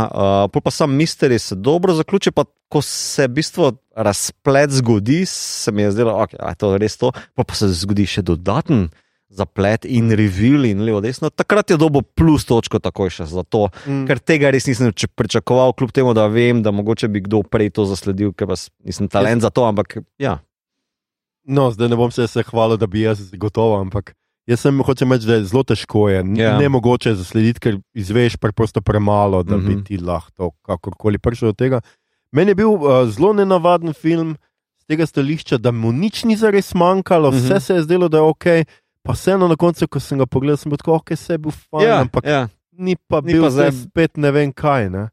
uh, 0.50 0.60
pa 0.64 0.70
sam 0.70 0.96
misterij 0.96 1.38
se 1.38 1.54
dobro 1.54 1.94
zaključi, 1.94 2.30
pa 2.30 2.44
ko 2.68 2.82
se 2.82 3.28
v 3.28 3.34
bistvu 3.38 3.72
razplet 3.96 4.70
zgodi, 4.70 5.26
se 5.26 5.72
mi 5.72 5.82
je 5.82 5.92
zdelo, 5.92 6.12
da 6.12 6.26
okay, 6.26 6.48
je 6.48 6.54
to 6.58 6.76
res 6.78 6.96
to, 6.96 7.12
pa, 7.34 7.44
pa 7.44 7.54
se 7.54 7.68
zgodi 7.68 8.06
še 8.06 8.22
dodaten 8.22 8.88
zaplet 9.34 9.84
in 9.84 10.12
reveal 10.14 10.64
in 10.64 10.84
levo 10.86 11.00
desno. 11.02 11.30
Takrat 11.30 11.70
je 11.70 11.76
dobo 11.76 12.02
plus 12.02 12.44
točko 12.46 12.78
takoj 12.78 13.10
še 13.10 13.26
za 13.26 13.42
to, 13.42 13.68
Mm. 13.86 14.06
ker 14.06 14.18
tega 14.18 14.50
res 14.54 14.66
nisem 14.66 14.92
pričakoval, 15.16 15.74
kljub 15.74 15.90
temu, 15.92 16.14
da 16.14 16.26
vem, 16.26 16.62
da 16.62 16.70
mogoče 16.70 17.08
bi 17.08 17.20
kdo 17.20 17.42
prej 17.42 17.70
to 17.70 17.84
zasledil, 17.84 18.30
ker 18.32 18.46
pa 18.46 18.54
nisem 18.84 19.08
talent 19.08 19.42
za 19.42 19.50
to, 19.50 19.66
ampak 19.66 19.98
ja. 20.18 20.38
No, 21.44 21.70
zdaj 21.70 21.88
ne 21.88 21.96
bom 21.96 22.10
se, 22.10 22.26
se 22.26 22.42
hvalil, 22.42 22.76
da 22.76 22.86
bi 22.86 23.02
jaz 23.04 23.20
gotovo, 23.36 23.76
ampak 23.76 24.14
jaz 24.46 24.60
sem 24.60 24.78
hočem 24.80 25.12
reči, 25.12 25.26
da 25.26 25.34
je 25.34 25.44
zelo 25.44 25.62
težko. 25.62 26.08
Je 26.08 26.16
Ja. 26.16 26.22
yeah. 26.24 26.58
ne 26.58 26.68
mogoče 26.68 27.14
zaslediti, 27.14 27.60
ker 27.60 27.74
izveš 27.94 28.36
preprosto 28.36 28.80
premalo, 28.80 29.42
da 29.42 29.56
mm 29.56 29.60
-hmm. 29.60 29.68
Mhm. 29.68 29.78
bi 29.78 29.84
ti 29.84 29.96
lahko 29.98 30.50
kakorkoli 30.62 31.18
prišel 31.18 31.48
do 31.48 31.52
tega. 31.52 31.80
Meni 32.32 32.50
je 32.50 32.54
bil 32.54 32.68
uh, 32.70 33.08
zelo 33.08 33.32
nenavaden 33.32 33.92
film 33.92 34.36
z 34.80 34.84
tega 34.86 35.06
stališča, 35.06 35.58
da 35.58 35.70
mu 35.70 35.92
nič 35.92 36.24
ni 36.24 36.36
zares 36.36 36.74
manjkalo, 36.74 37.30
mm 37.30 37.34
-hmm. 37.34 37.44
vse 37.44 37.54
Mhm. 37.54 37.60
se 37.60 37.74
je 37.74 37.82
zdelo, 37.82 38.08
da 38.08 38.16
je 38.18 38.22
ok. 38.22 38.44
Pa 39.04 39.12
vseeno 39.12 39.48
na 39.48 39.56
koncu, 39.56 39.84
ko 39.88 40.00
sem 40.00 40.18
ga 40.18 40.26
pogledal, 40.26 40.56
sem 40.56 40.72
bil 40.72 40.80
tako, 40.80 40.96
ok, 40.96 41.12
vse 41.12 41.34
je 41.34 41.38
bil 41.38 41.52
fajn, 41.52 41.84
Ja, 41.84 42.00
ampak 42.00 42.24
ja. 42.24 42.48
ni 42.72 42.96
pa 42.96 43.20
Ni 43.20 43.32
bil 43.32 43.42
pa 43.42 43.50
zdaj 43.50 43.72
spet 43.72 44.16
ne 44.16 44.30
vem 44.32 44.52
kaj. 44.52 44.88
Ne? 44.90 45.08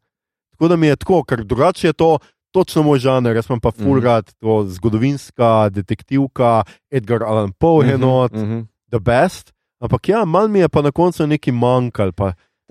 Tako 0.55 0.67
da 0.67 0.75
mi 0.75 0.87
je 0.87 0.95
tako, 0.95 1.23
ker 1.23 1.43
drugače 1.43 1.87
je 1.87 1.93
to 1.93 2.11
točno 2.51 2.83
moj 2.83 2.99
žanr, 2.99 3.35
jaz 3.35 3.47
imam 3.49 3.59
pa 3.59 3.69
Mhm. 3.69 3.83
fulgrat, 3.83 4.25
mm. 4.27 4.37
to 4.39 4.63
zgodovinska 4.69 5.69
detektivka, 5.69 6.63
Edgar 6.89 7.23
Allan 7.23 7.51
Poe, 7.51 7.85
mm 7.85 7.89
Mhm, 7.89 8.03
-hmm. 8.03 8.43
mhm. 8.43 8.59
The 8.91 8.99
Best. 8.99 9.53
Ampak 9.79 10.09
ja, 10.09 10.25
malo 10.25 10.47
mi 10.47 10.59
je 10.59 10.69
pa 10.69 10.81
na 10.81 10.91
koncu 10.91 11.27
nekaj 11.27 11.53
manjkalo, 11.53 12.11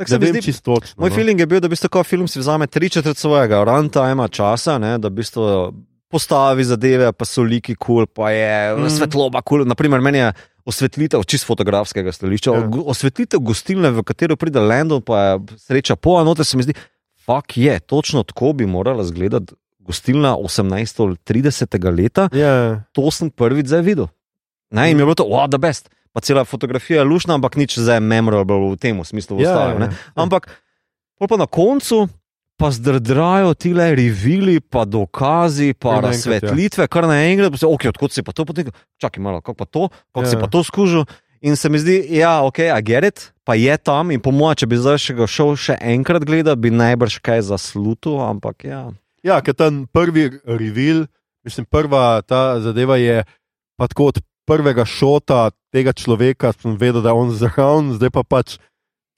se 0.06 0.18
ne 0.18 0.26
vem 0.26 0.42
zdi, 0.42 0.62
točno. 0.62 0.94
Moj 0.96 1.10
no. 1.10 1.14
feeling 1.14 1.40
je 1.40 1.46
bil, 1.46 1.60
da 1.60 1.66
v 1.66 1.70
bistvu 1.70 1.88
ko 1.88 2.04
film 2.04 2.28
si 2.28 2.38
vzame 2.38 2.66
tri 2.66 2.88
četrt 2.88 3.16
svojega 3.16 3.64
runtime 3.64 4.28
časa, 4.28 4.78
ne, 4.78 4.98
da 4.98 5.08
v 5.08 5.12
bistvu 5.12 5.72
postavi 6.08 6.64
zadeve, 6.64 7.12
pa 7.12 7.24
so 7.24 7.42
liki 7.42 7.74
kul, 7.74 7.94
cool, 7.96 8.06
pa 8.06 8.30
je 8.30 8.76
Mm. 8.76 8.82
mm. 8.82 8.90
svetloba 8.90 9.42
kul. 9.42 9.58
Cool. 9.58 9.68
Naprimer, 9.68 10.00
meni 10.00 10.18
je 10.18 10.32
osvetlitev, 10.64 11.24
čist 11.24 11.46
fotografskega 11.46 12.12
stališča, 12.12 12.50
Ja. 12.50 12.58
ja. 12.60 12.82
osvetlitev 12.86 13.40
gostilne, 13.40 13.90
v 13.90 14.02
katero 14.02 14.36
pride 14.36 14.60
Landon, 14.60 15.02
pa 15.02 15.20
je 15.20 15.38
sreča 15.56 15.96
po 15.96 16.20
enote, 16.20 16.44
se 16.44 16.56
mi 16.56 16.62
zdi, 16.62 16.74
fuk 17.24 17.56
je, 17.56 17.80
točno 17.80 18.22
tako 18.22 18.52
bi 18.52 18.66
morala 18.66 19.02
izgledati 19.02 19.54
gostilna 19.80 20.36
18. 20.36 21.02
ali 21.02 21.16
30. 21.16 21.96
leta. 21.96 22.28
Ja, 22.32 22.84
To 22.92 23.10
sem 23.10 23.30
prvič 23.30 23.66
zdaj 23.66 23.82
videl. 23.82 24.06
In 24.70 24.78
mi 24.96 25.02
je 25.02 25.06
bilo 25.06 25.14
to, 25.14 25.24
wow, 25.24 25.48
the 25.50 25.58
best. 25.58 25.90
Pa 26.12 26.20
cela 26.20 26.44
fotografija 26.44 27.00
je 27.00 27.06
lušna, 27.06 27.34
ampak 27.34 27.56
nič 27.56 27.78
zdaj 27.78 28.00
memorable 28.00 28.74
v 28.74 28.76
tem 28.76 28.98
smislu. 29.04 29.38
v 29.38 29.46
ja, 29.46 29.50
ostalem, 29.54 29.78
ne. 29.78 29.86
ja. 29.86 29.94
Ampak 30.14 30.50
pa 31.18 31.36
na 31.36 31.46
koncu 31.46 32.08
pa 32.60 32.68
zdrdrajo 32.70 33.54
ti 33.56 33.72
le 33.72 33.88
revili, 33.96 34.60
pa 34.60 34.84
dokazi, 34.84 35.72
pa 35.72 35.96
Kar 35.96 36.04
naenkrat, 36.04 36.12
razsvetlitve, 36.12 36.86
kar 36.92 37.08
naenkrat, 37.08 37.54
pa 37.54 37.60
se, 37.62 37.66
ok, 37.66 37.88
odkot 37.94 38.12
si 38.12 38.24
pa 38.26 38.36
to 38.36 38.44
potegnil, 38.44 38.76
čakaj 39.00 39.22
malo, 39.24 39.40
kako 39.40 39.56
pa 39.56 39.64
to, 39.64 39.88
kako 40.12 40.26
Ja. 40.26 40.30
si 40.30 40.36
pa 40.36 40.46
to 40.52 40.60
skužil. 40.64 41.08
In 41.40 41.56
se 41.56 41.72
mi 41.72 41.80
zdi, 41.80 42.04
ja, 42.20 42.44
ok, 42.44 42.68
a 42.68 42.76
gerit, 42.84 43.32
pa 43.48 43.56
je 43.56 43.72
tam 43.80 44.12
in 44.12 44.20
po 44.20 44.28
mojem, 44.28 44.60
če 44.60 44.66
bi 44.68 44.76
zdaj 44.76 44.98
še 45.00 45.16
ga 45.16 45.24
šel 45.24 45.56
še 45.56 45.78
enkrat 45.80 46.26
gledati, 46.28 46.60
bi 46.60 46.68
najbrž 46.68 47.16
kaj 47.24 47.48
zaslutil, 47.48 48.20
ampak 48.20 48.68
ja. 48.68 48.92
ja 49.24 49.40
ker 49.40 49.56
ten 49.56 49.86
prvi 49.88 50.28
reveal, 50.44 51.06
mislim, 51.40 51.64
prva 51.64 52.20
ta 52.20 52.60
zadeva 52.60 53.00
je 53.00 53.24
pa 53.80 53.88
tako 53.88 54.12
od 54.12 54.20
prvega 54.44 54.84
šota 54.84 55.48
tega 55.72 55.96
človeka, 55.96 56.52
sem 56.52 56.76
vedel, 56.76 57.00
da 57.00 57.14
je 57.14 57.20
on 57.24 57.32
zraven, 57.32 57.94
zdaj 57.96 58.12
pa 58.12 58.22
pač. 58.26 58.60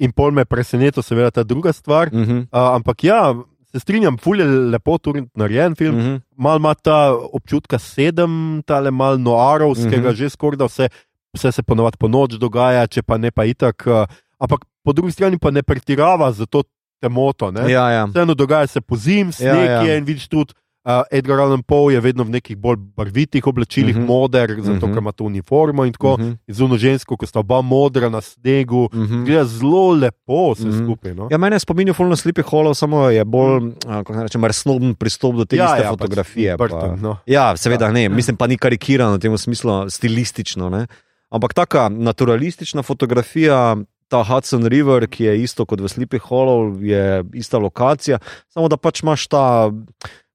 In 0.03 0.11
pol 0.11 0.33
me 0.35 0.43
je 0.43 0.51
presenetilo, 0.51 1.03
seveda, 1.03 1.31
ta 1.31 1.43
druga 1.47 1.73
stvar. 1.73 2.11
Uh 2.13 2.21
-huh. 2.21 2.41
Uh, 2.51 2.75
ampak 2.75 3.05
ja, 3.05 3.35
se 3.73 3.81
strinjam, 3.81 4.19
ful 4.19 4.41
je 4.41 4.47
lepo 4.47 4.99
tudi 4.99 5.23
narejen 5.35 5.75
film. 5.75 5.97
Uh 5.97 6.03
Mm. 6.03 6.09
-huh. 6.17 6.21
Mal 6.37 6.57
ima 6.59 6.75
ta 6.75 7.13
občutka 7.33 7.79
sedem, 7.79 8.63
tale 8.67 8.91
mal 8.91 9.19
noarovskega, 9.19 9.97
mm 9.97 10.03
Mhm. 10.03 10.09
-hmm. 10.09 10.15
že 10.17 10.31
skoraj 10.31 10.57
da 10.57 10.65
vse, 10.65 10.89
vse 11.37 11.53
se 11.53 11.63
ponovadi 11.63 11.97
po 11.99 12.09
noč 12.09 12.35
dogaja, 12.39 12.87
če 12.87 13.03
pa 13.03 13.17
ne 13.19 13.31
pa 13.31 13.45
itak. 13.45 13.83
Uh, 13.87 14.05
ampak 14.39 14.61
po 14.85 14.93
drugi 14.93 15.13
strani 15.13 15.39
pa 15.39 15.51
ne 15.51 15.63
pretirava 15.63 16.33
za 16.33 16.47
to 16.47 16.63
temoto. 17.01 17.51
Ne? 17.51 17.71
Ja, 17.71 17.91
ja. 17.91 18.05
Vseeno 18.07 18.35
dogaja 18.35 18.67
se 18.67 18.81
po 18.81 18.97
zim, 18.97 19.33
sneg 19.33 19.55
ja, 19.55 19.73
ja. 19.73 19.83
je 19.83 19.99
in 19.99 20.05
vidiš 20.05 20.29
tudi. 20.29 20.55
Uh, 20.85 20.91
Edgar 21.13 21.39
Allan 21.39 21.63
Poe 21.63 21.95
je 21.95 22.01
vedno 22.01 22.25
v 22.25 22.31
nekih 22.33 22.57
bolj 22.57 22.77
barvitih 22.97 23.47
oblačilih, 23.47 23.95
mm 23.95 24.01
Mhm. 24.01 24.05
-hmm. 24.05 24.13
moder, 24.13 24.57
zato 24.59 24.87
Mhm. 24.87 24.93
ker 24.93 24.99
ima 24.99 25.13
to 25.13 25.25
uniformo 25.25 25.85
in 25.85 25.93
tako. 25.93 26.17
Mm 26.17 26.21
Mhm. 26.21 26.31
-hmm. 26.31 26.39
Zuno 26.49 26.77
žensko, 26.77 27.17
ko 27.17 27.27
sta 27.27 27.39
oba 27.39 27.61
modra 27.63 28.09
na 28.09 28.21
snegu, 28.21 28.89
Mhm. 28.93 29.03
-hmm. 29.05 29.25
gleda 29.25 29.45
zelo 29.45 29.91
lepo 29.93 30.53
vse 30.53 30.63
Mhm. 30.63 30.73
-hmm. 30.73 30.85
skupaj. 30.85 31.15
No? 31.15 31.29
Ja, 31.31 31.39
mene 31.39 31.59
spominja 31.59 31.93
fulno 31.93 32.17
Sleepy 32.17 32.43
Hollow, 32.43 32.75
samo 32.75 33.09
je 33.09 33.25
bolj, 33.25 33.61
mm. 33.61 33.75
kako 33.81 34.13
naj 34.13 34.23
rečem, 34.23 34.45
resnoben 34.45 34.95
pristop 34.95 35.37
do 35.37 35.45
te 35.45 35.57
ja, 35.57 35.65
iste 35.67 35.83
ja, 35.83 35.91
fotografije. 35.91 36.57
Pač, 36.57 36.71
pa- 36.71 36.77
Burton, 36.77 37.01
no. 37.01 37.17
Ja, 37.27 37.57
seveda 37.57 37.91
ne, 37.91 38.09
mislim 38.09 38.37
pa 38.37 38.47
ni 38.47 38.59
karikirano 38.59 39.13
v 39.13 39.21
tem 39.21 39.39
smislu, 39.39 39.91
stilistično. 39.91 40.69
Ne? 40.69 40.87
Ampak 41.31 41.55
taka 41.55 41.89
naturalistična 41.89 42.83
fotografija, 42.83 43.77
ta 44.09 44.25
Hudson 44.25 44.67
River, 44.67 45.07
ki 45.07 45.25
je 45.25 45.43
isto 45.43 45.65
kot 45.65 45.81
v 45.81 45.85
Sleepy 45.85 46.19
Hollow, 46.21 46.83
je 46.83 47.25
ista 47.35 47.59
lokacija, 47.59 48.19
samo 48.49 48.69
da 48.69 48.77
pač 48.77 49.03
imaš 49.03 49.27
ta. 49.29 49.71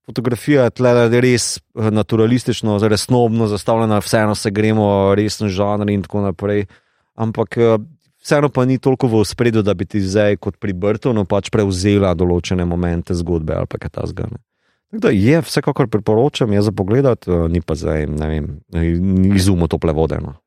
Fotografija 0.08 0.64
je 0.64 0.74
tle 0.80 0.92
res 1.20 1.58
eh, 1.58 1.90
naturalistično, 1.92 2.78
resnobno 2.88 3.46
zastavljena, 3.46 4.00
vseeno 4.00 4.34
se 4.34 4.50
gremo, 4.50 5.14
resen 5.14 5.52
žanr 5.52 5.90
in 5.92 6.02
tako 6.02 6.24
naprej. 6.24 6.64
Ampak 7.14 7.56
eh, 7.60 7.76
vseeno 8.24 8.48
pa 8.48 8.64
ni 8.64 8.78
toliko 8.78 9.10
v 9.12 9.24
spredju, 9.24 9.62
da 9.62 9.74
bi 9.74 9.84
ti 9.84 10.00
zdaj 10.00 10.40
kot 10.40 10.56
pri 10.56 10.72
Brtonu 10.72 11.26
pač 11.28 11.52
prevzela 11.52 12.14
določene 12.16 12.64
momente 12.64 13.14
zgodbe 13.14 13.54
ali 13.60 13.68
pa 13.68 13.78
kaj 13.78 13.94
ta 14.00 14.06
zgane. 14.08 14.40
Da 14.92 15.12
je, 15.12 15.40
vsekakor 15.44 15.90
priporočam, 15.92 16.52
je 16.52 16.62
za 16.64 16.72
pogled, 16.72 17.04
ni 17.52 17.60
pa 17.60 17.74
zdaj, 17.76 18.06
ne 18.08 18.28
vem, 18.28 18.46
izumo 19.36 19.68
tople 19.68 19.92
vode. 19.92 20.16
No. 20.24 20.38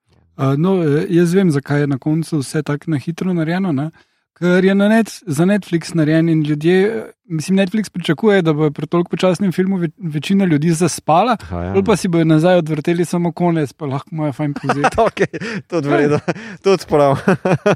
Uh, 0.41 0.57
no, 0.57 0.79
eh, 0.81 1.05
jaz 1.13 1.35
vem, 1.37 1.51
zakaj 1.53 1.85
je 1.85 1.87
na 1.87 1.99
koncu 2.01 2.39
vse 2.39 2.63
tako 2.65 2.95
na 2.95 2.97
hitro 2.97 3.33
narejeno. 3.33 3.71
Ne? 3.71 3.91
Ker 4.39 4.65
je 4.65 4.73
na 4.75 4.87
net, 4.89 5.11
za 5.27 5.45
Netflix 5.45 5.91
narejen 5.93 6.29
in 6.29 6.41
ljudje, 6.43 7.05
mislim, 7.29 7.57
Netflix 7.59 7.91
pričakuje, 7.93 8.41
da 8.41 8.53
bo 8.53 8.71
pri 8.71 8.87
toliko 8.87 9.09
počasnem 9.09 9.51
filmu 9.51 9.77
ve, 9.77 9.89
večina 9.97 10.45
ljudi 10.45 10.71
zaspala, 10.71 11.35
Aha, 11.41 11.63
ja. 11.63 11.83
pa 11.85 11.95
si 11.95 12.07
bojo 12.07 12.25
nazaj 12.25 12.57
odvrteli 12.63 13.05
samo 13.05 13.31
konec, 13.31 13.73
pa 13.73 13.85
lahko 13.85 14.15
moja 14.15 14.31
fajn 14.33 14.53
povzeti. 14.53 14.95
Ok, 15.07 15.21
tudi 15.67 15.89
v 15.89 15.93
redu, 15.97 16.19
tudi 16.63 16.85
prav. 16.89 17.19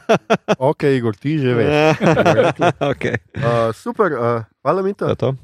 Ok, 0.71 0.83
Igor, 0.83 1.15
ti 1.15 1.37
že 1.39 1.53
veš. 1.53 2.01
okay. 2.91 3.19
Uh, 3.35 3.69
super, 3.75 4.11
uh, 4.13 4.43
hvala 4.63 4.81
mi 4.81 4.93
To 4.93 5.07
to. 5.07 5.15
to. 5.15 5.35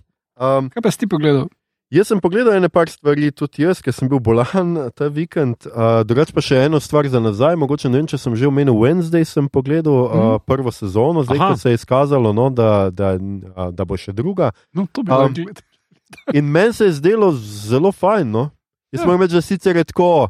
Um, 0.41 0.69
Kaj 0.73 0.81
pa 0.81 0.91
si 0.91 0.97
ti 1.03 1.07
pogledal? 1.07 1.51
Jaz 1.91 2.07
sem 2.07 2.19
pogledal 2.23 2.53
ene 2.55 2.69
par 2.69 2.88
stvari, 2.89 3.31
tudi 3.31 3.63
jaz, 3.65 3.81
ker 3.84 3.93
sem 3.93 4.07
bil 4.09 4.19
bolan 4.19 4.91
ta 4.95 5.09
vikend. 5.11 5.68
Uh, 5.68 6.01
Drugač 6.03 6.31
pa 6.31 6.41
še 6.41 6.65
eno 6.65 6.80
stvar 6.80 7.07
za 7.07 7.19
nazaj, 7.19 7.55
mogoče 7.55 7.89
ne 7.89 7.99
vem, 7.99 8.07
če 8.07 8.18
sem 8.18 8.35
že 8.35 8.47
omenil 8.47 8.73
Wednesday, 8.73 9.26
sem 9.26 9.49
pogledal 9.49 9.93
uh, 9.93 10.11
Mhm. 10.11 10.45
prvo 10.45 10.72
sezono, 10.72 11.23
zdaj 11.23 11.38
ko 11.38 11.57
se 11.57 11.69
je 11.69 11.76
izkazalo, 11.76 12.34
no, 12.34 12.49
da, 12.49 12.89
da, 12.89 13.15
uh, 13.15 13.69
da 13.72 13.85
bo 13.85 13.97
še 13.97 14.11
druga. 14.11 14.51
No, 14.73 14.88
to 14.88 15.03
bi 15.03 15.11
Um, 15.11 15.26
um, 15.26 15.34
gledal. 15.34 15.63
In 16.38 16.45
meni 16.45 16.73
se 16.73 16.85
je 16.85 16.91
zdelo 16.93 17.31
zelo 17.35 17.91
fajn. 17.91 18.27
No? 18.27 18.49
Jaz 18.91 19.01
Ja. 19.01 19.07
moram 19.07 19.22
reči, 19.22 19.34
da 19.34 19.41
sicer 19.41 19.76
je 19.76 19.84
tako, 19.85 20.27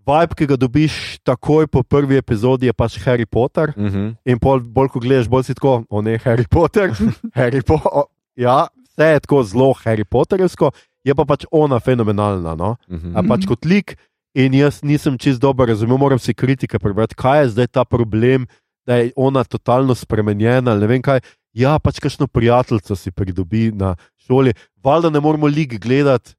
vibe, 0.00 0.32
ki 0.34 0.46
ga 0.46 0.56
dobiš 0.56 1.20
takoj 1.20 1.66
po 1.66 1.82
prvi 1.82 2.16
epizodi, 2.16 2.64
je 2.64 2.72
pač 2.72 2.96
Harry 2.98 3.26
Potter. 3.26 3.74
Uh 3.76 3.84
-huh. 3.84 4.16
In 4.24 4.38
pol, 4.38 4.60
bolj 4.60 4.88
ko 4.88 5.00
gledaš, 5.00 5.28
bolj 5.28 5.44
si 5.44 5.54
tako, 5.54 5.84
o 5.90 6.00
ne, 6.00 6.16
Harry 6.18 6.48
Potter. 6.48 6.90
Harry 7.38 7.60
po 7.60 7.76
o, 7.84 8.04
ja, 8.36 8.68
vse 8.88 9.04
je 9.04 9.20
tako 9.20 9.42
zelo 9.42 9.74
Harry 9.84 10.04
Potterjevsko, 10.04 10.70
je 11.04 11.14
pa 11.14 11.24
pač 11.24 11.44
ona 11.50 11.80
fenomenalna. 11.80 12.54
No? 12.54 12.76
Uh 12.88 12.96
-huh. 12.98 13.12
A 13.18 13.22
pač 13.28 13.46
kot 13.46 13.64
lik. 13.64 13.96
In 14.34 14.54
jaz 14.54 14.82
nisem 14.82 15.18
čist 15.18 15.40
dobro 15.40 15.66
razumel, 15.66 15.96
moram 15.98 16.18
si 16.18 16.34
kritike 16.34 16.78
prebrati, 16.78 17.14
kaj 17.14 17.42
je 17.42 17.48
zdaj 17.48 17.66
ta 17.66 17.84
problem, 17.84 18.46
da 18.86 18.96
je 18.96 19.12
ona 19.16 19.44
totalno 19.44 19.94
spremenjena. 19.94 20.76
Ne 20.76 20.86
vem 20.86 21.02
kaj. 21.02 21.20
Ja, 21.52 21.78
pač 21.78 21.98
kakšno 21.98 22.26
prijateljico 22.26 22.96
si 22.96 23.10
pridobi 23.10 23.72
na 23.72 23.96
šoli. 24.16 24.52
Valjda 24.84 25.10
ne 25.10 25.20
moramo 25.20 25.46
lik 25.46 25.80
gledati 25.80 26.34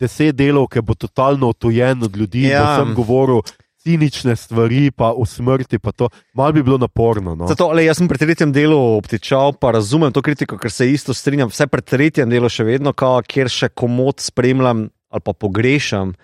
deset 0.00 0.36
delov, 0.36 0.66
ki 0.72 0.82
bo 0.82 0.94
totalno 0.94 1.48
otojen 1.48 2.02
od 2.02 2.16
ljudi, 2.16 2.42
Ja. 2.42 2.60
ja. 2.60 2.76
sem 2.76 2.94
govoril 2.94 3.42
cinične 3.82 4.36
stvari, 4.36 4.90
pa 4.90 5.12
o 5.12 5.26
smrti, 5.26 5.78
pa 5.78 5.92
to. 5.92 6.08
Mal 6.34 6.52
bi 6.52 6.62
bilo 6.62 6.78
naporno. 6.78 7.34
No? 7.34 7.46
Zato, 7.50 7.72
le, 7.74 7.84
jaz 7.84 7.98
sem 7.98 8.08
pri 8.10 8.22
tretjem 8.22 8.52
delu 8.54 8.78
obtičal, 8.96 9.56
pa 9.58 9.74
razumem 9.74 10.12
to 10.14 10.22
kritiko, 10.22 10.58
ker 10.58 10.70
se 10.70 10.90
isto 10.90 11.14
strinjam. 11.14 11.50
Vse 11.50 11.66
pri 11.66 11.82
tretjem 11.82 12.30
delu 12.30 12.50
še 12.52 12.66
vedno, 12.68 12.94
kao, 12.94 13.22
kjer 13.26 13.50
še 13.50 13.72
komod 13.74 14.22
spremljam 14.22 14.88
ali 15.12 15.20
pa 15.20 15.34
pogrešam 15.36 16.14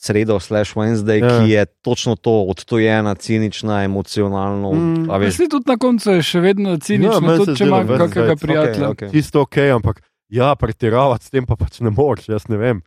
sredo, 0.00 0.40
slash 0.40 0.76
Wednesday, 0.76 1.20
Ja. 1.20 1.26
ja. 1.26 1.38
ki 1.40 1.50
je 1.50 1.66
točno 1.84 2.16
to, 2.16 2.44
odtojena, 2.48 3.14
cinična, 3.14 3.84
emocionalno. 3.84 4.72
Mm. 4.72 5.10
a 5.10 5.16
veš, 5.16 5.38
Veš, 5.38 5.48
tudi 5.48 5.68
na 5.68 5.76
koncu 5.76 6.10
je 6.10 6.22
še 6.24 6.40
vedno 6.40 6.76
cinično, 6.80 7.20
ja, 7.20 7.36
se 7.36 7.44
tudi 7.44 7.56
če 7.58 7.66
ima 7.68 7.82
kakega 7.84 8.36
prijatelja. 8.36 8.88
Okay, 8.88 9.08
okay. 9.08 9.12
Čisto 9.12 9.44
ok, 9.44 9.56
ampak 9.76 10.00
ja, 10.28 10.54
pretiravati 10.56 11.28
s 11.28 11.30
tem 11.30 11.46
pa 11.46 11.56
pač 11.60 11.80
ne 11.84 11.92
moreš, 11.92 12.30
jaz 12.32 12.48
ne 12.48 12.56
vem. 12.56 12.80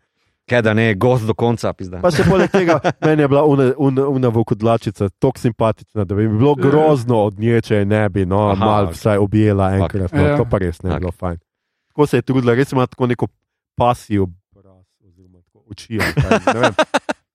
Kaj 0.43 0.61
da 0.61 0.73
ne, 0.73 0.93
gost 0.93 1.23
do 1.23 1.33
konca, 1.33 1.71
pizda. 1.73 2.01
Pa 2.01 2.11
še 2.11 2.25
poleg 2.25 2.51
tega, 2.51 2.75
meni 3.01 3.21
je 3.21 3.27
bila 3.27 3.43
una, 3.43 3.69
una, 3.77 4.07
una 4.09 4.27
vokodlačica 4.29 5.07
tako 5.11 5.39
simpatična, 5.39 6.03
da 6.03 6.15
bi 6.15 6.27
mi 6.27 6.37
bilo 6.37 6.51
Ja. 6.51 6.61
grozno 6.61 7.21
od 7.21 7.39
nje, 7.39 7.61
če 7.61 7.75
je 7.75 7.85
ne 7.85 8.09
bi, 8.09 8.25
no, 8.25 8.49
Aha, 8.49 8.59
mal 8.59 8.83
ok. 8.85 8.91
vsaj 8.91 9.17
objela 9.17 9.71
enkrat. 9.73 10.11
Ok. 10.11 10.13
No, 10.13 10.25
Ja. 10.25 10.37
to 10.37 10.45
pa 10.45 10.57
res 10.57 10.81
ne 10.81 10.89
bi 10.89 10.95
Ok. 10.95 10.99
bilo 10.99 11.11
fajn. 11.13 11.39
Tako 11.89 12.05
se 12.05 12.17
je 12.17 12.21
trudila, 12.23 12.53
res 12.53 12.71
ima 12.71 12.87
tako 12.87 13.07
neko 13.07 13.27
pasijo, 13.77 14.27
oziroma 14.99 15.39
tako 15.41 15.63
oči, 15.71 15.97
vem, 16.53 16.73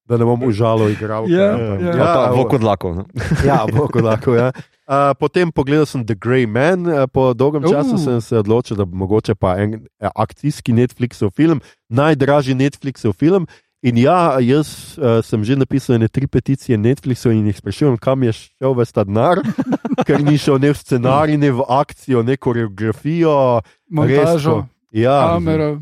da 0.05 0.17
ne 0.17 0.25
bom 0.25 0.43
užalo 0.43 0.89
igral. 0.89 1.25
Ja, 1.29 1.49
kaj, 1.49 1.81
ja. 1.81 1.97
Ja, 1.97 1.97
ja, 1.97 2.31
Vok 2.31 2.53
od 2.53 2.63
lakov. 2.63 2.95
No. 2.95 3.05
Ja, 3.45 3.65
vokodlako, 3.65 4.35
ja. 4.35 4.53
Uh, 4.89 5.13
potem 5.21 5.53
pogledal 5.53 5.85
sem 5.85 6.01
The 6.01 6.17
Grey 6.17 6.47
Man, 6.49 6.87
uh, 6.89 7.05
po 7.13 7.35
dolgem 7.37 7.61
Uh. 7.65 7.71
času 7.71 7.99
sem 8.01 8.21
se 8.21 8.39
odločil, 8.39 8.77
da 8.77 8.85
mogoče 8.89 9.35
pa 9.37 9.59
en 9.61 9.85
akcijski 10.01 10.73
Netflixov 10.73 11.31
film, 11.37 11.61
najdražji 11.93 12.55
Netflixov 12.57 13.13
film. 13.13 13.45
In 13.83 13.95
ja, 14.01 14.41
jaz 14.41 14.97
uh, 14.99 15.21
sem 15.23 15.45
že 15.45 15.55
napisal 15.55 15.95
ene 16.01 16.09
tri 16.09 16.27
peticije 16.27 16.79
Netflixu 16.79 17.31
in 17.31 17.47
jih 17.47 17.57
sprašujem, 17.57 17.99
kam 18.01 18.23
je 18.23 18.33
šel 18.33 18.75
ves 18.75 18.91
ta 18.93 19.05
denar, 19.05 19.39
ker 20.09 20.25
ni 20.25 20.35
šel 20.35 20.59
ne 20.59 20.73
v 20.73 20.77
scenarij, 20.77 21.37
ne 21.37 21.51
v 21.53 21.63
akcijo, 21.69 22.23
ne 22.23 22.35
koreografijo. 22.37 23.61
Montažo, 23.91 24.67
Ja, 24.91 25.37
kamero, 25.37 25.79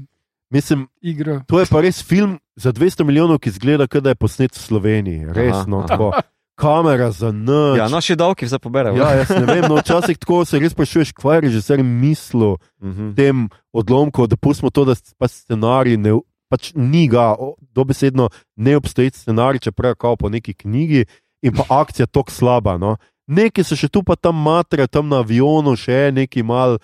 mislim, 0.50 0.88
igro. 1.00 1.40
to 1.46 1.60
je 1.60 1.66
pa 1.70 1.80
res 1.80 2.02
film 2.02 2.36
za 2.56 2.72
200 2.72 3.04
milijonov, 3.04 3.38
ki 3.38 3.50
zgleda, 3.50 3.86
da 3.86 4.08
je 4.10 4.14
posnet 4.18 4.52
v 4.52 4.60
Sloveniji. 4.60 5.24
Resno, 5.30 5.78
Aha. 5.78 5.86
tako. 5.86 6.10
Kamera 6.56 7.10
za 7.10 7.32
noč. 7.32 7.78
Ja, 7.78 7.88
naši 7.88 8.16
davki 8.16 8.46
vse 8.46 8.58
poberajo. 8.58 8.96
Ja, 8.96 9.10
jaz 9.14 9.28
ne 9.30 9.44
vem, 9.44 9.64
no, 9.68 9.76
včasih 9.76 10.16
tako 10.18 10.44
se 10.44 10.58
res 10.58 10.72
sprašuješ, 10.72 11.12
kaj 11.12 11.36
je 11.36 11.40
režiser 11.40 11.82
mislil 11.82 12.56
Mhm. 12.82 13.10
v 13.10 13.14
tem 13.14 13.36
odlomku, 13.72 14.26
da 14.26 14.36
pustimo 14.36 14.70
to, 14.70 14.84
da 14.84 14.94
pa 15.18 15.28
scenarij 15.28 15.96
ne, 15.96 16.16
pač 16.48 16.72
ni 16.74 17.08
ga, 17.08 17.34
dobesedno 17.74 18.28
ne 18.56 18.76
obstoji 18.76 19.10
scenarij, 19.10 19.58
čeprav 19.60 19.90
je 19.92 20.00
kao 20.00 20.16
po 20.16 20.28
neki 20.28 20.54
knjigi 20.54 21.04
in 21.42 21.52
pa 21.52 21.64
akcija 21.82 22.06
tako 22.06 22.30
slaba. 22.30 22.78
No. 22.78 22.96
Neki 23.28 23.64
so 23.64 23.76
še 23.76 23.88
tu 23.88 24.02
pa 24.02 24.16
tam 24.16 24.38
matre, 24.40 24.86
tam 24.86 25.08
na 25.08 25.18
avionu, 25.18 25.76
še 25.76 25.92
je 25.92 26.12
neki 26.12 26.42
mal 26.42 26.78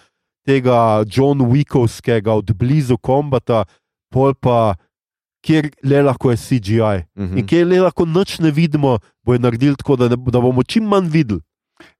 tega 0.46 1.04
John 1.06 1.38
Wickovskega 1.38 2.34
od 2.34 2.52
blizu 2.52 2.98
kombata, 2.98 3.64
pol 4.12 4.34
pa 4.34 4.74
kjer 5.42 5.70
le 5.82 6.02
lahko 6.02 6.30
je 6.30 6.36
CGI. 6.38 7.04
Mhm. 7.18 7.38
In 7.38 7.46
kjer 7.46 7.66
le 7.66 7.80
lahko 7.80 8.04
noč 8.06 8.38
ne 8.38 8.50
vidimo, 8.50 8.98
bo 9.24 9.32
je 9.32 9.38
naredil 9.40 9.74
tako, 9.74 9.96
da, 9.96 10.08
ne, 10.08 10.16
da 10.16 10.40
bomo 10.40 10.62
čim 10.62 10.84
manj 10.84 11.08
videli. 11.08 11.40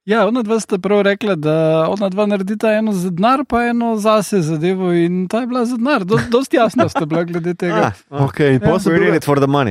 Ja, 0.04 0.26
ona 0.26 0.42
dva 0.42 0.60
sta 0.60 0.78
prav 0.78 1.02
rekla, 1.02 1.34
da 1.34 1.54
ona 1.88 2.08
dva 2.08 2.26
naredita 2.26 2.72
eno 2.72 2.92
za 2.92 3.10
denar, 3.10 3.44
pa 3.44 3.64
eno 3.64 3.96
zase 3.96 4.40
zadevo 4.42 4.92
in 4.92 5.28
ta 5.28 5.40
je 5.40 5.46
bila 5.46 5.64
za 5.64 5.76
denar. 5.76 6.04
Do, 6.04 6.18
dosti 6.30 6.56
jasna 6.56 6.88
sta 6.88 7.06
bila 7.06 7.22
glede 7.24 7.54
tega. 7.54 7.92
Ah, 8.10 8.18
Okay, 8.26 8.48
in 8.48 8.60
Ja, 8.62 8.68
pol 8.68 8.78
sem 8.78 8.92
We're 8.92 8.98
bil- 8.98 9.14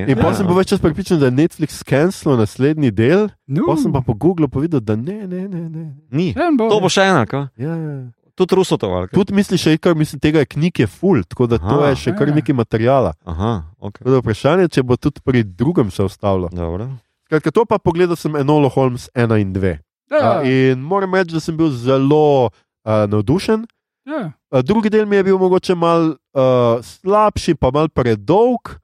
in 0.08 0.16
pa 0.16 0.28
Ja. 0.28 0.34
sem 0.34 0.48
bil 0.48 0.56
več 0.56 0.68
čas 0.70 0.80
pripričan, 0.80 1.20
da 1.20 1.26
je 1.26 1.32
Netflix 1.34 1.84
cancelil 1.84 2.38
naslednji 2.38 2.92
del, 2.92 3.28
No, 3.48 3.64
pa 3.68 3.76
sem 3.76 3.92
pa 3.92 4.00
po 4.02 4.14
Googlu 4.14 4.48
povedal, 4.48 4.80
da 4.80 4.96
ne, 4.96 5.28
ne, 5.28 5.48
ne. 5.48 5.70
ne. 5.70 5.86
Ni. 6.12 6.34
en 6.38 6.58
bo. 6.58 6.70
To 6.70 6.80
bo 6.80 6.88
še 6.88 7.02
ena, 7.04 7.26
kaj? 7.26 7.48
Ja, 7.58 7.76
ja. 7.76 8.12
Tudi 8.42 8.56
Rusotov. 8.56 9.08
Tudi 9.10 9.32
misliš, 9.32 9.62
še 9.62 9.78
kar 9.78 9.94
mislim, 9.94 10.20
tega 10.20 10.40
je 10.40 10.50
knjig 10.50 10.80
je 10.80 10.88
full, 10.90 11.22
tako 11.24 11.46
da 11.46 11.58
to 11.58 11.78
Aha. 11.78 11.88
je 11.88 11.96
še 11.98 12.12
kar 12.14 12.28
Ja. 12.28 12.36
nekaj 12.36 12.56
materijala. 12.56 13.14
Aha, 13.24 13.52
ok. 13.80 13.96
Tako 13.96 14.10
da 14.10 14.20
vprašanje, 14.20 14.68
če 14.70 14.84
bo 14.84 14.98
tudi 14.98 15.22
pri 15.22 15.44
drugem 15.46 15.90
se 15.90 16.02
ustavilo. 16.02 16.50
Dobro. 16.52 16.90
Skratka, 17.24 17.52
to 17.52 17.64
pa 17.64 17.78
pogledal 17.78 18.16
sem 18.16 18.36
Enola 18.36 18.68
Holmes 18.68 19.08
1 19.14 19.38
in 19.38 19.54
2. 19.54 19.78
Ja, 20.10 20.42
Uh, 20.42 20.44
in 20.44 20.82
moram 20.82 21.14
reči, 21.14 21.32
da 21.32 21.40
sem 21.40 21.56
bil 21.56 21.70
zelo 21.72 22.52
uh, 22.84 23.08
navdušen. 23.08 23.64
ja. 24.04 24.34
Uh, 24.50 24.60
drugi 24.60 24.90
del 24.90 25.06
mi 25.06 25.16
je 25.16 25.24
bil 25.24 25.38
mogoče 25.38 25.72
mal 25.74 26.10
uh, 26.10 26.82
slabši, 26.82 27.56
pa 27.56 27.70
mal 27.70 27.88
predolg, 27.88 28.76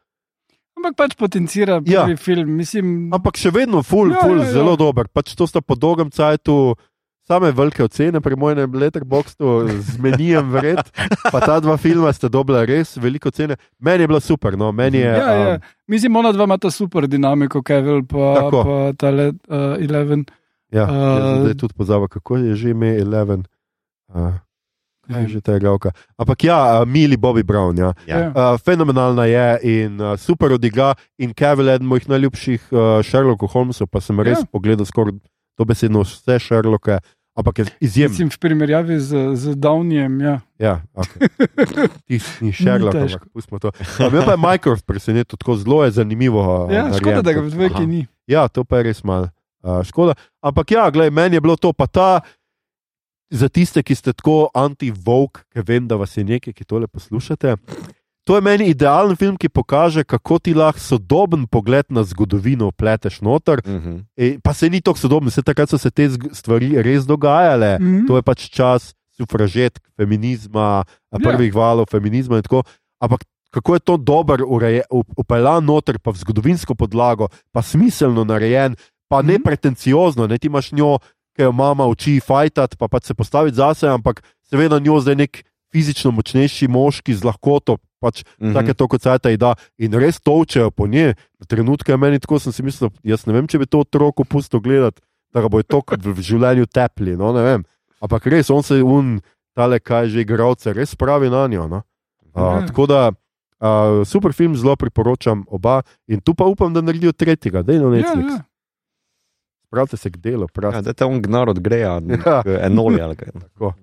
Ampak 0.77 0.93
pač 0.95 1.11
potencira 1.15 1.81
Ja. 1.84 2.05
prvi 2.05 2.15
film. 2.15 2.53
Mislim, 2.53 3.09
ampak 3.09 3.34
še 3.35 3.49
vedno 3.49 3.81
full, 3.81 4.11
Ja, 4.11 4.21
full, 4.21 4.38
ja, 4.38 4.45
ja. 4.45 4.51
zelo 4.53 4.75
dober. 4.75 5.07
Pač 5.09 5.34
to 5.34 5.43
sta 5.43 5.57
po 5.59 5.73
dolgem 5.73 6.07
cajtu. 6.07 6.77
Same 7.27 7.51
velike 7.51 7.83
ocene 7.83 8.21
pri 8.21 8.35
mojem 8.35 8.71
letterboxu, 8.73 9.67
zmenijem 9.83 10.47
vred, 10.49 10.79
pa 11.31 11.39
ta 11.39 11.59
dva 11.59 11.75
filma 11.77 12.13
sta 12.13 12.29
dobila 12.31 12.61
res 12.65 12.95
veliko 12.97 13.31
cene. 13.31 13.57
Meni 13.79 14.03
je 14.03 14.07
bilo 14.07 14.19
super, 14.19 14.55
no, 14.57 14.71
meni 14.71 14.97
je. 14.97 15.11
ja, 15.11 15.33
ja. 15.33 15.53
um, 15.55 15.61
Mislim, 15.87 16.15
ona 16.15 16.31
dva 16.31 16.43
imata 16.47 16.71
super 16.71 17.07
dinamiko, 17.07 17.59
Kevin 17.63 18.05
pa, 18.07 18.33
Tako. 18.35 18.63
pa 18.63 18.93
tale 18.97 19.33
uh, 19.47 19.75
Eleven. 19.75 20.23
ja, 20.71 20.83
Uh, 20.83 21.43
zdaj 21.43 21.55
tudi 21.57 21.73
pozabil, 21.73 22.07
kako 22.07 22.37
je 22.37 22.55
že 22.55 22.69
ime 22.69 22.95
Eleven. 22.95 23.43
Uh, 24.07 24.31
kaj 25.07 25.21
je 25.21 25.27
že 25.27 25.41
ta 25.41 25.55
igralka. 25.55 25.91
Ampak 26.17 26.43
ja, 26.43 26.79
uh, 26.81 26.87
mili 26.87 27.17
Bobby 27.17 27.43
Brown. 27.43 27.75
Ja. 27.77 27.91
Ja. 28.07 28.31
Uh, 28.31 28.55
fenomenalna 28.59 29.25
je 29.25 29.47
in 29.63 29.99
uh, 30.01 30.15
super 30.15 30.51
odigra. 30.51 30.95
In 31.17 31.33
Kevin 31.33 31.67
eden 31.67 31.87
mojih 31.87 32.07
najljubših 32.09 32.71
uh, 32.71 32.79
Sherlockov 33.03 33.51
Holmesov, 33.51 33.87
pa 33.91 33.99
sem 33.99 34.15
res 34.19 34.39
Ja. 34.39 34.45
pogledal 34.51 34.85
skoraj 34.85 35.15
dobesedno 35.57 36.03
vse 36.05 36.35
Sherlocke, 36.39 36.99
ampak 37.38 37.59
je 37.59 37.65
izjemen. 37.80 38.11
Mislim, 38.11 38.30
v 38.34 38.39
primerjavi 38.41 38.97
z, 38.99 39.11
z 39.38 39.53
Downeyjem. 39.55 40.18
Ja. 40.22 40.35
Ja, 40.57 40.73
okay. 40.97 41.30
Tisti 42.09 42.49
Sherlock, 42.49 42.97
ampak 42.97 43.30
pustimo 43.34 43.61
to. 43.61 43.72
Me 44.09 44.26
pa 44.26 44.34
je 44.34 44.41
Minecraft 44.41 44.85
presenetil, 44.89 45.38
tako 45.38 45.55
zelo 45.61 45.84
je 45.85 45.91
zanimivo. 46.01 46.41
Uh, 46.41 46.73
Ja, 46.73 46.89
škoda, 46.89 47.22
narejen. 47.22 47.23
da 47.23 47.31
ga 47.34 47.41
v 47.45 47.69
Aha. 47.69 47.85
ni. 47.85 48.01
Ja, 48.26 48.47
to 48.49 48.65
pa 48.65 48.81
je 48.81 48.89
res 48.89 49.03
malo 49.05 49.30
uh, 49.61 49.85
škoda. 49.85 50.18
Ampak 50.41 50.72
ja, 50.73 50.89
gledaj, 50.89 51.14
meni 51.14 51.38
je 51.38 51.41
bilo 51.45 51.55
to 51.55 51.73
pa 51.73 51.85
ta. 51.88 52.26
Za 53.27 53.51
tiste, 53.51 53.84
ki 53.84 53.91
ste 53.91 54.15
tako 54.15 54.47
anti-vok, 54.55 55.43
ki 55.51 55.59
vem, 55.68 55.84
da 55.84 55.99
vas 55.99 56.15
je 56.15 56.23
nekaj, 56.23 56.55
ki 56.55 56.64
tole 56.64 56.88
poslušate. 56.88 57.57
To 58.27 58.35
je 58.35 58.41
meni 58.43 58.65
idealen 58.67 59.15
film, 59.15 59.37
ki 59.39 59.47
pokaže, 59.47 60.03
kako 60.03 60.35
ti 60.39 60.51
lahko 60.53 60.79
sodoben 60.79 61.47
pogled 61.47 61.87
na 61.89 62.03
zgodovino 62.03 62.71
pleteš 62.71 63.21
noter. 63.23 63.61
Mhm. 63.63 64.03
E, 64.17 64.35
pa 64.43 64.51
se 64.53 64.67
ni 64.69 64.81
tako 64.81 64.99
sodoben, 64.99 65.31
se 65.31 65.41
takrat 65.41 65.69
so 65.69 65.77
se 65.79 65.87
te 65.91 66.09
stvari 66.35 66.75
res 66.83 67.07
dogajale. 67.07 67.77
Mhm. 67.79 68.03
To 68.07 68.19
je 68.19 68.23
pač 68.23 68.49
čas 68.51 68.91
sufražetk, 69.15 69.79
feminizma, 69.97 70.83
Ja. 70.83 71.19
prvih 71.23 71.55
valov 71.55 71.87
feminizma 71.87 72.37
in 72.37 72.43
tako. 72.43 72.63
Ampak 72.99 73.23
kako 73.49 73.73
je 73.73 73.79
to 73.79 73.97
dobro 73.97 74.43
upeljan 75.17 75.63
noter, 75.65 75.95
pa 75.99 76.11
v 76.11 76.17
zgodovinsko 76.17 76.75
podlago, 76.75 77.27
pa 77.51 77.61
smiselno 77.61 78.23
narejen, 78.23 78.75
pa 79.07 79.21
ne 79.21 79.39
Mhm. 79.39 79.43
pretenciozno, 79.43 80.27
ne 80.27 80.37
ti 80.37 80.47
imaš 80.47 80.71
njo, 80.71 80.99
ki 81.33 81.41
jo 81.43 81.51
mama 81.51 81.85
uči 81.85 82.19
fajtati, 82.19 82.75
pa 82.77 82.87
pač 82.87 83.03
se 83.05 83.13
postaviti 83.13 83.55
zase, 83.55 83.87
ampak 83.87 84.19
seveda 84.43 84.79
njo 84.79 84.99
zdaj 84.99 85.15
nek 85.15 85.43
fizično 85.71 86.11
močnejši 86.11 86.67
moški 86.67 87.13
z 87.13 87.23
lahkoto. 87.23 87.77
Pač 87.99 88.21
Mhm. 88.39 88.53
Tako 88.53 88.67
je 88.67 88.73
to, 88.73 88.87
kot 88.87 89.01
se 89.01 89.17
ta 89.17 89.29
da. 89.35 89.55
In 89.77 89.93
res 89.93 90.19
točejo 90.19 90.71
po 90.71 90.87
njej. 90.87 91.15
Trenutke 91.47 91.97
meni 91.97 92.19
tako, 92.19 92.39
sem 92.39 92.51
si 92.51 92.63
mislil, 92.63 92.89
jaz 93.03 93.25
ne 93.25 93.33
vem, 93.33 93.47
če 93.47 93.57
bi 93.57 93.65
to 93.65 93.79
otroku 93.79 94.25
pustil 94.25 94.59
gledati, 94.59 95.01
da 95.33 95.41
ga 95.41 95.47
bo 95.47 95.63
to 95.63 95.81
v, 95.81 96.13
življenju 96.15 96.65
tepli. 96.67 97.17
No, 97.17 97.33
ne 97.33 97.41
vem. 97.41 97.65
Ampak 97.99 98.25
res, 98.27 98.49
on 98.49 98.61
se 98.61 98.77
un, 98.77 99.17
tale, 99.53 99.79
kaj 99.79 100.09
že 100.09 100.21
igralce, 100.21 100.69
res 100.69 100.93
pravi 100.93 101.29
na 101.29 101.47
njo. 101.47 101.67
No? 101.67 101.81
Uh, 102.33 102.61
Ja. 102.61 102.67
tako 102.67 102.85
da 102.85 103.09
uh, 103.09 104.05
super 104.05 104.29
film, 104.31 104.53
zelo 104.53 104.75
priporočam 104.75 105.45
oba. 105.49 105.81
In 106.07 106.21
tu 106.21 106.33
pa 106.33 106.45
upam, 106.45 106.69
da 106.69 106.81
naredijo 106.81 107.11
tretjega, 107.11 107.61
da 107.61 107.73
je 107.73 107.79
na 107.79 107.85
Ja, 107.87 107.91
Netflix. 107.95 108.29
ja. 108.29 108.43
Spravite 109.65 109.97
se 109.97 110.09
k 110.09 110.17
delu, 110.17 110.43
Ja, 110.43 110.47
prav. 110.47 110.81
da 110.81 110.93
te 110.93 111.03
on 111.03 111.17
gnar 111.19 111.49
od 111.49 111.59
greja, 111.59 111.97
Ja. 112.25 112.43
enoli 112.61 113.01
ali 113.01 113.15
kaj. 113.15 113.33
Uh, 113.59 113.73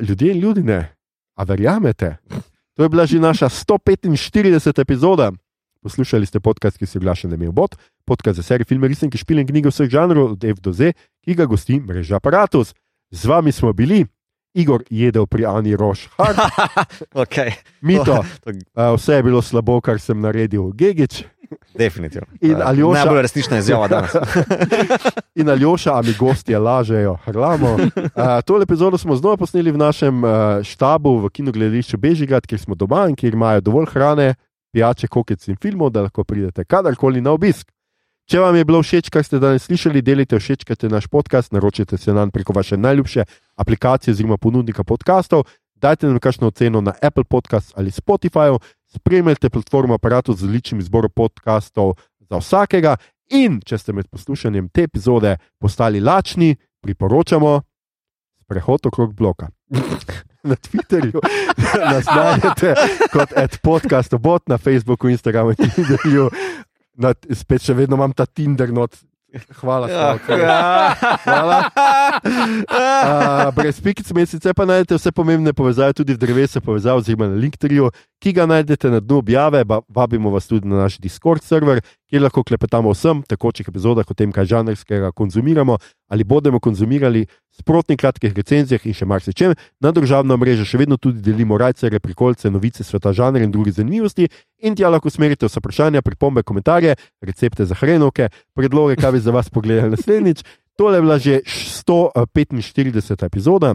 ljudje 0.00 0.30
in 0.30 0.38
ljudi 0.38 0.62
ne, 0.62 0.94
a 1.34 1.42
verjamete? 1.42 2.16
To 2.82 2.90
je 2.90 2.90
bila 2.90 3.06
že 3.06 3.22
naša 3.22 3.46
145. 3.46 4.10
epizoda. 4.82 5.30
Poslušali 5.86 6.26
ste 6.26 6.42
podcast, 6.42 6.74
ki 6.74 6.86
se 6.86 6.98
oglaša 6.98 7.30
na 7.30 7.38
Mejobot, 7.38 7.78
podcast 8.02 8.36
za 8.36 8.42
serijo 8.42 8.66
filme, 8.66 8.90
resnice, 8.90 9.18
špil 9.18 9.38
in 9.38 9.46
knjige 9.46 9.70
vseh 9.70 9.86
žanrov, 9.86 10.34
od 10.34 10.44
F 10.44 10.58
do 10.58 10.74
Z, 10.74 10.90
ki 11.22 11.34
ga 11.38 11.46
gosti 11.46 11.78
mreža 11.78 12.18
Apparatus. 12.18 12.74
Z 13.14 13.30
vami 13.30 13.54
smo 13.54 13.70
bili, 13.70 14.02
Igor 14.58 14.82
jedel 14.90 15.30
pri 15.30 15.46
Ani 15.46 15.78
Roš, 15.78 16.10
okay. 17.22 17.54
Mito, 17.86 18.18
uh, 18.18 18.98
vse 18.98 19.14
je 19.14 19.22
bilo 19.22 19.42
slabo, 19.42 19.78
kar 19.78 20.02
sem 20.02 20.18
naredil, 20.18 20.74
Gigič. 20.74 21.22
Definitivno. 21.74 22.26
In 22.40 22.56
Aljoša- 22.56 22.94
Najbolj 22.94 23.22
resnična 23.22 23.58
izjava 23.58 23.88
danes. 23.88 24.10
In 25.40 25.48
Aljoša, 25.48 25.98
a 25.98 26.02
mi 26.02 26.14
gostje 26.18 26.58
lažejo, 26.58 27.16
hrlamo. 27.24 27.74
Uh, 27.74 27.90
tole 28.46 28.62
epizodo 28.62 28.98
smo 28.98 29.16
znova 29.16 29.36
posneli 29.36 29.70
v 29.70 29.78
našem 29.78 30.24
uh, 30.24 30.30
štabu 30.62 31.18
v 31.18 31.30
kinogledališču 31.30 31.96
Bežigrad, 31.98 32.46
kjer 32.46 32.60
smo 32.60 32.74
doma 32.74 33.06
in 33.08 33.16
kjer 33.16 33.34
imajo 33.34 33.60
dovolj 33.60 33.86
hrane, 33.92 34.34
pijače, 34.72 35.08
kokec 35.08 35.48
in 35.48 35.56
filmov, 35.62 35.90
da 35.90 36.02
lahko 36.02 36.24
pridete 36.24 36.64
kadarkoli 36.64 37.20
na 37.20 37.30
obisk. 37.30 37.68
Če 38.30 38.38
vam 38.38 38.56
je 38.56 38.64
bilo 38.64 38.82
všeč, 38.82 39.10
kar 39.10 39.24
ste 39.26 39.40
danes 39.42 39.66
slišali, 39.66 40.02
delite 40.02 40.38
všečkajte 40.38 40.88
naš 40.88 41.08
podcast, 41.10 41.52
naročite 41.52 41.98
se 41.98 42.14
nam 42.14 42.30
preko 42.30 42.52
vaše 42.56 42.76
najljubše 42.76 43.24
aplikacije 43.56 44.12
oziroma 44.12 44.36
ponudnika 44.36 44.84
podkastov, 44.84 45.44
dajte 45.74 46.06
nam 46.06 46.20
kakšno 46.22 46.48
oceno 46.48 46.80
na 46.80 46.94
Apple 47.02 47.24
Podcast 47.24 47.72
ali 47.76 47.90
Spotify, 47.90 48.54
spremljajte 48.94 49.50
platformo 49.50 49.94
aparatu 49.94 50.34
z 50.34 50.44
odličnim 50.44 50.80
izborom 50.80 51.10
podkastov 51.10 51.94
za 52.30 52.38
vsakega. 52.38 52.96
In 53.32 53.60
če 53.64 53.78
ste 53.78 53.92
med 53.96 54.08
poslušanjem 54.12 54.68
te 54.68 54.84
epizode 54.84 55.36
postali 55.60 56.00
lačni, 56.00 56.56
priporočamo 56.84 57.60
sprehod 58.42 58.86
okrog 58.86 59.14
bloka. 59.14 59.48
Na 60.48 60.56
Twitterju 60.58 61.20
nas 61.78 62.06
najdete 62.06 62.74
kot 63.12 63.30
podcast, 63.62 64.14
bot 64.18 64.48
na 64.48 64.58
Facebooku, 64.58 65.08
Instagramu 65.08 65.50
in 65.50 65.70
Tinderju. 65.70 66.30
Na, 66.98 67.14
spet 67.14 67.62
še 67.62 67.76
vedno 67.78 67.96
imam 67.96 68.12
ta 68.12 68.26
Tinder 68.26 68.72
not. 68.74 68.98
Hvala. 69.60 69.88
Slavko. 69.88 70.32
Hvala. 71.24 71.58
Uh, 72.72 73.54
brez 73.54 73.80
pikic 73.80 74.10
mesece 74.12 74.52
pa 74.54 74.66
najdete 74.68 74.98
vse 74.98 75.12
pomembne 75.12 75.52
povezave 75.52 75.92
tudi 75.96 76.14
v 76.14 76.20
drevesu 76.20 76.60
povezav 76.60 77.00
oziroma 77.00 77.30
na 77.32 77.40
Linktriju, 77.40 77.90
ki 78.22 78.32
ga 78.36 78.46
najdete 78.46 78.90
na 78.90 79.00
dnu 79.00 79.22
objave. 79.22 79.64
Vabimo 79.88 80.30
vas 80.30 80.46
tudi 80.46 80.68
na 80.68 80.84
naš 80.84 80.98
Discord 81.00 81.42
server, 81.42 81.80
kjer 82.10 82.22
lahko 82.22 82.44
klepetamo 82.44 82.92
o 82.92 82.96
vsem 82.96 83.22
tekočih 83.22 83.68
epizodah 83.68 84.04
o 84.04 84.14
tem, 84.14 84.32
kaj 84.32 84.52
žanrskega 84.52 85.12
konzumiramo 85.12 85.78
ali 86.12 86.24
bomo 86.24 86.60
konzumirali, 86.60 87.26
sprotnih 87.62 87.98
kratkih 87.98 88.34
recenzijah 88.34 88.82
in 88.86 88.96
še 88.96 89.06
marsičem. 89.06 89.54
Na 89.80 89.92
družabno 89.94 90.36
mrežo 90.40 90.66
še 90.66 90.80
vedno 90.82 90.98
tudi 90.98 91.22
delimo 91.22 91.58
rajcere, 91.60 92.02
prikolce, 92.02 92.50
novice 92.50 92.84
sveta 92.84 93.14
žanra 93.14 93.44
in 93.46 93.54
druge 93.54 93.74
zanimivosti. 93.76 94.28
In 94.66 94.74
tja 94.78 94.90
lahko 94.90 95.10
usmerite 95.12 95.46
vse 95.46 95.62
vprašanja, 95.62 96.02
pripombe, 96.02 96.42
komentarje, 96.42 96.96
recepte 97.22 97.66
za 97.66 97.78
hrenovke, 97.78 98.28
predloge, 98.58 98.98
kaj 98.98 99.14
bi 99.16 99.22
za 99.22 99.34
vas 99.34 99.50
pogledali 99.50 99.94
naslednjič. 99.94 100.44
Tole 100.76 100.98
je 100.98 101.02
bila 101.02 101.18
že 101.18 101.40
145. 101.46 103.26
epizoda. 103.26 103.74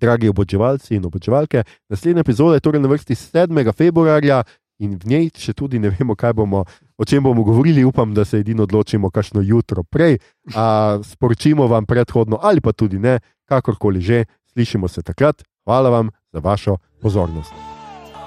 Dragi 0.00 0.30
oboževalci 0.32 0.94
in 0.96 1.04
oboževalke, 1.04 1.64
naslednja 1.92 2.24
epizoda 2.24 2.56
je 2.56 2.64
torej 2.64 2.80
na 2.80 2.88
vrsti 2.88 3.14
7. 3.14 3.72
februarja 3.76 4.44
in 4.80 4.96
v 4.96 5.12
njej 5.12 5.30
še 5.36 5.52
tudi 5.52 5.78
ne 5.78 5.92
vemo, 5.92 6.16
bomo, 6.34 6.64
o 6.96 7.04
čem 7.04 7.22
bomo 7.22 7.44
govorili. 7.44 7.84
Upam, 7.84 8.14
da 8.14 8.24
se 8.24 8.40
edino 8.40 8.64
odločimo, 8.64 9.10
kakšno 9.10 9.40
jutro 9.44 9.84
prej. 9.84 10.18
A, 10.54 10.98
sporočimo 11.04 11.66
vam 11.66 11.86
predhodno, 11.86 12.40
ali 12.42 12.60
pa 12.60 12.72
tudi 12.72 12.98
ne, 12.98 13.20
kakorkoli 13.44 14.00
že, 14.00 14.24
slišimo 14.52 14.88
se 14.88 15.02
takrat. 15.02 15.44
Hvala 15.64 15.90
vam 15.90 16.10
za 16.32 16.40
vašo 16.40 16.76
pozornost. 17.02 17.52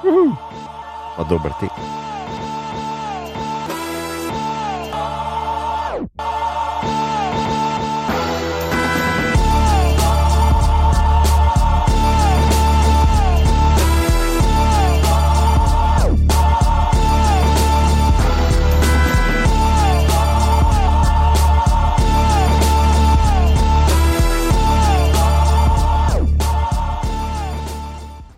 Uhum. 0.05 0.35
Pa 1.17 1.23
dober 1.29 1.51
tek. 1.59 1.71